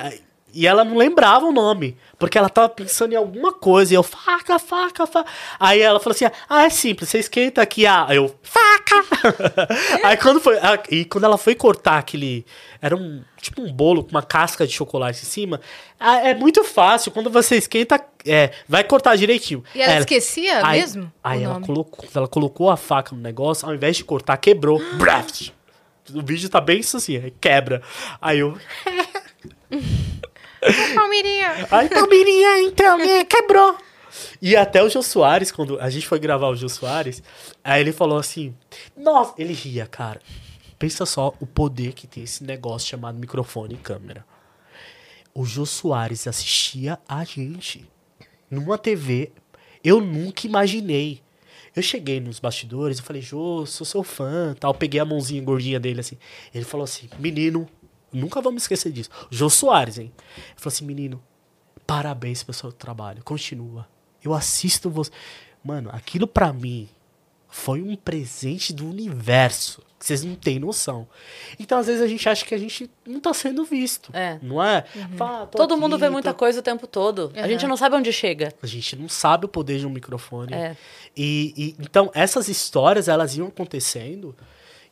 e 0.54 0.66
ela 0.66 0.84
não 0.84 0.95
lembrava 0.95 1.45
o 1.45 1.52
nome, 1.52 1.98
porque 2.18 2.38
ela 2.38 2.50
tava 2.50 2.70
pensando 2.70 3.14
em 3.14 3.16
alguma 3.16 3.54
coisa, 3.54 3.93
e 3.93 3.95
eu, 3.95 4.02
faca, 4.02 4.58
faca, 4.58 5.06
faca. 5.06 5.30
Aí 5.60 5.82
ela 5.82 6.00
falou 6.00 6.16
assim, 6.16 6.26
ah, 6.50 6.64
é 6.64 6.70
simples, 6.70 7.10
você 7.10 7.20
esquenta 7.20 7.62
aqui, 7.62 7.86
ah, 7.86 8.08
eu, 8.10 8.34
faca! 8.41 9.06
Aí 10.04 10.18
quando 10.18 10.39
foi, 10.39 10.58
e 10.89 11.06
quando 11.06 11.26
ela 11.26 11.38
foi 11.38 11.54
cortar 11.54 12.00
aquele, 12.00 12.45
era 12.82 12.95
um, 12.95 13.22
tipo 13.41 13.62
um 13.62 13.72
bolo 13.72 14.04
com 14.04 14.12
uma 14.12 14.24
casca 14.24 14.66
de 14.66 14.74
chocolate 14.74 15.22
em 15.22 15.26
cima, 15.26 15.62
é 16.00 16.34
muito 16.34 16.64
fácil, 16.64 17.12
quando 17.12 17.30
você 17.30 17.58
esquenta, 17.58 18.04
é, 18.26 18.52
vai 18.68 18.84
cortar 18.84 19.16
direitinho. 19.16 19.64
E 19.76 19.82
ela 19.82 20.00
esquecia 20.00 20.66
Aí, 20.66 20.80
mesmo 20.80 21.12
aí 21.24 21.43
ela 21.43 21.60
colocou, 21.60 22.06
ela 22.16 22.28
colocou 22.28 22.70
a 22.70 22.78
faca 22.78 23.14
no 23.14 23.22
negócio, 23.22 23.68
ao 23.68 23.76
invés 23.76 23.98
de 23.98 24.04
cortar, 24.04 24.38
quebrou. 24.38 24.82
O 26.16 26.22
vídeo 26.22 26.48
tá 26.48 26.62
bem 26.62 26.80
isso 26.80 26.95
assim, 26.95 27.34
quebra. 27.41 27.82
Aí 28.22 28.39
eu. 28.39 28.58
Palmeirinha. 30.95 31.68
Aí, 31.72 31.89
Palmeirinha, 31.89 32.61
então, 32.63 32.97
né, 32.97 33.24
quebrou. 33.26 33.78
E 34.41 34.55
até 34.55 34.84
o 34.84 34.89
Jô 34.89 35.01
Soares, 35.01 35.51
quando 35.51 35.80
a 35.80 35.89
gente 35.89 36.07
foi 36.07 36.20
gravar 36.20 36.49
o 36.49 36.55
Jô 36.55 36.70
Soares, 36.70 37.22
aí 37.63 37.82
ele 37.82 37.91
falou 37.91 38.18
assim: 38.18 38.55
Nossa, 38.95 39.34
ele 39.38 39.53
ria, 39.53 39.86
cara. 39.86 40.22
Pensa 40.80 41.05
só 41.05 41.34
o 41.39 41.45
poder 41.45 41.93
que 41.93 42.05
tem 42.05 42.24
esse 42.24 42.43
negócio 42.43 42.88
chamado 42.88 43.18
microfone 43.18 43.74
e 43.74 43.78
câmera. 43.78 44.26
O 45.34 45.45
Jô 45.45 45.65
Soares 45.65 46.28
assistia 46.28 46.99
a 47.07 47.24
gente 47.24 47.88
numa 48.49 48.78
TV. 48.78 49.32
Eu 49.84 50.01
nunca 50.01 50.45
imaginei. 50.47 51.22
Eu 51.76 51.84
cheguei 51.84 52.20
nos 52.20 52.39
bastidores, 52.39 52.97
eu 52.97 53.03
falei, 53.03 53.22
Jô, 53.22 53.63
sou 53.65 53.86
seu 53.86 54.03
fã, 54.03 54.55
tal. 54.59 54.74
Peguei 54.74 54.99
a 54.99 55.05
mãozinha 55.05 55.41
gordinha 55.43 55.80
dele 55.80 55.99
assim. 55.99 56.18
Ele 56.53 56.65
falou 56.65 56.84
assim, 56.84 57.07
menino, 57.20 57.68
nunca 58.12 58.41
vamos 58.41 58.64
esquecer 58.64 58.91
disso. 58.91 59.10
Jô 59.30 59.49
Soares, 59.49 59.97
hein? 59.97 60.12
Ele 60.38 60.45
falou 60.58 60.74
assim, 60.74 60.86
menino, 60.86 61.22
parabéns 61.86 62.43
pelo 62.43 62.53
seu 62.53 62.72
trabalho, 62.72 63.24
continua. 63.24 63.88
Eu 64.24 64.34
assisto 64.34 64.89
você. 64.89 65.12
Mano, 65.64 65.89
aquilo 65.93 66.28
pra 66.28 66.51
mim 66.53 66.88
foi 67.49 67.82
um 67.82 67.95
presente 67.95 68.74
do 68.74 68.89
universo. 68.89 69.82
Que 69.99 70.05
vocês 70.05 70.24
não 70.24 70.36
têm 70.36 70.60
noção. 70.60 71.08
Então, 71.60 71.80
às 71.80 71.88
vezes, 71.88 72.03
a 72.03 72.08
gente 72.08 72.30
acha 72.30 72.45
que 72.45 72.53
a 72.53 72.58
gente 72.58 72.88
não 73.03 73.20
tá 73.20 73.34
sendo 73.34 73.66
visto. 73.66 74.12
É. 74.16 74.38
Não 74.43 74.64
é? 74.64 74.84
Fala, 75.18 75.41
"Ah, 75.41 75.45
Todo 75.47 75.74
aqui, 75.74 75.82
mundo 75.82 75.97
vê 75.97 76.05
tô 76.05 76.12
muita 76.12 76.36
coisa 76.36 76.60
o 76.60 76.62
tempo 76.62 76.86
todo. 76.86 77.34
A 77.36 77.41
Uhum. 77.41 77.47
gente 77.47 77.66
não 77.66 77.76
sabe 77.76 77.95
onde 77.95 78.14
chega. 78.14 78.53
a 78.62 78.68
gente 78.68 78.95
não 78.95 79.10
sabe 79.10 79.45
o 79.45 79.49
poder 79.49 79.80
de 79.80 79.88
um 79.88 79.89
microfone. 79.89 80.53
É. 80.53 80.78
E, 81.16 81.51
e- 81.58 81.76
então 81.84 82.12
essas 82.14 82.47
histórias 82.47 83.08
elas 83.08 83.36
iam 83.38 83.47
acontecendo 83.47 84.36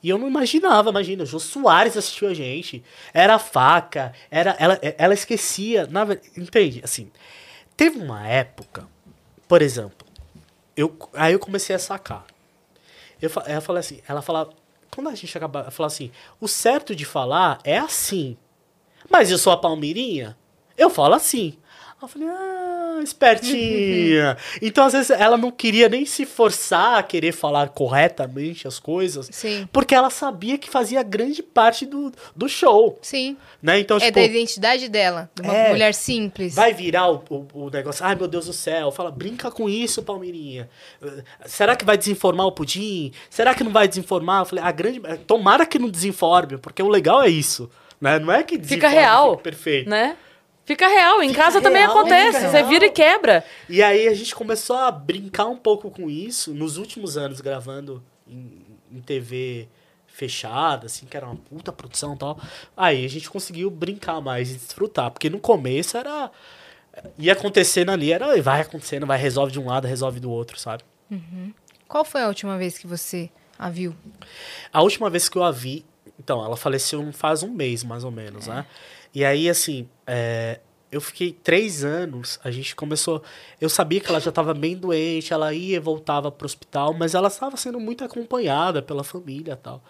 e 0.06 0.10
eu 0.10 0.20
não 0.20 0.28
imaginava, 0.28 0.92
imagina, 0.92 1.24
o 1.24 1.26
Jô 1.26 1.40
Soares 1.40 1.98
assistiu 1.98 2.28
a 2.28 2.34
gente, 2.36 2.84
era 3.12 3.40
faca, 3.40 4.14
era 4.30 4.56
ela, 4.60 4.80
ela 5.00 5.14
esquecia, 5.16 5.88
na, 5.88 6.04
entende? 6.38 6.80
Assim, 6.84 7.12
teve 7.76 7.98
uma 7.98 8.28
época, 8.28 8.88
por 9.48 9.64
exemplo, 9.64 10.06
eu 10.78 10.96
aí 11.14 11.34
eu 11.34 11.40
comecei 11.40 11.76
a 11.76 11.80
sacar. 11.80 12.24
Eu, 13.20 13.32
fa- 13.32 13.46
ela 13.48 13.62
fala 13.62 13.80
assim, 13.80 14.00
ela 14.08 14.22
fala, 14.22 14.54
quando 14.94 15.10
a 15.10 15.16
gente 15.16 15.36
acaba, 15.36 15.62
ela 15.62 15.72
fala 15.72 15.88
assim, 15.88 16.12
o 16.40 16.48
certo 16.48 16.96
de 16.96 17.04
falar 17.04 17.60
é 17.64 17.80
assim. 17.80 18.38
Mas 19.10 19.32
eu 19.32 19.40
sou 19.40 19.54
a 19.54 19.58
Palmeirinha, 19.58 20.38
eu 20.78 20.90
falo 20.92 21.16
assim. 21.16 21.58
Eu 22.02 22.10
falei, 22.10 22.28
ah, 22.28 23.00
espertinha. 23.02 24.38
então, 24.62 24.86
às 24.86 24.94
vezes, 24.94 25.10
ela 25.10 25.38
não 25.38 25.50
queria 25.50 25.90
nem 25.90 26.06
se 26.06 26.26
forçar 26.26 27.00
a 27.00 27.04
querer 27.04 27.32
falar 27.32 27.70
corretamente 27.70 28.68
as 28.68 28.78
coisas. 28.80 29.28
Sim. 29.32 29.68
Porque 29.72 29.96
ela 29.96 30.10
sabia 30.10 30.58
que 30.58 30.70
fazia 30.70 31.02
grande 31.02 31.42
parte 31.42 31.86
do, 31.86 32.12
do 32.36 32.48
show. 32.48 33.00
Sim. 33.02 33.38
Né? 33.62 33.80
Então, 33.80 33.98
é 33.98 34.02
tipo, 34.02 34.14
da 34.20 34.22
identidade 34.26 34.88
dela. 34.90 35.32
De 35.34 35.42
uma 35.42 35.54
É. 35.56 35.70
mulher 35.70 35.94
simples. 35.94 36.54
vai 36.54 36.74
virar 36.74 37.10
o, 37.10 37.24
o, 37.30 37.48
o 37.54 37.70
negócio. 37.72 38.06
Ai, 38.06 38.14
meu 38.16 38.28
Deus 38.28 38.46
do 38.46 38.54
céu. 38.54 38.92
Fala, 38.92 39.10
brinca 39.10 39.50
com 39.50 39.68
isso, 39.70 40.04
Palmeirinha. 40.04 40.70
Será 41.46 41.76
que 41.76 41.86
vai 41.86 41.98
desinformar 41.98 42.46
o 42.46 42.52
pudim? 42.52 43.12
Será 43.30 43.56
que 43.56 43.64
não 43.64 43.72
vai 43.72 43.88
desinformar? 43.88 44.42
Eu 44.42 44.46
falei, 44.46 44.64
a 44.64 44.72
grande. 44.72 45.02
Tomara 45.26 45.66
que 45.66 45.80
não 45.80 45.90
desinforme, 45.90 46.58
porque 46.58 46.84
o 46.84 46.90
legal 46.90 47.24
é 47.24 47.30
isso. 47.30 47.70
Né? 48.00 48.20
Não 48.20 48.32
é 48.32 48.44
que 48.44 48.60
Fica 48.62 48.88
real. 48.90 49.32
fica 49.32 49.44
perfeito. 49.44 49.90
Né? 49.90 50.18
Fica 50.66 50.88
real. 50.88 51.22
Em 51.22 51.30
Fica 51.30 51.44
casa 51.44 51.62
também 51.62 51.82
real, 51.82 51.98
acontece. 51.98 52.38
fica 52.40 52.50
Você 52.50 52.58
real. 52.58 52.70
vira 52.70 52.86
e 52.86 52.90
quebra. 52.92 53.46
E 53.70 53.84
aí 53.84 54.08
a 54.08 54.14
gente 54.14 54.34
começou 54.34 54.76
a 54.76 54.92
brincar 54.92 55.46
um 55.46 55.56
pouco 55.56 55.92
com 55.92 56.10
isso 56.10 56.54
nos 56.54 56.78
últimos 56.78 57.18
anos, 57.18 57.40
gravando 57.40 58.04
em, 58.28 58.66
em 58.92 59.00
TV 59.00 59.68
fechada, 60.08 60.86
assim, 60.88 61.06
que 61.06 61.16
era 61.16 61.26
uma 61.26 61.36
puta 61.36 61.72
produção 61.72 62.16
e 62.16 62.18
tal. 62.18 62.40
Aí 62.76 63.06
a 63.06 63.10
gente 63.10 63.30
conseguiu 63.30 63.70
brincar 63.70 64.22
mais 64.22 64.50
e 64.50 64.54
desfrutar, 64.56 65.12
porque 65.12 65.30
no 65.30 65.40
começo 65.40 65.98
era. 65.98 66.32
ia 67.20 67.34
acontecendo 67.34 67.92
ali, 67.92 68.12
era 68.12 68.42
vai 68.42 68.62
acontecendo, 68.62 69.06
vai, 69.06 69.20
resolve 69.20 69.52
de 69.52 69.60
um 69.60 69.68
lado, 69.68 69.88
resolve 69.88 70.20
do 70.20 70.32
outro, 70.32 70.58
sabe? 70.58 70.84
Qual 71.88 72.04
foi 72.04 72.22
a 72.24 72.28
última 72.28 72.58
vez 72.58 72.78
que 72.78 72.88
você 72.88 73.30
a 73.60 73.70
viu? 73.70 73.96
A 74.74 74.82
última 74.82 75.10
vez 75.10 75.30
que 75.30 75.38
eu 75.38 75.44
a 75.44 75.52
vi, 75.52 75.86
então, 76.20 76.44
ela 76.44 76.58
faleceu 76.58 77.12
faz 77.12 77.44
um 77.44 77.50
mês, 77.50 77.84
mais 77.84 78.04
ou 78.04 78.12
menos, 78.12 78.48
né? 78.48 78.66
E 79.16 79.24
aí, 79.24 79.50
assim, 79.50 79.88
é, 80.06 80.60
eu 80.92 81.00
fiquei 81.00 81.32
três 81.32 81.86
anos, 81.86 82.38
a 82.44 82.52
gente 82.52 82.76
começou. 82.76 83.24
Eu 83.62 83.70
sabia 83.70 84.02
que 84.02 84.10
ela 84.10 84.20
já 84.20 84.30
estava 84.30 84.54
bem 84.54 84.76
doente, 84.76 85.34
ela 85.34 85.54
ia 85.54 85.78
e 85.78 85.80
voltava 85.80 86.30
para 86.30 86.44
o 86.44 86.46
hospital, 86.46 86.94
mas 86.94 87.16
ela 87.16 87.30
estava 87.30 87.56
sendo 87.56 87.80
muito 87.80 88.04
acompanhada 88.04 88.82
pela 88.82 89.06
família 89.06 89.54
e 89.54 89.56
tal. 89.56 89.82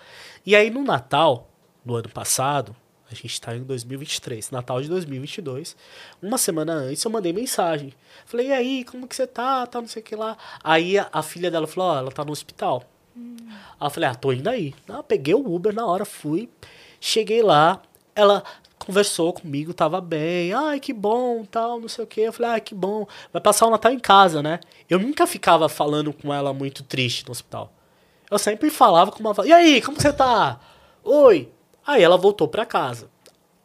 E 0.46 0.56
aí, 0.56 0.70
no 0.70 0.84
Natal, 0.84 1.50
no 1.84 1.96
ano 1.96 2.08
passado, 2.10 2.76
a 3.10 3.16
gente 3.16 3.34
está 3.34 3.56
em 3.56 3.64
2023, 3.64 4.52
Natal 4.52 4.80
de 4.80 4.90
2022. 4.90 5.76
Uma 6.22 6.38
semana 6.38 6.74
antes 6.74 7.04
eu 7.04 7.10
mandei 7.10 7.34
mensagem. 7.34 7.94
Falei, 8.28 8.50
e 8.50 8.52
aí, 8.52 8.86
como 8.86 9.08
que 9.08 9.16
você 9.16 9.26
tá? 9.26 9.66
Tá, 9.66 9.82
não 9.82 9.88
sei 9.88 10.04
o 10.04 10.06
que 10.06 10.16
lá. 10.16 10.38
Aí 10.64 11.00
a, 11.00 11.10
a 11.12 11.24
filha 11.24 11.50
dela 11.50 11.66
falou, 11.66 11.90
ó, 11.90 11.96
oh, 11.96 11.98
ela 11.98 12.12
tá 12.12 12.24
no 12.24 12.32
hospital. 12.32 12.84
Hum. 13.18 13.38
Aí 13.80 13.88
eu 13.88 13.90
falei, 13.90 14.10
ah, 14.10 14.16
tô 14.16 14.32
indo 14.32 14.50
aí. 14.50 14.76
Não, 14.88 15.04
peguei 15.04 15.34
o 15.34 15.56
Uber 15.56 15.74
na 15.74 15.86
hora, 15.86 16.06
fui. 16.06 16.48
Cheguei 17.00 17.44
lá, 17.44 17.82
ela 18.16 18.44
conversou 18.86 19.34
comigo, 19.34 19.74
tava 19.74 20.00
bem. 20.00 20.54
Ai, 20.54 20.80
que 20.80 20.94
bom, 20.94 21.44
tal, 21.46 21.80
não 21.80 21.88
sei 21.88 22.04
o 22.04 22.08
que. 22.08 22.22
Eu 22.22 22.34
falei, 22.34 22.52
ah, 22.52 22.60
que 22.60 22.76
bom. 22.76 23.08
Vai 23.34 23.42
passar 23.42 23.66
o 23.66 23.70
Natal 23.72 23.92
em 23.92 24.00
casa, 24.00 24.42
né? 24.42 24.60
Eu 24.90 25.00
nunca 25.00 25.26
ficava 25.26 25.68
falando 25.68 26.14
com 26.14 26.34
ela 26.34 26.54
muito 26.54 26.84
triste 26.84 27.26
no 27.26 27.32
hospital. 27.32 27.74
Eu 28.30 28.40
sempre 28.40 28.70
falava 28.70 29.12
com 29.12 29.20
uma... 29.20 29.34
E 29.46 29.52
aí, 29.52 29.82
como 29.82 30.00
você 30.00 30.12
tá? 30.12 30.60
Oi, 31.04 31.52
Aí 31.86 32.02
ela 32.02 32.18
voltou 32.18 32.48
para 32.48 32.66
casa. 32.66 33.10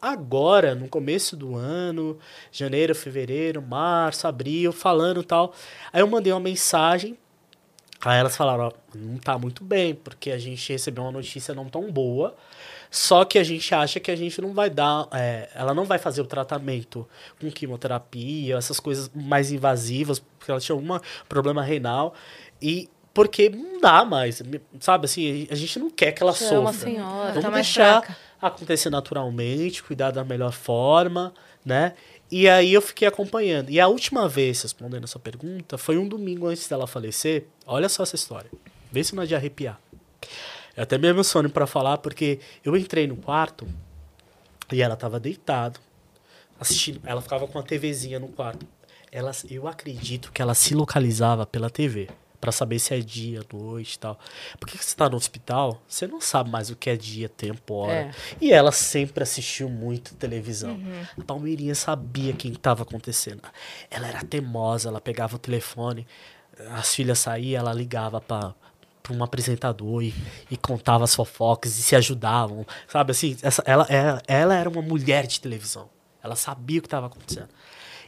Agora, 0.01 0.75
no 0.75 0.89
começo 0.89 1.37
do 1.37 1.57
ano, 1.57 2.18
janeiro, 2.53 2.95
fevereiro, 2.95 3.62
março, 3.62 4.27
abril, 4.27 4.73
falando 4.73 5.23
tal. 5.23 5.55
Aí 5.93 6.01
eu 6.03 6.07
mandei 6.07 6.33
uma 6.33 6.41
mensagem. 6.41 7.16
Aí 8.03 8.18
elas 8.18 8.37
falaram: 8.37 8.64
ó, 8.64 8.73
não 8.95 9.16
tá 9.16 9.39
muito 9.39 9.64
bem, 9.64 9.95
porque 9.95 10.31
a 10.31 10.39
gente 10.39 10.73
recebeu 10.73 11.05
uma 11.05 11.12
notícia 11.12 11.55
não 11.55 11.68
tão 11.68 11.91
boa. 11.91 12.35
Só 12.91 13.24
que 13.24 13.38
a 13.38 13.45
gente 13.45 13.72
acha 13.72 14.01
que 14.01 14.11
a 14.11 14.16
gente 14.16 14.41
não 14.41 14.53
vai 14.53 14.68
dar. 14.68 15.07
É, 15.12 15.49
ela 15.55 15.72
não 15.72 15.84
vai 15.84 15.99
fazer 15.99 16.20
o 16.20 16.26
tratamento 16.26 17.07
com 17.41 17.51
quimioterapia, 17.51 18.57
essas 18.57 18.80
coisas 18.80 19.11
mais 19.14 19.53
invasivas, 19.53 20.18
porque 20.18 20.51
ela 20.51 20.61
tinha 20.61 20.74
algum 20.74 20.99
problema 21.28 21.62
renal. 21.62 22.14
E 22.61 22.88
porque 23.14 23.49
não 23.49 23.80
dá 23.80 24.05
mais, 24.05 24.43
sabe? 24.80 25.05
Assim, 25.05 25.47
a 25.51 25.55
gente 25.55 25.78
não 25.78 25.91
quer 25.91 26.12
que 26.12 26.22
ela 26.22 26.32
sofra. 26.32 26.61
uma 26.61 26.72
senhora, 26.72 27.28
Vamos 27.32 27.43
tá 27.43 27.51
deixar 27.51 28.03
fraca. 28.03 28.16
acontecer 28.41 28.91
naturalmente, 28.91 29.82
cuidar 29.82 30.11
da 30.11 30.24
melhor 30.24 30.53
forma, 30.53 31.32
né? 31.64 31.95
E 32.30 32.49
aí 32.49 32.72
eu 32.72 32.80
fiquei 32.80 33.07
acompanhando. 33.09 33.70
E 33.70 33.80
a 33.80 33.88
última 33.88 34.28
vez, 34.28 34.62
respondendo 34.62 35.05
a 35.05 35.07
sua 35.09 35.20
pergunta, 35.20 35.76
foi 35.76 35.99
um 35.99 36.07
domingo 36.07 36.47
antes 36.47 36.68
dela 36.68 36.86
falecer. 36.86 37.47
Olha 37.66 37.88
só 37.88 38.05
essa 38.05 38.14
história. 38.14 38.51
Vê 38.93 39.03
se 39.03 39.14
não 39.14 39.24
é 39.24 39.26
de 39.26 39.34
arrepiar. 39.34 39.80
Eu 40.81 40.85
até 40.85 40.97
me 40.97 41.09
emociono 41.09 41.51
para 41.51 41.66
falar, 41.66 41.99
porque 41.99 42.41
eu 42.64 42.74
entrei 42.74 43.07
no 43.07 43.14
quarto 43.14 43.68
e 44.72 44.81
ela 44.81 44.97
tava 44.97 45.20
deitada, 45.20 45.78
assistindo. 46.59 47.03
Ela 47.05 47.20
ficava 47.20 47.47
com 47.47 47.59
uma 47.59 47.62
TVzinha 47.62 48.18
no 48.18 48.28
quarto. 48.28 48.66
Ela, 49.12 49.31
eu 49.51 49.68
acredito 49.68 50.33
que 50.33 50.41
ela 50.41 50.55
se 50.55 50.74
localizava 50.74 51.45
pela 51.45 51.68
TV 51.68 52.09
para 52.41 52.51
saber 52.51 52.78
se 52.78 52.95
é 52.95 53.01
dia, 53.01 53.43
noite 53.53 53.97
e 53.97 53.99
tal. 53.99 54.18
Porque 54.59 54.78
você 54.78 54.97
tá 54.97 55.07
no 55.07 55.18
hospital, 55.18 55.83
você 55.87 56.07
não 56.07 56.18
sabe 56.18 56.49
mais 56.49 56.70
o 56.70 56.76
que 56.76 56.89
é 56.89 56.97
dia, 56.97 57.28
tempo, 57.28 57.74
hora. 57.74 57.93
É. 57.93 58.11
E 58.41 58.51
ela 58.51 58.72
sempre 58.72 59.22
assistiu 59.22 59.68
muito 59.68 60.14
televisão. 60.14 60.76
Uhum. 60.76 61.03
A 61.20 61.24
Palmeirinha 61.24 61.74
sabia 61.74 62.33
quem 62.33 62.53
estava 62.53 62.85
acontecendo. 62.85 63.43
Ela 63.91 64.09
era 64.09 64.24
teimosa, 64.24 64.89
ela 64.89 64.99
pegava 64.99 65.37
o 65.37 65.39
telefone, 65.39 66.07
as 66.70 66.95
filhas 66.95 67.18
saíam, 67.18 67.61
ela 67.61 67.74
ligava 67.74 68.18
para 68.18 68.55
para 69.03 69.15
um 69.15 69.23
apresentador 69.23 70.03
e, 70.03 70.15
e 70.51 70.57
contava 70.57 71.05
as 71.05 71.15
fofocas 71.15 71.79
e 71.79 71.83
se 71.83 71.97
ajudavam, 71.97 72.67
sabe 72.87 73.13
assim? 73.13 73.37
Essa, 73.43 73.63
ela, 73.67 73.87
ela, 73.89 74.23
ela 74.27 74.55
era 74.55 74.69
uma 74.69 74.83
mulher 74.83 75.27
de 75.27 75.41
televisão. 75.41 75.89
Ela 76.23 76.37
sabia 76.37 76.79
o 76.79 76.83
que 76.83 76.87
estava 76.87 77.07
acontecendo. 77.07 77.49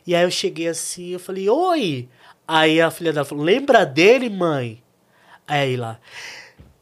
E 0.06 0.14
aí 0.14 0.24
eu 0.24 0.30
cheguei 0.30 0.68
assim, 0.68 1.10
eu 1.10 1.20
falei, 1.20 1.48
oi! 1.48 2.08
Aí 2.46 2.80
a 2.80 2.90
filha 2.90 3.12
dela 3.12 3.24
falou: 3.24 3.44
Lembra 3.44 3.86
dele, 3.86 4.28
mãe? 4.28 4.82
Aí 5.46 5.76
lá. 5.76 5.98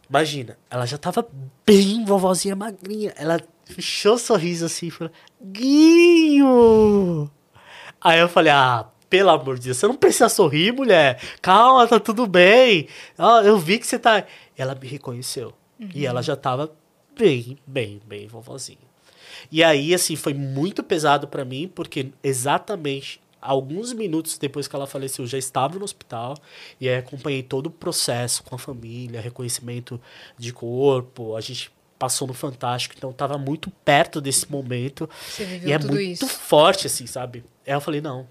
Imagina, 0.09 0.59
ela 0.69 0.87
já 0.87 0.99
tava 0.99 1.27
bem 1.65 2.05
vovozinha 2.05 2.57
magrinha. 2.57 3.13
Ela 3.17 3.41
fechou 3.65 4.15
o 4.15 4.19
sorriso 4.19 4.67
assim 4.67 4.87
e 4.87 4.91
falou: 4.91 5.13
Guinho! 5.41 7.31
Aí 8.01 8.19
eu 8.19 8.29
falei: 8.29 8.53
Ah, 8.53 8.89
pelo 9.11 9.31
amor 9.31 9.59
de 9.59 9.67
Deus, 9.67 9.77
você 9.77 9.89
não 9.89 9.97
precisa 9.97 10.29
sorrir, 10.29 10.73
mulher. 10.73 11.21
Calma, 11.43 11.87
tá 11.87 11.99
tudo 11.99 12.27
bem. 12.27 12.87
Eu 13.45 13.59
vi 13.59 13.79
que 13.79 13.87
você 13.87 13.99
tá. 13.99 14.25
Ela 14.57 14.75
me 14.75 14.87
reconheceu. 14.87 15.53
Uhum. 15.79 15.89
E 15.93 16.07
ela 16.07 16.23
já 16.23 16.37
tava 16.37 16.73
bem, 17.19 17.59
bem, 17.67 18.01
bem 18.07 18.29
vovozinha. 18.29 18.79
E 19.51 19.65
aí, 19.65 19.93
assim, 19.93 20.15
foi 20.15 20.33
muito 20.33 20.83
pesado 20.83 21.27
para 21.27 21.45
mim, 21.45 21.71
porque 21.75 22.13
exatamente 22.23 23.21
alguns 23.41 23.93
minutos 23.93 24.39
depois 24.39 24.69
que 24.69 24.77
ela 24.77 24.87
faleceu, 24.87 25.27
já 25.27 25.39
estava 25.39 25.79
no 25.79 25.85
hospital 25.85 26.37
e 26.79 26.89
aí 26.89 26.97
acompanhei 26.99 27.43
todo 27.43 27.67
o 27.67 27.71
processo 27.71 28.43
com 28.43 28.55
a 28.55 28.59
família, 28.59 29.21
reconhecimento 29.21 29.99
de 30.37 30.53
corpo, 30.53 31.35
a 31.35 31.41
gente 31.41 31.73
passou 31.99 32.29
no 32.29 32.35
Fantástico, 32.35 32.95
então 32.97 33.11
estava 33.11 33.37
muito 33.39 33.71
perto 33.85 34.21
desse 34.21 34.51
momento. 34.51 35.09
e 35.65 35.73
é 35.73 35.79
muito 35.79 36.01
isso. 36.01 36.27
forte, 36.27 36.87
assim, 36.87 37.07
sabe? 37.07 37.45
Aí 37.67 37.73
eu 37.73 37.81
falei, 37.81 38.01
não, 38.01 38.27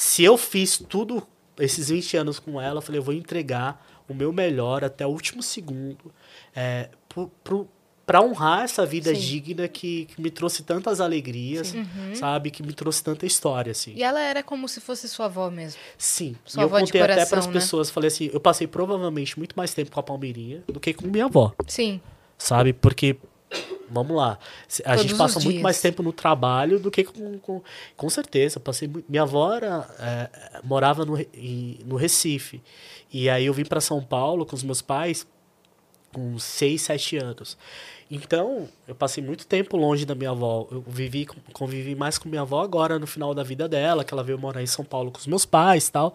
se 0.00 0.24
eu 0.24 0.38
fiz 0.38 0.78
tudo 0.78 1.22
esses 1.58 1.90
20 1.90 2.16
anos 2.16 2.38
com 2.38 2.58
ela, 2.58 2.78
eu 2.78 2.82
falei, 2.82 2.98
eu 2.98 3.02
vou 3.02 3.12
entregar 3.12 3.86
o 4.08 4.14
meu 4.14 4.32
melhor 4.32 4.82
até 4.82 5.06
o 5.06 5.10
último 5.10 5.42
segundo 5.42 6.10
é, 6.56 6.88
para 8.06 8.22
honrar 8.22 8.64
essa 8.64 8.86
vida 8.86 9.14
Sim. 9.14 9.20
digna 9.20 9.68
que, 9.68 10.06
que, 10.06 10.18
me 10.18 10.30
trouxe 10.30 10.62
tantas 10.62 11.02
alegrias, 11.02 11.74
uhum. 11.74 12.14
sabe? 12.14 12.50
Que 12.50 12.62
me 12.62 12.72
trouxe 12.72 13.04
tanta 13.04 13.26
história, 13.26 13.72
assim. 13.72 13.92
E 13.94 14.02
ela 14.02 14.22
era 14.22 14.42
como 14.42 14.66
se 14.68 14.80
fosse 14.80 15.06
sua 15.06 15.26
avó 15.26 15.50
mesmo. 15.50 15.78
Sim. 15.98 16.34
Sua 16.46 16.62
e 16.62 16.64
eu 16.64 16.70
contei 16.70 16.98
coração, 16.98 17.22
até 17.22 17.28
para 17.28 17.38
as 17.40 17.46
né? 17.46 17.52
pessoas, 17.52 17.90
falei 17.90 18.08
assim, 18.08 18.30
eu 18.32 18.40
passei 18.40 18.66
provavelmente 18.66 19.38
muito 19.38 19.54
mais 19.54 19.74
tempo 19.74 19.90
com 19.90 20.00
a 20.00 20.02
Palmeirinha 20.02 20.62
do 20.66 20.80
que 20.80 20.94
com 20.94 21.06
minha 21.08 21.26
avó. 21.26 21.52
Sim. 21.66 22.00
Sabe? 22.38 22.72
Porque 22.72 23.18
vamos 23.90 24.16
lá. 24.16 24.38
A 24.84 24.90
Todos 24.90 25.02
gente 25.02 25.16
passa 25.16 25.40
muito 25.40 25.60
mais 25.60 25.80
tempo 25.80 26.02
no 26.02 26.12
trabalho 26.12 26.78
do 26.78 26.90
que 26.90 27.04
com. 27.04 27.38
Com, 27.38 27.62
com 27.96 28.10
certeza. 28.10 28.60
Passei, 28.60 28.90
minha 29.08 29.22
avó 29.22 29.52
era, 29.52 29.88
é, 29.98 30.60
morava 30.62 31.04
no, 31.04 31.18
em, 31.34 31.78
no 31.84 31.96
Recife. 31.96 32.62
E 33.12 33.28
aí 33.28 33.46
eu 33.46 33.52
vim 33.52 33.64
para 33.64 33.80
São 33.80 34.02
Paulo 34.02 34.46
com 34.46 34.54
os 34.54 34.62
meus 34.62 34.80
pais 34.80 35.26
com 36.12 36.38
6, 36.38 36.82
7 36.82 37.16
anos. 37.18 37.58
Então, 38.10 38.68
eu 38.88 38.94
passei 38.94 39.22
muito 39.22 39.46
tempo 39.46 39.76
longe 39.76 40.04
da 40.04 40.16
minha 40.16 40.30
avó. 40.30 40.66
Eu 40.72 40.82
vivi, 40.84 41.26
convivi 41.52 41.94
mais 41.94 42.18
com 42.18 42.28
minha 42.28 42.40
avó 42.42 42.60
agora 42.60 42.98
no 42.98 43.06
final 43.06 43.32
da 43.32 43.44
vida 43.44 43.68
dela, 43.68 44.04
que 44.04 44.12
ela 44.12 44.24
veio 44.24 44.36
morar 44.36 44.60
em 44.60 44.66
São 44.66 44.84
Paulo 44.84 45.12
com 45.12 45.18
os 45.18 45.28
meus 45.28 45.46
pais 45.46 45.86
e 45.86 45.92
tal. 45.92 46.12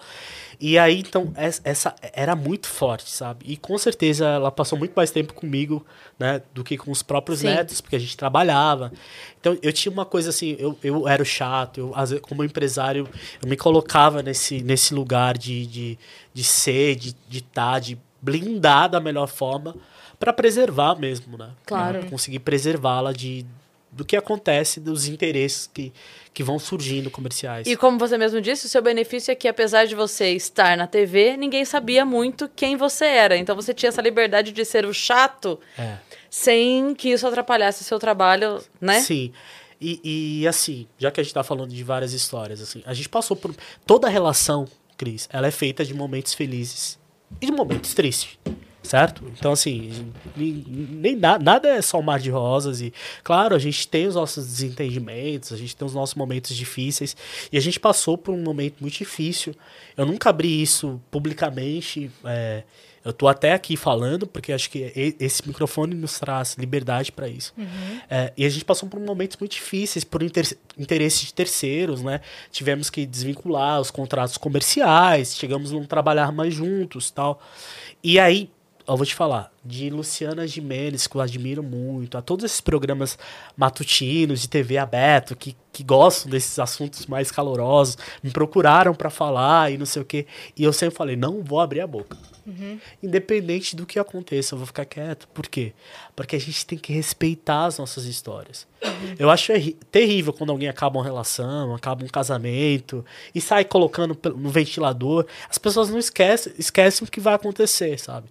E 0.59 0.77
aí, 0.77 0.99
então, 0.99 1.31
essa 1.37 1.95
era 2.11 2.35
muito 2.35 2.67
forte, 2.67 3.09
sabe? 3.09 3.45
E 3.47 3.55
com 3.55 3.77
certeza 3.77 4.27
ela 4.27 4.51
passou 4.51 4.77
muito 4.77 4.91
mais 4.93 5.09
tempo 5.09 5.33
comigo, 5.33 5.85
né, 6.19 6.41
do 6.53 6.65
que 6.65 6.77
com 6.77 6.91
os 6.91 7.01
próprios 7.01 7.39
Sim. 7.39 7.47
netos, 7.47 7.79
porque 7.79 7.95
a 7.95 7.99
gente 7.99 8.17
trabalhava. 8.17 8.91
Então, 9.39 9.57
eu 9.61 9.71
tinha 9.71 9.91
uma 9.91 10.05
coisa 10.05 10.31
assim, 10.31 10.57
eu, 10.59 10.77
eu 10.83 11.07
era 11.07 11.23
chato, 11.23 11.79
eu, 11.79 12.21
como 12.21 12.43
empresário, 12.43 13.07
eu 13.41 13.47
me 13.47 13.55
colocava 13.55 14.21
nesse, 14.21 14.61
nesse 14.61 14.93
lugar 14.93 15.37
de, 15.37 15.65
de, 15.65 15.99
de 16.33 16.43
ser, 16.43 16.95
de 16.95 17.09
estar, 17.09 17.29
de, 17.29 17.41
tá, 17.41 17.79
de 17.79 17.97
blindar 18.21 18.89
da 18.89 18.99
melhor 18.99 19.27
forma 19.27 19.75
para 20.19 20.33
preservar 20.33 20.95
mesmo, 20.95 21.37
né? 21.37 21.51
Claro. 21.65 21.99
Pra 21.99 22.09
conseguir 22.09 22.39
preservá-la 22.39 23.11
de 23.11 23.45
do 23.95 24.03
que 24.03 24.17
acontece, 24.17 24.81
dos 24.81 25.07
interesses 25.07 25.69
que, 25.73 25.93
que 26.33 26.43
vão 26.43 26.59
surgindo 26.59 27.09
comerciais. 27.09 27.65
E 27.65 27.77
como 27.77 27.97
você 27.97 28.17
mesmo 28.17 28.41
disse, 28.41 28.65
o 28.65 28.69
seu 28.69 28.81
benefício 28.81 29.31
é 29.31 29.35
que 29.35 29.47
apesar 29.47 29.85
de 29.85 29.95
você 29.95 30.31
estar 30.31 30.75
na 30.75 30.85
TV, 30.85 31.37
ninguém 31.37 31.63
sabia 31.63 32.03
muito 32.03 32.49
quem 32.53 32.75
você 32.75 33.05
era. 33.05 33.37
Então 33.37 33.55
você 33.55 33.73
tinha 33.73 33.87
essa 33.87 34.01
liberdade 34.01 34.51
de 34.51 34.65
ser 34.65 34.85
o 34.85 34.93
chato 34.93 35.57
é. 35.79 35.95
sem 36.29 36.93
que 36.93 37.09
isso 37.09 37.25
atrapalhasse 37.25 37.83
o 37.83 37.85
seu 37.85 37.97
trabalho, 37.97 38.61
né? 38.81 38.99
Sim. 38.99 39.31
E, 39.79 40.41
e 40.41 40.47
assim, 40.47 40.87
já 40.97 41.09
que 41.09 41.21
a 41.21 41.23
gente 41.23 41.31
está 41.31 41.43
falando 41.43 41.69
de 41.69 41.83
várias 41.83 42.11
histórias, 42.11 42.61
assim, 42.61 42.83
a 42.85 42.93
gente 42.93 43.07
passou 43.07 43.37
por. 43.37 43.55
Toda 43.85 44.07
a 44.07 44.09
relação, 44.09 44.67
Cris, 44.97 45.29
ela 45.31 45.47
é 45.47 45.51
feita 45.51 45.85
de 45.85 45.93
momentos 45.93 46.33
felizes 46.33 46.99
e 47.39 47.45
de 47.45 47.51
momentos 47.53 47.93
tristes 47.93 48.37
certo? 48.85 49.23
Então, 49.37 49.51
assim, 49.51 50.11
nem, 50.35 51.15
na- 51.15 51.37
nada 51.39 51.67
é 51.69 51.81
só 51.81 51.99
um 51.99 52.03
mar 52.03 52.19
de 52.19 52.29
rosas. 52.29 52.79
E, 52.81 52.93
claro, 53.23 53.55
a 53.55 53.59
gente 53.59 53.87
tem 53.87 54.07
os 54.07 54.15
nossos 54.15 54.45
desentendimentos, 54.45 55.51
a 55.51 55.57
gente 55.57 55.75
tem 55.75 55.85
os 55.85 55.93
nossos 55.93 56.15
momentos 56.15 56.55
difíceis. 56.55 57.15
E 57.51 57.57
a 57.57 57.61
gente 57.61 57.79
passou 57.79 58.17
por 58.17 58.33
um 58.33 58.41
momento 58.41 58.75
muito 58.79 58.97
difícil. 58.97 59.53
Eu 59.97 60.05
nunca 60.05 60.29
abri 60.29 60.61
isso 60.61 61.01
publicamente. 61.11 62.09
é, 62.23 62.63
eu 63.03 63.13
tô 63.13 63.27
até 63.27 63.53
aqui 63.53 63.77
falando, 63.77 64.25
porque 64.25 64.51
acho 64.51 64.67
que 64.67 64.91
esse 65.19 65.47
microfone 65.47 65.93
nos 65.93 66.17
traz 66.17 66.55
liberdade 66.57 67.11
para 67.11 67.27
isso. 67.27 67.53
É, 68.09 68.33
e 68.35 68.43
a 68.43 68.49
gente 68.49 68.65
passou 68.65 68.89
por 68.89 68.99
momentos 68.99 69.37
muito 69.39 69.51
difíceis, 69.51 70.03
por 70.03 70.23
inter 70.23 70.57
interesse 70.75 71.23
de 71.27 71.31
terceiros, 71.31 72.01
né? 72.01 72.19
Tivemos 72.51 72.89
que 72.89 73.05
desvincular 73.05 73.79
os 73.79 73.91
contratos 73.91 74.37
comerciais, 74.37 75.35
chegamos 75.37 75.71
a 75.71 75.75
não 75.75 75.85
trabalhar 75.85 76.31
mais 76.31 76.51
juntos 76.55 77.11
tal. 77.11 77.39
E 78.03 78.17
aí, 78.19 78.49
eu 78.87 78.97
vou 78.97 79.05
te 79.05 79.15
falar, 79.15 79.51
de 79.63 79.89
Luciana 79.89 80.45
Gimenez, 80.47 81.07
que 81.07 81.15
eu 81.15 81.21
admiro 81.21 81.63
muito, 81.63 82.17
a 82.17 82.21
todos 82.21 82.45
esses 82.45 82.61
programas 82.61 83.17
matutinos 83.57 84.41
de 84.41 84.49
TV 84.49 84.77
aberto, 84.77 85.35
que, 85.35 85.55
que 85.73 85.83
gostam 85.83 86.29
desses 86.29 86.59
assuntos 86.59 87.07
mais 87.07 87.31
calorosos, 87.31 87.97
me 88.21 88.29
procuraram 88.29 88.93
para 88.93 89.09
falar 89.09 89.71
e 89.71 89.77
não 89.77 89.85
sei 89.85 90.01
o 90.01 90.05
quê. 90.05 90.27
E 90.55 90.63
eu 90.63 90.71
sempre 90.71 90.95
falei, 90.95 91.15
não 91.15 91.43
vou 91.43 91.59
abrir 91.59 91.81
a 91.81 91.87
boca. 91.87 92.15
Independente 93.01 93.75
do 93.75 93.85
que 93.85 93.97
aconteça, 93.97 94.53
eu 94.53 94.59
vou 94.59 94.67
ficar 94.67 94.85
quieto. 94.85 95.27
Por 95.29 95.47
quê? 95.47 95.73
Porque 96.15 96.35
a 96.35 96.39
gente 96.39 96.65
tem 96.65 96.77
que 96.77 96.93
respeitar 96.93 97.65
as 97.65 97.79
nossas 97.79 98.05
histórias. 98.05 98.67
Eu 99.17 99.31
acho 99.31 99.51
terrível 99.91 100.31
quando 100.31 100.51
alguém 100.51 100.69
acaba 100.69 100.99
uma 100.99 101.03
relação, 101.03 101.73
acaba 101.73 102.05
um 102.05 102.07
casamento 102.07 103.03
e 103.33 103.41
sai 103.41 103.65
colocando 103.65 104.17
no 104.35 104.49
ventilador. 104.49 105.25
As 105.49 105.57
pessoas 105.57 105.89
não 105.89 105.97
esquecem, 105.97 106.53
esquecem 106.57 107.07
o 107.07 107.09
que 107.09 107.19
vai 107.19 107.33
acontecer, 107.33 107.99
sabe? 107.99 108.27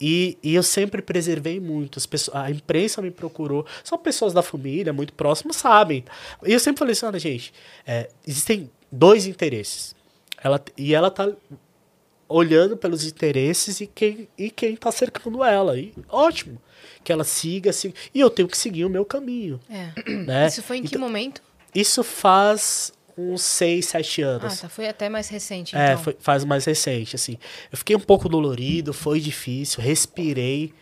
E, 0.00 0.38
e 0.42 0.54
eu 0.54 0.62
sempre 0.62 1.02
preservei 1.02 1.58
muito. 1.58 1.98
As 1.98 2.06
pessoas, 2.06 2.36
a 2.36 2.50
imprensa 2.50 3.02
me 3.02 3.10
procurou. 3.10 3.66
Só 3.82 3.96
pessoas 3.96 4.32
da 4.32 4.42
família, 4.42 4.92
muito 4.92 5.12
próximas, 5.12 5.56
sabem. 5.56 6.04
E 6.44 6.52
eu 6.52 6.60
sempre 6.60 6.78
falei 6.78 6.92
assim, 6.92 7.06
olha, 7.06 7.18
gente, 7.18 7.52
é, 7.86 8.08
existem 8.26 8.70
dois 8.92 9.26
interesses. 9.26 9.94
Ela, 10.42 10.62
e 10.76 10.94
ela 10.94 11.10
tá 11.10 11.32
olhando 12.28 12.76
pelos 12.76 13.04
interesses 13.04 13.80
e 13.80 13.86
quem, 13.86 14.28
e 14.36 14.50
quem 14.50 14.74
tá 14.76 14.90
cercando 14.90 15.42
ela. 15.44 15.78
E 15.78 15.92
ótimo. 16.08 16.60
Que 17.04 17.12
ela 17.12 17.22
siga, 17.24 17.72
siga. 17.72 17.94
E 18.14 18.18
eu 18.20 18.28
tenho 18.28 18.48
que 18.48 18.58
seguir 18.58 18.84
o 18.84 18.90
meu 18.90 19.04
caminho. 19.04 19.60
É. 19.70 19.90
Né? 20.26 20.46
Isso 20.48 20.62
foi 20.62 20.78
em 20.78 20.82
que 20.82 20.88
Então, 20.88 21.00
momento? 21.00 21.40
Isso 21.74 22.02
faz 22.02 22.92
uns 23.16 23.42
seis, 23.42 23.86
sete 23.86 24.22
Ah, 24.22 24.28
anos. 24.28 24.60
tá. 24.60 24.68
Foi 24.68 24.88
até 24.88 25.08
mais 25.08 25.28
recente, 25.28 25.74
É, 25.76 25.92
então. 25.92 26.02
foi- 26.04 26.16
faz 26.18 26.44
mais 26.44 26.64
recente, 26.64 27.14
assim. 27.16 27.38
Eu 27.72 27.78
fiquei 27.78 27.94
um 27.96 28.00
pouco 28.00 28.28
dolorido, 28.28 28.92
foi 28.92 29.20
difícil, 29.20 29.80
respirei. 29.80 30.72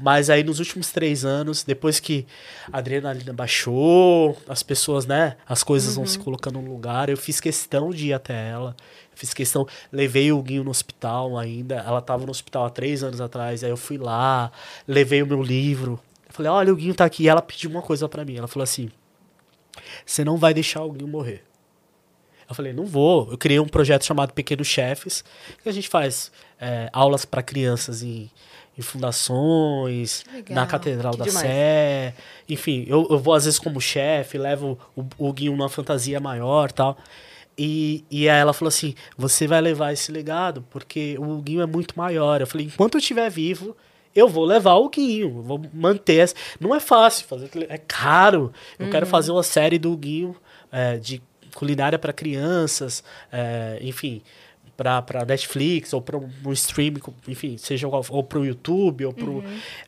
Mas 0.00 0.28
aí 0.28 0.44
nos 0.44 0.58
últimos 0.58 0.92
três 0.92 1.24
anos, 1.24 1.64
depois 1.64 1.98
que 1.98 2.26
a 2.70 2.78
adrenalina 2.78 3.32
baixou, 3.32 4.36
as 4.46 4.62
pessoas, 4.62 5.06
né? 5.06 5.36
As 5.48 5.62
coisas 5.62 5.96
vão 5.96 6.04
se 6.04 6.18
colocando 6.18 6.60
no 6.60 6.70
lugar. 6.70 7.08
Eu 7.08 7.16
fiz 7.16 7.40
questão 7.40 7.90
de 7.90 8.08
ir 8.08 8.12
até 8.12 8.50
ela. 8.50 8.76
Fiz 9.14 9.32
questão, 9.32 9.66
levei 9.90 10.30
o 10.30 10.42
Guinho 10.42 10.64
no 10.64 10.70
hospital 10.70 11.38
ainda. 11.38 11.76
Ela 11.76 12.02
tava 12.02 12.26
no 12.26 12.30
hospital 12.30 12.66
há 12.66 12.70
três 12.70 13.02
anos 13.02 13.20
atrás. 13.20 13.64
Aí 13.64 13.70
eu 13.70 13.76
fui 13.76 13.96
lá, 13.96 14.52
levei 14.86 15.22
o 15.22 15.26
meu 15.26 15.42
livro. 15.42 15.98
Eu 16.28 16.34
falei, 16.34 16.52
olha, 16.52 16.72
o 16.72 16.76
Guinho 16.76 16.94
tá 16.94 17.06
aqui. 17.06 17.24
E 17.24 17.28
ela 17.28 17.40
pediu 17.40 17.70
uma 17.70 17.80
coisa 17.80 18.06
pra 18.06 18.24
mim. 18.24 18.36
Ela 18.36 18.48
falou 18.48 18.64
assim: 18.64 18.90
Você 20.04 20.22
não 20.22 20.36
vai 20.36 20.52
deixar 20.52 20.82
o 20.82 20.92
Guinho 20.92 21.08
morrer. 21.08 21.42
Eu 22.48 22.54
falei, 22.54 22.72
não 22.72 22.86
vou. 22.86 23.30
Eu 23.30 23.38
criei 23.38 23.58
um 23.58 23.66
projeto 23.66 24.04
chamado 24.04 24.32
Pequenos 24.32 24.68
Chefes, 24.68 25.24
que 25.62 25.68
a 25.68 25.72
gente 25.72 25.88
faz 25.88 26.30
é, 26.60 26.88
aulas 26.92 27.24
para 27.24 27.42
crianças 27.42 28.02
em, 28.02 28.30
em 28.78 28.82
fundações, 28.82 30.24
Legal. 30.32 30.54
na 30.54 30.66
Catedral 30.66 31.12
Que 31.12 31.18
da 31.18 31.24
demais. 31.24 31.46
Sé. 31.46 32.14
Enfim, 32.48 32.84
eu, 32.88 33.06
eu 33.10 33.18
vou 33.18 33.34
às 33.34 33.44
vezes 33.44 33.58
como 33.58 33.80
chefe, 33.80 34.38
levo 34.38 34.78
o, 34.94 35.04
o 35.18 35.32
Guinho 35.32 35.52
numa 35.52 35.68
fantasia 35.68 36.20
maior 36.20 36.70
tal. 36.72 36.96
E, 37.58 38.04
e 38.10 38.28
aí 38.28 38.38
ela 38.38 38.52
falou 38.52 38.68
assim: 38.68 38.94
você 39.16 39.46
vai 39.46 39.60
levar 39.60 39.92
esse 39.92 40.12
legado, 40.12 40.64
porque 40.70 41.16
o 41.18 41.40
Guinho 41.40 41.62
é 41.62 41.66
muito 41.66 41.96
maior. 41.96 42.40
Eu 42.40 42.46
falei, 42.46 42.66
enquanto 42.66 42.94
eu 42.96 42.98
estiver 42.98 43.30
vivo, 43.30 43.74
eu 44.14 44.28
vou 44.28 44.44
levar 44.44 44.74
o 44.74 44.88
Guinho, 44.90 45.38
eu 45.38 45.42
vou 45.42 45.62
manter. 45.72 46.16
essa- 46.18 46.34
Não 46.60 46.74
é 46.74 46.80
fácil 46.80 47.26
fazer, 47.26 47.48
é 47.70 47.78
caro. 47.78 48.52
Eu 48.78 48.90
quero 48.90 49.06
fazer 49.06 49.32
uma 49.32 49.42
série 49.42 49.78
do 49.78 49.96
Guinho 49.96 50.36
é, 50.70 50.98
de 50.98 51.22
culinária 51.54 51.98
para 51.98 52.12
crianças, 52.12 53.02
é, 53.32 53.78
enfim, 53.80 54.20
para 54.76 55.24
Netflix 55.26 55.92
ou 55.92 56.02
para 56.02 56.16
um 56.18 56.52
streaming, 56.52 57.00
enfim, 57.26 57.56
seja 57.56 57.88
qual- 57.88 58.04
ou 58.10 58.22
para 58.22 58.38
o 58.38 58.44
YouTube 58.44 59.06
ou 59.06 59.12
para 59.12 59.30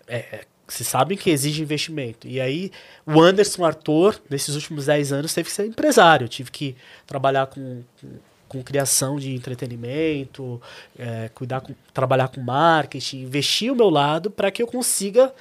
é, 0.08 0.44
vocês 0.66 0.86
sabem 0.86 1.16
que 1.16 1.30
exige 1.30 1.62
investimento. 1.62 2.28
E 2.28 2.38
aí, 2.40 2.70
o 3.06 3.20
Anderson 3.22 3.64
Arthur, 3.64 4.20
nesses 4.28 4.54
últimos 4.54 4.84
10 4.84 5.12
anos, 5.12 5.32
teve 5.32 5.48
que 5.48 5.54
ser 5.54 5.64
empresário. 5.66 6.28
Tive 6.28 6.50
que 6.50 6.76
trabalhar 7.06 7.46
com, 7.46 7.82
com, 7.98 8.08
com 8.46 8.62
criação 8.62 9.18
de 9.18 9.34
entretenimento, 9.34 10.60
é, 10.98 11.30
cuidar 11.34 11.62
com, 11.62 11.74
trabalhar 11.94 12.28
com 12.28 12.42
marketing, 12.42 13.22
investir 13.22 13.72
o 13.72 13.76
meu 13.76 13.88
lado 13.88 14.30
para 14.30 14.50
que 14.50 14.62
eu 14.62 14.66
consiga 14.66 15.32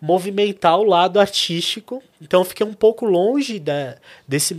movimentar 0.00 0.78
o 0.78 0.84
lado 0.84 1.18
artístico. 1.18 2.00
Então, 2.22 2.40
eu 2.40 2.44
fiquei 2.44 2.64
um 2.64 2.72
pouco 2.74 3.04
longe 3.06 3.58
da, 3.58 3.96
desse, 4.26 4.54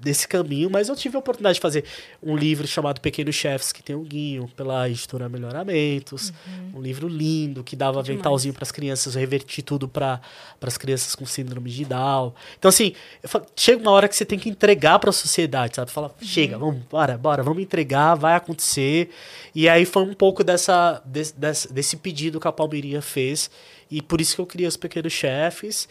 desse 0.00 0.26
caminho, 0.26 0.70
mas 0.70 0.88
eu 0.88 0.96
tive 0.96 1.16
a 1.16 1.18
oportunidade 1.18 1.56
de 1.56 1.60
fazer 1.60 1.84
um 2.22 2.36
livro 2.36 2.66
chamado 2.66 3.00
Pequenos 3.00 3.34
Chefs, 3.34 3.70
que 3.70 3.82
tem 3.82 3.94
o 3.94 4.00
Guinho, 4.00 4.48
pela 4.56 4.88
editora 4.88 5.28
Melhoramentos. 5.28 6.32
Um 6.74 6.80
livro 6.80 7.06
lindo, 7.06 7.62
que 7.62 7.76
dava 7.76 8.00
aventalzinho 8.00 8.54
para 8.54 8.62
as 8.62 8.72
crianças, 8.72 9.14
eu 9.14 9.20
reverti 9.20 9.60
tudo 9.62 9.86
para 9.86 10.20
as 10.62 10.78
crianças 10.78 11.14
com 11.14 11.26
síndrome 11.26 11.70
de 11.70 11.84
Down. 11.84 12.32
Então, 12.58 12.68
assim, 12.70 12.94
falo, 13.24 13.46
chega 13.54 13.80
uma 13.82 13.90
hora 13.90 14.08
que 14.08 14.16
você 14.16 14.24
tem 14.24 14.38
que 14.38 14.48
entregar 14.48 14.98
para 14.98 15.10
a 15.10 15.12
sociedade, 15.12 15.76
sabe? 15.76 15.90
Fala, 15.90 16.14
chega, 16.22 16.56
vamos, 16.56 16.82
bora, 16.90 17.18
bora, 17.18 17.42
vamos 17.42 17.62
entregar, 17.62 18.14
vai 18.14 18.34
acontecer. 18.34 19.10
E 19.54 19.68
aí 19.68 19.84
foi 19.84 20.02
um 20.02 20.14
pouco 20.14 20.42
dessa, 20.42 21.02
desse, 21.04 21.38
desse, 21.38 21.72
desse 21.72 21.96
pedido 21.96 22.40
que 22.40 22.48
a 22.48 22.52
Palmeirinha 22.52 23.02
fez. 23.02 23.50
E 23.90 24.00
por 24.00 24.20
isso 24.20 24.36
que 24.36 24.40
eu 24.40 24.46
criei 24.46 24.68
os 24.68 24.76
Pequenos 24.76 25.12
Chefes, 25.12 25.88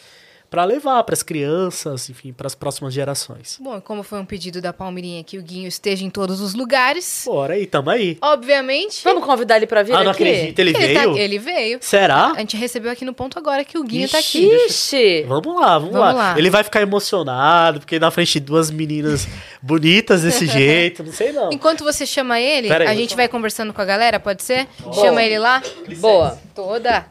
para 0.50 0.64
levar 0.66 1.04
para 1.04 1.14
as 1.14 1.22
crianças, 1.22 2.10
enfim, 2.10 2.34
para 2.34 2.48
as 2.48 2.56
próximas 2.56 2.94
gerações. 2.94 3.58
Bom, 3.62 3.78
e 3.78 3.82
como 3.82 4.02
foi 4.02 4.20
um 4.20 4.26
pedido 4.26 4.60
da 4.60 4.74
Palmeirinha 4.74 5.24
que 5.24 5.38
o 5.38 5.44
Guinho 5.44 5.68
esteja 5.68 6.04
em 6.04 6.10
todos 6.10 6.42
os 6.42 6.56
lugares, 6.56 7.24
Bora 7.26 7.54
aí, 7.54 7.68
tamo 7.68 7.90
aí. 7.92 8.18
obviamente. 8.22 9.04
Vamos 9.04 9.24
convidar 9.24 9.58
ele 9.58 9.68
pra 9.68 9.84
vir 9.84 9.94
Ah, 9.94 10.04
não 10.04 10.12
aqui? 10.12 10.24
acredito, 10.24 10.60
ele, 10.60 10.70
ele, 10.76 10.94
tá- 10.96 11.02
veio? 11.02 11.18
ele 11.18 11.38
veio. 11.40 11.78
Será? 11.82 12.32
A 12.36 12.40
gente 12.40 12.58
recebeu 12.58 12.92
aqui 12.92 13.06
no 13.06 13.14
ponto 13.14 13.38
agora 13.38 13.64
que 13.64 13.78
o 13.78 13.84
Guinho 13.84 14.06
Ixi, 14.06 14.12
tá 14.12 14.18
aqui. 14.20 14.66
Ixi! 14.66 15.26
Vamos 15.28 15.56
lá, 15.56 15.78
vamos, 15.78 15.94
Vamos 15.94 16.00
lá. 16.16 16.32
lá. 16.34 16.38
Ele 16.40 16.50
vai 16.50 16.64
ficar 16.64 16.82
emocionado, 16.82 17.80
porque 17.82 18.00
na 18.00 18.10
frente 18.10 18.34
de 18.34 18.40
duas 18.40 18.72
meninas 18.72 19.28
bonitas 19.62 20.24
desse 20.24 20.48
jeito, 20.48 21.04
não 21.04 21.12
sei 21.14 21.32
não. 21.32 21.52
Enquanto 21.52 21.84
você 21.84 22.06
chama 22.06 22.40
ele, 22.40 22.72
aí, 22.74 22.88
a 22.88 22.96
gente 22.96 23.10
chamar. 23.12 23.22
vai 23.24 23.28
conversando 23.28 23.72
com 23.72 23.82
a 23.82 23.86
galera, 23.86 24.20
pode 24.20 24.42
ser? 24.44 24.68
Chama 24.94 25.24
ele 25.24 25.38
lá. 25.38 25.62
Boa. 26.00 26.40
Toda. 26.56 27.06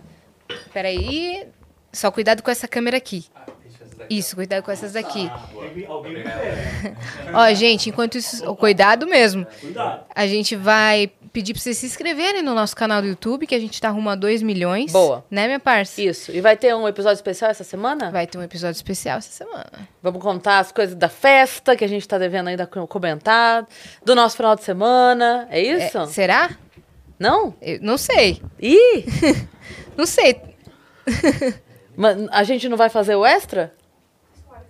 Peraí. 0.72 1.46
Só 1.92 2.10
cuidado 2.10 2.42
com 2.42 2.50
essa 2.50 2.68
câmera 2.68 2.96
aqui. 2.96 3.24
Isso, 4.10 4.36
cuidado 4.36 4.62
com 4.62 4.70
essas 4.70 4.92
daqui. 4.92 5.30
Ó, 7.34 7.52
gente, 7.54 7.90
enquanto 7.90 8.16
isso. 8.16 8.54
Cuidado 8.56 9.06
mesmo. 9.06 9.46
Cuidado. 9.60 10.04
A 10.14 10.26
gente 10.26 10.56
vai 10.56 11.10
pedir 11.32 11.52
pra 11.52 11.60
vocês 11.62 11.76
se 11.76 11.86
inscreverem 11.86 12.42
no 12.42 12.54
nosso 12.54 12.74
canal 12.74 13.02
do 13.02 13.08
YouTube, 13.08 13.46
que 13.46 13.54
a 13.54 13.58
gente 13.58 13.78
tá 13.80 13.90
rumo 13.90 14.08
a 14.08 14.14
2 14.14 14.42
milhões. 14.42 14.92
Boa. 14.92 15.24
Né, 15.30 15.46
minha 15.46 15.60
parça? 15.60 16.00
Isso. 16.00 16.32
E 16.32 16.40
vai 16.40 16.56
ter 16.56 16.74
um 16.74 16.88
episódio 16.88 17.16
especial 17.16 17.50
essa 17.50 17.64
semana? 17.64 18.10
Vai 18.10 18.26
ter 18.26 18.38
um 18.38 18.42
episódio 18.42 18.76
especial 18.76 19.18
essa 19.18 19.30
semana. 19.30 19.88
Vamos 20.02 20.22
contar 20.22 20.58
as 20.60 20.72
coisas 20.72 20.94
da 20.96 21.08
festa 21.08 21.76
que 21.76 21.84
a 21.84 21.88
gente 21.88 22.06
tá 22.08 22.16
devendo 22.18 22.48
ainda 22.48 22.66
co- 22.66 22.86
comentar, 22.86 23.66
do 24.04 24.14
nosso 24.14 24.36
final 24.36 24.56
de 24.56 24.64
semana. 24.64 25.46
É 25.50 25.60
É, 25.60 25.86
isso? 25.86 26.06
será? 26.06 26.50
Não? 27.18 27.54
Eu 27.60 27.78
não 27.82 27.98
sei. 27.98 28.40
Ih! 28.60 29.04
Não 29.96 30.06
sei. 30.06 30.40
Mas 32.00 32.16
a 32.30 32.44
gente 32.44 32.68
não 32.68 32.76
vai 32.76 32.88
fazer 32.88 33.16
o 33.16 33.26
extra? 33.26 33.74
A 34.48 34.60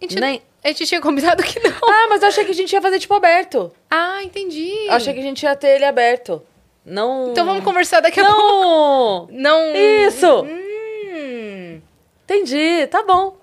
gente, 0.00 0.20
Nem- 0.20 0.40
a 0.62 0.68
gente 0.68 0.86
tinha 0.86 1.00
combinado 1.00 1.42
que 1.42 1.58
não. 1.58 1.72
Ah, 1.82 2.06
mas 2.08 2.22
eu 2.22 2.28
achei 2.28 2.44
que 2.44 2.52
a 2.52 2.54
gente 2.54 2.72
ia 2.72 2.80
fazer 2.80 3.00
tipo 3.00 3.12
aberto. 3.14 3.72
Ah, 3.90 4.22
entendi. 4.22 4.86
Eu 4.86 4.92
achei 4.92 5.12
que 5.12 5.18
a 5.18 5.22
gente 5.22 5.42
ia 5.42 5.56
ter 5.56 5.70
ele 5.74 5.84
aberto. 5.84 6.40
Não. 6.84 7.32
Então 7.32 7.44
vamos 7.44 7.64
conversar 7.64 7.98
daqui 7.98 8.20
a 8.20 8.24
pouco. 8.24 8.40
Não! 8.40 9.28
Não. 9.32 9.74
Isso! 9.74 10.44
Hum. 10.44 11.80
Entendi, 12.22 12.86
tá 12.86 13.02
bom. 13.02 13.36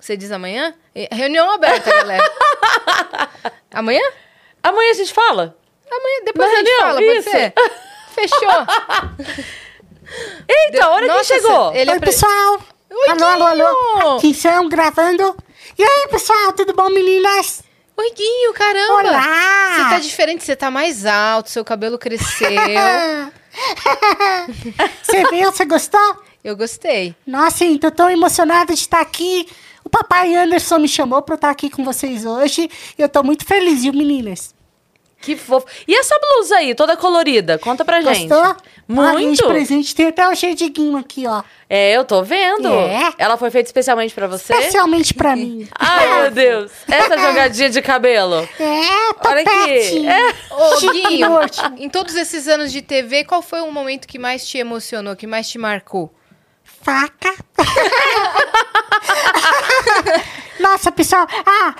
Você 0.00 0.16
diz 0.16 0.32
amanhã? 0.32 0.74
É, 0.92 1.06
Reunião 1.14 1.48
aberta, 1.52 1.88
galera. 1.92 2.24
amanhã? 3.72 4.02
Amanhã 4.60 4.90
a 4.90 4.94
gente 4.94 5.12
fala. 5.12 5.56
Amanhã, 5.88 6.20
depois 6.24 6.48
Na 6.50 6.54
a 6.54 6.58
gente 6.58 6.68
reunião, 6.68 6.88
fala, 6.88 7.00
pode 7.00 7.18
isso. 7.18 7.30
ser? 7.30 7.54
Fechou. 8.12 9.52
Eita, 10.48 10.90
olha 10.90 11.06
quem 11.06 11.16
Nossa, 11.16 11.34
chegou. 11.34 11.74
Ele 11.74 11.90
é 11.90 11.94
Oi, 11.94 11.98
pre- 12.00 12.10
pessoal! 12.10 12.60
Oi, 12.90 13.08
alô, 13.08 13.24
alô, 13.24 13.44
alô! 13.46 14.16
Aqui 14.18 14.34
são 14.34 14.68
gravando. 14.68 15.36
E 15.78 15.82
aí, 15.82 16.08
pessoal, 16.10 16.52
tudo 16.52 16.72
bom, 16.74 16.88
meninas? 16.90 17.62
Oi, 17.96 18.10
Guinho, 18.14 18.52
caramba! 18.52 18.94
Olá! 18.94 19.72
Você 19.76 19.88
tá 19.94 19.98
diferente, 20.00 20.44
você 20.44 20.56
tá 20.56 20.70
mais 20.70 21.06
alto, 21.06 21.50
seu 21.50 21.64
cabelo 21.64 21.98
cresceu. 21.98 22.50
Você 25.02 25.24
viu? 25.30 25.52
Você 25.52 25.64
gostou? 25.64 26.16
Eu 26.42 26.56
gostei. 26.56 27.14
Nossa, 27.26 27.64
hein, 27.64 27.78
tô 27.78 27.90
tão 27.90 28.10
emocionada 28.10 28.72
de 28.74 28.80
estar 28.80 29.00
aqui. 29.00 29.46
O 29.84 29.90
papai 29.90 30.34
Anderson 30.34 30.78
me 30.78 30.88
chamou 30.88 31.20
pra 31.22 31.34
eu 31.34 31.36
estar 31.36 31.50
aqui 31.50 31.68
com 31.70 31.84
vocês 31.84 32.24
hoje. 32.24 32.70
E 32.98 33.02
eu 33.02 33.08
tô 33.08 33.22
muito 33.22 33.44
feliz, 33.44 33.82
viu, 33.82 33.92
meninas? 33.92 34.51
Que 35.22 35.36
fofo. 35.36 35.64
E 35.86 35.94
essa 35.94 36.18
blusa 36.18 36.56
aí, 36.56 36.74
toda 36.74 36.96
colorida? 36.96 37.56
Conta 37.56 37.84
pra 37.84 38.00
gente. 38.02 38.26
Gostou? 38.28 38.42
Ah, 38.44 38.56
ganhei 39.12 39.32
de 39.32 39.42
Muito. 39.42 39.46
presente. 39.46 39.94
Tem 39.94 40.08
até 40.08 40.28
o 40.28 40.34
cheirinho 40.34 40.96
aqui, 40.98 41.26
ó. 41.28 41.42
É, 41.70 41.92
eu 41.96 42.04
tô 42.04 42.22
vendo. 42.24 42.68
É. 42.68 43.12
Ela 43.16 43.36
foi 43.38 43.48
feita 43.50 43.68
especialmente 43.68 44.12
pra 44.12 44.26
você? 44.26 44.52
Especialmente 44.52 45.14
pra 45.14 45.36
mim. 45.36 45.66
Ai, 45.78 46.22
meu 46.22 46.30
Deus. 46.32 46.72
Essa 46.88 47.16
jogadinha 47.24 47.70
de 47.70 47.80
cabelo. 47.80 48.46
É, 48.58 49.28
Olha 49.28 49.42
aqui. 49.42 49.44
topete. 49.44 50.06
É. 50.06 50.34
Ô, 50.50 50.80
Guinho, 50.92 51.28
em 51.78 51.88
todos 51.88 52.16
esses 52.16 52.48
anos 52.48 52.72
de 52.72 52.82
TV, 52.82 53.24
qual 53.24 53.40
foi 53.40 53.60
o 53.60 53.70
momento 53.70 54.08
que 54.08 54.18
mais 54.18 54.44
te 54.46 54.58
emocionou, 54.58 55.14
que 55.14 55.26
mais 55.26 55.48
te 55.48 55.56
marcou? 55.56 56.12
Faca. 56.64 57.32
Nossa, 60.58 60.90
pessoal. 60.92 61.26
Ah, 61.46 61.74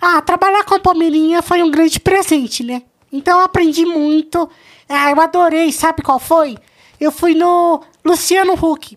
ah, 0.00 0.20
trabalhar 0.22 0.64
com 0.64 0.74
a 0.74 0.78
Palmeirinha 0.80 1.42
foi 1.42 1.62
um 1.62 1.70
grande 1.70 1.98
presente, 2.00 2.62
né? 2.62 2.82
Então 3.12 3.38
eu 3.38 3.44
aprendi 3.44 3.84
muito. 3.84 4.48
Ah, 4.88 5.10
eu 5.10 5.20
adorei. 5.20 5.72
Sabe 5.72 6.02
qual 6.02 6.18
foi? 6.18 6.56
Eu 7.00 7.10
fui 7.12 7.34
no 7.34 7.82
Luciano 8.04 8.54
Huck. 8.54 8.96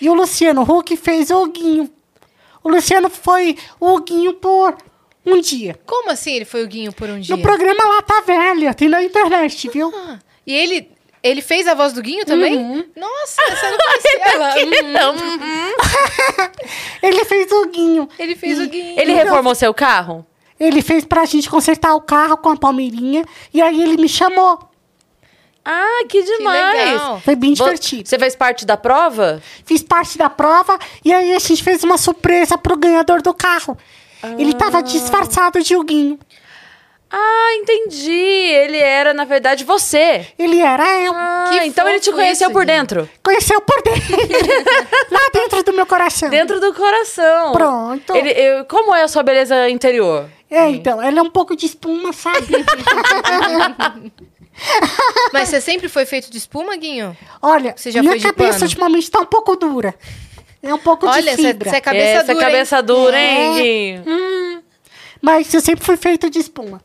E 0.00 0.08
o 0.08 0.14
Luciano 0.14 0.62
Huck 0.62 0.96
fez 0.96 1.30
o 1.30 1.42
Huguinho. 1.42 1.90
O 2.62 2.68
Luciano 2.68 3.08
foi 3.10 3.56
o 3.78 3.94
Huguinho 3.94 4.34
por 4.34 4.76
um 5.24 5.40
dia. 5.40 5.78
Como 5.86 6.10
assim 6.10 6.32
ele 6.36 6.44
foi 6.44 6.62
o 6.64 6.66
Guinho 6.66 6.92
por 6.92 7.08
um 7.08 7.18
dia? 7.20 7.34
No 7.36 7.42
programa 7.42 7.84
lá 7.86 8.02
tá 8.02 8.20
velha, 8.22 8.74
tem 8.74 8.88
na 8.88 9.02
internet, 9.02 9.68
viu? 9.70 9.92
Ah, 9.94 10.18
e 10.46 10.52
ele, 10.54 10.90
ele 11.22 11.40
fez 11.42 11.66
a 11.66 11.74
voz 11.74 11.92
do 11.92 12.02
Guinho 12.02 12.24
também? 12.24 12.56
Uhum. 12.56 12.84
Nossa, 12.96 13.42
eu 13.42 13.70
não 13.72 13.78
conhecia 13.84 14.34
ela. 14.34 14.54
Então, 14.60 15.14
Ele 17.02 17.24
fez 17.24 17.50
o 17.52 17.62
Huguinho. 17.62 18.08
Ele 18.18 18.36
fez 18.36 18.58
o 18.58 18.66
Guinho. 18.68 19.00
ele 19.00 19.12
reformou 19.12 19.54
seu 19.54 19.72
carro? 19.72 20.26
Ele 20.60 20.82
fez 20.82 21.04
pra 21.04 21.24
gente 21.24 21.48
consertar 21.48 21.94
o 21.94 22.00
carro 22.02 22.36
com 22.36 22.50
a 22.50 22.56
Palmeirinha. 22.56 23.24
E 23.52 23.62
aí 23.62 23.82
ele 23.82 23.96
me 23.96 24.08
chamou. 24.08 24.58
Ah, 25.64 26.04
que 26.08 26.22
demais. 26.22 26.74
legal. 26.76 27.20
Foi 27.20 27.34
bem 27.34 27.54
Vo- 27.54 27.64
divertido. 27.64 28.08
Você 28.08 28.18
fez 28.18 28.36
parte 28.36 28.64
da 28.66 28.76
prova? 28.76 29.42
Fiz 29.64 29.82
parte 29.82 30.16
da 30.18 30.28
prova 30.30 30.78
e 31.04 31.12
aí 31.12 31.34
a 31.34 31.38
gente 31.38 31.62
fez 31.62 31.82
uma 31.82 31.96
surpresa 31.98 32.56
pro 32.58 32.76
ganhador 32.76 33.22
do 33.22 33.32
carro. 33.34 33.76
Ele 34.38 34.52
tava 34.52 34.82
disfarçado 34.82 35.62
de 35.62 35.74
Huguinho. 35.74 36.18
Ah, 37.12 37.54
entendi. 37.56 38.10
Ele 38.12 38.76
era, 38.78 39.12
na 39.12 39.24
verdade, 39.24 39.64
você. 39.64 40.26
Ele 40.38 40.60
era 40.60 40.86
eu. 41.00 41.12
Ah, 41.14 41.50
Que 41.52 41.64
então 41.66 41.88
ele 41.88 41.98
te 42.00 42.04
fofo 42.06 42.16
conheceu 42.18 42.46
isso, 42.48 42.52
por 42.52 42.60
Gui. 42.64 42.72
dentro. 42.72 43.10
Conheceu 43.22 43.60
por 43.60 43.82
dentro. 43.82 44.16
Lá 45.10 45.20
dentro 45.32 45.62
do 45.64 45.72
meu 45.72 45.86
coração. 45.86 46.28
Dentro 46.30 46.60
do 46.60 46.72
coração. 46.72 47.52
Pronto. 47.52 48.14
Ele, 48.14 48.30
eu- 48.30 48.64
como 48.66 48.94
é 48.94 49.02
a 49.02 49.08
sua 49.08 49.22
beleza 49.22 49.68
interior? 49.68 50.26
É, 50.50 50.68
então, 50.70 51.00
ela 51.00 51.20
é 51.20 51.22
um 51.22 51.30
pouco 51.30 51.54
de 51.54 51.66
espuma, 51.66 52.12
sabe? 52.12 52.48
Mas 55.32 55.48
você 55.48 55.60
sempre 55.60 55.88
foi 55.88 56.04
feito 56.04 56.30
de 56.30 56.38
espuma, 56.38 56.76
Guinho? 56.76 57.16
Olha, 57.40 57.74
Você 57.76 57.90
já 57.90 58.00
minha 58.00 58.12
foi 58.12 58.18
de 58.18 58.26
cabeça 58.26 58.52
pano? 58.58 58.64
ultimamente 58.64 59.10
tá 59.10 59.20
um 59.20 59.26
pouco 59.26 59.56
dura. 59.56 59.94
É 60.62 60.74
um 60.74 60.78
pouco 60.78 61.06
Olha, 61.06 61.34
de 61.36 61.42
fibra. 61.42 61.70
você 61.70 61.76
é 61.76 61.80
cabeça 61.80 62.04
Essa 62.20 62.34
dura, 62.34 62.44
cabeça 62.46 62.76
hein? 62.78 62.84
dura, 62.84 63.18
É. 63.18 63.58
hein, 63.58 64.02
Guinho? 64.02 64.62
Mas 65.22 65.52
eu 65.54 65.60
sempre 65.60 65.84
fui 65.84 65.96
feito 65.96 66.28
de 66.28 66.38
espuma. 66.38 66.82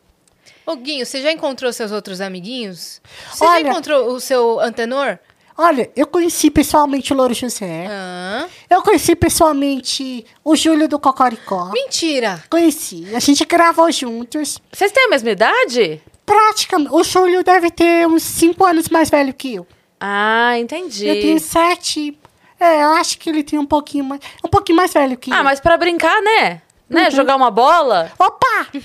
Ô, 0.66 0.76
Guinho, 0.76 1.06
você 1.06 1.22
já 1.22 1.32
encontrou 1.32 1.72
seus 1.74 1.92
outros 1.92 2.22
amiguinhos? 2.22 3.02
Você 3.32 3.44
Olha- 3.44 3.64
já 3.64 3.70
encontrou 3.70 4.08
o 4.14 4.20
seu 4.20 4.60
antenor? 4.60 5.20
Olha, 5.58 5.90
eu 5.96 6.06
conheci 6.06 6.52
pessoalmente 6.52 7.14
o 7.14 7.16
Louro 7.16 7.34
José. 7.34 7.88
Ah, 7.90 8.46
Eu 8.70 8.82
conheci 8.82 9.16
pessoalmente 9.16 10.26
o 10.44 10.56
Júlio 10.56 10.88
do 10.88 11.00
Cocoricó. 11.00 11.72
mentira! 11.72 12.44
Conheci. 12.50 13.08
A 13.16 13.20
gente 13.20 13.46
gravou 13.46 13.90
juntos. 13.92 14.60
Vocês 14.72 14.92
têm 14.92 15.06
a 15.06 15.10
mesma 15.10 15.30
idade? 15.30 16.02
Praticamente. 16.26 16.94
O 16.94 17.04
Júlio 17.04 17.44
deve 17.44 17.72
ter 17.72 18.06
uns 18.06 18.24
5 18.24 18.66
anos 18.66 18.90
mais 18.90 19.10
velho 19.10 19.34
que 19.34 19.56
eu. 19.56 19.66
Ah, 20.00 20.60
entendi. 20.60 21.08
Eu 21.08 21.22
tenho 21.22 21.40
7. 21.40 22.20
É, 22.60 22.84
eu 22.84 22.90
acho 22.94 23.18
que 23.18 23.30
ele 23.30 23.44
tem 23.44 23.58
um 23.58 23.66
pouquinho 23.66 24.04
mais. 24.04 24.20
Um 24.44 24.50
pouquinho 24.50 24.76
mais 24.76 24.92
velho 24.92 25.16
que 25.18 25.32
eu. 25.32 25.36
Ah, 25.36 25.44
mas 25.44 25.60
pra 25.62 25.78
brincar, 25.78 26.22
né? 26.22 26.62
Uhum. 26.90 26.98
Né? 26.98 27.12
Jogar 27.12 27.38
uma 27.38 27.50
bola. 27.50 28.12
Opa! 28.20 28.68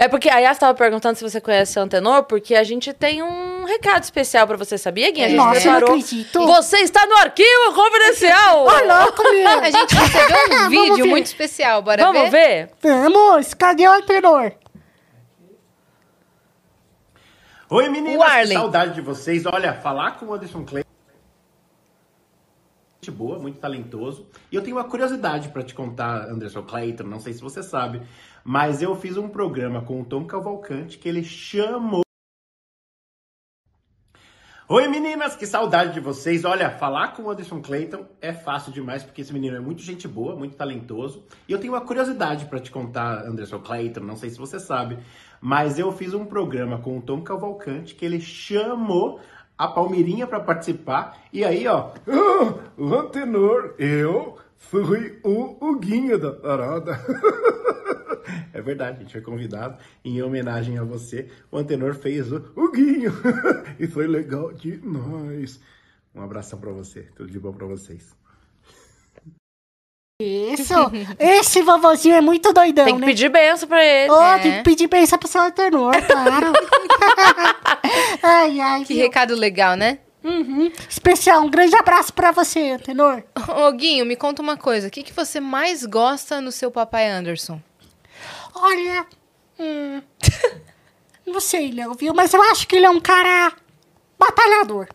É 0.00 0.06
porque 0.06 0.30
a 0.30 0.38
Yas 0.38 0.56
tava 0.56 0.74
perguntando 0.78 1.18
se 1.18 1.28
você 1.28 1.40
conhece 1.40 1.76
o 1.76 1.82
Antenor, 1.82 2.22
porque 2.22 2.54
a 2.54 2.62
gente 2.62 2.92
tem 2.92 3.20
um 3.20 3.64
recado 3.64 4.04
especial 4.04 4.46
pra 4.46 4.56
você, 4.56 4.78
sabia, 4.78 5.10
Guinha? 5.10 5.26
A 5.26 5.28
gente 5.28 5.38
Nossa, 5.38 5.58
eu 5.58 5.72
não 5.72 5.78
preparou. 5.78 5.96
acredito. 5.96 6.46
Você 6.46 6.76
está 6.78 7.04
no 7.04 7.16
arquivo 7.16 7.74
confidencial! 7.74 8.60
Ô, 8.62 8.70
louco, 8.70 9.22
meu! 9.24 9.48
A 9.58 9.70
gente 9.70 9.94
recebeu 9.96 10.56
um 10.56 10.68
vídeo 10.70 11.04
ver. 11.04 11.10
muito 11.10 11.26
especial, 11.26 11.82
bora 11.82 12.00
Vamos 12.00 12.30
ver? 12.30 12.70
Vamos! 12.80 13.54
Cadê 13.54 13.88
o 13.88 13.92
antenor? 13.92 14.52
Oi 17.68 17.88
meninas, 17.88 18.48
que 18.48 18.54
saudade 18.54 18.94
de 18.94 19.00
vocês. 19.00 19.44
Olha, 19.46 19.74
falar 19.74 20.12
com 20.12 20.26
o 20.26 20.32
Anderson 20.34 20.64
Clay. 20.64 20.84
Boa, 23.10 23.38
muito 23.38 23.58
talentoso. 23.58 24.26
E 24.52 24.56
eu 24.56 24.62
tenho 24.62 24.76
uma 24.76 24.84
curiosidade 24.84 25.48
pra 25.48 25.62
te 25.62 25.74
contar, 25.74 26.28
Anderson 26.28 26.62
Clayton, 26.62 27.04
não 27.04 27.18
sei 27.18 27.32
se 27.32 27.40
você 27.40 27.62
sabe, 27.62 28.02
mas 28.48 28.80
eu 28.80 28.96
fiz 28.96 29.18
um 29.18 29.28
programa 29.28 29.82
com 29.82 30.00
o 30.00 30.04
Tom 30.06 30.24
Cavalcante 30.24 30.96
que 30.96 31.06
ele 31.06 31.22
chamou. 31.22 32.00
Oi 34.66 34.88
meninas, 34.88 35.36
que 35.36 35.46
saudade 35.46 35.92
de 35.92 36.00
vocês. 36.00 36.46
Olha, 36.46 36.70
falar 36.70 37.08
com 37.08 37.24
o 37.24 37.30
Anderson 37.30 37.60
Clayton 37.60 38.06
é 38.22 38.32
fácil 38.32 38.72
demais 38.72 39.04
porque 39.04 39.20
esse 39.20 39.34
menino 39.34 39.54
é 39.54 39.60
muito 39.60 39.82
gente 39.82 40.08
boa, 40.08 40.34
muito 40.34 40.56
talentoso. 40.56 41.26
E 41.46 41.52
eu 41.52 41.60
tenho 41.60 41.74
uma 41.74 41.82
curiosidade 41.82 42.46
pra 42.46 42.58
te 42.58 42.70
contar, 42.70 43.26
Anderson 43.26 43.58
Clayton, 43.58 44.00
não 44.00 44.16
sei 44.16 44.30
se 44.30 44.38
você 44.38 44.58
sabe, 44.58 44.98
mas 45.42 45.78
eu 45.78 45.92
fiz 45.92 46.14
um 46.14 46.24
programa 46.24 46.78
com 46.78 46.96
o 46.96 47.02
Tom 47.02 47.20
Cavalcante 47.20 47.94
que 47.94 48.04
ele 48.06 48.18
chamou 48.18 49.20
a 49.58 49.68
Palmeirinha 49.68 50.26
pra 50.26 50.40
participar. 50.40 51.18
E 51.34 51.44
aí, 51.44 51.66
ó, 51.66 51.90
"Ah, 52.08 52.54
o 52.78 52.94
Antenor, 52.94 53.74
eu 53.78 54.38
fui 54.58 55.18
o 55.24 55.56
Huguinho 55.64 56.18
da 56.18 56.32
parada. 56.32 56.98
É 58.52 58.60
verdade, 58.60 58.98
a 58.98 59.00
gente 59.00 59.12
foi 59.12 59.22
convidado 59.22 59.78
em 60.04 60.20
homenagem 60.20 60.76
a 60.78 60.84
você. 60.84 61.30
O 61.50 61.56
Antenor 61.56 61.94
fez 61.94 62.30
o 62.30 62.44
Huguinho. 62.54 63.10
e 63.80 63.86
foi 63.86 64.06
legal 64.06 64.52
demais. 64.52 65.58
Um 66.14 66.20
abração 66.22 66.58
pra 66.58 66.70
você. 66.70 67.02
Tudo 67.16 67.30
de 67.30 67.38
bom 67.38 67.52
pra 67.54 67.66
vocês. 67.66 68.14
Isso! 70.20 70.74
Esse 71.18 71.62
vovozinho 71.62 72.16
é 72.16 72.20
muito 72.20 72.52
doidão, 72.52 72.84
Tem 72.84 72.94
que 72.96 73.00
né? 73.00 73.06
pedir 73.06 73.30
benção 73.30 73.68
pra 73.68 73.82
ele. 73.84 74.10
Ô, 74.10 74.20
É. 74.20 74.38
tem 74.40 74.52
que 74.58 74.62
pedir 74.64 74.88
benção 74.88 75.18
pro 75.18 75.28
seu 75.28 75.40
antenor, 75.42 75.92
claro. 76.06 76.52
ai, 78.22 78.60
ai. 78.60 78.84
Que 78.84 78.94
viu? 78.94 79.02
recado 79.04 79.34
legal, 79.34 79.76
né? 79.76 80.00
Uhum. 80.22 80.70
Especial, 80.88 81.42
um 81.42 81.50
grande 81.50 81.76
abraço 81.76 82.12
pra 82.12 82.32
você, 82.32 82.72
antenor. 82.72 83.22
Ô, 83.48 83.70
Guinho, 83.72 84.04
me 84.04 84.16
conta 84.16 84.42
uma 84.42 84.56
coisa. 84.56 84.88
O 84.88 84.90
que, 84.90 85.02
que 85.02 85.12
você 85.12 85.40
mais 85.40 85.84
gosta 85.84 86.40
no 86.40 86.50
seu 86.50 86.70
papai 86.70 87.08
Anderson? 87.08 87.60
Olha, 88.54 89.06
hum, 89.58 90.02
não 91.26 91.40
sei, 91.40 91.72
não, 91.72 91.94
viu? 91.94 92.12
Mas 92.12 92.34
eu 92.34 92.42
acho 92.50 92.66
que 92.66 92.76
ele 92.76 92.86
é 92.86 92.90
um 92.90 93.00
cara 93.00 93.52
batalhador, 94.18 94.88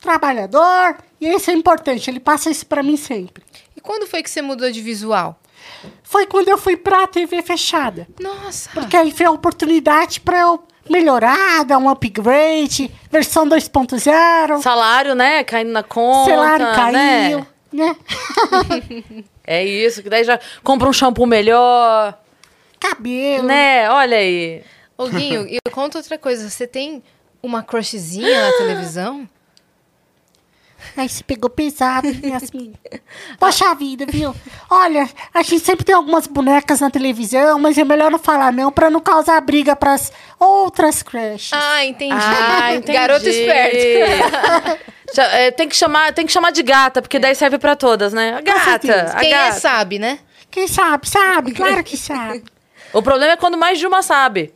trabalhador, 0.00 0.96
e 1.20 1.26
isso 1.28 1.50
é 1.50 1.54
importante, 1.54 2.08
ele 2.08 2.20
passa 2.20 2.48
isso 2.50 2.66
pra 2.66 2.82
mim 2.82 2.96
sempre. 2.96 3.42
E 3.76 3.80
quando 3.80 4.06
foi 4.06 4.22
que 4.22 4.30
você 4.30 4.40
mudou 4.40 4.70
de 4.70 4.80
visual? 4.80 5.40
Foi 6.04 6.26
quando 6.26 6.48
eu 6.48 6.56
fui 6.56 6.76
pra 6.76 7.06
TV 7.08 7.42
fechada, 7.42 8.06
Nossa! 8.20 8.70
porque 8.72 8.96
aí 8.96 9.10
foi 9.10 9.26
a 9.26 9.30
oportunidade 9.32 10.20
pra 10.20 10.38
eu 10.38 10.62
melhorar, 10.90 11.64
dar 11.64 11.78
um 11.78 11.88
upgrade, 11.88 12.90
versão 13.10 13.46
2.0, 13.48 14.60
Salário, 14.62 15.14
né? 15.14 15.44
Caindo 15.44 15.70
na 15.72 15.82
conta. 15.82 16.30
celular 16.30 16.58
caiu, 16.74 16.92
Né? 17.38 17.46
né? 17.72 17.96
É 19.48 19.64
isso, 19.64 20.02
que 20.02 20.10
daí 20.10 20.24
já 20.24 20.40
compra 20.64 20.88
um 20.88 20.92
shampoo 20.92 21.24
melhor. 21.24 22.18
Cabelo. 22.80 23.44
Né? 23.44 23.88
Olha 23.90 24.16
aí. 24.16 24.62
Ô, 24.98 25.06
Guinho, 25.06 25.46
e 25.46 25.58
conta 25.70 25.98
outra 25.98 26.18
coisa. 26.18 26.50
Você 26.50 26.66
tem 26.66 27.00
uma 27.40 27.62
crushzinha 27.62 28.46
na 28.50 28.52
televisão? 28.58 29.28
Aí 30.96 31.08
se 31.08 31.22
pegou 31.24 31.50
pesado, 31.50 32.08
Yasmin. 32.08 32.74
Poxa 33.38 33.74
vida, 33.74 34.06
viu? 34.08 34.34
Olha, 34.70 35.08
a 35.34 35.42
gente 35.42 35.60
sempre 35.60 35.84
tem 35.84 35.94
algumas 35.94 36.26
bonecas 36.26 36.80
na 36.80 36.90
televisão, 36.90 37.58
mas 37.58 37.76
é 37.76 37.84
melhor 37.84 38.10
não 38.10 38.18
falar 38.18 38.52
não, 38.52 38.70
pra 38.72 38.90
não 38.90 39.00
causar 39.00 39.40
briga 39.40 39.74
pras 39.76 40.12
outras 40.38 41.02
crushes. 41.02 41.52
Ah, 41.52 41.84
entendi. 41.84 42.14
Ah, 42.14 42.74
entendi. 42.76 42.98
Garoto 42.98 43.28
esperto. 43.28 44.86
É, 45.18 45.52
tem, 45.52 45.68
que 45.68 45.76
chamar, 45.76 46.12
tem 46.12 46.26
que 46.26 46.32
chamar 46.32 46.50
de 46.50 46.62
gata, 46.64 47.00
porque 47.00 47.18
daí 47.18 47.34
serve 47.34 47.58
pra 47.58 47.76
todas, 47.76 48.12
né? 48.12 48.34
A 48.34 48.40
gata. 48.40 49.12
A 49.12 49.20
Quem 49.20 49.32
é 49.32 49.38
gata. 49.46 49.60
sabe, 49.60 49.98
né? 50.00 50.18
Quem 50.50 50.66
sabe, 50.66 51.08
sabe? 51.08 51.52
Claro 51.52 51.82
que 51.84 51.96
sabe. 51.96 52.42
O 52.92 53.02
problema 53.02 53.32
é 53.32 53.36
quando 53.36 53.58
mais 53.58 53.78
de 53.78 53.86
uma 53.86 54.00
sabe. 54.00 54.54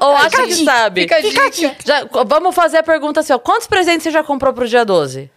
Ou 0.00 0.14
acha 0.16 0.42
a 0.42 0.46
que 0.46 0.64
sabe. 0.64 1.02
fica 1.02 1.16
a 1.18 1.22
Fica 1.22 1.44
a 1.46 1.50
dica. 1.50 1.76
Já- 1.84 2.08
vamos 2.26 2.54
fazer 2.54 2.78
a 2.78 2.82
pergunta 2.82 3.20
assim, 3.20 3.32
ó. 3.32 3.38
Quantos 3.38 3.66
presentes 3.66 4.02
você 4.02 4.10
já 4.10 4.22
comprou 4.22 4.52
pro 4.52 4.66
dia 4.68 4.84
12? 4.84 5.30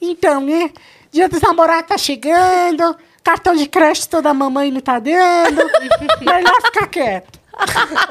Então, 0.00 0.40
né? 0.40 0.70
Dia 1.10 1.28
dos 1.28 1.40
namorados 1.40 1.88
tá 1.88 1.98
chegando. 1.98 2.96
Cartão 3.22 3.54
de 3.54 3.66
crédito 3.66 4.20
da 4.22 4.32
mamãe 4.32 4.70
não 4.70 4.80
tá 4.80 4.98
dando. 4.98 5.62
Melhor 6.20 6.62
ficar 6.62 6.86
quieto. 6.86 7.38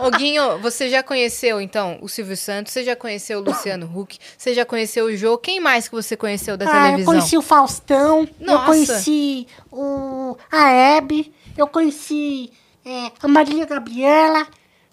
Ô, 0.05 0.11
Guinho, 0.11 0.59
você 0.59 0.89
já 0.89 1.01
conheceu, 1.01 1.59
então, 1.59 1.97
o 2.01 2.07
Silvio 2.07 2.37
Santos? 2.37 2.71
Você 2.71 2.83
já 2.83 2.95
conheceu 2.95 3.39
o 3.39 3.43
Luciano 3.43 3.89
Huck? 3.93 4.19
Você 4.37 4.53
já 4.53 4.63
conheceu 4.63 5.05
o 5.05 5.15
Jô? 5.17 5.37
Quem 5.39 5.59
mais 5.59 5.87
que 5.87 5.95
você 5.95 6.15
conheceu 6.15 6.55
da 6.55 6.65
Ah, 6.65 6.67
eu 6.67 6.83
televisão? 6.83 7.05
conheci 7.13 7.37
o 7.37 7.41
Faustão. 7.41 8.27
Eu 8.39 8.45
Nossa. 8.45 8.65
conheci 8.65 9.47
o, 9.71 10.37
a 10.51 10.69
Hebe. 10.71 11.33
Eu 11.57 11.65
conheci 11.67 12.51
é, 12.85 13.11
a 13.23 13.27
Marília 13.27 13.65
Gabriela. 13.65 14.45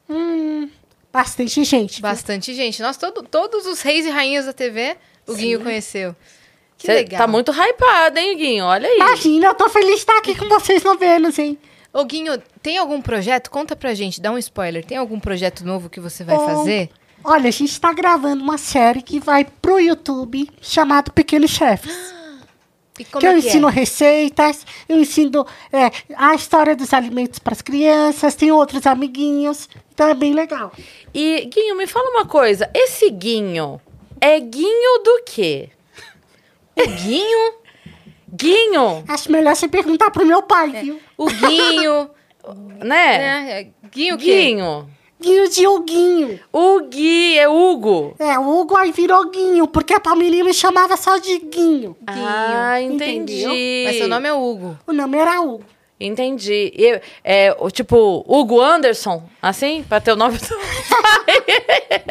Hum, 0.09 0.69
bastante 1.13 1.63
gente. 1.65 1.95
viu? 1.95 2.03
Bastante 2.03 2.55
gente. 2.55 2.81
Nós, 2.83 2.97
todo, 2.97 3.23
todos 3.23 3.67
os 3.67 3.81
reis 3.83 4.07
e 4.07 4.11
rainhas 4.11 4.47
da 4.47 4.53
TV, 4.53 4.97
o 5.27 5.35
Guinho 5.35 5.61
conheceu. 5.61 6.15
Que 6.79 6.87
Você 6.87 6.93
legal. 6.93 7.19
tá 7.19 7.27
muito 7.27 7.51
hypado, 7.53 8.19
hein, 8.19 8.37
Guinho? 8.37 8.65
Olha 8.67 8.87
aí. 8.87 8.97
Imagina, 8.97 9.47
eu 9.47 9.55
tô 9.55 9.69
feliz 9.69 9.95
de 9.95 9.97
estar 9.97 10.19
aqui 10.19 10.35
com 10.37 10.47
vocês 10.49 10.85
no 10.85 10.97
Vênus, 10.99 11.39
hein? 11.39 11.59
Ô, 11.93 12.05
Guinho, 12.05 12.41
tem 12.63 12.77
algum 12.77 13.01
projeto? 13.01 13.51
Conta 13.51 13.75
pra 13.75 13.95
gente, 13.95 14.21
dá 14.21 14.31
um 14.31 14.37
spoiler. 14.37 14.85
Tem 14.85 14.99
algum 14.99 15.19
projeto 15.19 15.65
novo 15.65 15.89
que 15.89 15.99
você 15.99 16.23
vai 16.23 16.37
Bom, 16.37 16.45
fazer? 16.47 16.91
Olha, 17.25 17.49
a 17.49 17.51
gente 17.51 17.81
tá 17.81 17.93
gravando 17.95 18.43
uma 18.43 18.59
série 18.59 19.01
que 19.01 19.19
vai 19.19 19.45
pro 19.45 19.81
YouTube 19.81 20.49
chamado 20.61 21.11
Pequenos 21.13 21.51
Chefes. 21.51 21.95
E 22.99 23.05
como 23.05 23.21
que 23.21 23.27
eu 23.27 23.31
é 23.33 23.35
que 23.35 23.47
ensino 23.47 23.69
é? 23.69 23.73
receitas, 23.73 24.65
eu 24.89 24.99
ensino 24.99 25.47
é, 25.71 25.91
a 26.17 26.35
história 26.35 26.75
dos 26.75 26.95
alimentos 26.95 27.39
para 27.39 27.53
as 27.53 27.61
crianças, 27.61 28.35
tem 28.35 28.51
outros 28.51 28.87
amiguinhos, 28.87 29.69
então 29.97 30.11
é 30.11 30.15
bem 30.15 30.35
legal. 30.35 30.71
E, 31.15 31.49
Guinho, 31.51 31.75
me 31.75 31.87
fala 31.87 32.11
uma 32.11 32.27
coisa. 32.27 32.71
Esse 32.75 33.09
Guinho 33.09 33.81
é 34.21 34.39
Guinho 34.39 35.03
do 35.03 35.23
quê? 35.25 35.71
O 36.79 36.87
Guinho, 36.87 37.55
Guinho, 38.31 39.05
Acho 39.09 39.33
melhor 39.33 39.57
você 39.57 39.67
perguntar 39.67 40.11
pro 40.11 40.27
meu 40.27 40.43
pai, 40.43 40.69
viu? 40.69 41.01
o 41.17 41.25
Guinho, 41.25 42.11
né? 42.85 42.85
né? 42.85 43.61
É, 43.63 43.69
Guinho 43.89 44.17
o 44.17 44.19
quê? 44.19 44.43
Guinho. 44.43 44.91
Guinho 45.19 45.49
de 45.49 45.67
Huguinho. 45.67 46.41
O 46.53 46.81
Gui 46.83 47.39
é 47.39 47.49
Hugo. 47.49 48.15
É, 48.19 48.39
o 48.39 48.61
Hugo 48.61 48.77
aí 48.77 48.93
virou 48.93 49.31
Guinho, 49.31 49.67
porque 49.67 49.95
a 49.95 50.01
Palmeirinha 50.01 50.45
me 50.45 50.53
chamava 50.53 50.95
só 50.99 51.17
de 51.17 51.39
Guinho. 51.39 51.97
Ah, 52.07 52.83
entendi. 52.83 53.43
entendeu? 53.47 53.87
Mas 53.87 53.97
seu 53.97 54.09
nome 54.09 54.29
é 54.29 54.35
Hugo. 54.35 54.79
O 54.87 54.93
nome 54.93 55.17
era 55.17 55.41
Hugo. 55.41 55.65
Entendi. 55.99 56.73
E, 56.77 57.01
é, 57.25 57.57
o 57.59 57.71
tipo, 57.71 58.23
Hugo 58.29 58.61
Anderson, 58.61 59.23
assim? 59.41 59.83
Pra 59.89 59.99
ter 60.01 60.13
o 60.13 60.17
nome 60.17 60.37
do 60.39 60.47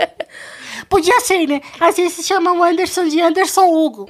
Podia 0.90 1.20
ser, 1.22 1.48
né? 1.48 1.62
Às 1.80 1.96
vezes 1.98 2.14
se 2.14 2.24
chama 2.24 2.52
o 2.52 2.64
Anderson 2.64 3.08
de 3.08 3.20
Anderson 3.22 3.68
Hugo. 3.74 4.08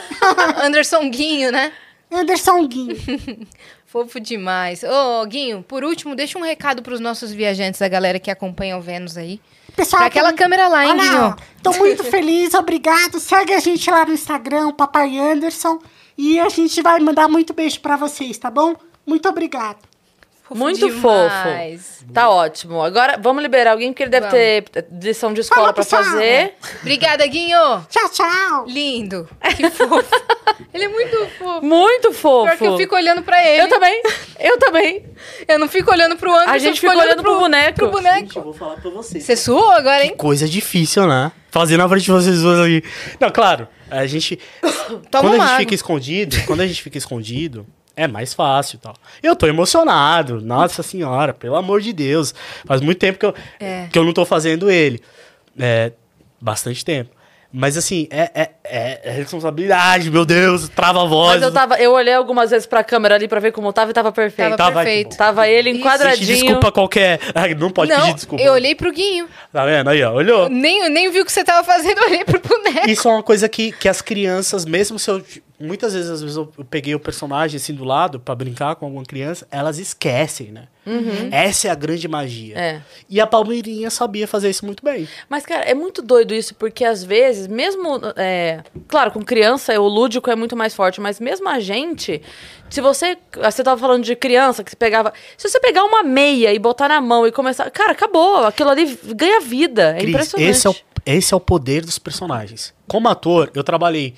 Anderson 0.62 1.08
Guinho, 1.10 1.50
né? 1.50 1.72
Anderson 2.10 2.66
Guinho. 2.66 2.96
Fofo 3.86 4.18
demais. 4.20 4.82
Ô, 4.84 5.24
Guinho, 5.26 5.62
por 5.62 5.84
último, 5.84 6.14
deixa 6.14 6.38
um 6.38 6.42
recado 6.42 6.82
pros 6.82 7.00
nossos 7.00 7.30
viajantes, 7.32 7.80
a 7.82 7.88
galera 7.88 8.18
que 8.18 8.30
acompanha 8.30 8.76
o 8.76 8.80
Vênus 8.80 9.16
aí. 9.18 9.40
Pessoal, 9.76 10.00
Pra 10.00 10.06
aquela 10.08 10.30
tô- 10.32 10.38
câmera 10.38 10.68
lá, 10.68 10.84
hein, 10.84 10.92
Olha, 10.92 11.02
Guinho? 11.02 11.24
ó, 11.24 11.36
Tô 11.62 11.72
muito 11.78 12.04
feliz, 12.04 12.52
obrigado. 12.54 13.18
Segue 13.20 13.52
a 13.54 13.60
gente 13.60 13.90
lá 13.90 14.04
no 14.04 14.12
Instagram, 14.12 14.72
Papai 14.72 15.18
Anderson. 15.18 15.78
E 16.16 16.38
a 16.40 16.48
gente 16.50 16.80
vai 16.82 17.00
mandar 17.00 17.28
muito 17.28 17.52
beijo 17.54 17.80
pra 17.80 17.96
vocês, 17.96 18.36
tá 18.38 18.50
bom? 18.50 18.74
Muito 19.06 19.28
obrigado. 19.28 19.78
Fofo 20.42 20.58
Muito 20.58 20.86
demais. 20.86 21.98
fofo. 22.00 22.12
Tá 22.12 22.28
ótimo. 22.28 22.82
Agora 22.82 23.16
vamos 23.18 23.42
liberar 23.42 23.72
alguém, 23.72 23.92
porque 23.92 24.02
ele 24.02 24.10
deve 24.10 24.28
ter 24.28 24.64
lição 25.00 25.32
de 25.32 25.40
escola 25.40 25.72
pessoal. 25.72 26.02
fazer. 26.04 26.54
Obrigada, 26.80 27.26
Guinho. 27.26 27.86
Tchau, 27.88 28.08
tchau. 28.10 28.64
Lindo. 28.66 29.28
Que 29.56 29.70
fofo. 29.70 30.04
Ele 30.74 30.84
é 30.84 30.88
muito 30.88 31.16
fofo. 31.38 31.62
Muito 31.66 32.12
fofo. 32.12 32.44
Pior 32.46 32.56
que 32.56 32.64
eu 32.64 32.76
fico 32.78 32.94
olhando 32.94 33.22
pra 33.22 33.46
ele. 33.46 33.62
Eu 33.62 33.68
também. 33.68 34.02
Eu 34.40 34.58
também. 34.58 35.04
Eu 35.46 35.58
não 35.58 35.68
fico 35.68 35.90
olhando 35.90 36.16
pro 36.16 36.32
Anderson. 36.32 36.50
A 36.50 36.58
gente 36.58 36.80
fica 36.80 36.96
olhando 36.96 37.22
pro 37.22 37.38
boneco. 37.38 37.74
Pro 37.76 37.90
boneco. 37.90 38.20
Gente, 38.20 38.36
eu 38.36 38.42
vou 38.42 38.54
falar 38.54 38.76
pra 38.76 38.90
vocês. 38.90 39.22
Você 39.22 39.36
suou 39.36 39.70
agora, 39.70 40.02
hein? 40.04 40.14
Coisa 40.16 40.48
difícil, 40.48 41.06
né? 41.06 41.30
Fazer 41.50 41.76
na 41.76 41.86
frente 41.86 42.04
de 42.04 42.10
vocês 42.10 42.40
duas 42.40 42.58
ali. 42.58 42.82
Não, 43.20 43.30
claro, 43.30 43.68
a 43.90 44.06
gente. 44.06 44.38
Toma 45.10 45.28
quando 45.28 45.34
a 45.34 45.38
gente 45.38 45.42
água. 45.42 45.58
fica 45.58 45.74
escondido, 45.74 46.36
quando 46.46 46.60
a 46.62 46.66
gente 46.66 46.82
fica 46.82 46.96
escondido, 46.96 47.66
é 47.96 48.06
mais 48.06 48.32
fácil 48.34 48.76
e 48.76 48.78
tal. 48.80 48.94
Eu 49.22 49.34
tô 49.36 49.46
emocionado, 49.46 50.40
nossa 50.40 50.82
senhora, 50.82 51.32
pelo 51.34 51.56
amor 51.56 51.80
de 51.80 51.92
Deus. 51.92 52.34
Faz 52.64 52.80
muito 52.80 52.98
tempo 52.98 53.18
que 53.18 53.26
eu, 53.26 53.34
É. 53.60 53.88
que 53.90 53.98
eu 53.98 54.04
não 54.04 54.12
tô 54.12 54.24
fazendo 54.24 54.70
ele. 54.70 55.00
É, 55.58 55.92
bastante 56.40 56.84
tempo. 56.84 57.10
Mas 57.52 57.76
assim, 57.76 58.08
é, 58.10 58.30
é, 58.34 58.50
é- 58.64 59.00
é 59.04 59.10
responsabilidade, 59.10 60.10
meu 60.10 60.24
Deus, 60.24 60.68
trava 60.70 61.02
a 61.02 61.04
voz. 61.04 61.34
Mas 61.34 61.42
eu 61.42 61.52
tava, 61.52 61.76
eu 61.78 61.92
olhei 61.92 62.14
algumas 62.14 62.50
vezes 62.50 62.66
pra 62.66 62.82
câmera 62.82 63.14
ali 63.14 63.28
pra 63.28 63.40
ver 63.40 63.52
como 63.52 63.70
tava 63.72 63.90
e 63.90 63.94
tava 63.94 64.10
perfeito. 64.10 64.56
Tava 64.56 64.56
Tava- 64.56 64.82
perfeito. 64.84 65.16
Tava 65.16 65.48
ele 65.48 65.70
enquadradinho. 65.70 66.26
Gente, 66.26 66.42
desculpa 66.44 66.72
qualquer. 66.72 67.20
Ai, 67.34 67.54
Não 67.54 67.70
pode 67.70 67.90
não, 67.90 68.00
pedir 68.00 68.14
desculpa. 68.14 68.42
eu 68.42 68.52
olhei 68.54 68.74
pro 68.74 68.90
Guinho. 68.90 69.28
Tá 69.52 69.66
vendo? 69.66 69.90
Aí, 69.90 70.02
ó, 70.02 70.12
olhou. 70.14 70.48
Nem, 70.48 70.88
nem 70.88 71.10
vi 71.10 71.20
o 71.20 71.24
que 71.26 71.32
você 71.32 71.44
tava 71.44 71.62
fazendo, 71.62 71.98
eu 71.98 72.06
olhei 72.08 72.24
pro 72.24 72.40
boneco. 72.40 72.88
Isso 72.88 73.06
é 73.06 73.12
uma 73.12 73.22
coisa 73.22 73.46
que, 73.48 73.70
que 73.72 73.88
as 73.88 74.00
crianças, 74.00 74.64
mesmo 74.64 74.98
se 74.98 75.10
eu. 75.10 75.22
Muitas 75.60 75.92
vezes, 75.94 76.10
às 76.10 76.20
vezes, 76.22 76.36
eu, 76.36 76.50
eu 76.58 76.64
peguei 76.64 76.94
o 76.94 76.98
personagem 76.98 77.56
assim 77.58 77.74
do 77.74 77.84
lado 77.84 78.18
pra 78.18 78.34
brincar 78.34 78.74
com 78.76 78.86
alguma 78.86 79.04
criança, 79.04 79.46
elas 79.50 79.78
esquecem, 79.78 80.50
né? 80.50 80.64
Essa 81.30 81.68
é 81.68 81.70
a 81.70 81.74
grande 81.74 82.08
magia. 82.08 82.58
É. 82.58 82.82
E 83.08 83.20
a 83.20 83.26
Palmeirinha 83.26 83.88
sabia 83.90 84.26
fazer 84.26 84.50
isso 84.50 84.66
muito 84.66 84.84
bem. 84.84 85.08
Mas, 85.28 85.46
cara, 85.46 85.64
é 85.64 85.74
muito 85.74 86.02
doido 86.02 86.34
isso, 86.34 86.54
porque 86.54 86.84
às 86.84 87.04
vezes, 87.04 87.46
mesmo. 87.46 88.00
é, 88.16 88.62
claro, 88.88 89.12
com 89.12 89.22
criança, 89.22 89.78
o 89.80 89.86
lúdico 89.86 90.30
é 90.30 90.34
muito 90.34 90.56
mais 90.56 90.74
forte, 90.74 91.00
mas 91.00 91.20
mesmo 91.20 91.48
a 91.48 91.60
gente. 91.60 92.20
Se 92.68 92.80
você. 92.80 93.16
Você 93.40 93.62
tava 93.62 93.80
falando 93.80 94.02
de 94.02 94.16
criança 94.16 94.64
que 94.64 94.70
você 94.70 94.76
pegava. 94.76 95.12
Se 95.36 95.48
você 95.48 95.60
pegar 95.60 95.84
uma 95.84 96.02
meia 96.02 96.52
e 96.52 96.58
botar 96.58 96.88
na 96.88 97.00
mão 97.00 97.26
e 97.26 97.32
começar. 97.32 97.70
Cara, 97.70 97.92
acabou. 97.92 98.44
Aquilo 98.44 98.70
ali 98.70 98.98
ganha 99.14 99.40
vida. 99.40 99.90
É 99.90 100.00
Cris, 100.00 100.08
impressionante. 100.08 100.50
esse 100.50 100.66
é, 100.66 100.70
o, 100.70 100.74
esse 101.06 101.34
é 101.34 101.36
o 101.36 101.40
poder 101.40 101.84
dos 101.84 101.98
personagens. 101.98 102.74
Como 102.88 103.08
ator, 103.08 103.50
eu 103.54 103.62
trabalhei 103.62 104.14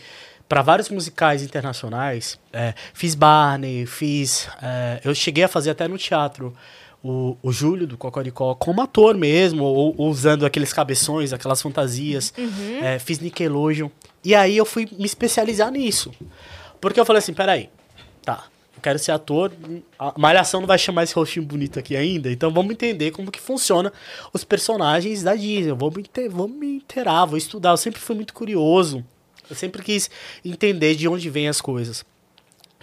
para 0.49 0.63
vários 0.63 0.89
musicais 0.89 1.43
internacionais. 1.43 2.39
é, 2.53 2.75
fiz 2.93 3.15
Barney, 3.15 3.87
fiz. 3.87 4.49
é, 4.63 5.01
eu 5.05 5.15
cheguei 5.15 5.45
a 5.45 5.49
fazer 5.49 5.71
até 5.71 5.89
no 5.89 5.99
teatro. 5.99 6.55
O, 7.03 7.37
o 7.43 7.53
Júlio 7.53 7.87
do 7.87 7.99
Cocoricó, 7.99 8.55
como 8.55 8.81
ator 8.81 9.15
mesmo, 9.15 9.63
ou, 9.63 9.95
ou 9.99 10.09
usando 10.09 10.47
aqueles 10.47 10.73
cabeções, 10.73 11.35
aquelas 11.35 11.61
fantasias. 11.61 12.33
É, 12.83 12.99
fiz 12.99 13.19
Nickelodeon. 13.19 13.91
E 14.25 14.35
aí 14.35 14.57
eu 14.57 14.65
fui 14.65 14.89
me 14.91 15.05
especializar 15.05 15.71
nisso. 15.71 16.11
Porque 16.81 16.99
eu 16.99 17.05
falei 17.05 17.19
assim: 17.19 17.35
peraí, 17.35 17.69
tá, 18.23 18.45
eu 18.75 18.81
quero 18.81 18.99
ser 18.99 19.13
ator. 19.13 19.53
A 19.99 20.15
Malhação 20.17 20.61
não 20.61 20.67
vai 20.67 20.79
chamar 20.79 21.05
esse 21.05 21.15
rostinho 21.15 21.45
bonito 21.45 21.79
aqui 21.79 21.95
ainda, 21.95 22.31
então 22.31 22.51
vamos 22.51 22.73
entender 22.73 23.11
como 23.11 23.31
que 23.31 23.41
funciona 23.41 23.93
os 24.33 24.43
personagens 24.43 25.23
da 25.23 25.35
Disney. 25.35 25.71
Eu 25.71 25.77
vou 25.77 25.93
me, 25.93 26.29
vou 26.29 26.49
me 26.49 26.77
inteirar, 26.77 27.27
vou 27.27 27.37
estudar. 27.37 27.71
Eu 27.71 27.77
sempre 27.77 28.01
fui 28.01 28.15
muito 28.17 28.33
curioso. 28.33 29.05
Eu 29.49 29.57
sempre 29.57 29.83
quis 29.83 30.11
entender 30.45 30.95
de 30.95 31.09
onde 31.09 31.29
vêm 31.31 31.49
as 31.49 31.61
coisas. 31.61 32.05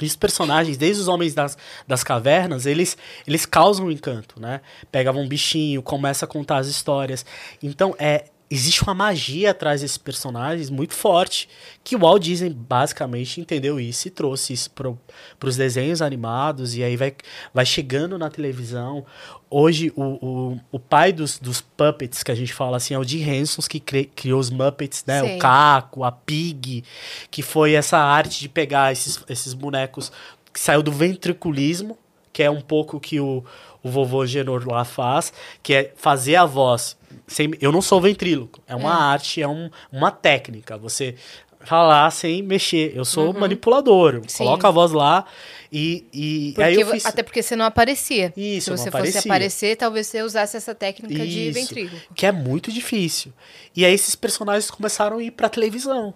E 0.01 0.05
os 0.05 0.15
personagens, 0.15 0.77
desde 0.77 1.01
os 1.01 1.07
homens 1.07 1.33
das, 1.33 1.57
das 1.87 2.03
cavernas, 2.03 2.65
eles, 2.65 2.97
eles 3.27 3.45
causam 3.45 3.85
um 3.85 3.91
encanto, 3.91 4.39
né? 4.39 4.61
Pegavam 4.91 5.21
um 5.21 5.27
bichinho, 5.27 5.81
começa 5.83 6.25
a 6.25 6.27
contar 6.27 6.57
as 6.57 6.67
histórias. 6.67 7.23
Então, 7.61 7.95
é, 7.99 8.25
existe 8.51 8.83
uma 8.83 8.93
magia 8.93 9.51
atrás 9.51 9.79
desses 9.79 9.97
personagens 9.97 10.69
muito 10.69 10.93
forte, 10.93 11.47
que 11.83 11.95
o 11.95 11.99
Walt 11.99 12.21
Disney 12.21 12.49
basicamente 12.49 13.39
entendeu 13.39 13.79
isso 13.79 14.09
e 14.09 14.11
trouxe 14.11 14.51
isso 14.51 14.69
para 14.71 14.93
os 15.47 15.55
desenhos 15.55 16.01
animados, 16.01 16.75
e 16.75 16.83
aí 16.83 16.97
vai, 16.97 17.15
vai 17.53 17.65
chegando 17.65 18.17
na 18.17 18.29
televisão. 18.29 19.05
Hoje, 19.49 19.91
o, 19.95 20.03
o, 20.03 20.59
o 20.73 20.79
pai 20.79 21.13
dos, 21.13 21.39
dos 21.39 21.61
puppets, 21.61 22.23
que 22.23 22.31
a 22.31 22.35
gente 22.35 22.53
fala 22.53 22.77
assim, 22.77 22.93
é 22.93 22.99
o 22.99 23.03
Jim 23.03 23.21
Henson, 23.21 23.61
que 23.61 23.79
cri- 23.79 24.11
criou 24.13 24.39
os 24.39 24.49
Muppets, 24.49 25.03
né? 25.07 25.21
Sei. 25.21 25.35
O 25.37 25.39
Caco, 25.39 26.03
a 26.03 26.11
Pig, 26.11 26.83
que 27.29 27.41
foi 27.41 27.73
essa 27.73 27.97
arte 27.97 28.41
de 28.41 28.49
pegar 28.49 28.91
esses, 28.91 29.23
esses 29.29 29.53
bonecos 29.53 30.11
que 30.53 30.59
saiu 30.59 30.83
do 30.83 30.91
ventriculismo, 30.91 31.97
que 32.33 32.43
é 32.43 32.49
um 32.49 32.61
pouco 32.61 32.99
que 32.99 33.19
o, 33.19 33.43
o 33.83 33.89
vovô 33.89 34.25
Genor 34.25 34.67
lá 34.67 34.83
faz, 34.85 35.31
que 35.63 35.73
é 35.73 35.93
fazer 35.95 36.35
a 36.35 36.45
voz. 36.45 36.97
Sem, 37.27 37.51
eu 37.61 37.71
não 37.71 37.81
sou 37.81 37.99
ventríloco, 38.01 38.61
é 38.67 38.75
uma 38.75 38.93
arte, 38.93 39.41
é 39.41 39.47
um, 39.47 39.69
uma 39.91 40.11
técnica. 40.11 40.77
Você 40.77 41.15
falar 41.63 42.09
sem 42.11 42.41
mexer. 42.41 42.91
Eu 42.95 43.05
sou 43.05 43.31
manipulador, 43.33 44.15
eu 44.15 44.21
Uhum. 44.21 44.27
Sim. 44.27 44.37
coloco 44.45 44.65
a 44.65 44.71
voz 44.71 44.91
lá 44.91 45.25
e, 45.71 46.05
e 46.11 46.47
aí 46.57 46.73
Porque 46.73 46.81
eu 46.81 46.85
vo- 46.87 46.91
fiz... 46.93 47.05
Até 47.05 47.21
porque 47.23 47.43
você 47.43 47.55
não 47.55 47.65
aparecia. 47.65 48.33
Isso, 48.35 48.65
Se 48.65 48.71
eu 48.71 48.77
você 48.77 48.85
não 48.85 48.91
fosse 48.91 48.97
aparecia. 49.09 49.21
aparecer, 49.31 49.75
talvez 49.75 50.07
você 50.07 50.21
usasse 50.23 50.57
essa 50.57 50.73
técnica 50.73 51.23
de 51.25 51.49
Isso, 51.49 51.59
ventríloco. 51.59 51.95
Que 52.15 52.25
é 52.25 52.31
muito 52.31 52.71
difícil. 52.71 53.31
E 53.75 53.85
aí 53.85 53.93
esses 53.93 54.15
personagens 54.15 54.71
começaram 54.71 55.19
a 55.19 55.23
ir 55.23 55.31
pra 55.31 55.47
televisão. 55.49 56.13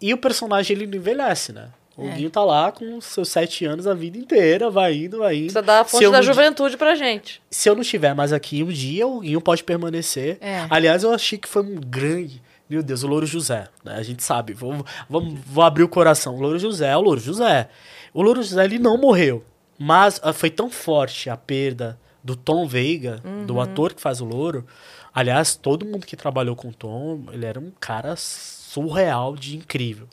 E 0.00 0.12
o 0.12 0.18
personagem, 0.18 0.76
ele 0.76 0.86
não 0.86 0.96
envelhece, 0.98 1.52
né? 1.52 1.70
O 1.96 2.08
Guinho 2.10 2.28
tá 2.30 2.44
lá 2.44 2.70
com 2.70 3.00
seus 3.00 3.28
sete 3.30 3.64
anos 3.64 3.86
a 3.86 3.94
vida 3.94 4.18
inteira, 4.18 4.68
vai 4.70 4.94
indo, 4.94 5.18
vai 5.18 5.34
indo. 5.34 5.42
Precisa 5.44 5.62
dar 5.62 5.80
a 5.80 5.84
fonte 5.84 6.04
da 6.04 6.18
não- 6.18 6.22
juventude 6.22 6.76
pra 6.76 6.94
gente. 6.94 7.40
Se 7.50 7.68
eu 7.70 7.74
não 7.74 7.80
estiver 7.82 8.14
mais 8.14 8.32
aqui 8.34 8.62
um 8.62 8.68
dia, 8.68 9.06
o 9.06 9.20
Guinho 9.20 9.40
pode 9.40 9.64
permanecer. 9.64 10.36
É. 10.40 10.66
Aliás, 10.68 11.02
eu 11.04 11.12
achei 11.14 11.38
que 11.38 11.48
foi 11.48 11.62
um 11.62 11.76
grande. 11.76 12.42
Meu 12.68 12.82
Deus, 12.82 13.02
o 13.02 13.06
Louro 13.06 13.24
José, 13.26 13.68
né? 13.82 13.94
A 13.96 14.02
gente 14.02 14.22
sabe. 14.22 14.52
Vou, 14.52 14.84
vamos, 15.08 15.40
vou 15.46 15.64
abrir 15.64 15.84
o 15.84 15.88
coração. 15.88 16.34
O 16.36 16.40
Louro 16.40 16.58
José 16.58 16.88
é 16.90 16.96
o 16.96 17.00
Louro 17.00 17.20
José. 17.20 17.68
O 18.12 18.20
Louro 18.20 18.42
José, 18.42 18.64
ele 18.64 18.78
não 18.78 18.98
morreu. 18.98 19.42
Mas 19.78 20.20
ah, 20.22 20.32
foi 20.32 20.50
tão 20.50 20.68
forte 20.68 21.30
a 21.30 21.36
perda 21.36 21.98
do 22.22 22.34
Tom 22.34 22.66
Veiga, 22.66 23.22
do 23.46 23.60
ator 23.60 23.94
que 23.94 24.00
faz 24.02 24.20
o 24.20 24.24
Louro. 24.24 24.66
Aliás, 25.14 25.54
todo 25.54 25.86
mundo 25.86 26.04
que 26.04 26.16
trabalhou 26.16 26.56
com 26.56 26.68
o 26.68 26.74
Tom, 26.74 27.24
ele 27.32 27.46
era 27.46 27.58
um 27.60 27.70
cara 27.78 28.16
surreal 28.16 29.36
de 29.36 29.56
incrível. 29.56 30.08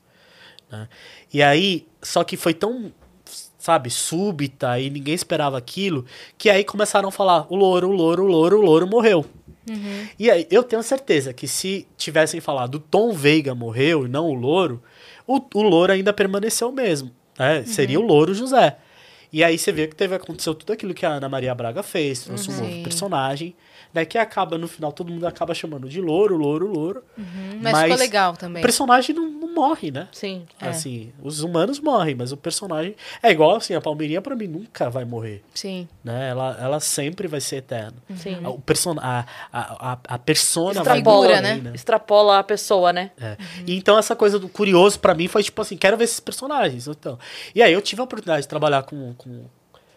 Né? 0.73 0.87
E 1.31 1.41
aí, 1.43 1.87
só 2.01 2.23
que 2.23 2.35
foi 2.35 2.53
tão, 2.53 2.91
sabe, 3.59 3.89
súbita 3.89 4.79
e 4.79 4.89
ninguém 4.89 5.13
esperava 5.13 5.57
aquilo, 5.57 6.05
que 6.37 6.49
aí 6.49 6.63
começaram 6.63 7.09
a 7.09 7.11
falar: 7.11 7.45
o 7.49 7.55
louro, 7.55 7.89
o 7.89 7.91
louro, 7.93 8.23
o 8.23 8.27
louro, 8.27 8.59
o 8.59 8.61
louro 8.61 8.87
morreu. 8.87 9.25
E 10.19 10.29
aí, 10.29 10.45
eu 10.51 10.61
tenho 10.63 10.83
certeza 10.83 11.31
que 11.31 11.47
se 11.47 11.87
tivessem 11.95 12.41
falado 12.41 12.75
o 12.75 12.79
Tom 12.79 13.13
Veiga 13.13 13.55
morreu 13.55 14.05
e 14.05 14.09
não 14.09 14.27
o 14.27 14.33
louro, 14.33 14.83
o, 15.25 15.39
o 15.53 15.61
louro 15.61 15.93
ainda 15.93 16.11
permaneceu 16.11 16.71
mesmo. 16.71 17.11
né? 17.39 17.63
Seria 17.65 17.99
o 17.99 18.03
louro 18.03 18.33
José. 18.33 18.77
E 19.31 19.43
aí 19.43 19.57
você 19.57 19.71
vê 19.71 19.87
que 19.87 19.95
teve 19.95 20.13
aconteceu 20.13 20.53
tudo 20.53 20.73
aquilo 20.73 20.93
que 20.93 21.05
a 21.05 21.11
Ana 21.13 21.29
Maria 21.29 21.55
Braga 21.55 21.81
fez, 21.81 22.23
trouxe 22.23 22.51
um 22.51 22.53
Sim. 22.53 22.61
novo 22.61 22.83
personagem, 22.83 23.55
né? 23.93 24.05
Que 24.05 24.17
acaba, 24.17 24.57
no 24.57 24.67
final, 24.67 24.91
todo 24.91 25.11
mundo 25.11 25.27
acaba 25.27 25.53
chamando 25.53 25.87
de 25.87 26.01
louro, 26.01 26.35
louro, 26.35 26.67
louro. 26.67 27.03
Mas, 27.61 27.81
ficou 27.81 27.97
legal 27.97 28.33
O 28.33 28.37
também. 28.37 28.61
personagem 28.61 29.15
não, 29.15 29.29
não 29.29 29.53
morre, 29.53 29.91
né? 29.91 30.07
Sim. 30.11 30.45
É. 30.59 30.69
Assim, 30.69 31.13
os 31.21 31.41
humanos 31.41 31.79
morrem, 31.79 32.15
mas 32.15 32.31
o 32.31 32.37
personagem. 32.37 32.95
É 33.21 33.31
igual 33.31 33.55
assim, 33.55 33.75
a 33.75 33.81
Palmeirinha 33.81 34.21
pra 34.21 34.35
mim 34.35 34.47
nunca 34.47 34.89
vai 34.89 35.05
morrer. 35.05 35.43
Sim. 35.53 35.87
Né? 36.03 36.29
Ela, 36.29 36.57
ela 36.59 36.79
sempre 36.79 37.27
vai 37.27 37.39
ser 37.39 37.57
eterna. 37.57 37.95
Sim. 38.15 38.45
O 38.45 38.59
person 38.59 38.95
a, 38.99 39.25
a, 39.51 39.91
a, 39.91 39.97
a 40.07 40.19
persona 40.19 40.81
Extrapola, 40.81 41.27
vai 41.27 41.41
morrer, 41.41 41.41
né? 41.41 41.71
Extrapola 41.73 42.39
a 42.39 42.43
pessoa, 42.43 42.91
né? 42.91 43.11
É. 43.19 43.37
E 43.65 43.75
então 43.75 43.97
essa 43.97 44.15
coisa 44.15 44.39
do 44.39 44.49
curioso 44.49 44.99
pra 44.99 45.13
mim 45.13 45.27
foi 45.27 45.43
tipo 45.43 45.61
assim, 45.61 45.77
quero 45.77 45.97
ver 45.97 46.05
esses 46.05 46.19
personagens. 46.19 46.87
Então. 46.87 47.19
E 47.53 47.61
aí 47.61 47.71
eu 47.71 47.81
tive 47.81 48.01
a 48.01 48.03
oportunidade 48.03 48.43
de 48.43 48.47
trabalhar 48.47 48.83
com, 48.83 49.13
com, 49.15 49.45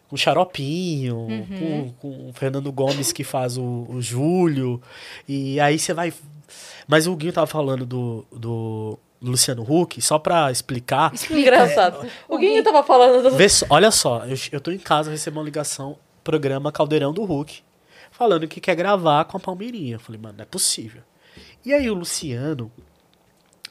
com 0.09 0.15
o 0.15 0.19
Xaropinho, 0.19 1.27
com, 1.59 1.93
com 2.01 2.29
o 2.29 2.33
Fernando 2.33 2.71
Gomes 2.73 3.13
que 3.13 3.25
faz 3.25 3.57
o, 3.57 3.87
o 3.89 4.01
Júlio. 4.01 4.81
E 5.29 5.59
aí 5.61 5.79
você 5.79 5.93
vai. 5.93 6.13
Mas 6.87 7.07
o 7.07 7.17
Guinho 7.17 7.33
tava 7.33 7.47
falando 7.47 7.85
do, 7.85 8.25
do 8.31 8.99
Luciano 9.21 9.63
Huck, 9.63 10.01
só 10.01 10.19
pra 10.19 10.51
explicar. 10.51 11.13
Engraçado. 11.31 12.09
O 12.29 12.39
Guinho 12.39 12.63
tava 12.63 12.83
falando 12.83 13.31
do... 13.31 13.37
Olha 13.69 13.91
só, 13.91 14.25
eu, 14.25 14.37
eu 14.53 14.61
tô 14.61 14.71
em 14.71 14.79
casa, 14.79 15.11
recebo 15.11 15.39
uma 15.39 15.45
ligação, 15.45 15.99
programa 16.23 16.71
Caldeirão 16.71 17.13
do 17.13 17.25
Hulk, 17.25 17.63
falando 18.11 18.47
que 18.47 18.61
quer 18.61 18.77
gravar 18.77 19.25
com 19.25 19.37
a 19.37 19.41
Palmeirinha. 19.41 19.97
Eu 19.97 20.01
falei, 20.01 20.21
mano, 20.21 20.37
não 20.39 20.43
é 20.43 20.47
possível. 20.47 21.03
E 21.65 21.73
aí 21.73 21.91
o 21.91 21.95
Luciano, 21.95 22.71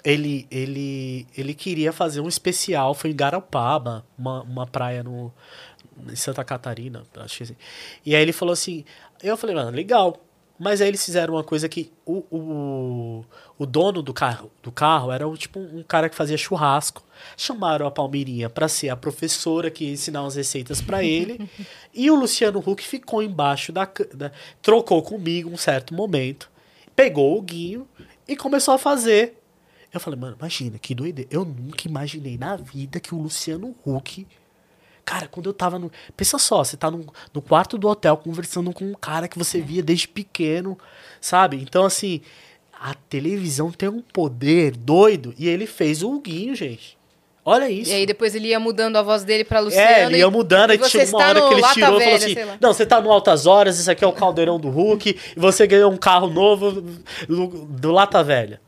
ele, 0.04 0.46
ele, 0.52 1.26
ele 1.38 1.54
queria 1.54 1.94
fazer 1.94 2.20
um 2.20 2.28
especial, 2.28 2.94
foi 2.94 3.12
em 3.12 3.16
Garopaba, 3.16 4.06
uma, 4.18 4.42
uma 4.44 4.68
praia 4.68 5.02
no, 5.02 5.34
em 6.10 6.16
Santa 6.16 6.44
Catarina, 6.44 7.04
acho 7.18 7.38
que 7.38 7.44
assim. 7.44 7.56
E 8.06 8.16
aí 8.16 8.22
ele 8.22 8.34
falou 8.34 8.54
assim, 8.54 8.84
eu 9.22 9.38
falei, 9.38 9.56
mano, 9.56 9.72
legal. 9.72 10.22
Mas 10.58 10.80
aí 10.80 10.88
eles 10.88 11.04
fizeram 11.04 11.34
uma 11.34 11.44
coisa 11.44 11.68
que 11.68 11.92
o, 12.06 12.24
o, 12.32 13.26
o 13.58 13.66
dono 13.66 14.02
do 14.02 14.14
carro, 14.14 14.50
do 14.64 14.72
carro 14.72 15.12
era 15.12 15.28
um, 15.28 15.36
tipo 15.36 15.60
um 15.60 15.84
cara 15.84 16.08
que 16.08 16.16
fazia 16.16 16.38
churrasco. 16.38 17.04
Chamaram 17.36 17.86
a 17.86 17.92
Palmeirinha 17.92 18.50
para 18.50 18.70
ser 18.70 18.88
a 18.88 18.96
professora 18.96 19.70
que 19.70 19.84
ia 19.84 19.92
ensinar 19.92 20.22
umas 20.22 20.36
receitas 20.36 20.82
para 20.82 21.04
ele. 21.04 21.50
e 21.94 22.10
o 22.10 22.16
Luciano 22.16 22.60
Huck 22.60 22.82
ficou 22.84 23.22
embaixo 23.22 23.74
da, 23.74 23.86
da. 24.14 24.32
Trocou 24.62 25.02
comigo 25.04 25.50
um 25.50 25.58
certo 25.58 25.94
momento. 25.94 26.50
Pegou 26.96 27.38
o 27.38 27.42
Guinho 27.42 27.86
e 28.26 28.38
começou 28.38 28.74
a 28.74 28.78
fazer. 28.78 29.42
Eu 29.94 30.00
falei, 30.00 30.18
mano, 30.20 30.38
imagina, 30.40 30.80
que 30.80 30.96
doideira. 30.96 31.30
Eu 31.32 31.44
nunca 31.44 31.88
imaginei 31.88 32.38
na 32.38 32.56
vida 32.56 33.00
que 33.02 33.14
o 33.14 33.22
Luciano 33.22 33.76
Huck 33.86 34.26
Cara, 35.06 35.28
quando 35.28 35.48
eu 35.48 35.54
tava 35.54 35.78
no. 35.78 35.92
Pensa 36.18 36.40
só, 36.40 36.64
você 36.64 36.76
tá 36.76 36.90
no, 36.90 37.06
no 37.32 37.42
quarto 37.42 37.78
do 37.78 37.88
hotel 37.88 38.18
conversando 38.18 38.74
com 38.74 38.86
um 38.86 38.96
cara 38.96 39.28
que 39.28 39.38
você 39.38 39.62
via 39.62 39.84
desde 39.84 40.08
pequeno, 40.08 40.78
sabe? 41.22 41.58
Então, 41.62 41.86
assim, 41.86 42.22
a 42.74 42.96
televisão 43.08 43.72
tem 43.72 43.88
um 43.88 44.02
poder 44.02 44.76
doido 44.76 45.34
e 45.38 45.48
ele 45.48 45.68
fez 45.68 46.02
o 46.02 46.12
Huguinho, 46.12 46.56
gente. 46.56 46.98
Olha 47.48 47.70
isso. 47.70 47.92
E 47.92 47.94
aí 47.94 48.06
depois 48.08 48.34
ele 48.34 48.48
ia 48.48 48.60
mudando 48.60 48.96
a 48.96 49.04
voz 49.04 49.24
dele 49.24 49.44
pra 49.44 49.60
Luciano. 49.60 49.88
É, 49.88 50.06
ele 50.06 50.18
ia 50.18 50.30
mudando, 50.32 50.72
aí 50.72 50.84
chegou 50.86 51.20
uma 51.20 51.28
hora 51.28 51.42
que 51.42 51.54
ele 51.54 51.62
Lata 51.62 51.74
tirou 51.76 52.02
e 52.02 52.04
falou 52.04 52.16
assim. 52.18 52.36
Não, 52.60 52.74
você 52.74 52.86
tá 52.88 53.00
no 53.00 53.12
Altas 53.12 53.46
Horas, 53.46 53.80
esse 53.80 53.92
aqui 53.92 54.04
é 54.04 54.08
o 54.08 54.12
caldeirão 54.12 54.60
do 54.60 54.70
Hulk, 54.70 55.16
e 55.38 55.40
você 55.40 55.68
ganhou 55.68 55.92
um 55.92 55.98
carro 55.98 56.28
novo 56.28 56.82
do, 57.30 57.48
do 57.48 57.92
Lata 57.92 58.24
Velha. 58.24 58.60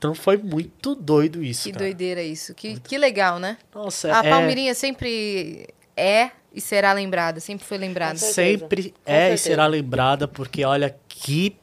Então 0.00 0.14
foi 0.14 0.38
muito 0.38 0.94
doido 0.94 1.44
isso. 1.44 1.64
Que 1.64 1.72
cara. 1.72 1.84
doideira 1.84 2.22
isso. 2.22 2.54
Que, 2.54 2.80
que 2.80 2.96
legal, 2.96 3.38
né? 3.38 3.58
Nossa, 3.74 4.18
A 4.18 4.24
é, 4.24 4.30
Palmeirinha 4.30 4.74
sempre 4.74 5.68
é 5.94 6.30
e 6.54 6.58
será 6.58 6.94
lembrada. 6.94 7.38
Sempre 7.38 7.66
foi 7.66 7.76
lembrada. 7.76 8.16
sempre 8.16 8.94
é 9.04 9.34
e 9.34 9.36
será 9.36 9.66
lembrada, 9.66 10.26
porque 10.26 10.64
olha 10.64 10.96
que, 11.06 11.54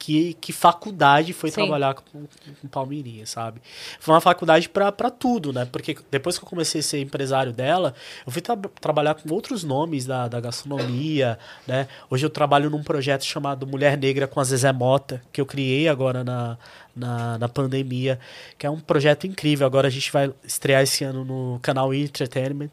que, 0.00 0.32
que 0.40 0.50
faculdade 0.50 1.34
foi 1.34 1.50
Sim. 1.50 1.56
trabalhar 1.60 1.92
com, 1.94 2.24
com 2.62 2.68
Palmeirinha, 2.68 3.26
sabe? 3.26 3.60
Foi 4.00 4.14
uma 4.14 4.20
faculdade 4.20 4.66
pra 4.66 4.90
pra 4.90 5.10
tudo, 5.10 5.52
né? 5.52 5.66
Porque 5.70 5.94
depois 6.10 6.38
que 6.38 6.44
eu 6.44 6.48
comecei 6.48 6.80
a 6.80 6.82
ser 6.82 7.00
empresário 7.02 7.52
dela, 7.52 7.94
eu 8.26 8.32
fui 8.32 8.40
tra- 8.40 8.56
trabalhar 8.80 9.14
com 9.14 9.32
outros 9.32 9.62
nomes 9.62 10.06
da, 10.06 10.26
da 10.26 10.40
gastronomia, 10.40 11.38
né? 11.66 11.86
Hoje 12.08 12.24
eu 12.24 12.30
trabalho 12.30 12.70
num 12.70 12.82
projeto 12.82 13.24
chamado 13.26 13.66
Mulher 13.66 13.98
Negra 13.98 14.26
com 14.26 14.40
a 14.40 14.44
Zezé 14.44 14.72
Mota, 14.72 15.20
que 15.30 15.38
eu 15.38 15.44
criei 15.44 15.86
agora 15.86 16.24
na, 16.24 16.56
na, 16.96 17.36
na 17.36 17.48
pandemia, 17.48 18.18
que 18.58 18.64
é 18.66 18.70
um 18.70 18.80
projeto 18.80 19.26
incrível. 19.26 19.66
Agora 19.66 19.86
a 19.86 19.90
gente 19.90 20.10
vai 20.10 20.32
estrear 20.42 20.82
esse 20.82 21.04
ano 21.04 21.26
no 21.26 21.58
canal 21.60 21.92
Entertainment, 21.92 22.70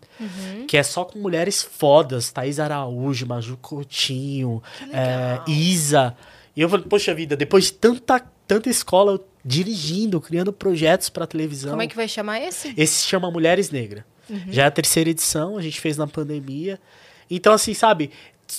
que 0.65 0.77
é 0.77 0.83
só 0.83 1.03
com 1.03 1.19
mulheres 1.19 1.61
fodas, 1.61 2.31
Thaís 2.31 2.57
Araújo, 2.57 3.27
Maju 3.27 3.57
Coutinho, 3.57 4.63
é, 4.93 5.41
Isa. 5.45 6.15
E 6.57 6.61
eu 6.61 6.67
falei, 6.67 6.87
poxa 6.89 7.13
vida, 7.13 7.37
depois 7.37 7.65
de 7.65 7.73
tanta, 7.73 8.19
tanta 8.47 8.67
escola 8.67 9.23
dirigindo, 9.45 10.19
criando 10.19 10.51
projetos 10.51 11.07
para 11.07 11.27
televisão. 11.27 11.69
Como 11.69 11.83
é 11.83 11.87
que 11.87 11.95
vai 11.95 12.07
chamar 12.07 12.41
esse? 12.41 12.73
Esse 12.75 12.95
se 12.95 13.05
chama 13.05 13.29
Mulheres 13.29 13.69
Negras. 13.69 14.03
Já 14.49 14.63
é 14.63 14.65
a 14.65 14.71
terceira 14.71 15.07
edição, 15.07 15.55
a 15.55 15.61
gente 15.61 15.79
fez 15.79 15.97
na 15.97 16.07
pandemia. 16.07 16.79
Então, 17.29 17.53
assim, 17.53 17.75
sabe, 17.75 18.09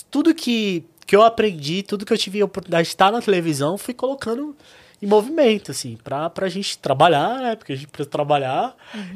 tudo 0.09 0.33
que, 0.33 0.85
que 1.05 1.13
eu 1.13 1.21
aprendi, 1.21 1.83
tudo 1.83 2.05
que 2.05 2.13
eu 2.13 2.17
tive 2.17 2.41
a 2.41 2.45
oportunidade 2.45 2.83
de 2.87 2.93
estar 2.93 3.11
na 3.11 3.21
televisão, 3.21 3.77
fui 3.77 3.93
colocando 3.93 4.55
em 5.01 5.05
movimento, 5.05 5.71
assim, 5.71 5.97
pra, 6.01 6.29
pra 6.29 6.47
gente 6.47 6.77
trabalhar, 6.77 7.37
né? 7.39 7.55
Porque 7.57 7.73
a 7.73 7.75
gente 7.75 7.87
precisa 7.89 8.09
trabalhar. 8.09 8.75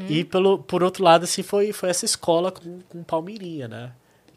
E 0.10 0.26
pelo, 0.26 0.60
por 0.60 0.84
outro 0.84 1.03
lado, 1.03 1.23
assim, 1.23 1.41
foi, 1.41 1.72
foi 1.72 1.89
essa 1.89 2.03
escola 2.03 2.51
com, 2.51 2.81
com 2.89 3.01
Palmeirinha, 3.01 3.69
né? 3.69 3.91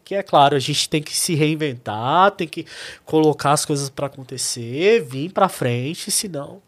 Que 0.07 0.15
é 0.15 0.23
claro, 0.23 0.55
a 0.55 0.59
gente 0.59 0.87
tem 0.87 1.01
que 1.03 1.13
se 1.13 1.35
reinventar, 1.35 2.31
tem 2.31 2.47
que 2.47 2.65
colocar 3.05 3.51
as 3.51 3.65
coisas 3.65 3.89
pra 3.89 4.05
acontecer, 4.07 5.01
vir 5.03 5.33
pra 5.33 5.49
frente, 5.49 6.09
senão. 6.09 6.61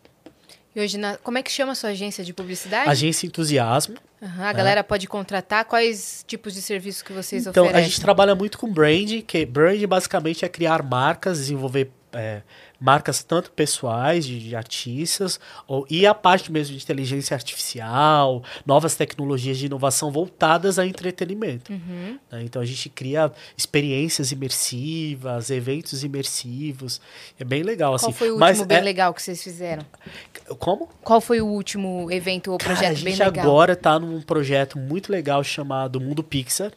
E 0.75 0.81
hoje, 0.81 0.97
na- 0.97 1.15
como 1.15 1.37
é 1.37 1.41
que 1.41 1.49
chama 1.49 1.71
a 1.71 1.75
sua 1.75 1.91
agência 1.91 2.21
de 2.21 2.33
publicidade? 2.33 2.89
Agência 2.89 3.25
Entusiasmo. 3.25 3.95
Aham, 4.21 4.43
a 4.43 4.51
galera 4.51 4.83
pode 4.83 5.07
contratar. 5.07 5.63
Quais 5.63 6.25
tipos 6.27 6.53
de 6.53 6.61
serviços 6.61 7.01
que 7.01 7.13
vocês 7.13 7.47
Então, 7.47 7.63
oferecem? 7.63 7.85
a 7.85 7.87
gente 7.87 8.01
trabalha 8.01 8.35
muito 8.35 8.57
com 8.57 8.69
brand, 8.69 9.21
que 9.25 9.45
brand 9.45 9.81
basicamente 9.85 10.43
é 10.43 10.49
criar 10.49 10.83
marcas, 10.83 11.37
desenvolver 11.37 11.89
é, 12.11 12.41
marcas 12.80 13.22
tanto 13.23 13.51
pessoais, 13.51 14.26
de, 14.26 14.39
de 14.39 14.56
artistas, 14.56 15.39
ou, 15.68 15.85
e 15.89 16.06
a 16.07 16.14
parte 16.14 16.51
mesmo 16.51 16.76
de 16.77 16.81
inteligência 16.84 17.35
artificial, 17.35 18.43
novas 18.65 18.95
tecnologias 18.95 19.57
de 19.57 19.65
inovação 19.65 20.11
voltadas 20.11 20.80
a 20.80 20.85
entretenimento. 20.85 21.72
Uhum. 21.72 22.18
né? 22.31 22.43
Então, 22.43 22.61
a 22.61 22.65
gente 22.65 22.88
cria 22.89 23.31
experiências 23.57 24.31
imersivas, 24.31 25.49
eventos 25.49 26.03
imersivos. 26.03 27.01
É 27.39 27.43
bem 27.43 27.64
legal, 27.64 27.91
Qual 27.91 27.95
assim. 28.10 28.11
foi 28.14 28.31
o 28.31 28.38
Mas 28.39 28.57
último 28.57 28.68
bem 28.68 28.77
é- 28.77 28.81
legal 28.81 29.14
que 29.14 29.22
vocês 29.22 29.43
fizeram? 29.43 29.85
Como? 30.57 30.88
Qual 31.03 31.19
foi 31.22 31.41
o 31.41 31.45
último 31.47 32.10
evento 32.11 32.51
ou 32.51 32.57
Cara, 32.57 32.73
projeto 32.73 32.91
a 32.99 33.03
bem 33.03 33.14
gente 33.14 33.23
legal? 33.23 33.45
agora 33.45 33.76
tá 33.76 33.99
num 33.99 34.22
projeto 34.22 34.77
muito 34.77 35.11
legal 35.11 35.43
chamado 35.43 35.99
Mundo 35.99 36.23
Pixar, 36.23 36.72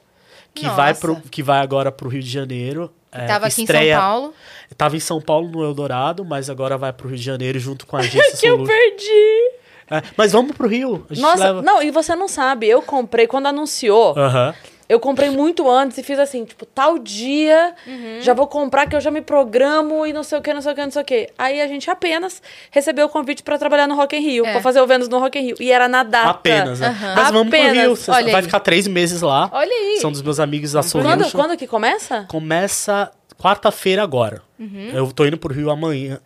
que, 0.54 0.64
Nossa. 0.64 0.76
vai, 0.76 0.94
pro, 0.94 1.20
que 1.30 1.42
vai 1.42 1.60
agora 1.60 1.90
pro 1.90 2.08
Rio 2.08 2.22
de 2.22 2.28
Janeiro. 2.30 2.92
É, 3.12 3.26
Tava 3.26 3.46
aqui 3.46 3.60
estreia- 3.60 3.92
em 3.92 3.94
São 3.94 4.00
Paulo. 4.02 4.34
Tava 4.76 4.96
em 4.96 5.00
São 5.00 5.20
Paulo 5.20 5.48
no 5.50 5.62
Eldorado, 5.62 6.24
mas 6.24 6.48
agora 6.48 6.78
vai 6.78 6.92
pro 6.92 7.08
Rio 7.08 7.18
de 7.18 7.22
Janeiro 7.22 7.58
junto 7.58 7.86
com 7.86 7.96
a 7.96 8.00
agência 8.00 8.38
Que 8.38 8.46
eu 8.46 8.64
perdi. 8.64 9.52
É, 9.90 10.02
mas 10.16 10.32
vamos 10.32 10.56
pro 10.56 10.66
Rio. 10.66 11.06
Nossa, 11.18 11.44
leva... 11.48 11.62
não, 11.62 11.82
e 11.82 11.90
você 11.90 12.16
não 12.16 12.26
sabe, 12.26 12.66
eu 12.68 12.80
comprei 12.80 13.26
quando 13.26 13.46
anunciou. 13.46 14.18
Aham. 14.18 14.54
Eu 14.88 14.98
comprei 15.00 15.30
muito 15.30 15.70
antes 15.70 15.96
e 15.98 16.02
fiz 16.02 16.18
assim, 16.18 16.44
tipo, 16.44 16.66
tal 16.66 16.98
dia 16.98 17.74
já 18.20 18.34
vou 18.34 18.46
comprar 18.46 18.86
que 18.86 18.94
eu 18.96 19.00
já 19.00 19.10
me 19.10 19.20
programo 19.20 20.04
e 20.06 20.12
não 20.12 20.22
sei 20.22 20.38
o 20.38 20.42
que, 20.42 20.52
não 20.52 20.60
sei 20.60 20.72
o 20.72 20.74
que, 20.74 20.82
não 20.82 20.90
sei 20.90 21.02
o 21.02 21.04
que. 21.04 21.28
Aí 21.38 21.60
a 21.60 21.66
gente 21.66 21.90
apenas 21.90 22.42
recebeu 22.70 23.06
o 23.06 23.08
convite 23.08 23.42
pra 23.42 23.56
trabalhar 23.58 23.86
no 23.86 23.94
Rock 23.94 24.16
in 24.16 24.20
Rio, 24.20 24.46
É. 24.46 24.52
pra 24.52 24.60
fazer 24.60 24.80
o 24.80 24.86
Vênus 24.86 25.08
no 25.08 25.18
Rock 25.18 25.38
in 25.38 25.42
Rio. 25.42 25.56
E 25.60 25.70
era 25.72 25.88
na 25.88 26.02
data. 26.02 26.30
Apenas, 26.30 26.80
né? 26.80 26.88
Aham. 26.88 27.14
Mas 27.16 27.30
vamos 27.30 27.48
pro 27.50 27.58
Apenas. 27.58 27.76
Rio. 27.78 27.96
Você 27.96 28.10
Olha 28.10 28.24
vai 28.32 28.34
aí. 28.40 28.42
ficar 28.42 28.60
três 28.60 28.86
meses 28.86 29.22
lá. 29.22 29.48
Olha 29.52 29.70
aí. 29.72 29.98
São 30.00 30.10
dos 30.12 30.20
meus 30.22 30.38
amigos 30.40 30.72
da 30.72 30.80
Quando, 30.82 30.90
Solution. 31.20 31.38
quando 31.38 31.56
que 31.56 31.66
começa? 31.66 32.26
Começa 32.28 33.10
quarta-feira 33.38 34.02
agora. 34.02 34.42
Uhum. 34.58 34.90
Eu 34.92 35.10
tô 35.12 35.24
indo 35.24 35.36
pro 35.38 35.52
Rio 35.54 35.70
amanhã. 35.70 36.20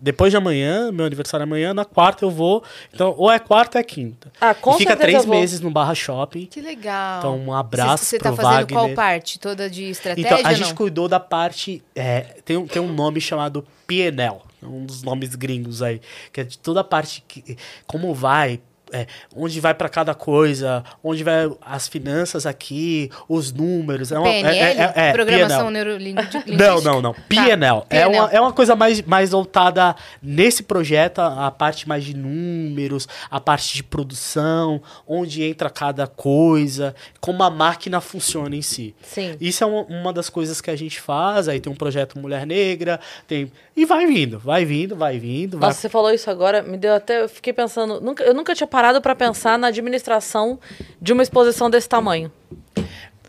Depois 0.00 0.30
de 0.32 0.36
amanhã, 0.36 0.90
meu 0.90 1.04
aniversário 1.04 1.42
é 1.42 1.44
amanhã, 1.44 1.74
na 1.74 1.84
quarta 1.84 2.24
eu 2.24 2.30
vou. 2.30 2.64
Então, 2.92 3.14
ou 3.18 3.30
é 3.30 3.38
quarta 3.38 3.78
ou 3.78 3.80
é 3.80 3.84
quinta. 3.84 4.32
Ah, 4.40 4.54
com 4.54 4.74
e 4.74 4.78
fica 4.78 4.96
três 4.96 5.24
meses 5.26 5.60
no 5.60 5.70
Barra 5.70 5.94
Shopping. 5.94 6.46
Que 6.46 6.60
legal. 6.60 7.18
Então, 7.18 7.38
um 7.38 7.52
abraço 7.52 8.04
Você 8.04 8.18
tá 8.18 8.32
pro 8.32 8.36
fazendo 8.42 8.60
Wagner. 8.62 8.78
qual 8.78 8.94
parte? 8.94 9.38
Toda 9.38 9.68
de 9.68 9.84
estratégia, 9.90 10.26
Então, 10.26 10.50
a 10.50 10.54
gente 10.54 10.74
cuidou 10.74 11.08
da 11.08 11.20
parte. 11.20 11.82
é, 11.94 12.20
tem, 12.44 12.56
um, 12.56 12.66
tem 12.66 12.80
um 12.80 12.92
nome 12.92 13.20
chamado 13.20 13.66
PNL, 13.86 14.38
um 14.62 14.84
dos 14.86 15.02
nomes 15.02 15.34
gringos 15.34 15.82
aí, 15.82 16.00
que 16.32 16.40
é 16.40 16.44
de 16.44 16.58
toda 16.58 16.80
a 16.80 16.84
parte 16.84 17.22
que. 17.26 17.56
Como 17.86 18.14
vai. 18.14 18.60
É, 18.92 19.06
onde 19.34 19.60
vai 19.60 19.74
para 19.74 19.88
cada 19.88 20.14
coisa, 20.14 20.84
onde 21.02 21.22
vai 21.24 21.50
as 21.60 21.88
finanças 21.88 22.46
aqui, 22.46 23.10
os 23.28 23.52
números. 23.52 24.12
É 24.12 24.18
uma, 24.18 24.28
é- 24.28 24.42
PNL? 24.42 24.80
é- 24.80 24.92
é, 25.08 25.12
Programação 25.12 25.66
PNL. 25.66 25.72
neurolinguística? 25.72 26.44
Não, 26.46 26.80
não, 26.80 27.00
não. 27.00 27.14
PNL. 27.28 27.82
É, 27.88 28.00
PNL. 28.00 28.18
uma, 28.18 28.30
é 28.30 28.40
uma 28.40 28.52
coisa 28.52 28.76
mais, 28.76 29.00
mais 29.02 29.30
voltada 29.30 29.94
nesse 30.22 30.62
projeto, 30.62 31.20
a, 31.20 31.46
a 31.46 31.50
parte 31.50 31.88
mais 31.88 32.04
de 32.04 32.16
números, 32.16 33.08
a 33.30 33.40
parte 33.40 33.74
de 33.74 33.82
produção, 33.82 34.82
onde 35.06 35.42
entra 35.42 35.70
cada 35.70 36.06
coisa, 36.06 36.94
como 37.20 37.42
a 37.42 37.50
máquina 37.50 38.00
funciona 38.00 38.54
em 38.54 38.62
si. 38.62 38.94
Sim. 39.02 39.36
Isso 39.40 39.64
é 39.64 39.66
uma, 39.66 39.82
uma 39.82 40.12
das 40.12 40.28
coisas 40.28 40.60
que 40.60 40.70
a 40.70 40.76
gente 40.76 41.00
faz. 41.00 41.48
Aí 41.48 41.60
tem 41.60 41.72
um 41.72 41.76
projeto 41.76 42.18
Mulher 42.18 42.46
Negra, 42.46 43.00
tem. 43.26 43.50
E 43.76 43.86
vai 43.86 44.06
vindo, 44.06 44.38
vai 44.38 44.64
vindo, 44.64 44.96
vai 44.96 45.18
vindo. 45.18 45.58
Vai... 45.58 45.68
Nossa, 45.68 45.80
você 45.80 45.88
falou 45.88 46.12
isso 46.12 46.28
agora, 46.30 46.62
me 46.62 46.76
deu 46.76 46.94
até. 46.94 47.22
Eu 47.22 47.28
fiquei 47.28 47.52
pensando. 47.52 48.00
Nunca, 48.00 48.22
eu 48.22 48.34
nunca 48.34 48.54
tinha 48.54 48.66
parado 48.66 48.79
pra 49.00 49.14
pensar 49.14 49.58
na 49.58 49.66
administração 49.66 50.58
de 51.00 51.12
uma 51.12 51.22
exposição 51.22 51.68
desse 51.68 51.88
tamanho. 51.88 52.30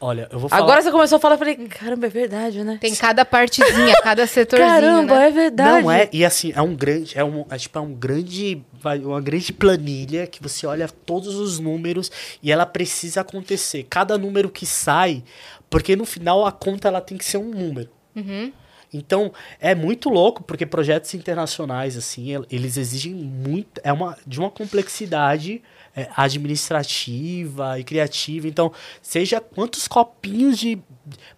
Olha, 0.03 0.27
eu 0.31 0.39
vou 0.39 0.49
falar. 0.49 0.63
Agora 0.63 0.81
você 0.81 0.91
começou 0.91 1.17
a 1.17 1.19
falar, 1.19 1.35
eu 1.35 1.37
falei, 1.37 1.55
caramba, 1.67 2.07
é 2.07 2.09
verdade, 2.09 2.63
né? 2.63 2.79
Tem 2.81 2.95
cada 2.95 3.23
partezinha, 3.23 3.93
cada 4.01 4.25
setorzinho, 4.25 4.67
Caramba, 4.67 5.19
né? 5.19 5.27
é 5.27 5.31
verdade. 5.31 5.83
Não 5.83 5.91
é, 5.91 6.09
e 6.11 6.25
assim, 6.25 6.51
é 6.55 6.61
um 6.61 6.73
grande, 6.73 7.15
é 7.15 7.23
um, 7.23 7.45
é 7.47 7.55
tipo, 7.55 7.77
é 7.77 7.81
um 7.81 7.93
grande, 7.93 8.63
vai, 8.73 8.97
uma 8.97 9.21
grande 9.21 9.53
planilha 9.53 10.25
que 10.25 10.41
você 10.41 10.65
olha 10.65 10.87
todos 10.87 11.35
os 11.35 11.59
números 11.59 12.11
e 12.41 12.51
ela 12.51 12.65
precisa 12.65 13.21
acontecer. 13.21 13.85
Cada 13.87 14.17
número 14.17 14.49
que 14.49 14.65
sai, 14.65 15.23
porque 15.69 15.95
no 15.95 16.03
final 16.05 16.47
a 16.47 16.51
conta 16.51 16.87
ela 16.87 16.99
tem 16.99 17.15
que 17.15 17.23
ser 17.23 17.37
um 17.37 17.51
número. 17.51 17.89
Uhum. 18.15 18.51
Então, 18.93 19.31
é 19.59 19.73
muito 19.73 20.09
louco, 20.09 20.43
porque 20.43 20.65
projetos 20.65 21.13
internacionais, 21.13 21.95
assim, 21.95 22.29
el- 22.31 22.45
eles 22.51 22.75
exigem 22.75 23.13
muito, 23.13 23.79
é 23.83 23.93
uma, 23.93 24.17
de 24.27 24.39
uma 24.39 24.49
complexidade 24.51 25.61
é, 25.95 26.07
administrativa 26.15 27.79
e 27.79 27.83
criativa. 27.83 28.47
Então, 28.47 28.71
seja 29.01 29.39
quantos 29.39 29.87
copinhos 29.87 30.57
de 30.57 30.77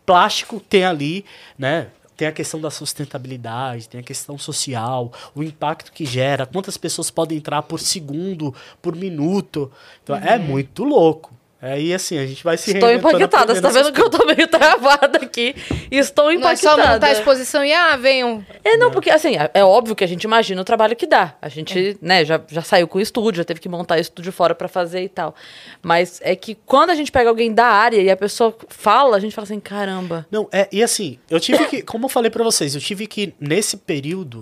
plástico 0.06 0.60
tem 0.60 0.84
ali, 0.86 1.26
né? 1.58 1.88
Tem 2.16 2.28
a 2.28 2.32
questão 2.32 2.62
da 2.62 2.70
sustentabilidade, 2.70 3.90
tem 3.90 4.00
a 4.00 4.04
questão 4.04 4.38
social, 4.38 5.12
o 5.34 5.42
impacto 5.42 5.92
que 5.92 6.06
gera, 6.06 6.46
quantas 6.46 6.78
pessoas 6.78 7.10
podem 7.10 7.40
entrar 7.40 7.64
por 7.64 7.80
segundo, 7.80 8.54
por 8.82 8.96
minuto. 8.96 9.72
Então, 10.04 10.16
é 10.16 10.38
muito 10.38 10.84
louco. 10.84 11.34
É, 11.64 11.82
e 11.82 11.94
assim, 11.94 12.18
a 12.18 12.26
gente 12.26 12.44
vai 12.44 12.58
se 12.58 12.72
Estou 12.72 12.92
impactada. 12.92 13.56
Você 13.56 13.62
tá 13.62 13.70
vendo 13.70 13.94
que 13.94 14.02
eu 14.02 14.10
tô 14.10 14.26
meio 14.26 14.46
travada 14.52 15.20
aqui. 15.20 15.56
Estou 15.90 16.26
Não 16.26 16.32
é 16.32 16.36
impactada. 16.36 16.84
só 16.84 16.94
montar 16.94 17.08
a 17.08 17.12
exposição 17.14 17.64
e, 17.64 17.72
ah, 17.72 17.96
venham. 17.96 18.46
É, 18.66 18.76
não, 18.76 18.92
porque 18.92 19.10
assim, 19.10 19.38
é, 19.38 19.50
é 19.54 19.64
óbvio 19.64 19.96
que 19.96 20.04
a 20.04 20.08
gente 20.08 20.26
imagina 20.26 20.62
o 20.62 20.66
trabalho 20.66 20.94
que 20.94 21.08
dá. 21.08 21.36
A 21.42 21.48
gente, 21.48 21.98
né, 22.02 22.26
já, 22.26 22.42
já 22.50 22.62
saiu 22.62 22.86
com 22.86 22.98
o 22.98 23.02
estúdio, 23.02 23.38
já 23.38 23.46
teve 23.46 23.62
que 23.62 23.70
montar 23.70 23.98
estúdio 23.98 24.34
fora 24.34 24.54
pra 24.54 24.68
fazer 24.68 25.04
e 25.04 25.10
tal. 25.10 25.34
Mas 25.82 26.20
é 26.22 26.36
que 26.36 26.54
quando 26.66 26.90
a 26.90 26.96
gente 26.96 27.14
pega 27.14 27.30
alguém 27.30 27.54
da 27.54 27.68
área 27.68 28.02
e 28.02 28.12
a 28.12 28.18
pessoa 28.18 28.54
fala, 28.68 29.16
a 29.16 29.20
gente 29.22 29.34
fala 29.34 29.46
assim, 29.46 29.62
caramba. 29.62 30.28
Não, 30.30 30.50
é, 30.52 30.68
e 30.70 30.84
assim, 30.84 31.18
eu 31.30 31.40
tive 31.40 31.66
que, 31.68 31.82
como 31.82 32.08
eu 32.08 32.10
falei 32.10 32.30
pra 32.30 32.44
vocês, 32.44 32.76
eu 32.76 32.82
tive 32.82 33.08
que, 33.08 33.34
nesse 33.40 33.78
período, 33.78 34.42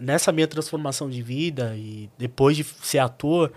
nessa 0.00 0.32
minha 0.32 0.48
transformação 0.48 1.08
de 1.08 1.22
vida 1.22 1.74
e 1.76 2.10
depois 2.18 2.56
de 2.56 2.66
ser 2.82 2.98
ator, 2.98 3.52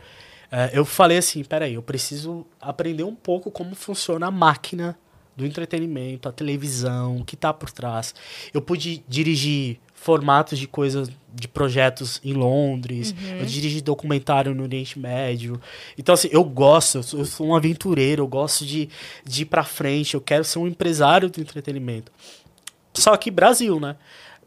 eh, 0.52 0.72
eu 0.74 0.86
falei 0.86 1.18
assim, 1.18 1.44
peraí, 1.44 1.74
eu 1.74 1.82
preciso 1.82 2.46
aprender 2.60 3.04
um 3.04 3.16
pouco 3.16 3.52
como 3.52 3.76
funciona 3.76 4.28
a 4.28 4.32
máquina 4.32 4.98
do 5.36 5.46
entretenimento, 5.46 6.28
a 6.28 6.32
televisão, 6.32 7.18
o 7.18 7.26
que 7.26 7.38
tá 7.38 7.54
por 7.54 7.72
trás. 7.72 8.14
Eu 8.54 8.62
pude 8.62 9.04
dirigir 9.08 9.80
formatos 9.94 10.58
de 10.58 10.68
coisas, 10.68 11.10
de 11.34 11.48
projetos 11.48 12.22
em 12.24 12.34
Londres, 12.34 13.14
eu 13.38 13.46
dirigi 13.46 13.82
documentário 13.82 14.56
no 14.56 14.64
Oriente 14.64 14.98
Médio. 14.98 15.62
Então, 15.98 16.14
assim, 16.14 16.30
eu 16.32 16.44
gosto, 16.44 17.00
eu 17.00 17.04
sou, 17.04 17.20
eu 17.20 17.26
sou 17.26 17.48
um 17.48 17.56
aventureiro, 17.56 18.24
eu 18.24 18.28
gosto 18.28 18.66
de, 18.66 18.90
de 19.26 19.42
ir 19.44 19.46
pra 19.46 19.64
frente, 19.64 20.14
eu 20.14 20.22
quero 20.22 20.44
ser 20.44 20.60
um 20.60 20.68
empresário 20.68 21.30
do 21.30 21.42
entretenimento. 21.42 22.12
Só 22.94 23.16
que 23.18 23.30
Brasil, 23.30 23.80
né? 23.80 23.96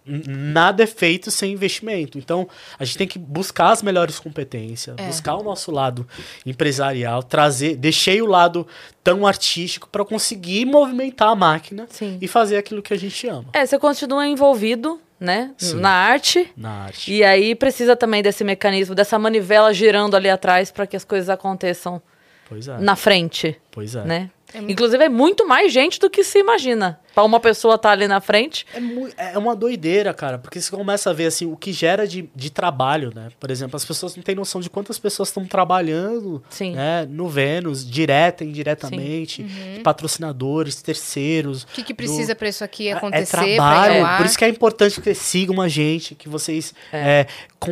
Nada 0.04 0.82
é 0.82 0.86
feito 0.86 1.30
sem 1.30 1.52
investimento. 1.52 2.18
Então, 2.18 2.48
a 2.78 2.84
gente 2.84 2.98
tem 2.98 3.06
que 3.06 3.18
buscar 3.18 3.70
as 3.70 3.82
melhores 3.82 4.18
competências, 4.18 4.96
É. 4.98 5.06
buscar 5.06 5.36
o 5.36 5.42
nosso 5.42 5.70
lado 5.70 6.06
empresarial, 6.44 7.22
trazer. 7.22 7.76
Deixei 7.76 8.20
o 8.20 8.26
lado 8.26 8.66
tão 9.02 9.26
artístico 9.26 9.88
para 9.88 10.04
conseguir 10.04 10.64
movimentar 10.64 11.28
a 11.28 11.34
máquina 11.34 11.86
Sim. 11.90 12.18
e 12.20 12.28
fazer 12.28 12.56
aquilo 12.56 12.82
que 12.82 12.92
a 12.92 12.98
gente 12.98 13.26
ama 13.26 13.46
É, 13.52 13.64
você 13.64 13.78
continua 13.78 14.26
envolvido, 14.26 15.00
né, 15.18 15.52
Sim. 15.56 15.76
na 15.80 15.90
arte. 15.90 16.52
na 16.56 16.70
arte. 16.84 17.12
E 17.12 17.22
aí 17.24 17.54
precisa 17.54 17.94
também 17.96 18.22
desse 18.22 18.42
mecanismo, 18.44 18.94
dessa 18.94 19.18
manivela 19.18 19.72
girando 19.72 20.16
ali 20.16 20.28
atrás 20.28 20.70
pra 20.70 20.86
que 20.86 20.96
as 20.96 21.04
coisas 21.04 21.28
aconteçam 21.28 22.02
Pois 22.48 22.66
é. 22.68 22.78
na 22.78 22.96
frente, 22.96 23.56
Pois 23.70 23.94
é. 23.94 24.04
né? 24.04 24.30
É 24.54 24.58
muito- 24.58 24.72
Inclusive 24.72 25.02
é 25.04 25.08
muito 25.08 25.46
mais 25.48 25.72
gente 25.72 25.98
do 25.98 26.10
que 26.10 26.22
se 26.22 26.38
imagina. 26.38 27.00
Pra 27.14 27.22
uma 27.24 27.38
pessoa 27.40 27.74
estar 27.74 27.90
ali 27.90 28.08
na 28.08 28.20
frente. 28.20 28.66
É, 28.74 28.80
mui- 28.80 29.12
é 29.16 29.36
uma 29.38 29.54
doideira, 29.54 30.14
cara, 30.14 30.38
porque 30.38 30.60
você 30.60 30.70
começa 30.70 31.10
a 31.10 31.12
ver 31.12 31.26
assim 31.26 31.46
o 31.46 31.56
que 31.56 31.72
gera 31.72 32.06
de, 32.06 32.28
de 32.34 32.50
trabalho, 32.50 33.12
né? 33.14 33.28
Por 33.38 33.50
exemplo, 33.50 33.76
as 33.76 33.84
pessoas 33.84 34.16
não 34.16 34.22
têm 34.22 34.34
noção 34.34 34.60
de 34.60 34.70
quantas 34.70 34.98
pessoas 34.98 35.28
estão 35.28 35.44
trabalhando 35.44 36.42
Sim. 36.48 36.72
né, 36.72 37.06
no 37.08 37.28
Vênus, 37.28 37.88
direta 37.88 38.44
e 38.44 38.48
indiretamente, 38.48 39.42
de 39.42 39.80
patrocinadores, 39.80 40.80
terceiros. 40.82 41.64
O 41.64 41.66
que, 41.68 41.82
que 41.82 41.94
precisa 41.94 42.34
pra 42.34 42.48
isso 42.48 42.64
aqui 42.64 42.88
É 42.88 42.92
acontecer, 42.92 43.30
pra 43.30 43.44
trabalho, 43.44 44.16
por 44.16 44.26
isso 44.26 44.38
que 44.38 44.44
é 44.44 44.48
importante 44.48 44.94
que 44.96 45.02
vocês 45.02 45.18
sigam 45.18 45.60
a 45.60 45.68
gente, 45.68 46.14
que 46.14 46.28
vocês 46.28 46.74
é, 46.92 47.26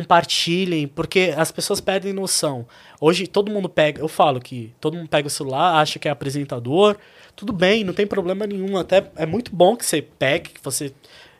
compartilhem, 0.05 0.87
porque 0.87 1.33
as 1.37 1.51
pessoas 1.51 1.79
perdem 1.79 2.13
noção. 2.13 2.65
Hoje 2.99 3.27
todo 3.27 3.51
mundo 3.51 3.69
pega, 3.69 4.01
eu 4.01 4.07
falo 4.07 4.39
que 4.39 4.73
todo 4.79 4.95
mundo 4.97 5.07
pega 5.09 5.27
o 5.27 5.31
celular, 5.31 5.79
acha 5.81 5.97
que 5.99 6.07
é 6.07 6.11
apresentador, 6.11 6.95
tudo 7.41 7.51
bem, 7.53 7.83
não 7.83 7.91
tem 7.93 8.05
problema 8.05 8.45
nenhum, 8.45 8.77
até 8.77 9.09
é 9.15 9.25
muito 9.25 9.55
bom 9.55 9.75
que 9.75 9.83
você 9.83 9.99
pegue, 9.99 10.51
que 10.51 10.63
você 10.63 10.93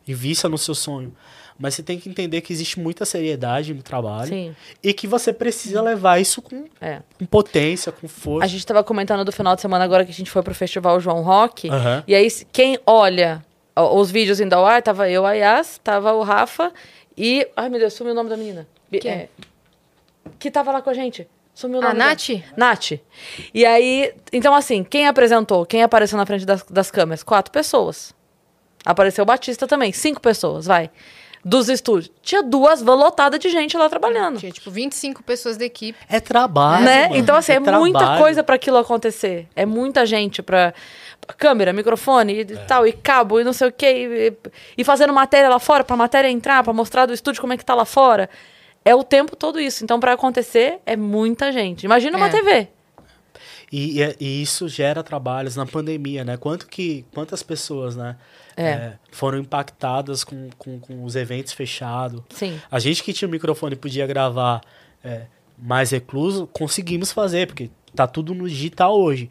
invista 0.07 0.49
no 0.49 0.57
seu 0.57 0.73
sonho. 0.73 1.15
Mas 1.59 1.75
você 1.75 1.83
tem 1.83 1.99
que 1.99 2.09
entender 2.09 2.41
que 2.41 2.51
existe 2.51 2.79
muita 2.79 3.05
seriedade 3.05 3.71
no 3.71 3.83
trabalho 3.83 4.29
Sim. 4.29 4.55
e 4.81 4.93
que 4.95 5.05
você 5.05 5.31
precisa 5.31 5.79
levar 5.79 6.19
isso 6.19 6.41
com, 6.41 6.65
É. 6.81 7.01
com 7.19 7.25
potência, 7.27 7.91
com 7.91 8.07
força. 8.07 8.43
A 8.45 8.47
gente 8.47 8.65
tava 8.65 8.83
comentando 8.83 9.23
do 9.23 9.31
final 9.31 9.53
de 9.55 9.61
semana 9.61 9.85
agora 9.85 10.03
que 10.03 10.09
a 10.09 10.13
gente 10.13 10.31
foi 10.31 10.41
pro 10.41 10.55
Festival 10.55 10.99
João 10.99 11.21
Rock. 11.21 11.69
Aham. 11.69 12.03
E 12.07 12.15
aí, 12.15 12.27
quem 12.51 12.79
olha 12.87 13.45
os 13.75 14.09
vídeos 14.09 14.39
indo 14.39 14.53
ao 14.53 14.65
ar, 14.65 14.81
tava 14.81 15.07
eu, 15.07 15.23
a 15.23 15.33
Yas, 15.33 15.79
tava 15.83 16.13
o 16.13 16.23
Rafa 16.23 16.73
e. 17.15 17.47
Ai, 17.55 17.69
meu 17.69 17.79
Deus, 17.79 17.93
sumiu 17.93 18.13
o 18.13 18.15
nome 18.15 18.29
da 18.31 18.37
menina. 18.37 18.67
Quem? 18.89 19.11
é, 19.11 19.29
que 20.39 20.49
tava 20.49 20.71
lá 20.71 20.81
com 20.81 20.89
a 20.89 20.93
gente. 20.95 21.27
Sumiu 21.61 21.79
o 21.79 21.81
A 21.83 21.87
nome 21.93 21.99
dela. 21.99 22.09
Nath? 22.09 22.29
Nath. 22.57 22.91
E 23.53 23.65
aí, 23.65 24.13
então 24.33 24.53
assim, 24.55 24.83
quem 24.83 25.07
apresentou, 25.07 25.65
quem 25.65 25.83
apareceu 25.83 26.17
na 26.17 26.25
frente 26.25 26.45
das, 26.45 26.63
das 26.63 26.89
câmeras? 26.89 27.21
Quatro 27.23 27.51
pessoas. 27.51 28.13
Apareceu 28.83 29.21
o 29.21 29.25
Batista 29.25 29.67
também, 29.67 29.91
cinco 29.91 30.19
pessoas, 30.19 30.65
vai. 30.65 30.89
Dos 31.43 31.69
estúdios. 31.69 32.11
Tinha 32.21 32.43
duas 32.43 32.83
van 32.83 32.93
lotadas 32.95 33.39
de 33.39 33.49
gente 33.49 33.75
lá 33.75 33.89
trabalhando. 33.89 34.37
Tinha, 34.39 34.51
tipo, 34.51 34.69
25 34.69 35.23
pessoas 35.23 35.57
da 35.57 35.65
equipe. 35.65 35.97
É 36.07 36.19
trabalho. 36.19 36.85
né? 36.85 37.03
mano, 37.07 37.15
Então, 37.17 37.35
assim, 37.35 37.53
é, 37.53 37.59
muita 37.59 37.97
trabalho. 37.97 38.21
coisa 38.21 38.43
pra 38.43 38.55
aquilo 38.55 38.77
acontecer. 38.77 39.47
É 39.55 39.65
muita 39.65 40.05
gente 40.05 40.41
pra. 40.43 40.71
Câmera, 41.37 41.71
microfone 41.73 42.41
e 42.41 42.45
tal, 42.67 42.85
e 42.85 42.91
cabo, 42.91 43.39
e 43.39 43.43
não 43.43 43.53
sei 43.53 43.67
o 43.69 43.71
quê. 43.71 44.33
E, 44.77 44.81
e 44.81 44.83
fazendo 44.83 45.13
matéria 45.13 45.49
lá 45.49 45.59
fora, 45.59 45.83
pra 45.83 45.95
matéria 45.95 46.29
entrar, 46.29 46.63
pra 46.63 46.73
mostrar 46.73 47.05
do 47.05 47.13
estúdio 47.13 47.41
como 47.41 47.53
é 47.53 47.57
que 47.57 47.63
tá 47.65 47.73
lá 47.73 47.85
fora. 47.85 48.29
É 48.83 48.95
o 48.95 49.03
tempo 49.03 49.35
todo 49.35 49.59
isso. 49.59 49.83
Então, 49.83 49.99
pra 49.99 50.13
acontecer, 50.13 50.79
é 50.85 50.95
muita 50.95 51.51
gente. 51.51 51.83
Imagina 51.83 52.17
uma 52.17 52.27
É. 52.27 52.29
TV. 52.29 52.67
E, 53.71 54.01
e- 54.01 54.15
e 54.19 54.41
isso 54.41 54.67
gera 54.67 55.01
trabalhos 55.01 55.55
na 55.55 55.65
pandemia, 55.65 56.25
né? 56.25 56.35
Quanto 56.35 56.67
que, 56.67 57.05
quantas 57.13 57.41
pessoas, 57.41 57.95
né? 57.95 58.17
É. 58.57 58.63
é, 58.69 58.93
foram 59.11 59.37
impactadas 59.39 60.25
com, 60.25 60.49
com, 60.57 60.77
com 60.79 61.05
os 61.05 61.15
eventos 61.15 61.53
fechados. 61.53 62.21
Sim. 62.31 62.59
A 62.69 62.79
gente 62.79 63.01
que 63.01 63.13
tinha 63.13 63.27
o 63.27 63.31
microfone 63.31 63.73
e 63.75 63.77
podia 63.77 64.05
gravar 64.05 64.59
é, 65.03 65.21
mais 65.57 65.91
recluso, 65.91 66.45
conseguimos 66.47 67.13
fazer, 67.13 67.47
porque 67.47 67.69
tá 67.95 68.05
tudo 68.05 68.35
no 68.35 68.47
digital 68.49 68.99
hoje. 68.99 69.29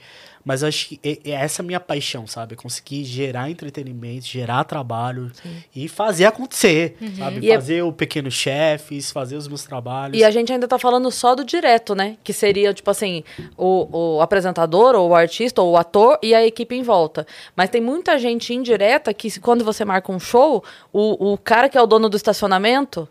Mas 0.50 0.62
eu 0.62 0.68
acho 0.68 0.88
que 0.88 1.00
é, 1.04 1.18
é 1.26 1.30
essa 1.30 1.62
a 1.62 1.64
minha 1.64 1.78
paixão, 1.78 2.26
sabe? 2.26 2.56
Conseguir 2.56 3.04
gerar 3.04 3.48
entretenimento, 3.48 4.26
gerar 4.26 4.64
trabalho 4.64 5.30
e 5.72 5.86
fazer 5.86 6.24
acontecer, 6.24 6.96
sabe? 7.16 7.38
E 7.46 7.52
é- 7.52 7.54
fazer 7.54 7.82
o 7.84 7.92
Pequeno 7.92 8.32
Chefes, 8.32 9.12
fazer 9.12 9.36
os 9.36 9.46
meus 9.46 9.62
trabalhos. 9.62 10.18
E 10.18 10.24
a 10.24 10.30
gente 10.32 10.52
ainda 10.52 10.66
tá 10.66 10.76
falando 10.76 11.08
só 11.12 11.36
do 11.36 11.44
direto, 11.44 11.94
né? 11.94 12.16
Que 12.24 12.32
seria, 12.32 12.74
tipo 12.74 12.90
assim, 12.90 13.22
o, 13.56 14.16
o 14.16 14.20
apresentador, 14.20 14.96
ou 14.96 15.10
o 15.10 15.14
artista, 15.14 15.62
ou 15.62 15.70
o 15.70 15.76
ator 15.76 16.18
e 16.20 16.34
a 16.34 16.44
equipe 16.44 16.74
em 16.74 16.82
volta. 16.82 17.24
Mas 17.54 17.70
tem 17.70 17.80
muita 17.80 18.18
gente 18.18 18.52
indireta 18.52 19.14
que, 19.14 19.38
quando 19.38 19.64
você 19.64 19.84
marca 19.84 20.10
um 20.10 20.18
show, 20.18 20.64
o, 20.92 21.32
o 21.34 21.38
cara 21.38 21.68
que 21.68 21.78
é 21.78 21.80
o 21.80 21.86
dono 21.86 22.08
do 22.08 22.16
estacionamento, 22.16 23.08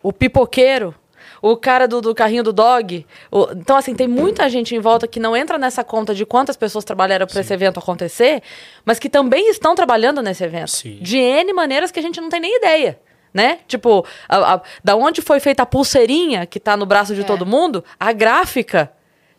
o 0.00 0.12
pipoqueiro, 0.12 0.94
o 1.42 1.56
cara 1.56 1.86
do, 1.88 2.00
do 2.00 2.14
carrinho 2.14 2.42
do 2.42 2.52
dog. 2.52 3.06
o- 3.30 3.48
então, 3.52 3.76
assim, 3.76 3.94
tem 3.94 4.08
muita 4.08 4.48
gente 4.48 4.74
em 4.74 4.78
volta 4.80 5.06
que 5.06 5.20
não 5.20 5.36
entra 5.36 5.58
nessa 5.58 5.82
conta 5.84 6.14
de 6.14 6.24
quantas 6.26 6.56
pessoas 6.56 6.84
trabalharam 6.84 7.26
para 7.26 7.40
esse 7.40 7.52
evento 7.52 7.78
acontecer, 7.78 8.42
mas 8.84 8.98
que 8.98 9.08
também 9.08 9.48
estão 9.50 9.74
trabalhando 9.74 10.22
nesse 10.22 10.44
evento. 10.44 10.70
Sim. 10.70 10.98
De 11.00 11.18
N 11.18 11.52
maneiras 11.52 11.90
que 11.90 11.98
a 11.98 12.02
gente 12.02 12.20
não 12.20 12.28
tem 12.28 12.40
nem 12.40 12.56
ideia. 12.56 12.98
Né? 13.32 13.58
Tipo, 13.68 14.06
a- 14.28 14.54
a- 14.54 14.62
da 14.82 14.96
onde 14.96 15.20
foi 15.20 15.38
feita 15.38 15.62
a 15.62 15.66
pulseirinha 15.66 16.46
que 16.46 16.58
tá 16.58 16.76
no 16.78 16.86
braço 16.86 17.14
de 17.14 17.20
É. 17.20 17.24
todo 17.24 17.44
mundo, 17.44 17.84
a 18.00 18.10
gráfica 18.10 18.90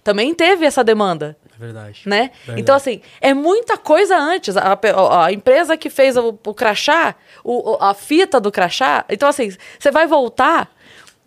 também 0.03 0.33
teve 0.33 0.63
essa 0.63 0.83
demanda 0.83 1.35
É 1.55 1.59
verdade. 1.59 2.01
né? 2.05 2.29
Verdade. 2.45 2.61
Então, 2.61 2.75
assim, 2.75 3.01
é 3.19 3.33
muita 3.33 3.77
coisa 3.77 4.15
antes. 4.15 4.55
A, 4.55 4.73
a- 4.73 5.25
a 5.25 5.31
empresa 5.33 5.75
que 5.75 5.89
fez 5.89 6.15
o, 6.15 6.37
o 6.45 6.53
crachá, 6.53 7.15
o- 7.43 7.77
a 7.81 7.93
fita 7.95 8.39
do 8.39 8.51
crachá. 8.51 9.03
Então, 9.09 9.27
assim, 9.27 9.49
você 9.79 9.89
vai 9.91 10.05
voltar 10.05 10.69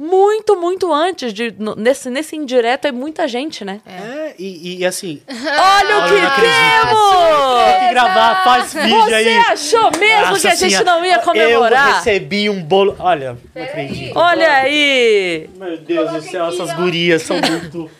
muito, 0.03 0.57
muito 0.61 0.93
antes 0.93 1.33
de. 1.33 1.55
nesse, 1.77 2.11
nesse 2.11 2.35
indireto 2.37 2.87
é 2.87 2.93
muita 2.93 3.29
gente, 3.29 3.65
né? 3.65 3.81
É, 3.87 4.35
e, 4.39 4.79
e 4.79 4.85
assim, 4.85 5.23
Olha 5.29 5.99
o 5.99 6.09
eu 6.09 6.31
que 6.31 6.41
temos! 6.41 7.65
tem 7.79 7.87
que 7.89 7.95
gravar, 7.95 8.43
faz 8.43 8.75
vídeo 8.75 9.05
Você 9.05 9.15
aí. 9.15 9.39
achou 9.39 9.91
mesmo 9.99 10.27
Nossa 10.31 10.41
que 10.41 10.47
a 10.49 10.55
gente 10.57 10.71
Senhora, 10.77 10.85
não 10.85 11.05
ia 11.05 11.15
Eu 11.17 11.21
comemorar? 11.23 11.95
recebi 11.97 12.51
um 12.51 12.61
bolo. 12.63 12.97
Olha, 12.99 13.39
não 13.55 13.63
acredito. 13.63 14.19
Olha 14.19 14.53
aí! 14.53 15.49
Meu 15.57 15.79
Deus 15.79 16.11
do 16.11 16.21
céu, 16.23 16.47
essas 16.49 16.73
gurias 16.75 17.23
são 17.23 17.37
muito 17.37 17.91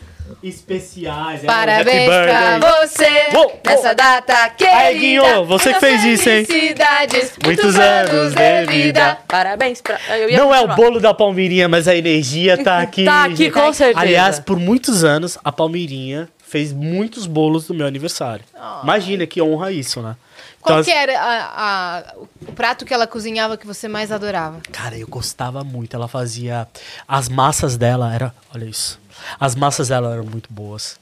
especiais. 0.43 1.43
É, 1.43 1.47
Parabéns 1.47 2.09
happy 2.09 2.59
pra 2.59 2.59
você 2.85 3.35
Uou, 3.35 3.59
nessa 3.65 3.93
data 3.95 4.49
querida. 4.49 4.77
Aí, 4.77 4.99
Guinho, 4.99 5.45
você 5.45 5.73
que 5.73 5.79
fez 5.79 6.03
isso, 6.03 6.29
hein? 6.29 6.45
Felicidades, 6.45 7.31
Muitos 7.43 7.75
anos 7.79 8.33
de 8.35 8.65
vida. 8.71 9.17
Parabéns 9.27 9.81
pra. 9.81 9.99
eu 10.17 10.29
ia 10.29 10.37
Não 10.37 10.53
é 10.53 10.61
o 10.61 10.67
bolo 10.75 10.99
da 10.99 11.13
Palmeirinha, 11.13 11.67
mas 11.69 11.87
a 11.87 11.95
energia 11.95 12.61
tá 12.63 12.79
aqui. 12.83 13.05
Tá 13.05 13.23
aqui, 13.25 13.49
com 13.49 13.71
certeza. 13.73 13.99
Aliás, 13.99 14.39
por 14.39 14.59
muitos 14.59 15.03
anos, 15.03 15.37
a 15.43 15.51
Palmeirinha 15.51 16.27
fez 16.45 16.71
muitos 16.71 17.25
bolos 17.25 17.65
do 17.67 17.73
meu 17.73 17.87
aniversário. 17.87 18.45
Imagina 18.83 19.25
que 19.25 19.41
honra 19.41 19.71
isso, 19.71 20.01
né? 20.01 20.15
Qual 20.61 20.79
Então, 20.79 20.85
que 20.85 20.97
era 20.97 21.19
a- 21.19 21.51
a- 21.57 22.03
o 22.47 22.51
prato 22.53 22.85
que 22.85 22.93
ela 22.93 23.05
cozinhava 23.05 23.57
que 23.57 23.67
você 23.67 23.89
mais 23.89 24.13
adorava? 24.13 24.59
Cara, 24.71 24.97
eu 24.97 25.05
gostava 25.07 25.61
muito. 25.61 25.93
Ela 25.93 26.07
fazia. 26.07 26.65
As 27.05 27.27
massas 27.27 27.75
dela 27.75 28.13
era. 28.13 28.33
Olha 28.55 28.63
isso. 28.63 28.97
As 29.39 29.55
massas 29.55 29.87
dela 29.89 30.13
eram 30.13 30.23
muito 30.25 30.51
boas. 30.51 30.97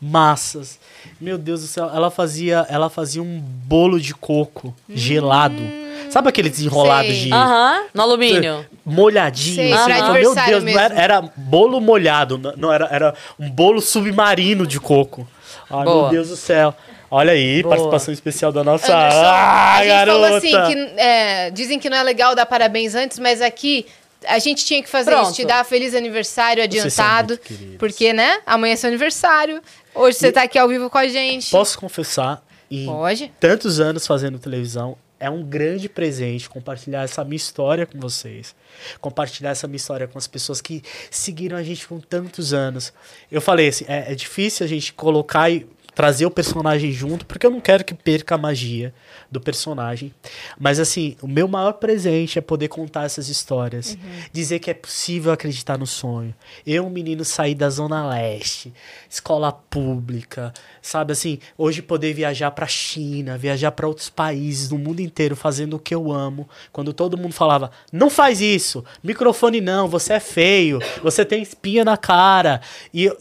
Massas. 0.00 0.78
Meu 1.20 1.38
Deus 1.38 1.62
do 1.62 1.66
céu. 1.66 1.90
Ela 1.94 2.10
fazia, 2.10 2.66
ela 2.68 2.90
fazia 2.90 3.22
um 3.22 3.38
bolo 3.40 3.98
de 4.00 4.14
coco 4.14 4.74
gelado. 4.88 5.62
Sabe 6.10 6.28
aquele 6.28 6.50
desenrolado 6.50 7.08
Sei. 7.08 7.22
de. 7.24 7.32
Aham, 7.32 7.84
no 7.94 8.02
alumínio. 8.02 8.66
Molhadinho, 8.84 9.54
Sei, 9.56 9.72
assim, 9.72 9.84
pra 9.86 9.98
então, 9.98 10.12
meu 10.12 10.34
Deus, 10.34 10.64
não 10.64 10.78
era, 10.78 10.94
era 10.94 11.22
bolo 11.36 11.80
molhado, 11.80 12.36
não- 12.36 12.52
não 12.56 12.72
era, 12.72 12.86
era 12.90 13.14
um 13.38 13.48
bolo 13.50 13.80
submarino 13.80 14.66
de 14.66 14.78
coco. 14.78 15.26
Ai, 15.70 15.84
Boa. 15.84 16.02
meu 16.02 16.10
Deus 16.10 16.28
do 16.28 16.36
céu. 16.36 16.74
Olha 17.10 17.32
aí, 17.32 17.62
Boa. 17.62 17.70
participação 17.74 18.12
especial 18.12 18.52
da 18.52 18.62
nossa. 18.62 18.94
Anderson, 18.94 19.18
ah, 19.24 19.74
a 19.74 19.78
gente 19.78 19.88
garota! 19.88 20.20
falou 20.20 20.36
assim 20.36 20.50
que 20.50 21.00
é, 21.00 21.50
dizem 21.50 21.78
que 21.78 21.88
não 21.88 21.96
é 21.96 22.02
legal 22.02 22.34
dar 22.34 22.44
parabéns 22.44 22.94
antes, 22.94 23.18
mas 23.18 23.40
aqui 23.40 23.86
a 24.26 24.38
gente 24.38 24.64
tinha 24.64 24.82
que 24.82 24.88
fazer 24.88 25.10
Pronto. 25.10 25.26
isso, 25.26 25.34
te 25.34 25.44
dar 25.44 25.64
feliz 25.64 25.94
aniversário 25.94 26.62
são 26.62 26.64
adiantado, 26.64 27.38
porque 27.78 28.12
né? 28.12 28.40
Amanhã 28.46 28.74
é 28.74 28.76
seu 28.76 28.88
aniversário. 28.88 29.62
Hoje 29.94 30.18
você 30.18 30.32
tá 30.32 30.42
aqui 30.42 30.58
ao 30.58 30.68
vivo 30.68 30.90
com 30.90 30.98
a 30.98 31.06
gente. 31.08 31.50
Posso 31.50 31.78
confessar, 31.78 32.44
em 32.70 32.86
Pode. 32.86 33.32
tantos 33.38 33.80
anos 33.80 34.06
fazendo 34.06 34.38
televisão, 34.38 34.96
é 35.20 35.30
um 35.30 35.42
grande 35.42 35.88
presente 35.88 36.50
compartilhar 36.50 37.02
essa 37.02 37.24
minha 37.24 37.36
história 37.36 37.86
com 37.86 37.98
vocês. 37.98 38.54
Compartilhar 39.00 39.50
essa 39.50 39.66
minha 39.66 39.76
história 39.76 40.06
com 40.06 40.18
as 40.18 40.26
pessoas 40.26 40.60
que 40.60 40.82
seguiram 41.10 41.56
a 41.56 41.62
gente 41.62 41.86
por 41.86 42.04
tantos 42.04 42.52
anos. 42.52 42.92
Eu 43.30 43.40
falei 43.40 43.68
assim, 43.68 43.84
é, 43.88 44.12
é 44.12 44.14
difícil 44.14 44.66
a 44.66 44.68
gente 44.68 44.92
colocar 44.92 45.48
e 45.48 45.66
trazer 45.94 46.26
o 46.26 46.30
personagem 46.30 46.92
junto, 46.92 47.24
porque 47.24 47.46
eu 47.46 47.50
não 47.50 47.60
quero 47.60 47.84
que 47.84 47.94
perca 47.94 48.34
a 48.34 48.38
magia 48.38 48.92
do 49.30 49.40
personagem. 49.40 50.12
Mas 50.58 50.80
assim, 50.80 51.16
o 51.22 51.28
meu 51.28 51.46
maior 51.46 51.74
presente 51.74 52.38
é 52.38 52.42
poder 52.42 52.68
contar 52.68 53.04
essas 53.04 53.28
histórias. 53.28 53.96
Dizer 54.32 54.58
que 54.58 54.70
é 54.70 54.74
possível 54.74 55.32
acreditar 55.32 55.78
no 55.78 55.86
sonho. 55.86 56.34
Eu, 56.66 56.86
um 56.86 56.90
menino, 56.90 57.24
sair 57.24 57.54
da 57.54 57.70
Zona 57.70 58.06
Leste, 58.08 58.72
escola 59.08 59.52
pública, 59.52 60.52
sabe 60.82 61.12
assim, 61.12 61.38
hoje 61.56 61.82
poder 61.82 62.12
viajar 62.12 62.50
pra 62.50 62.66
China, 62.66 63.38
viajar 63.38 63.72
pra 63.72 63.86
outros 63.86 64.10
países, 64.10 64.70
no 64.70 64.78
mundo 64.78 65.00
inteiro, 65.00 65.36
fazendo 65.36 65.74
o 65.74 65.78
que 65.78 65.94
eu 65.94 66.12
amo. 66.12 66.48
Quando 66.72 66.92
todo 66.92 67.16
mundo 67.16 67.32
falava, 67.32 67.70
não 67.92 68.10
faz 68.10 68.40
isso, 68.40 68.84
microfone 69.02 69.60
não, 69.60 69.88
você 69.88 70.14
é 70.14 70.20
feio, 70.20 70.80
você 71.02 71.24
tem 71.24 71.42
espinha 71.42 71.84
na 71.84 71.96
cara. 71.96 72.60
E 72.92 73.04
eu, 73.04 73.18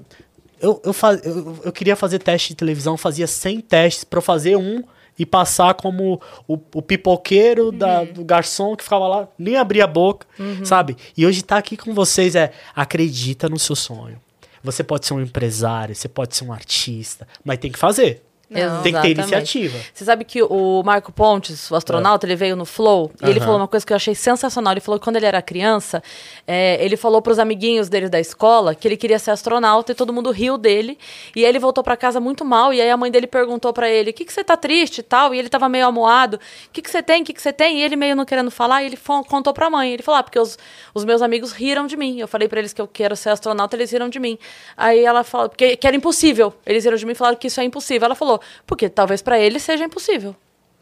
eu, 0.64 0.82
eu, 0.84 0.94
faz, 0.94 1.24
eu, 1.26 1.60
eu 1.66 1.72
queria 1.72 1.96
fazer 1.96 2.20
teste 2.20 2.50
de 2.50 2.56
televisão, 2.56 2.96
fazia 2.98 3.28
100 3.28 3.62
testes 3.62 4.04
pra 4.06 4.18
eu 4.18 4.22
fazer 4.22 4.56
um 4.56 4.82
e 5.20 5.26
passar 5.26 5.76
como 5.76 6.20
o, 6.48 6.58
o 6.74 6.82
pipoqueiro 6.82 7.72
da, 7.72 8.04
do 8.04 8.24
garçom 8.24 8.76
que 8.76 8.84
ficava 8.84 9.08
lá, 9.08 9.28
nem 9.38 9.58
abria 9.58 9.84
a 9.84 9.88
boca, 9.88 10.26
sabe? 10.66 10.98
E 11.16 11.26
hoje 11.26 11.44
tá 11.44 11.58
aqui 11.58 11.78
com 11.78 11.94
vocês 11.94 12.36
é 12.36 12.52
acredita 12.76 13.48
no 13.48 13.60
seu 13.60 13.76
sonho. 13.76 14.20
Você 14.64 14.84
pode 14.84 15.06
ser 15.06 15.14
um 15.14 15.22
empresário, 15.22 15.94
você 15.94 16.08
pode 16.08 16.36
ser 16.36 16.46
um 16.46 16.54
artista, 16.54 17.28
mas 17.44 17.60
tem 17.60 17.72
que 17.72 17.78
fazer. 17.78 18.24
Não. 18.54 18.82
Tem 18.82 18.94
que 18.94 19.02
ter 19.02 19.10
iniciativa. 19.12 19.78
Você 19.94 20.06
sabe 20.06 20.24
que 20.24 20.42
o 20.44 20.84
Marco 20.84 21.12
Pontes, 21.12 21.70
o 21.72 21.76
astronauta, 21.76 22.26
ele 22.26 22.36
veio 22.36 22.56
no 22.56 22.66
Flow 22.66 23.12
e 23.22 23.30
ele 23.30 23.40
falou 23.40 23.58
uma 23.58 23.68
coisa 23.68 23.86
que 23.86 23.94
eu 23.94 23.96
achei 23.96 24.16
sensacional. 24.16 24.74
Ele 24.74 24.82
falou 24.82 25.00
que 25.00 25.04
quando 25.04 25.16
ele 25.18 25.26
era 25.26 25.42
criança, 25.42 26.02
é, 26.48 26.84
ele 26.84 26.96
falou 26.98 27.22
pros 27.22 27.40
amiguinhos 27.40 27.90
dele 27.90 28.10
da 28.10 28.20
escola 28.20 28.76
que 28.76 28.88
ele 28.88 28.98
queria 28.98 29.20
ser 29.20 29.32
astronauta 29.32 29.92
e 29.92 29.96
todo 29.96 30.14
mundo 30.14 30.32
riu 30.32 30.58
dele. 30.58 30.98
E 31.36 31.44
aí 31.44 31.50
ele 31.50 31.60
voltou 31.60 31.84
pra 31.84 31.96
casa 31.96 32.20
muito 32.20 32.44
mal 32.46 32.74
e 32.74 32.82
aí 32.82 32.90
a 32.90 32.98
mãe 32.98 33.12
dele 33.12 33.28
perguntou 33.28 33.74
pra 33.74 33.90
ele: 33.90 34.12
"O 34.12 34.14
que 34.14 34.26
que 34.26 34.34
você 34.34 34.44
tá 34.44 34.56
triste 34.58 35.00
e 35.00 35.04
tal?" 35.04 35.34
E 35.34 35.40
ele 35.40 35.50
tava 35.50 35.68
meio 35.70 35.86
amuado. 35.86 36.38
"O 36.38 36.40
que 36.72 36.82
que 36.82 36.90
você 36.90 37.02
tem? 37.02 37.22
O 37.22 37.26
que 37.26 37.34
que 37.34 37.42
você 37.42 37.54
tem?" 37.54 37.80
E 37.80 37.84
ele 37.84 37.96
meio 37.96 38.16
não 38.16 38.26
querendo 38.26 38.52
falar, 38.52 38.84
e 38.84 38.88
ele 38.88 38.98
contou 39.28 39.54
pra 39.54 39.70
mãe. 39.70 39.94
Ele 39.94 40.04
falou: 40.04 40.20
"Ah, 40.20 40.24
porque 40.24 40.40
os, 40.40 40.58
os 40.94 41.06
meus 41.06 41.22
amigos 41.22 41.52
riram 41.52 41.88
de 41.88 41.96
mim. 41.98 42.20
Eu 42.20 42.28
falei 42.28 42.48
pra 42.48 42.60
eles 42.60 42.74
que 42.74 42.82
eu 42.82 42.88
quero 42.88 43.16
ser 43.16 43.30
astronauta, 43.30 43.76
eles 43.76 43.92
riram 43.92 44.10
de 44.10 44.20
mim." 44.20 44.38
Aí 44.76 45.04
ela 45.04 45.24
falou: 45.24 45.50
"Porque 45.50 45.76
que 45.78 45.88
era 45.88 45.96
impossível." 45.96 46.54
Eles 46.66 46.84
riram 46.84 46.98
de 46.98 47.06
mim 47.06 47.12
e 47.14 47.16
falaram 47.16 47.38
que 47.38 47.48
isso 47.48 47.60
é 47.60 47.64
impossível. 47.64 48.06
Ela 48.06 48.16
falou: 48.16 48.40
"Porque 48.66 48.90
talvez 48.90 49.22
pra 49.22 49.40
ele 49.40 49.60
seja 49.60 49.84
impossível." 49.84 50.36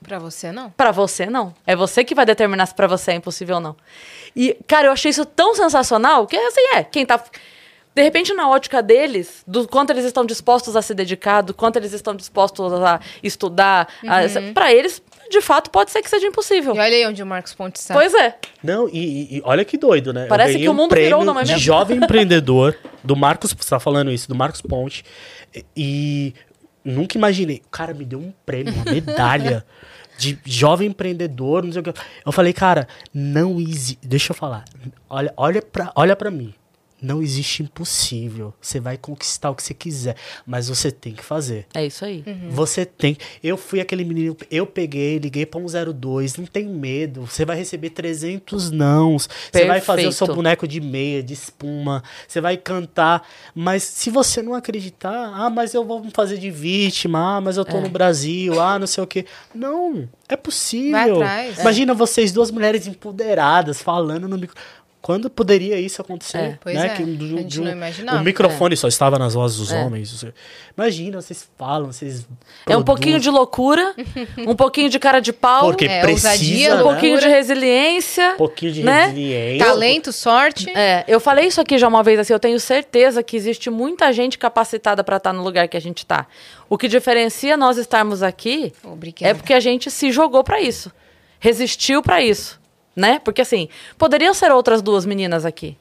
Pra 0.04 0.18
você, 0.18 0.52
não? 0.52 0.72
Pra 0.72 0.92
você, 0.92 1.28
não. 1.28 1.54
É 1.66 1.76
você 1.76 2.04
que 2.04 2.16
vai 2.16 2.26
determinar 2.26 2.66
se 2.66 2.74
pra 2.74 2.88
você 2.88 3.12
é 3.12 3.16
impossível 3.16 3.56
ou 3.58 3.62
não. 3.62 3.76
E, 4.36 4.58
cara, 4.68 4.88
eu 4.88 4.92
achei 4.92 5.12
isso 5.12 5.26
tão 5.26 5.54
sensacional 5.54 6.26
que, 6.26 6.36
assim, 6.36 6.62
é. 6.74 6.84
Quem 6.84 7.06
tá. 7.06 7.24
De 7.94 8.02
repente, 8.02 8.34
na 8.34 8.50
ótica 8.50 8.82
deles, 8.82 9.44
do 9.46 9.68
quanto 9.68 9.90
eles 9.92 10.06
estão 10.06 10.26
dispostos 10.26 10.76
a 10.78 10.82
se 10.82 10.94
dedicar, 10.96 11.42
do 11.42 11.54
quanto 11.54 11.76
eles 11.76 11.92
estão 11.94 12.16
dispostos 12.16 12.72
a 12.74 13.00
estudar, 13.22 13.90
a- 14.08 14.54
pra 14.54 14.74
eles, 14.74 15.04
de 15.30 15.42
fato, 15.42 15.70
pode 15.70 15.92
ser 15.92 16.02
que 16.02 16.10
seja 16.10 16.26
impossível. 16.26 16.74
E 16.74 16.80
olha 16.80 16.96
aí 16.96 17.06
onde 17.06 17.22
o 17.22 17.26
Marcos 17.26 17.54
Pontes 17.54 17.82
está. 17.82 17.94
Pois 17.94 18.14
é. 18.14 18.38
Não, 18.64 18.88
e, 18.88 19.38
e- 19.38 19.42
olha 19.44 19.66
que 19.66 19.78
doido, 19.78 20.14
né? 20.14 20.26
Parece 20.28 20.58
que 20.58 20.70
o 20.70 20.72
um 20.72 20.74
mundo 20.74 20.96
virou, 20.96 21.24
não 21.26 21.38
é 21.38 21.44
de 21.44 21.50
mesmo? 21.52 21.64
jovem 21.64 21.98
empreendedor 22.02 22.76
do 23.04 23.16
Marcos, 23.16 23.54
você 23.54 23.70
tá 23.70 23.80
falando 23.80 24.10
isso, 24.10 24.28
do 24.28 24.36
Marcos 24.36 24.62
Ponte. 24.62 25.04
E 25.76 26.34
nunca 26.84 27.18
imaginei. 27.18 27.62
O 27.66 27.70
cara 27.70 27.94
me 27.94 28.06
deu 28.06 28.20
um 28.20 28.34
prêmio, 28.46 28.74
uma 28.74 28.86
medalha 28.86 29.66
de 30.18 30.38
jovem 30.46 30.90
empreendedor, 30.90 31.64
não 31.64 31.72
sei 31.72 31.82
o 31.82 31.84
que. 31.84 31.94
Eu 32.26 32.32
falei, 32.32 32.54
cara, 32.54 32.88
não 33.14 33.60
existe. 33.60 34.00
Deixa 34.04 34.32
eu 34.32 34.36
falar. 34.36 34.66
Olha, 35.10 35.34
olha, 35.36 35.62
pra, 35.62 35.92
olha 35.96 36.16
pra 36.16 36.30
mim. 36.30 36.54
Não 37.02 37.22
existe 37.22 37.64
impossível. 37.64 38.54
Você 38.62 38.80
vai 38.80 38.96
conquistar 38.96 39.50
o 39.50 39.56
que 39.56 39.64
você 39.64 39.74
quiser, 39.74 40.16
mas 40.46 40.68
você 40.70 40.92
tem 40.92 41.14
que 41.14 41.24
fazer. 41.24 41.66
É 41.74 41.84
isso 41.86 42.06
aí. 42.06 42.24
Você 42.50 42.86
tem. 42.86 43.18
Eu 43.44 43.58
fui 43.58 43.80
aquele 43.80 44.04
menino. 44.06 44.38
Eu 44.52 44.68
peguei, 44.68 45.18
liguei 45.18 45.46
pra 45.46 45.60
um 45.60 45.66
02. 45.66 46.38
Não 46.38 46.46
tem 46.46 46.68
medo. 46.68 47.22
Você 47.26 47.44
vai 47.44 47.58
receber 47.58 47.90
300 47.90 48.70
nãos. 48.70 49.28
Você 49.52 49.66
vai 49.66 49.82
fazer 49.82 50.08
o 50.08 50.12
seu 50.12 50.28
boneco 50.28 50.68
de 50.68 50.80
meia, 50.80 51.24
de 51.24 51.34
espuma. 51.34 52.04
Você 52.28 52.40
vai 52.40 52.56
cantar. 52.56 53.28
Mas 53.56 53.84
se 53.84 54.10
você 54.10 54.42
não 54.44 54.54
acreditar, 54.54 55.32
ah, 55.34 55.50
mas 55.50 55.74
eu 55.74 55.84
vou 55.84 56.04
me 56.04 56.12
fazer 56.12 56.38
de 56.38 56.52
vítima. 56.52 57.38
Ah, 57.38 57.42
mas 57.42 57.58
eu 57.58 57.66
tô 57.66 57.78
É. 57.78 57.82
no 57.82 57.90
Brasil. 57.90 58.60
Ah, 58.62 58.78
não 58.78 58.86
sei 58.88 59.04
o 59.04 59.08
quê. 59.08 59.26
Não. 59.56 60.08
É 60.30 60.36
possível. 60.36 60.92
Vai 60.92 61.12
atrás. 61.12 61.60
Imagina 61.60 61.94
vocês, 61.94 62.32
duas 62.32 62.52
mulheres 62.52 62.86
empoderadas, 62.88 63.82
falando 63.82 64.28
no 64.28 64.38
micro. 64.38 64.56
Quando 65.02 65.32
poderia 65.32 65.80
isso 65.80 66.00
acontecer? 66.00 66.38
É. 66.38 66.58
Pois 66.62 66.76
né? 66.76 66.86
é, 66.86 66.90
Que 66.90 67.04
do- 67.04 67.26
a 67.38 67.42
gente 67.42 67.60
um- 67.60 67.64
não 67.64 67.72
imaginava. 67.72 68.20
O 68.20 68.24
microfone 68.24 68.78
só 68.78 68.88
estava 68.88 69.18
nas 69.18 69.34
vozes 69.34 69.58
dos 69.58 69.72
É. 69.72 69.84
homens. 69.84 70.24
Imagina, 70.78 71.20
vocês 71.20 71.50
falam, 71.58 71.92
vocês. 71.92 72.28
É 72.68 72.78
um 72.78 72.84
pouquinho 72.84 73.20
de 73.20 73.28
loucura, 73.32 73.96
um 74.48 74.56
pouquinho 74.56 74.92
de 74.92 75.00
cara 75.00 75.20
de 75.20 75.34
pau, 75.34 75.66
Porque 75.70 75.86
É, 75.86 76.02
precisa, 76.02 76.30
ousadia, 76.30 76.74
um 76.74 76.78
né? 76.78 76.84
pouquinho 76.84 77.20
de 77.20 77.28
resiliência. 77.28 78.34
Um 78.36 78.38
pouquinho 78.38 78.72
de 78.74 78.84
né? 78.84 79.06
resiliência. 79.08 79.66
Talento, 79.66 80.14
sorte. 80.14 80.70
É, 80.70 81.04
eu 81.08 81.20
falei 81.20 81.48
isso 81.48 81.60
aqui 81.60 81.80
já 81.80 81.88
uma 81.88 82.04
vez 82.04 82.20
assim, 82.20 82.34
eu 82.34 82.40
tenho 82.40 82.60
certeza 82.60 83.24
que 83.24 83.36
existe 83.36 83.72
muita 83.72 84.14
gente 84.14 84.38
capacitada 84.38 85.04
para 85.04 85.18
estar 85.18 85.34
no 85.34 85.42
lugar 85.42 85.68
que 85.68 85.76
a 85.76 85.82
gente 85.82 86.06
tá. 86.06 86.28
O 86.70 86.78
que 86.78 86.88
diferencia 86.88 87.58
nós 87.58 87.76
estarmos 87.78 88.22
aqui 88.22 88.72
Obrigada. 88.84 89.32
é 89.32 89.34
porque 89.34 89.54
a 89.54 89.60
gente 89.60 89.90
se 89.90 90.12
jogou 90.12 90.44
para 90.44 90.62
isso. 90.62 90.92
Resistiu 91.40 92.04
para 92.04 92.22
isso, 92.22 92.61
né? 92.96 93.20
Porque 93.24 93.42
assim, 93.42 93.68
poderiam 93.98 94.34
ser 94.34 94.52
outras 94.52 94.82
duas 94.82 95.06
meninas 95.06 95.46
aqui. 95.46 95.78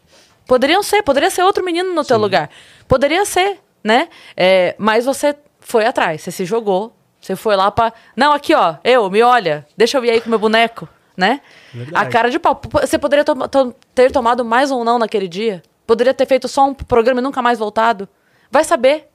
Poderiam 0.47 0.83
ser, 0.83 1.03
poderia 1.03 1.31
ser 1.31 1.43
outro 1.43 1.65
menino 1.65 1.95
no 1.95 2.05
teu 2.05 2.19
lugar. 2.19 2.51
Poderia 2.89 3.25
ser, 3.25 3.59
né? 3.85 4.09
É, 4.37 4.75
mas 4.79 5.05
você 5.05 5.35
foi 5.61 5.85
atrás, 5.87 6.23
você 6.23 6.31
se 6.33 6.45
jogou, 6.45 6.93
você 7.21 7.37
foi 7.37 7.55
lá 7.55 7.71
pra. 7.71 7.93
Não, 8.17 8.33
aqui 8.33 8.55
ó, 8.55 8.75
eu, 8.83 9.09
me 9.11 9.23
olha, 9.23 9.67
deixa 9.77 9.97
eu 9.99 10.03
vir 10.03 10.11
aí 10.11 10.21
com 10.21 10.29
meu 10.31 10.39
boneco, 10.39 10.89
né? 11.17 11.41
Verdade. 11.73 12.07
A 12.07 12.09
cara 12.11 12.31
de 12.31 12.39
pau. 12.39 12.61
Você 12.81 12.99
poderia 12.99 13.25
to- 13.25 13.49
to- 13.49 13.75
ter 13.95 14.11
tomado 14.11 14.45
mais 14.45 14.71
um 14.73 14.83
não 14.83 14.99
naquele 14.99 15.29
dia? 15.29 15.63
Poderia 15.87 16.15
ter 16.15 16.27
feito 16.27 16.49
só 16.49 16.67
um 16.67 16.75
programa 16.75 17.21
e 17.21 17.23
nunca 17.23 17.41
mais 17.43 17.59
voltado? 17.59 18.09
Vai 18.51 18.65
saber, 18.65 19.07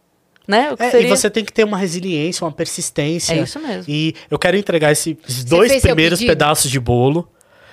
né? 0.47 0.71
O 0.71 0.77
que 0.77 0.83
É, 0.83 0.91
seria. 0.91 1.07
e 1.07 1.09
você 1.09 1.29
tem 1.29 1.43
que 1.43 1.51
ter 1.51 1.63
uma 1.65 1.77
resiliência, 1.77 2.45
uma 2.45 2.51
persistência. 2.51 3.33
É 3.33 3.39
isso 3.39 3.59
mesmo. 3.59 3.83
E 3.87 4.15
eu 4.31 4.37
quero 4.39 4.55
entregar 4.55 4.91
esse- 4.91 5.17
esses 5.27 5.43
dois 5.43 5.81
primeiros 5.81 6.19
pedaços 6.23 6.71
de 6.71 6.79
bolo. 6.79 7.27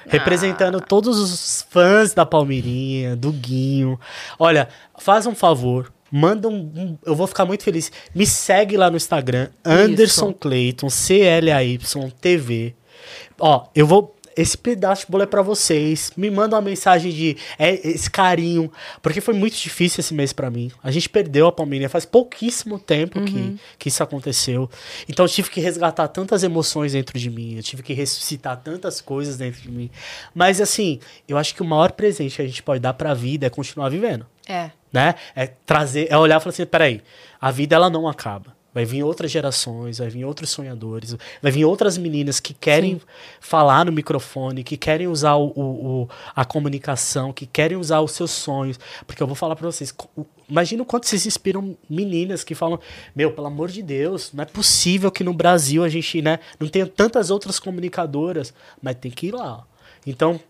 Ah. 0.05 0.09
Representando 0.11 0.81
todos 0.81 1.19
os 1.19 1.65
fãs 1.71 2.13
da 2.15 2.25
Palmeirinha, 2.27 3.15
do 3.17 3.31
Guinho. 3.33 3.99
Olha, 4.39 4.69
faz 4.99 5.27
um 5.27 5.35
favor. 5.35 5.93
Manda 6.11 6.47
um, 6.49 6.55
um- 6.77 6.99
Eu 7.07 7.15
vou 7.17 7.27
ficar 7.27 7.45
muito 7.47 7.63
feliz. 7.65 7.91
Me 8.15 8.27
segue 8.27 8.77
lá 8.77 8.91
no 8.91 8.97
Instagram, 8.97 9.49
Anderson 9.65 10.33
Clayton, 10.33 10.91
C-L-A-Y 10.91 11.79
TV. 12.21 12.75
Ó, 13.41 13.67
eu 13.75 13.87
vou. 13.87 14.15
Esse 14.37 14.57
pedaço 14.57 15.07
de 15.07 15.13
bolo 15.13 15.23
é 15.23 15.27
pra 15.27 15.43
vocês. 15.43 16.13
Me 16.17 16.31
manda 16.31 16.57
uma 16.57 16.63
mensagem 16.63 17.13
de 17.13 17.37
é, 17.59 17.75
esse 17.89 18.11
carinho. 18.11 18.71
Porque 19.01 19.21
foi 19.21 19.35
muito 19.35 19.57
difícil 19.57 20.01
esse 20.01 20.15
mês 20.15 20.33
pra 20.33 20.51
mim. 20.51 20.71
A 20.83 20.91
gente 20.91 21.09
perdeu 21.09 21.47
a 21.47 21.53
Palmeirinha 21.53 21.89
faz 21.89 22.05
pouquíssimo 22.05 22.79
tempo 22.79 23.23
que, 23.25 23.57
que 23.79 23.89
isso 23.89 24.03
aconteceu. 24.03 24.71
Então 25.09 25.25
eu 25.25 25.29
tive 25.29 25.51
que 25.51 25.61
resgatar 25.61 26.09
tantas 26.09 26.43
emoções 26.43 26.93
dentro 26.93 27.19
de 27.19 27.31
mim. 27.31 27.57
Eu 27.57 27.63
tive 27.63 27.83
que 27.83 27.93
ressuscitar 27.93 28.57
tantas 28.59 29.01
coisas 29.01 29.37
dentro 29.37 29.61
de 29.61 29.71
mim. 29.71 29.91
Mas 30.35 30.61
assim, 30.61 30.99
eu 31.29 31.37
acho 31.39 31.55
que 31.55 31.63
o 31.63 31.65
maior 31.65 31.93
presente 31.93 32.37
que 32.37 32.43
a 32.43 32.47
gente 32.47 32.63
pode 32.63 32.81
dar 32.81 32.95
pra 32.95 33.15
vida 33.15 33.47
é 33.47 33.51
continuar 33.51 33.89
vivendo 33.89 34.27
É. 34.49 34.71
né? 34.93 35.15
É 35.35 35.47
trazer, 35.47 36.07
é 36.11 36.17
olhar 36.17 36.37
e 36.37 36.41
falar 36.41 36.51
assim, 36.53 36.67
peraí, 36.67 37.03
a 37.41 37.51
vida 37.51 37.75
ela 37.77 37.91
não 37.91 38.09
acaba. 38.09 38.55
Vai 38.75 38.87
vir 38.87 39.03
outras 39.03 39.31
gerações, 39.31 39.99
vai 39.99 40.09
vir 40.09 40.25
outros 40.25 40.49
sonhadores, 40.49 41.15
vai 41.43 41.53
vir 41.53 41.65
outras 41.67 41.99
meninas 41.99 42.41
que 42.41 42.55
querem 42.55 43.01
falar 43.39 43.85
no 43.85 43.93
microfone, 43.93 44.65
que 44.65 44.79
querem 44.79 45.07
usar 45.09 45.35
o, 45.35 45.49
o- 45.55 46.03
o- 46.05 46.09
a 46.35 46.43
comunicação, 46.45 47.33
que 47.35 47.45
querem 47.45 47.77
usar 47.77 48.01
os 48.01 48.13
seus 48.13 48.31
sonhos. 48.31 48.81
Porque 49.07 49.23
eu 49.23 49.27
vou 49.27 49.37
falar 49.37 49.57
pra 49.57 49.71
vocês, 49.71 49.95
imagina 50.49 50.83
o 50.83 50.87
quanto 50.87 51.07
vocês 51.07 51.27
inspiram 51.27 51.77
meninas 51.89 52.43
que 52.43 52.55
falam, 52.55 52.81
meu, 53.15 53.33
pelo 53.33 53.47
amor 53.47 53.69
de 53.71 53.83
Deus, 53.83 54.33
não 54.33 54.43
é 54.43 54.47
possível 54.47 55.11
que 55.11 55.23
no 55.23 55.35
Brasil 55.35 55.85
a 55.85 55.89
gente, 55.91 56.23
né, 56.23 56.39
não 56.59 56.67
tenha 56.67 56.87
tantas 56.87 57.31
outras 57.31 57.59
comunicadoras, 57.61 58.55
mas 58.81 58.97
tem 58.97 59.11
que 59.11 59.27
ir 59.27 59.33
lá. 59.35 59.67
Então, 60.05 60.41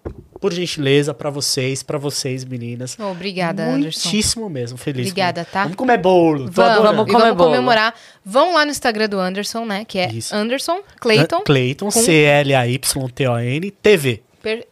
por 0.40 0.52
gentileza, 0.52 1.12
pra 1.12 1.28
vocês, 1.28 1.82
pra 1.82 1.98
vocês, 1.98 2.42
meninas. 2.44 2.98
Obrigada, 2.98 3.62
Anderson. 3.64 4.08
Muitíssimo 4.08 4.48
mesmo, 4.48 4.78
feliz. 4.78 5.08
Obrigada, 5.08 5.44
tá? 5.44 5.64
Vamos 5.64 5.76
comer 5.76 5.98
bolo. 5.98 6.46
Tô 6.46 6.52
Vamos, 6.52 6.72
adorando. 6.72 6.96
vamos 6.96 7.12
comer 7.12 7.24
vamos 7.24 7.36
bolo. 7.36 7.50
comemorar. 7.50 7.94
Vão 8.24 8.54
lá 8.54 8.64
no 8.64 8.70
Instagram 8.70 9.08
do 9.10 9.18
Anderson, 9.20 9.64
né? 9.66 9.84
Que 9.84 9.98
é 9.98 10.10
Isso. 10.10 10.34
Anderson 10.34 10.80
Clayton. 11.00 11.36
An- 11.36 11.44
Clayton, 11.44 11.90
C-L-A-Y-T-O-N, 11.90 13.70
TV. 13.82 14.22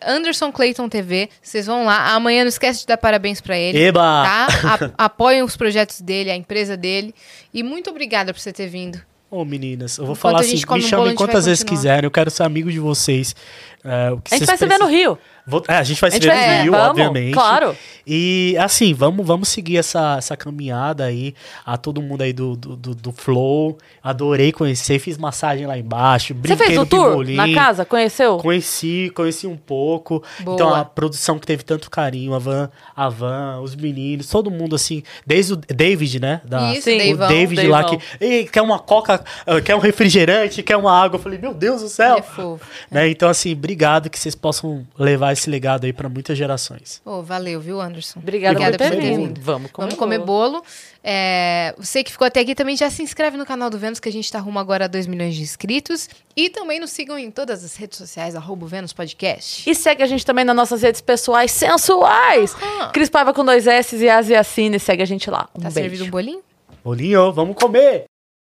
Anderson 0.04 0.50
Clayton 0.50 0.88
TV. 0.88 1.28
Vocês 1.40 1.66
vão 1.66 1.84
lá. 1.84 2.12
Amanhã 2.14 2.42
não 2.42 2.48
esquece 2.48 2.80
de 2.80 2.86
dar 2.86 2.96
parabéns 2.96 3.40
pra 3.40 3.56
ele. 3.56 3.78
Eba! 3.78 4.00
Tá? 4.24 4.46
A- 4.64 4.90
apoiem 5.06 5.42
os 5.44 5.56
projetos 5.56 6.00
dele, 6.00 6.30
a 6.30 6.36
empresa 6.36 6.76
dele. 6.76 7.14
E 7.54 7.62
muito 7.62 7.88
obrigada 7.90 8.32
por 8.32 8.40
você 8.40 8.52
ter 8.52 8.66
vindo. 8.66 9.00
Ô, 9.30 9.44
meninas, 9.44 9.96
eu 9.96 10.04
vou 10.06 10.14
Enquanto 10.16 10.20
falar 10.20 10.40
assim, 10.40 10.56
me 10.56 10.78
um 10.78 10.80
chamem 10.80 11.06
vai 11.06 11.14
quantas 11.14 11.46
vezes 11.46 11.62
continuar. 11.62 11.78
quiserem, 11.78 12.04
eu 12.06 12.10
quero 12.10 12.30
ser 12.30 12.42
amigo 12.42 12.70
de 12.70 12.80
vocês. 12.80 13.36
É, 13.84 14.10
o 14.10 14.20
que 14.20 14.34
A 14.34 14.38
gente 14.38 14.46
vai 14.46 14.56
se 14.58 14.66
ver 14.66 14.78
no 14.78 14.86
Rio. 14.86 15.16
Vou- 15.50 15.64
é, 15.68 15.74
a 15.76 15.82
gente 15.82 16.00
vai 16.00 16.10
se 16.10 16.16
gente 16.16 16.26
ver 16.28 16.34
vai 16.34 16.56
no 16.58 16.62
Rio, 16.62 16.72
vamos, 16.72 16.88
obviamente. 16.88 17.32
claro. 17.34 17.76
E 18.06 18.56
assim, 18.58 18.94
vamos, 18.94 19.24
vamos 19.26 19.48
seguir 19.48 19.76
essa, 19.76 20.16
essa 20.18 20.36
caminhada 20.36 21.04
aí, 21.04 21.34
a 21.64 21.76
todo 21.76 22.00
mundo 22.00 22.22
aí 22.22 22.32
do, 22.32 22.56
do, 22.56 22.74
do- 22.76 22.94
do 22.94 23.12
Flow. 23.12 23.76
Adorei 24.02 24.50
conhecer, 24.52 24.98
fiz 24.98 25.16
massagem 25.18 25.66
lá 25.66 25.78
embaixo, 25.78 26.34
Você 26.42 26.56
fez 26.56 26.78
o 26.78 26.86
tour 26.86 27.24
na 27.28 27.52
casa? 27.52 27.84
Conheceu? 27.84 28.38
Conheci, 28.38 29.12
conheci 29.14 29.46
um 29.46 29.56
pouco. 29.56 30.22
Boa. 30.40 30.54
Então 30.54 30.74
a 30.74 30.84
produção 30.84 31.38
que 31.38 31.46
teve 31.46 31.62
tanto 31.62 31.90
carinho, 31.90 32.34
a 32.34 32.38
Van, 32.38 32.70
a 32.96 33.08
Van, 33.08 33.60
os 33.60 33.76
meninos, 33.76 34.28
todo 34.28 34.50
mundo 34.50 34.74
assim, 34.74 35.02
desde 35.24 35.52
o 35.52 35.56
David, 35.56 36.18
né? 36.20 36.40
Da, 36.44 36.72
Isso, 36.72 36.82
Sim, 36.84 36.94
o 36.96 36.98
Deivão. 36.98 37.28
David 37.28 37.66
lá 37.68 37.84
que 37.84 37.98
Ei, 38.20 38.44
quer 38.46 38.62
uma 38.62 38.78
coca, 38.78 39.22
ah, 39.46 39.60
quer 39.60 39.76
um 39.76 39.78
refrigerante, 39.78 40.62
quer 40.62 40.76
uma 40.76 40.92
água. 40.92 41.16
Eu 41.18 41.22
falei, 41.22 41.38
meu 41.38 41.54
Deus 41.54 41.82
do 41.82 41.88
céu. 41.88 42.16
É 42.16 42.22
fofo. 42.22 42.60
Né? 42.90 43.08
Então, 43.10 43.28
assim, 43.28 43.52
obrigado 43.52 44.10
que 44.10 44.18
vocês 44.18 44.34
possam 44.34 44.84
levar 44.98 45.32
esse 45.32 45.39
legado 45.48 45.84
aí 45.84 45.92
para 45.92 46.08
muitas 46.08 46.36
gerações. 46.36 47.00
Ô, 47.04 47.22
valeu, 47.22 47.60
viu, 47.60 47.80
Anderson? 47.80 48.18
Obrigada, 48.18 48.58
Obrigado 48.58 48.78
por 48.78 48.90
ter 48.90 49.00
vindo. 49.00 49.26
vindo. 49.28 49.40
Vamos 49.40 49.70
comer, 49.70 49.86
Vamos 49.86 49.98
comer 49.98 50.18
bolo. 50.18 50.62
É, 51.02 51.74
você 51.78 52.02
que 52.04 52.10
ficou 52.12 52.26
até 52.26 52.40
aqui 52.40 52.54
também 52.54 52.76
já 52.76 52.90
se 52.90 53.02
inscreve 53.02 53.36
no 53.36 53.46
canal 53.46 53.70
do 53.70 53.78
Vênus, 53.78 54.00
que 54.00 54.08
a 54.08 54.12
gente 54.12 54.30
tá 54.30 54.38
rumo 54.40 54.58
agora 54.58 54.84
a 54.84 54.88
2 54.88 55.06
milhões 55.06 55.34
de 55.34 55.42
inscritos. 55.42 56.08
E 56.36 56.50
também 56.50 56.80
nos 56.80 56.90
sigam 56.90 57.18
em 57.18 57.30
todas 57.30 57.64
as 57.64 57.76
redes 57.76 57.96
sociais, 57.96 58.34
arroba 58.34 58.66
Vênus 58.66 58.92
Podcast. 58.92 59.68
E 59.70 59.74
segue 59.74 60.02
a 60.02 60.06
gente 60.06 60.26
também 60.26 60.44
nas 60.44 60.56
nossas 60.56 60.82
redes 60.82 61.00
pessoais 61.00 61.50
sensuais. 61.52 62.54
Aham. 62.60 62.90
Cris 62.92 63.08
Paiva 63.08 63.32
com 63.32 63.44
dois 63.44 63.66
S 63.66 63.96
e 63.96 64.08
Asiacine. 64.10 64.78
Segue 64.78 65.02
a 65.02 65.06
gente 65.06 65.30
lá. 65.30 65.48
Um 65.54 65.60
Tá 65.60 65.70
beijo. 65.70 65.74
servido 65.74 66.04
um 66.04 66.10
bolinho? 66.10 66.42
Bolinho, 66.84 67.32
vamos 67.32 67.54
comer! 67.56 68.04